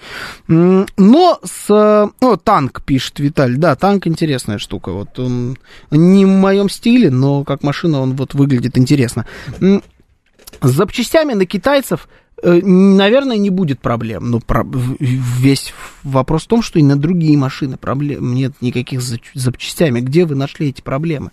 Но 0.46 1.38
с... 1.44 1.70
О, 1.70 2.36
танк, 2.36 2.82
пишет 2.82 3.18
Виталь. 3.18 3.56
Да, 3.56 3.76
танк 3.76 4.06
интересная 4.06 4.56
штука. 4.56 4.92
Вот 4.92 5.18
он 5.18 5.58
не 5.90 6.24
в 6.24 6.28
моем 6.28 6.70
стиле, 6.70 7.10
но 7.10 7.44
как 7.44 7.62
машина 7.62 8.00
он 8.00 8.16
вот 8.16 8.32
выглядит 8.32 8.78
интересно. 8.78 9.26
С 9.60 10.70
запчастями 10.70 11.34
на 11.34 11.44
китайцев, 11.44 12.08
э, 12.08 12.27
наверное, 12.42 13.36
не 13.36 13.50
будет 13.50 13.80
проблем. 13.80 14.30
Но 14.30 14.40
про... 14.40 14.64
весь 14.64 15.72
вопрос 16.02 16.44
в 16.44 16.48
том, 16.48 16.62
что 16.62 16.78
и 16.78 16.82
на 16.82 16.96
другие 16.96 17.36
машины 17.36 17.76
проблем 17.76 18.34
нет 18.34 18.52
никаких 18.60 19.00
запчастями. 19.34 20.00
Где 20.00 20.24
вы 20.24 20.34
нашли 20.34 20.68
эти 20.68 20.80
проблемы? 20.80 21.32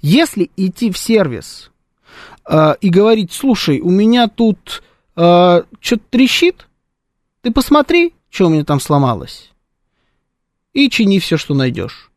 Если 0.00 0.50
идти 0.56 0.90
в 0.90 0.98
сервис 0.98 1.70
э, 2.48 2.74
и 2.80 2.88
говорить, 2.88 3.32
слушай, 3.32 3.80
у 3.80 3.90
меня 3.90 4.28
тут 4.28 4.82
э, 5.16 5.62
что-то 5.80 6.02
трещит, 6.10 6.68
ты 7.42 7.52
посмотри, 7.52 8.14
что 8.28 8.46
у 8.46 8.50
меня 8.50 8.64
там 8.64 8.80
сломалось, 8.80 9.50
и 10.72 10.90
чини 10.90 11.18
все, 11.18 11.36
что 11.36 11.54
найдешь. 11.54 12.09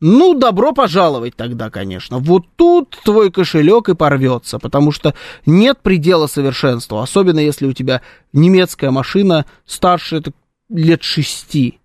Ну, 0.00 0.34
добро 0.34 0.72
пожаловать 0.72 1.36
тогда, 1.36 1.70
конечно. 1.70 2.18
Вот 2.18 2.44
тут 2.56 2.98
твой 3.02 3.30
кошелек 3.30 3.88
и 3.88 3.94
порвется, 3.94 4.58
потому 4.58 4.92
что 4.92 5.14
нет 5.46 5.78
предела 5.80 6.26
совершенства, 6.26 7.02
особенно 7.02 7.38
если 7.38 7.66
у 7.66 7.72
тебя 7.72 8.02
немецкая 8.34 8.90
машина 8.90 9.46
старше 9.64 10.22
лет 10.68 11.02
шести. 11.02 11.78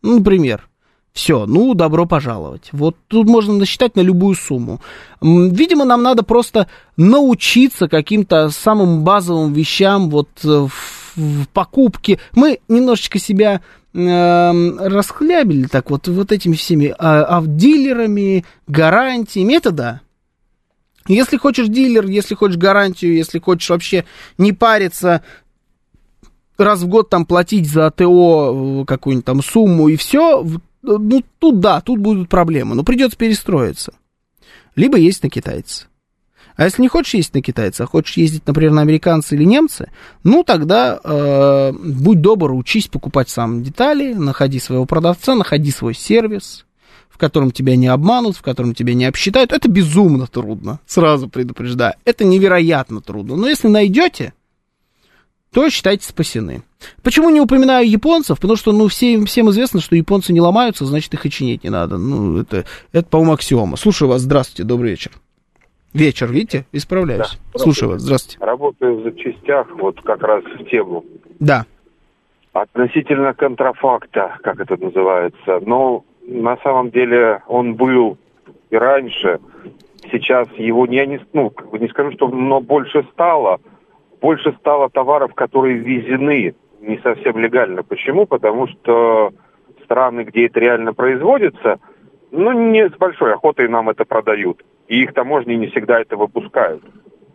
Ну, 0.00 0.18
например, 0.18 0.68
Все, 1.12 1.44
ну, 1.44 1.74
добро 1.74 2.06
пожаловать. 2.06 2.70
Вот 2.72 2.96
тут 3.08 3.28
можно 3.28 3.52
насчитать 3.54 3.96
на 3.96 4.00
любую 4.00 4.34
сумму. 4.34 4.80
Видимо, 5.20 5.84
нам 5.84 6.02
надо 6.02 6.22
просто 6.22 6.68
научиться 6.96 7.86
каким-то 7.86 8.48
самым 8.48 9.04
базовым 9.04 9.52
вещам 9.52 10.08
вот 10.08 10.30
э, 10.42 10.48
в, 10.48 11.16
в 11.16 11.48
покупке. 11.48 12.18
Мы 12.34 12.60
немножечко 12.68 13.18
себя 13.18 13.60
расхлябили 13.94 15.66
так 15.66 15.90
вот, 15.90 16.08
вот 16.08 16.32
этими 16.32 16.54
всеми 16.54 16.94
а, 16.98 17.24
а 17.24 17.42
дилерами, 17.44 18.44
гарантиями. 18.66 19.54
Это 19.54 19.70
да. 19.70 20.00
Если 21.08 21.36
хочешь 21.36 21.68
дилер, 21.68 22.06
если 22.06 22.34
хочешь 22.34 22.56
гарантию, 22.56 23.14
если 23.14 23.38
хочешь 23.38 23.68
вообще 23.68 24.04
не 24.38 24.52
париться, 24.52 25.22
раз 26.56 26.80
в 26.80 26.88
год 26.88 27.10
там 27.10 27.26
платить 27.26 27.68
за 27.68 27.90
ТО 27.90 28.82
э, 28.82 28.84
какую-нибудь 28.86 29.24
там 29.24 29.42
сумму 29.42 29.88
и 29.88 29.96
все, 29.96 30.46
ну, 30.82 31.22
тут 31.38 31.60
да, 31.60 31.80
тут 31.80 31.98
будут 31.98 32.28
проблемы, 32.28 32.74
но 32.74 32.84
придется 32.84 33.18
перестроиться. 33.18 33.92
Либо 34.76 34.96
есть 34.96 35.22
на 35.22 35.28
китайца. 35.28 35.86
А 36.56 36.64
если 36.64 36.82
не 36.82 36.88
хочешь 36.88 37.14
ездить 37.14 37.34
на 37.34 37.42
китайца, 37.42 37.84
а 37.84 37.86
хочешь 37.86 38.16
ездить, 38.16 38.46
например, 38.46 38.72
на 38.72 38.82
американца 38.82 39.34
или 39.34 39.44
немца, 39.44 39.88
ну 40.22 40.44
тогда 40.44 41.00
э, 41.02 41.72
будь 41.72 42.20
добр, 42.20 42.52
учись 42.52 42.88
покупать 42.88 43.28
сам 43.28 43.62
детали, 43.62 44.12
находи 44.12 44.58
своего 44.58 44.84
продавца, 44.86 45.34
находи 45.34 45.70
свой 45.70 45.94
сервис, 45.94 46.66
в 47.08 47.18
котором 47.18 47.50
тебя 47.50 47.76
не 47.76 47.86
обманут, 47.86 48.36
в 48.36 48.42
котором 48.42 48.74
тебя 48.74 48.94
не 48.94 49.04
обсчитают. 49.04 49.52
Это 49.52 49.68
безумно 49.68 50.26
трудно, 50.26 50.80
сразу 50.86 51.28
предупреждаю. 51.28 51.94
Это 52.04 52.24
невероятно 52.24 53.00
трудно. 53.00 53.36
Но 53.36 53.48
если 53.48 53.68
найдете, 53.68 54.32
то 55.52 55.68
считайте 55.68 56.06
спасены. 56.06 56.62
Почему 57.02 57.30
не 57.30 57.40
упоминаю 57.40 57.88
японцев? 57.88 58.40
Потому 58.40 58.56
что, 58.56 58.72
ну, 58.72 58.88
все, 58.88 59.22
всем 59.26 59.50
известно, 59.50 59.80
что 59.80 59.94
японцы 59.94 60.32
не 60.32 60.40
ломаются, 60.40 60.86
значит, 60.86 61.12
их 61.14 61.26
и 61.26 61.30
чинить 61.30 61.62
не 61.62 61.70
надо. 61.70 61.98
Ну, 61.98 62.38
это, 62.38 62.64
это 62.92 63.06
по-моему, 63.08 63.34
аксиома. 63.34 63.76
Слушаю 63.76 64.08
вас, 64.08 64.22
здравствуйте, 64.22 64.64
добрый 64.64 64.90
вечер. 64.90 65.12
Вечер, 65.92 66.28
видите, 66.30 66.64
исправляюсь. 66.72 67.38
Да, 67.52 67.58
Слушаю 67.58 67.92
вас, 67.92 68.02
здравствуйте. 68.02 68.44
Работаю 68.44 69.00
в 69.00 69.02
запчастях, 69.02 69.68
вот 69.76 70.00
как 70.02 70.22
раз 70.22 70.42
в 70.44 70.64
тему. 70.64 71.04
Да. 71.38 71.66
Относительно 72.52 73.34
контрафакта, 73.34 74.38
как 74.42 74.60
это 74.60 74.76
называется. 74.76 75.60
Но 75.64 76.04
на 76.26 76.56
самом 76.58 76.90
деле 76.90 77.42
он 77.46 77.74
был 77.74 78.18
и 78.70 78.76
раньше. 78.76 79.40
Сейчас 80.10 80.48
его, 80.56 80.86
я 80.86 81.06
не, 81.06 81.20
ну, 81.32 81.52
не 81.72 81.88
скажу, 81.88 82.12
что 82.12 82.28
но 82.28 82.60
больше 82.60 83.06
стало– 83.12 83.60
больше 84.22 84.52
стало 84.60 84.88
товаров, 84.88 85.34
которые 85.34 85.78
ввезены 85.78 86.54
не 86.80 86.98
совсем 86.98 87.36
легально. 87.38 87.82
Почему? 87.82 88.24
Потому 88.24 88.68
что 88.68 89.32
страны, 89.84 90.22
где 90.22 90.46
это 90.46 90.60
реально 90.60 90.94
производится, 90.94 91.80
ну, 92.30 92.52
не 92.52 92.88
с 92.88 92.92
большой 92.92 93.34
охотой 93.34 93.68
нам 93.68 93.90
это 93.90 94.04
продают. 94.04 94.62
И 94.92 95.04
их 95.04 95.14
таможни 95.14 95.54
не 95.54 95.68
всегда 95.68 96.02
это 96.02 96.18
выпускают. 96.18 96.84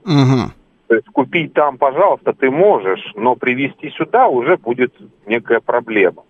Угу. 0.05 0.51
То 0.89 0.95
есть 0.95 1.07
купить 1.07 1.53
там, 1.53 1.79
пожалуйста, 1.79 2.33
ты 2.33 2.51
можешь, 2.51 3.03
но 3.15 3.35
привезти 3.35 3.89
сюда 3.97 4.27
уже 4.27 4.57
будет 4.57 4.93
некая 5.25 5.59
проблема. 5.59 6.21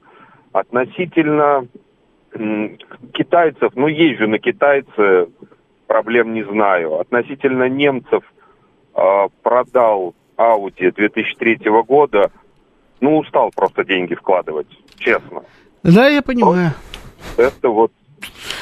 Относительно 0.53 1.67
китайцев, 3.11 3.73
ну, 3.75 3.87
езжу 3.87 4.29
на 4.29 4.39
китайцы, 4.39 5.27
проблем 5.85 6.33
не 6.33 6.43
знаю. 6.43 6.97
Относительно 6.97 7.67
немцев 7.67 8.23
э, 8.95 9.27
продал 9.43 10.15
Audi 10.37 10.93
2003 10.95 11.59
года, 11.85 12.31
ну, 13.01 13.17
устал 13.17 13.51
просто 13.53 13.83
деньги 13.83 14.15
вкладывать, 14.15 14.69
честно. 14.95 15.43
Да, 15.83 16.07
я 16.07 16.21
понимаю. 16.21 16.71
Это 17.35 17.67
вот 17.67 17.91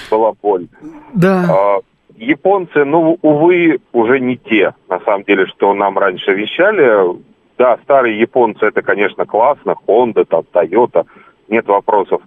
была 0.09 0.33
боль. 0.41 0.67
Да. 1.13 1.45
А, 1.47 1.79
японцы, 2.17 2.85
ну, 2.85 3.17
увы, 3.21 3.79
уже 3.91 4.19
не 4.19 4.37
те, 4.37 4.73
на 4.89 4.99
самом 5.01 5.23
деле, 5.23 5.45
что 5.47 5.73
нам 5.73 5.97
раньше 5.97 6.33
вещали. 6.33 7.19
Да, 7.57 7.77
старые 7.83 8.19
японцы, 8.19 8.65
это, 8.65 8.81
конечно, 8.81 9.25
классно, 9.25 9.75
Honda, 9.87 10.25
там, 10.25 10.43
Toyota, 10.53 11.05
нет 11.47 11.67
вопросов. 11.67 12.21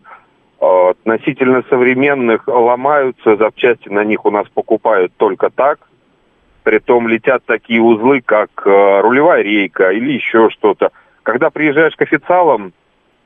А, 0.61 0.91
относительно 0.91 1.63
современных 1.69 2.49
ломаются, 2.49 3.37
запчасти 3.37 3.89
на 3.89 4.05
них 4.05 4.25
у 4.25 4.31
нас 4.31 4.49
покупают 4.49 5.13
только 5.17 5.51
так, 5.51 5.89
Притом 6.69 7.09
летят 7.09 7.43
такие 7.47 7.81
узлы, 7.81 8.21
как 8.21 8.51
э, 8.67 9.01
рулевая 9.01 9.43
рейка 9.43 9.91
или 9.91 10.13
еще 10.13 10.51
что-то. 10.51 10.91
Когда 11.23 11.49
приезжаешь 11.49 11.97
к 11.97 12.03
официалам, 12.03 12.75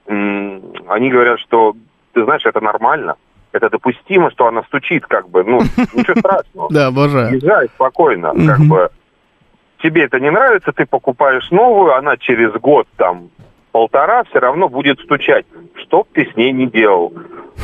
они 0.06 1.10
говорят, 1.10 1.40
что, 1.40 1.74
ты 2.12 2.22
знаешь, 2.22 2.46
это 2.46 2.60
нормально. 2.60 3.16
Это 3.52 3.68
допустимо, 3.68 4.30
что 4.30 4.46
она 4.46 4.62
стучит, 4.64 5.06
как 5.06 5.28
бы, 5.28 5.44
ну, 5.44 5.60
ничего 5.94 6.18
страшного. 6.18 6.68
Да, 6.70 6.86
обожаю. 6.86 7.34
Езжай 7.34 7.68
спокойно, 7.68 8.32
как 8.46 8.60
бы. 8.60 8.90
Тебе 9.82 10.04
это 10.04 10.20
не 10.20 10.30
нравится, 10.30 10.72
ты 10.72 10.86
покупаешь 10.86 11.50
новую, 11.50 11.94
она 11.94 12.16
через 12.16 12.52
год 12.52 12.86
там 12.96 13.30
полтора 13.72 14.22
все 14.24 14.38
равно 14.38 14.68
будет 14.68 15.00
стучать, 15.00 15.46
что 15.74 16.06
ты 16.12 16.28
с 16.30 16.36
ней 16.36 16.52
не 16.52 16.66
делал. 16.66 17.12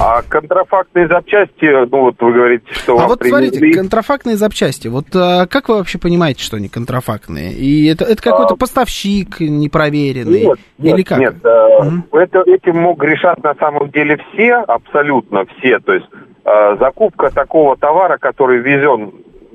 А 0.00 0.22
контрафактные 0.22 1.08
запчасти, 1.08 1.86
ну 1.90 2.00
вот 2.02 2.16
вы 2.20 2.32
говорите, 2.32 2.66
что 2.70 2.98
а 2.98 3.08
вот 3.08 3.18
привезли... 3.18 3.48
смотрите, 3.48 3.78
контрафактные 3.78 4.36
запчасти, 4.36 4.88
вот 4.88 5.06
а, 5.14 5.46
как 5.46 5.68
вы 5.68 5.78
вообще 5.78 5.98
понимаете, 5.98 6.42
что 6.42 6.56
они 6.56 6.68
контрафактные? 6.68 7.52
И 7.52 7.86
это, 7.86 8.04
это 8.04 8.22
какой-то 8.22 8.54
а... 8.54 8.56
поставщик 8.56 9.40
непроверенный? 9.40 10.44
Нет, 10.44 10.58
или 10.78 10.96
нет, 10.98 11.08
как? 11.08 11.18
нет. 11.18 11.34
Угу. 11.44 12.18
Это, 12.18 12.42
этим 12.46 12.76
мог 12.76 12.98
грешат 12.98 13.42
на 13.42 13.54
самом 13.54 13.90
деле 13.90 14.18
все, 14.32 14.54
абсолютно 14.54 15.44
все. 15.46 15.78
То 15.80 15.94
есть 15.94 16.06
э, 16.44 16.76
закупка 16.78 17.30
такого 17.30 17.76
товара, 17.76 18.18
который 18.18 18.58
везен, 18.58 19.12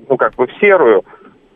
ну 0.10 0.18
как 0.18 0.36
бы 0.36 0.48
в 0.48 0.52
серую, 0.60 1.04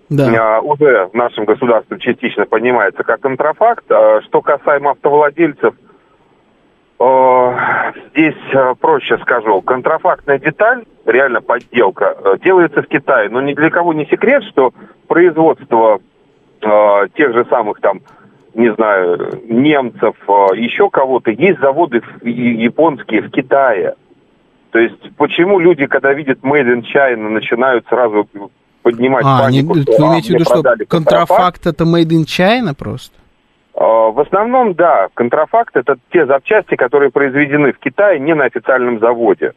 да. 0.09 0.61
уже 0.61 1.07
в 1.07 1.13
нашем 1.13 1.45
государстве 1.45 1.99
частично 1.99 2.45
понимается 2.45 3.03
как 3.03 3.21
контрафакт. 3.21 3.85
Что 3.85 4.41
касаемо 4.41 4.91
автовладельцев, 4.91 5.73
здесь 8.11 8.35
проще 8.79 9.17
скажу. 9.19 9.61
Контрафактная 9.61 10.39
деталь, 10.39 10.85
реально 11.05 11.41
подделка, 11.41 12.37
делается 12.43 12.81
в 12.81 12.87
Китае. 12.87 13.29
Но 13.29 13.41
ни 13.41 13.53
для 13.53 13.69
кого 13.69 13.93
не 13.93 14.05
секрет, 14.05 14.43
что 14.45 14.73
производство 15.07 15.99
тех 16.59 17.33
же 17.33 17.45
самых 17.49 17.79
там, 17.81 18.01
не 18.55 18.73
знаю, 18.73 19.41
немцев, 19.47 20.15
еще 20.55 20.89
кого-то, 20.89 21.29
есть 21.29 21.59
заводы 21.59 22.01
японские 22.23 23.21
в 23.21 23.29
Китае. 23.29 23.93
То 24.71 24.79
есть 24.79 25.15
почему 25.17 25.59
люди, 25.59 25.85
когда 25.85 26.13
видят 26.13 26.39
Made 26.39 26.73
in 26.73 26.81
China, 26.81 27.29
начинают 27.29 27.85
сразу 27.87 28.27
поднимать 28.87 29.25
а, 29.25 29.43
панику. 29.43 29.75
Не, 29.75 29.81
что, 29.81 29.91
вы 29.97 30.07
имеете 30.07 30.27
в 30.27 30.35
виду, 30.35 30.45
что 30.45 30.63
контрафакт, 30.87 31.67
это 31.67 31.83
made 31.83 32.09
in 32.09 32.23
China 32.23 32.73
просто? 32.73 33.15
А, 33.73 34.11
в 34.11 34.19
основном, 34.19 34.73
да. 34.75 35.07
Контрафакт 35.13 35.75
это 35.75 35.97
те 36.11 36.25
запчасти, 36.25 36.75
которые 36.75 37.11
произведены 37.11 37.73
в 37.73 37.79
Китае 37.79 38.19
не 38.19 38.33
на 38.33 38.45
официальном 38.45 38.99
заводе. 38.99 39.53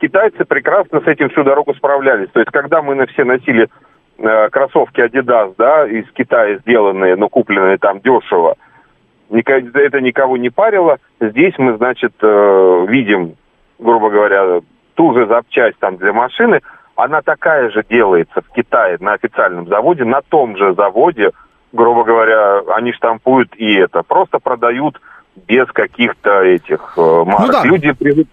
Китайцы 0.00 0.44
прекрасно 0.44 1.00
с 1.00 1.06
этим 1.06 1.30
всю 1.30 1.44
дорогу 1.44 1.74
справлялись. 1.74 2.28
То 2.32 2.40
есть, 2.40 2.52
когда 2.52 2.82
мы 2.82 2.94
на 2.94 3.06
все 3.06 3.24
носили 3.24 3.68
э, 4.18 4.48
кроссовки 4.50 5.00
Adidas, 5.00 5.54
да, 5.56 5.88
из 5.88 6.04
Китая 6.12 6.58
сделанные, 6.58 7.16
но 7.16 7.28
купленные 7.28 7.78
там 7.78 8.00
дешево, 8.00 8.56
это 9.30 10.00
никого 10.00 10.36
не 10.36 10.50
парило. 10.50 10.98
Здесь 11.20 11.54
мы, 11.58 11.76
значит, 11.78 12.12
э, 12.20 12.86
видим, 12.88 13.34
грубо 13.78 14.10
говоря, 14.10 14.60
ту 14.94 15.14
же 15.14 15.26
запчасть 15.26 15.78
там 15.78 15.96
для 15.96 16.12
машины– 16.12 16.60
она 16.98 17.22
такая 17.22 17.70
же 17.70 17.84
делается 17.88 18.40
в 18.40 18.52
Китае 18.52 18.96
на 18.98 19.12
официальном 19.12 19.68
заводе, 19.68 20.04
на 20.04 20.20
том 20.20 20.56
же 20.56 20.74
заводе, 20.74 21.30
грубо 21.72 22.02
говоря, 22.02 22.58
они 22.74 22.92
штампуют 22.92 23.54
и 23.56 23.76
это. 23.76 24.02
Просто 24.02 24.40
продают 24.40 25.00
без 25.46 25.66
каких-то 25.68 26.42
этих 26.42 26.94
э, 26.96 27.00
марок. 27.00 27.40
Ну, 27.46 27.52
да. 27.52 27.62
Люди 27.62 27.92
привык, 27.92 28.26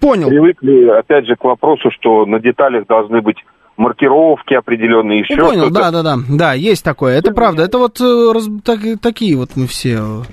Понял. 0.00 0.28
привыкли, 0.28 0.90
опять 0.90 1.26
же, 1.26 1.34
к 1.34 1.42
вопросу, 1.42 1.90
что 1.90 2.24
на 2.24 2.38
деталях 2.38 2.86
должны 2.86 3.20
быть 3.20 3.44
маркировки 3.76 4.54
определенные, 4.54 5.20
еще 5.20 5.36
ну, 5.36 5.48
понял, 5.48 5.70
да, 5.70 5.90
да, 5.90 6.02
да, 6.02 6.18
да, 6.28 6.52
есть 6.52 6.84
такое, 6.84 7.18
это 7.18 7.32
правда, 7.32 7.64
это 7.64 7.78
вот 7.78 8.00
э, 8.00 8.32
раз, 8.32 8.48
так, 8.64 8.80
такие 9.00 9.36
вот 9.36 9.50
мы 9.56 9.66
все 9.66 10.24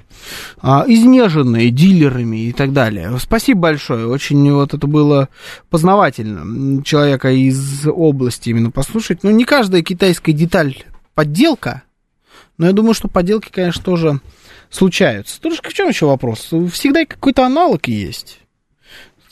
а, 0.61 0.85
изнеженные 0.88 1.72
дилерами 1.72 2.47
и 2.47 2.53
так 2.53 2.73
далее. 2.73 3.11
Спасибо 3.19 3.61
большое, 3.61 4.07
очень 4.07 4.51
вот 4.51 4.73
это 4.73 4.85
было 4.88 5.30
познавательно 5.69 6.84
человека 6.84 7.31
из 7.31 7.88
области 7.88 8.49
именно 8.49 8.72
послушать. 8.72 9.23
Ну, 9.23 9.31
не 9.31 9.45
каждая 9.45 9.81
китайская 9.81 10.34
деталь 10.34 10.84
подделка, 11.15 11.84
но 12.57 12.68
я 12.68 12.73
думаю, 12.73 12.93
что 12.93 13.07
подделки, 13.07 13.49
конечно, 13.51 13.84
тоже 13.84 14.19
случаются. 14.69 15.41
Тоже 15.41 15.57
в 15.63 15.73
чем 15.73 15.89
еще 15.89 16.05
вопрос? 16.05 16.51
Всегда 16.72 17.05
какой-то 17.05 17.45
аналог 17.45 17.88
есть. 17.88 18.39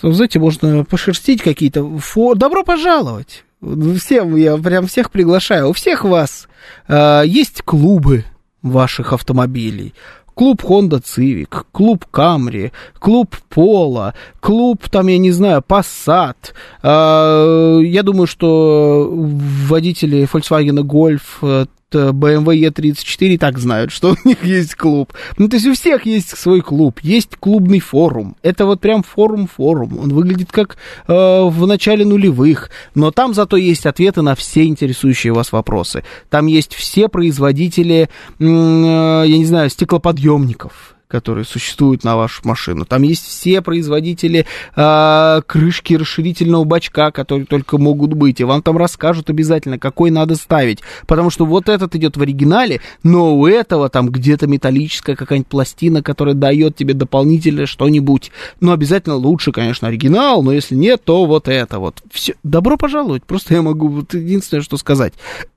Знаете, 0.01 0.39
можно 0.39 0.85
пошерстить 0.85 1.41
какие-то... 1.41 1.97
Фо... 1.97 2.33
Добро 2.33 2.63
пожаловать! 2.63 3.43
Всем, 3.61 4.35
я 4.37 4.57
прям 4.57 4.87
всех 4.87 5.11
приглашаю. 5.11 5.69
У 5.69 5.73
всех 5.73 6.05
вас 6.05 6.47
э, 6.87 7.23
есть 7.25 7.61
клубы 7.63 8.23
ваших 8.61 9.11
автомобилей, 9.11 9.93
клуб 10.33 10.63
Honda 10.63 11.03
Civic, 11.03 11.65
клуб 11.73 12.05
Camry, 12.11 12.71
клуб 12.99 13.35
Polo, 13.53 14.13
клуб, 14.39 14.87
там, 14.89 15.07
я 15.07 15.17
не 15.17 15.31
знаю, 15.31 15.61
Passat. 15.67 16.53
Э, 16.81 17.81
я 17.83 18.03
думаю, 18.03 18.27
что 18.27 19.09
водители 19.11 20.27
Volkswagen 20.31 20.81
Golf 20.83 21.67
BMW 21.97 22.69
E34 22.69 23.37
так 23.37 23.57
знают, 23.57 23.91
что 23.91 24.15
у 24.25 24.27
них 24.27 24.43
есть 24.43 24.75
клуб. 24.75 25.13
Ну, 25.37 25.47
то 25.47 25.55
есть 25.55 25.67
у 25.67 25.73
всех 25.73 26.05
есть 26.05 26.37
свой 26.37 26.61
клуб, 26.61 26.99
есть 27.01 27.35
клубный 27.37 27.79
форум. 27.79 28.35
Это 28.41 28.65
вот 28.65 28.81
прям 28.81 29.03
форум-форум. 29.03 29.99
Он 29.99 30.13
выглядит 30.13 30.51
как 30.51 30.77
э, 31.07 31.13
в 31.13 31.67
начале 31.67 32.05
нулевых, 32.05 32.69
но 32.95 33.11
там 33.11 33.33
зато 33.33 33.57
есть 33.57 33.85
ответы 33.85 34.21
на 34.21 34.35
все 34.35 34.65
интересующие 34.65 35.33
вас 35.33 35.51
вопросы. 35.51 36.03
Там 36.29 36.47
есть 36.47 36.73
все 36.73 37.09
производители, 37.09 38.09
э, 38.39 38.43
я 38.43 39.37
не 39.37 39.45
знаю, 39.45 39.69
стеклоподъемников 39.69 40.95
которые 41.09 41.43
существуют 41.43 42.03
на 42.03 42.15
вашу 42.15 42.47
машину. 42.47 42.85
Там 42.85 43.01
есть 43.01 43.25
все 43.25 43.63
производители 43.63 44.45
э, 44.75 45.41
крышки 45.47 45.95
расширительного 45.95 46.65
бачка, 46.65 47.09
которые 47.09 47.47
только 47.47 47.79
могут 47.79 48.13
быть. 48.13 48.39
И 48.39 48.43
вам 48.43 48.61
там 48.61 48.77
расскажут 48.77 49.31
обязательно, 49.31 49.79
какой 49.79 50.11
надо 50.11 50.35
ставить. 50.35 50.81
Потому 51.07 51.31
что 51.31 51.47
вот 51.47 51.67
этот 51.67 51.95
идет 51.95 52.15
в 52.15 52.21
оригинале, 52.21 52.79
но 53.01 53.35
у 53.35 53.47
этого 53.47 53.89
там 53.89 54.09
где-то 54.09 54.45
металлическая 54.45 55.15
какая-нибудь 55.15 55.49
пластина, 55.49 56.03
которая 56.03 56.35
дает 56.35 56.75
тебе 56.75 56.93
дополнительное 56.93 57.65
что-нибудь. 57.65 58.31
Но 58.59 58.71
обязательно 58.71 59.15
лучше, 59.15 59.51
конечно, 59.51 59.87
оригинал, 59.87 60.43
но 60.43 60.51
если 60.51 60.75
нет, 60.75 61.03
то 61.03 61.25
вот 61.25 61.47
это 61.47 61.79
вот. 61.79 62.03
Все. 62.11 62.35
Добро 62.43 62.77
пожаловать. 62.77 63.23
Просто 63.23 63.55
я 63.55 63.63
могу 63.63 63.87
вот 63.87 64.13
единственное, 64.13 64.61
что 64.61 64.77
сказать. 64.77 65.13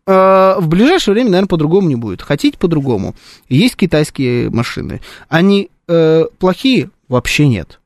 Э, 0.06 0.56
в 0.58 0.68
ближайшее 0.68 1.14
время, 1.14 1.30
наверное, 1.30 1.48
по-другому 1.48 1.88
не 1.88 1.96
будет. 1.96 2.22
Хотите 2.22 2.58
по-другому? 2.58 3.14
Есть 3.48 3.76
китайские 3.76 4.50
машины. 4.50 5.00
Они 5.28 5.70
э, 5.88 6.24
плохие? 6.38 6.90
Вообще 7.08 7.46
нет. 7.46 7.78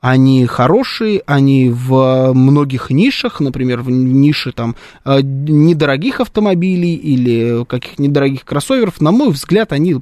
Они 0.00 0.46
хорошие, 0.46 1.22
они 1.26 1.68
в 1.68 2.32
многих 2.32 2.88
нишах, 2.88 3.40
например, 3.40 3.82
в 3.82 3.90
нише 3.90 4.50
там 4.50 4.74
э, 5.04 5.20
недорогих 5.20 6.20
автомобилей 6.20 6.94
или 6.94 7.64
каких 7.66 7.98
недорогих 7.98 8.46
кроссоверов, 8.46 9.02
на 9.02 9.12
мой 9.12 9.30
взгляд, 9.30 9.72
они 9.72 9.96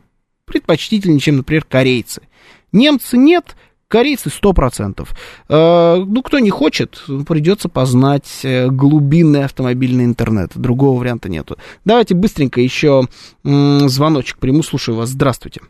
предпочтительнее, 0.45 1.19
чем, 1.19 1.39
например, 1.39 1.65
корейцы. 1.65 2.23
Немцы 2.71 3.17
нет, 3.17 3.57
Корейцы 3.89 4.29
100%. 4.29 5.09
Э, 5.49 5.97
ну, 5.97 6.23
кто 6.23 6.39
не 6.39 6.51
хочет, 6.51 7.03
придется 7.27 7.69
познать 7.71 8.41
э, 8.45 8.69
глубинный 8.69 9.45
автомобильный 9.45 10.05
интернет. 10.05 10.51
Другого 10.55 11.01
варианта 11.01 11.31
нету. 11.31 11.57
Давайте 11.87 12.15
быстренько 12.15 12.61
еще 12.61 13.03
звоночек 13.43 14.39
приму. 14.39 14.63
Слушаю 14.63 14.97
вас. 14.97 15.09
Здравствуйте. 15.09 15.63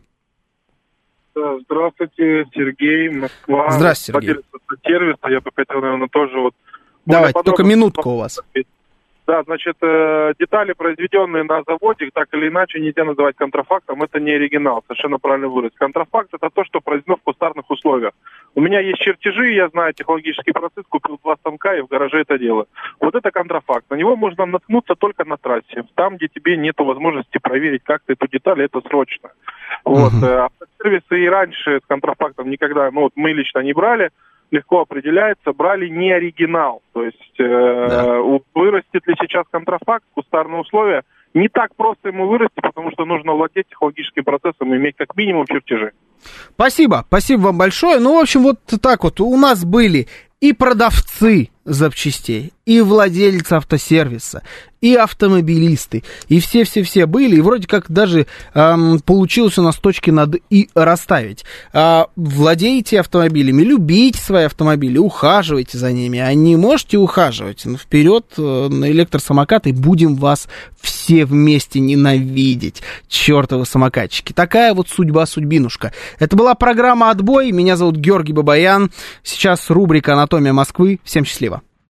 Здравствуйте, 1.34 2.46
Сергей, 2.52 3.10
Москва. 3.10 3.70
Здравствуйте, 3.70 4.26
Сергей. 4.26 4.44
сервиса. 4.84 5.28
Я 5.28 5.40
бы 5.40 5.50
хотел, 5.54 5.80
наверное, 5.80 6.08
тоже 6.08 6.38
вот... 6.40 6.54
Давайте, 7.06 7.40
только 7.44 7.62
минутку 7.62 8.10
у 8.10 8.16
вас. 8.16 8.40
Да, 9.28 9.42
значит, 9.42 9.76
э, 9.82 10.32
детали, 10.38 10.72
произведенные 10.72 11.42
на 11.42 11.62
заводе, 11.66 12.08
так 12.14 12.28
или 12.32 12.48
иначе 12.48 12.80
нельзя 12.80 13.04
называть 13.04 13.36
контрафактом, 13.36 14.02
это 14.02 14.18
не 14.20 14.30
оригинал, 14.30 14.82
совершенно 14.86 15.18
правильно 15.18 15.48
выразить. 15.48 15.76
Контрафакт 15.76 16.30
это 16.32 16.48
то, 16.48 16.64
что 16.64 16.80
произведено 16.80 17.16
в 17.16 17.22
кустарных 17.22 17.70
условиях. 17.70 18.12
У 18.54 18.62
меня 18.62 18.80
есть 18.80 19.00
чертежи, 19.00 19.52
я 19.52 19.68
знаю 19.68 19.92
технологический 19.92 20.52
процесс, 20.52 20.86
купил 20.88 21.20
два 21.22 21.36
станка 21.36 21.76
и 21.76 21.82
в 21.82 21.88
гараже 21.88 22.22
это 22.22 22.38
делаю. 22.38 22.68
Вот 23.00 23.14
это 23.14 23.30
контрафакт. 23.30 23.90
На 23.90 23.96
него 23.96 24.16
можно 24.16 24.46
наткнуться 24.46 24.94
только 24.94 25.26
на 25.26 25.36
трассе. 25.36 25.84
Там, 25.94 26.16
где 26.16 26.28
тебе 26.28 26.56
нет 26.56 26.76
возможности 26.78 27.36
проверить, 27.36 27.82
как 27.84 28.00
ты 28.06 28.14
эту 28.14 28.28
деталь, 28.28 28.62
это 28.62 28.80
срочно. 28.80 29.28
Вот. 29.84 30.10
Uh-huh. 30.10 30.48
Автосервисы 30.48 31.20
и 31.20 31.28
раньше 31.28 31.80
с 31.84 31.86
контрафактом 31.86 32.48
никогда, 32.48 32.90
ну 32.90 33.02
вот 33.02 33.12
мы 33.14 33.34
лично 33.34 33.58
не 33.58 33.74
брали, 33.74 34.10
легко 34.50 34.80
определяется, 34.80 35.52
брали 35.52 35.88
не 35.88 36.12
оригинал. 36.12 36.82
То 36.92 37.04
есть 37.04 37.34
э, 37.38 37.86
да. 37.88 38.20
вырастет 38.54 39.06
ли 39.06 39.14
сейчас 39.20 39.44
контрафакт, 39.50 40.04
кустарные 40.14 40.60
условия, 40.60 41.02
не 41.34 41.48
так 41.48 41.74
просто 41.76 42.08
ему 42.08 42.26
вырасти, 42.26 42.60
потому 42.60 42.90
что 42.92 43.04
нужно 43.04 43.32
владеть 43.32 43.68
технологическим 43.68 44.24
процессом 44.24 44.72
и 44.72 44.76
иметь 44.76 44.96
как 44.96 45.16
минимум 45.16 45.46
чертежи. 45.46 45.92
Спасибо, 46.54 47.04
спасибо 47.06 47.40
вам 47.40 47.58
большое. 47.58 48.00
Ну, 48.00 48.16
в 48.16 48.20
общем, 48.20 48.42
вот 48.42 48.58
так 48.82 49.04
вот 49.04 49.20
у 49.20 49.36
нас 49.36 49.64
были 49.64 50.08
и 50.40 50.52
продавцы 50.52 51.50
запчастей, 51.68 52.52
и 52.64 52.80
владельцы 52.80 53.54
автосервиса, 53.54 54.42
и 54.80 54.94
автомобилисты, 54.94 56.04
и 56.28 56.40
все-все-все 56.40 57.06
были, 57.06 57.36
и 57.36 57.40
вроде 57.40 57.66
как 57.66 57.90
даже 57.90 58.26
эм, 58.54 59.00
получилось 59.00 59.58
у 59.58 59.62
нас 59.62 59.76
точки 59.76 60.10
над 60.10 60.36
«и» 60.50 60.68
расставить. 60.74 61.44
А, 61.72 62.08
владеете 62.16 63.00
автомобилями, 63.00 63.62
любите 63.62 64.20
свои 64.20 64.44
автомобили, 64.44 64.98
ухаживайте 64.98 65.78
за 65.78 65.92
ними, 65.92 66.18
а 66.18 66.32
не 66.34 66.56
можете 66.56 66.98
ухаживать, 66.98 67.62
ну, 67.64 67.76
вперед 67.76 68.26
э, 68.36 68.68
на 68.70 68.90
электросамокаты, 68.90 69.72
будем 69.72 70.14
вас 70.14 70.48
все 70.80 71.24
вместе 71.24 71.80
ненавидеть, 71.80 72.82
чертовы 73.08 73.66
самокатчики. 73.66 74.32
Такая 74.32 74.74
вот 74.74 74.88
судьба-судьбинушка. 74.88 75.92
Это 76.18 76.36
была 76.36 76.54
программа 76.54 77.10
«Отбой», 77.10 77.50
меня 77.50 77.76
зовут 77.76 77.96
Георгий 77.96 78.32
Бабаян, 78.32 78.90
сейчас 79.22 79.70
рубрика 79.70 80.12
«Анатомия 80.12 80.52
Москвы», 80.52 81.00
всем 81.02 81.24
счастливо. 81.24 81.57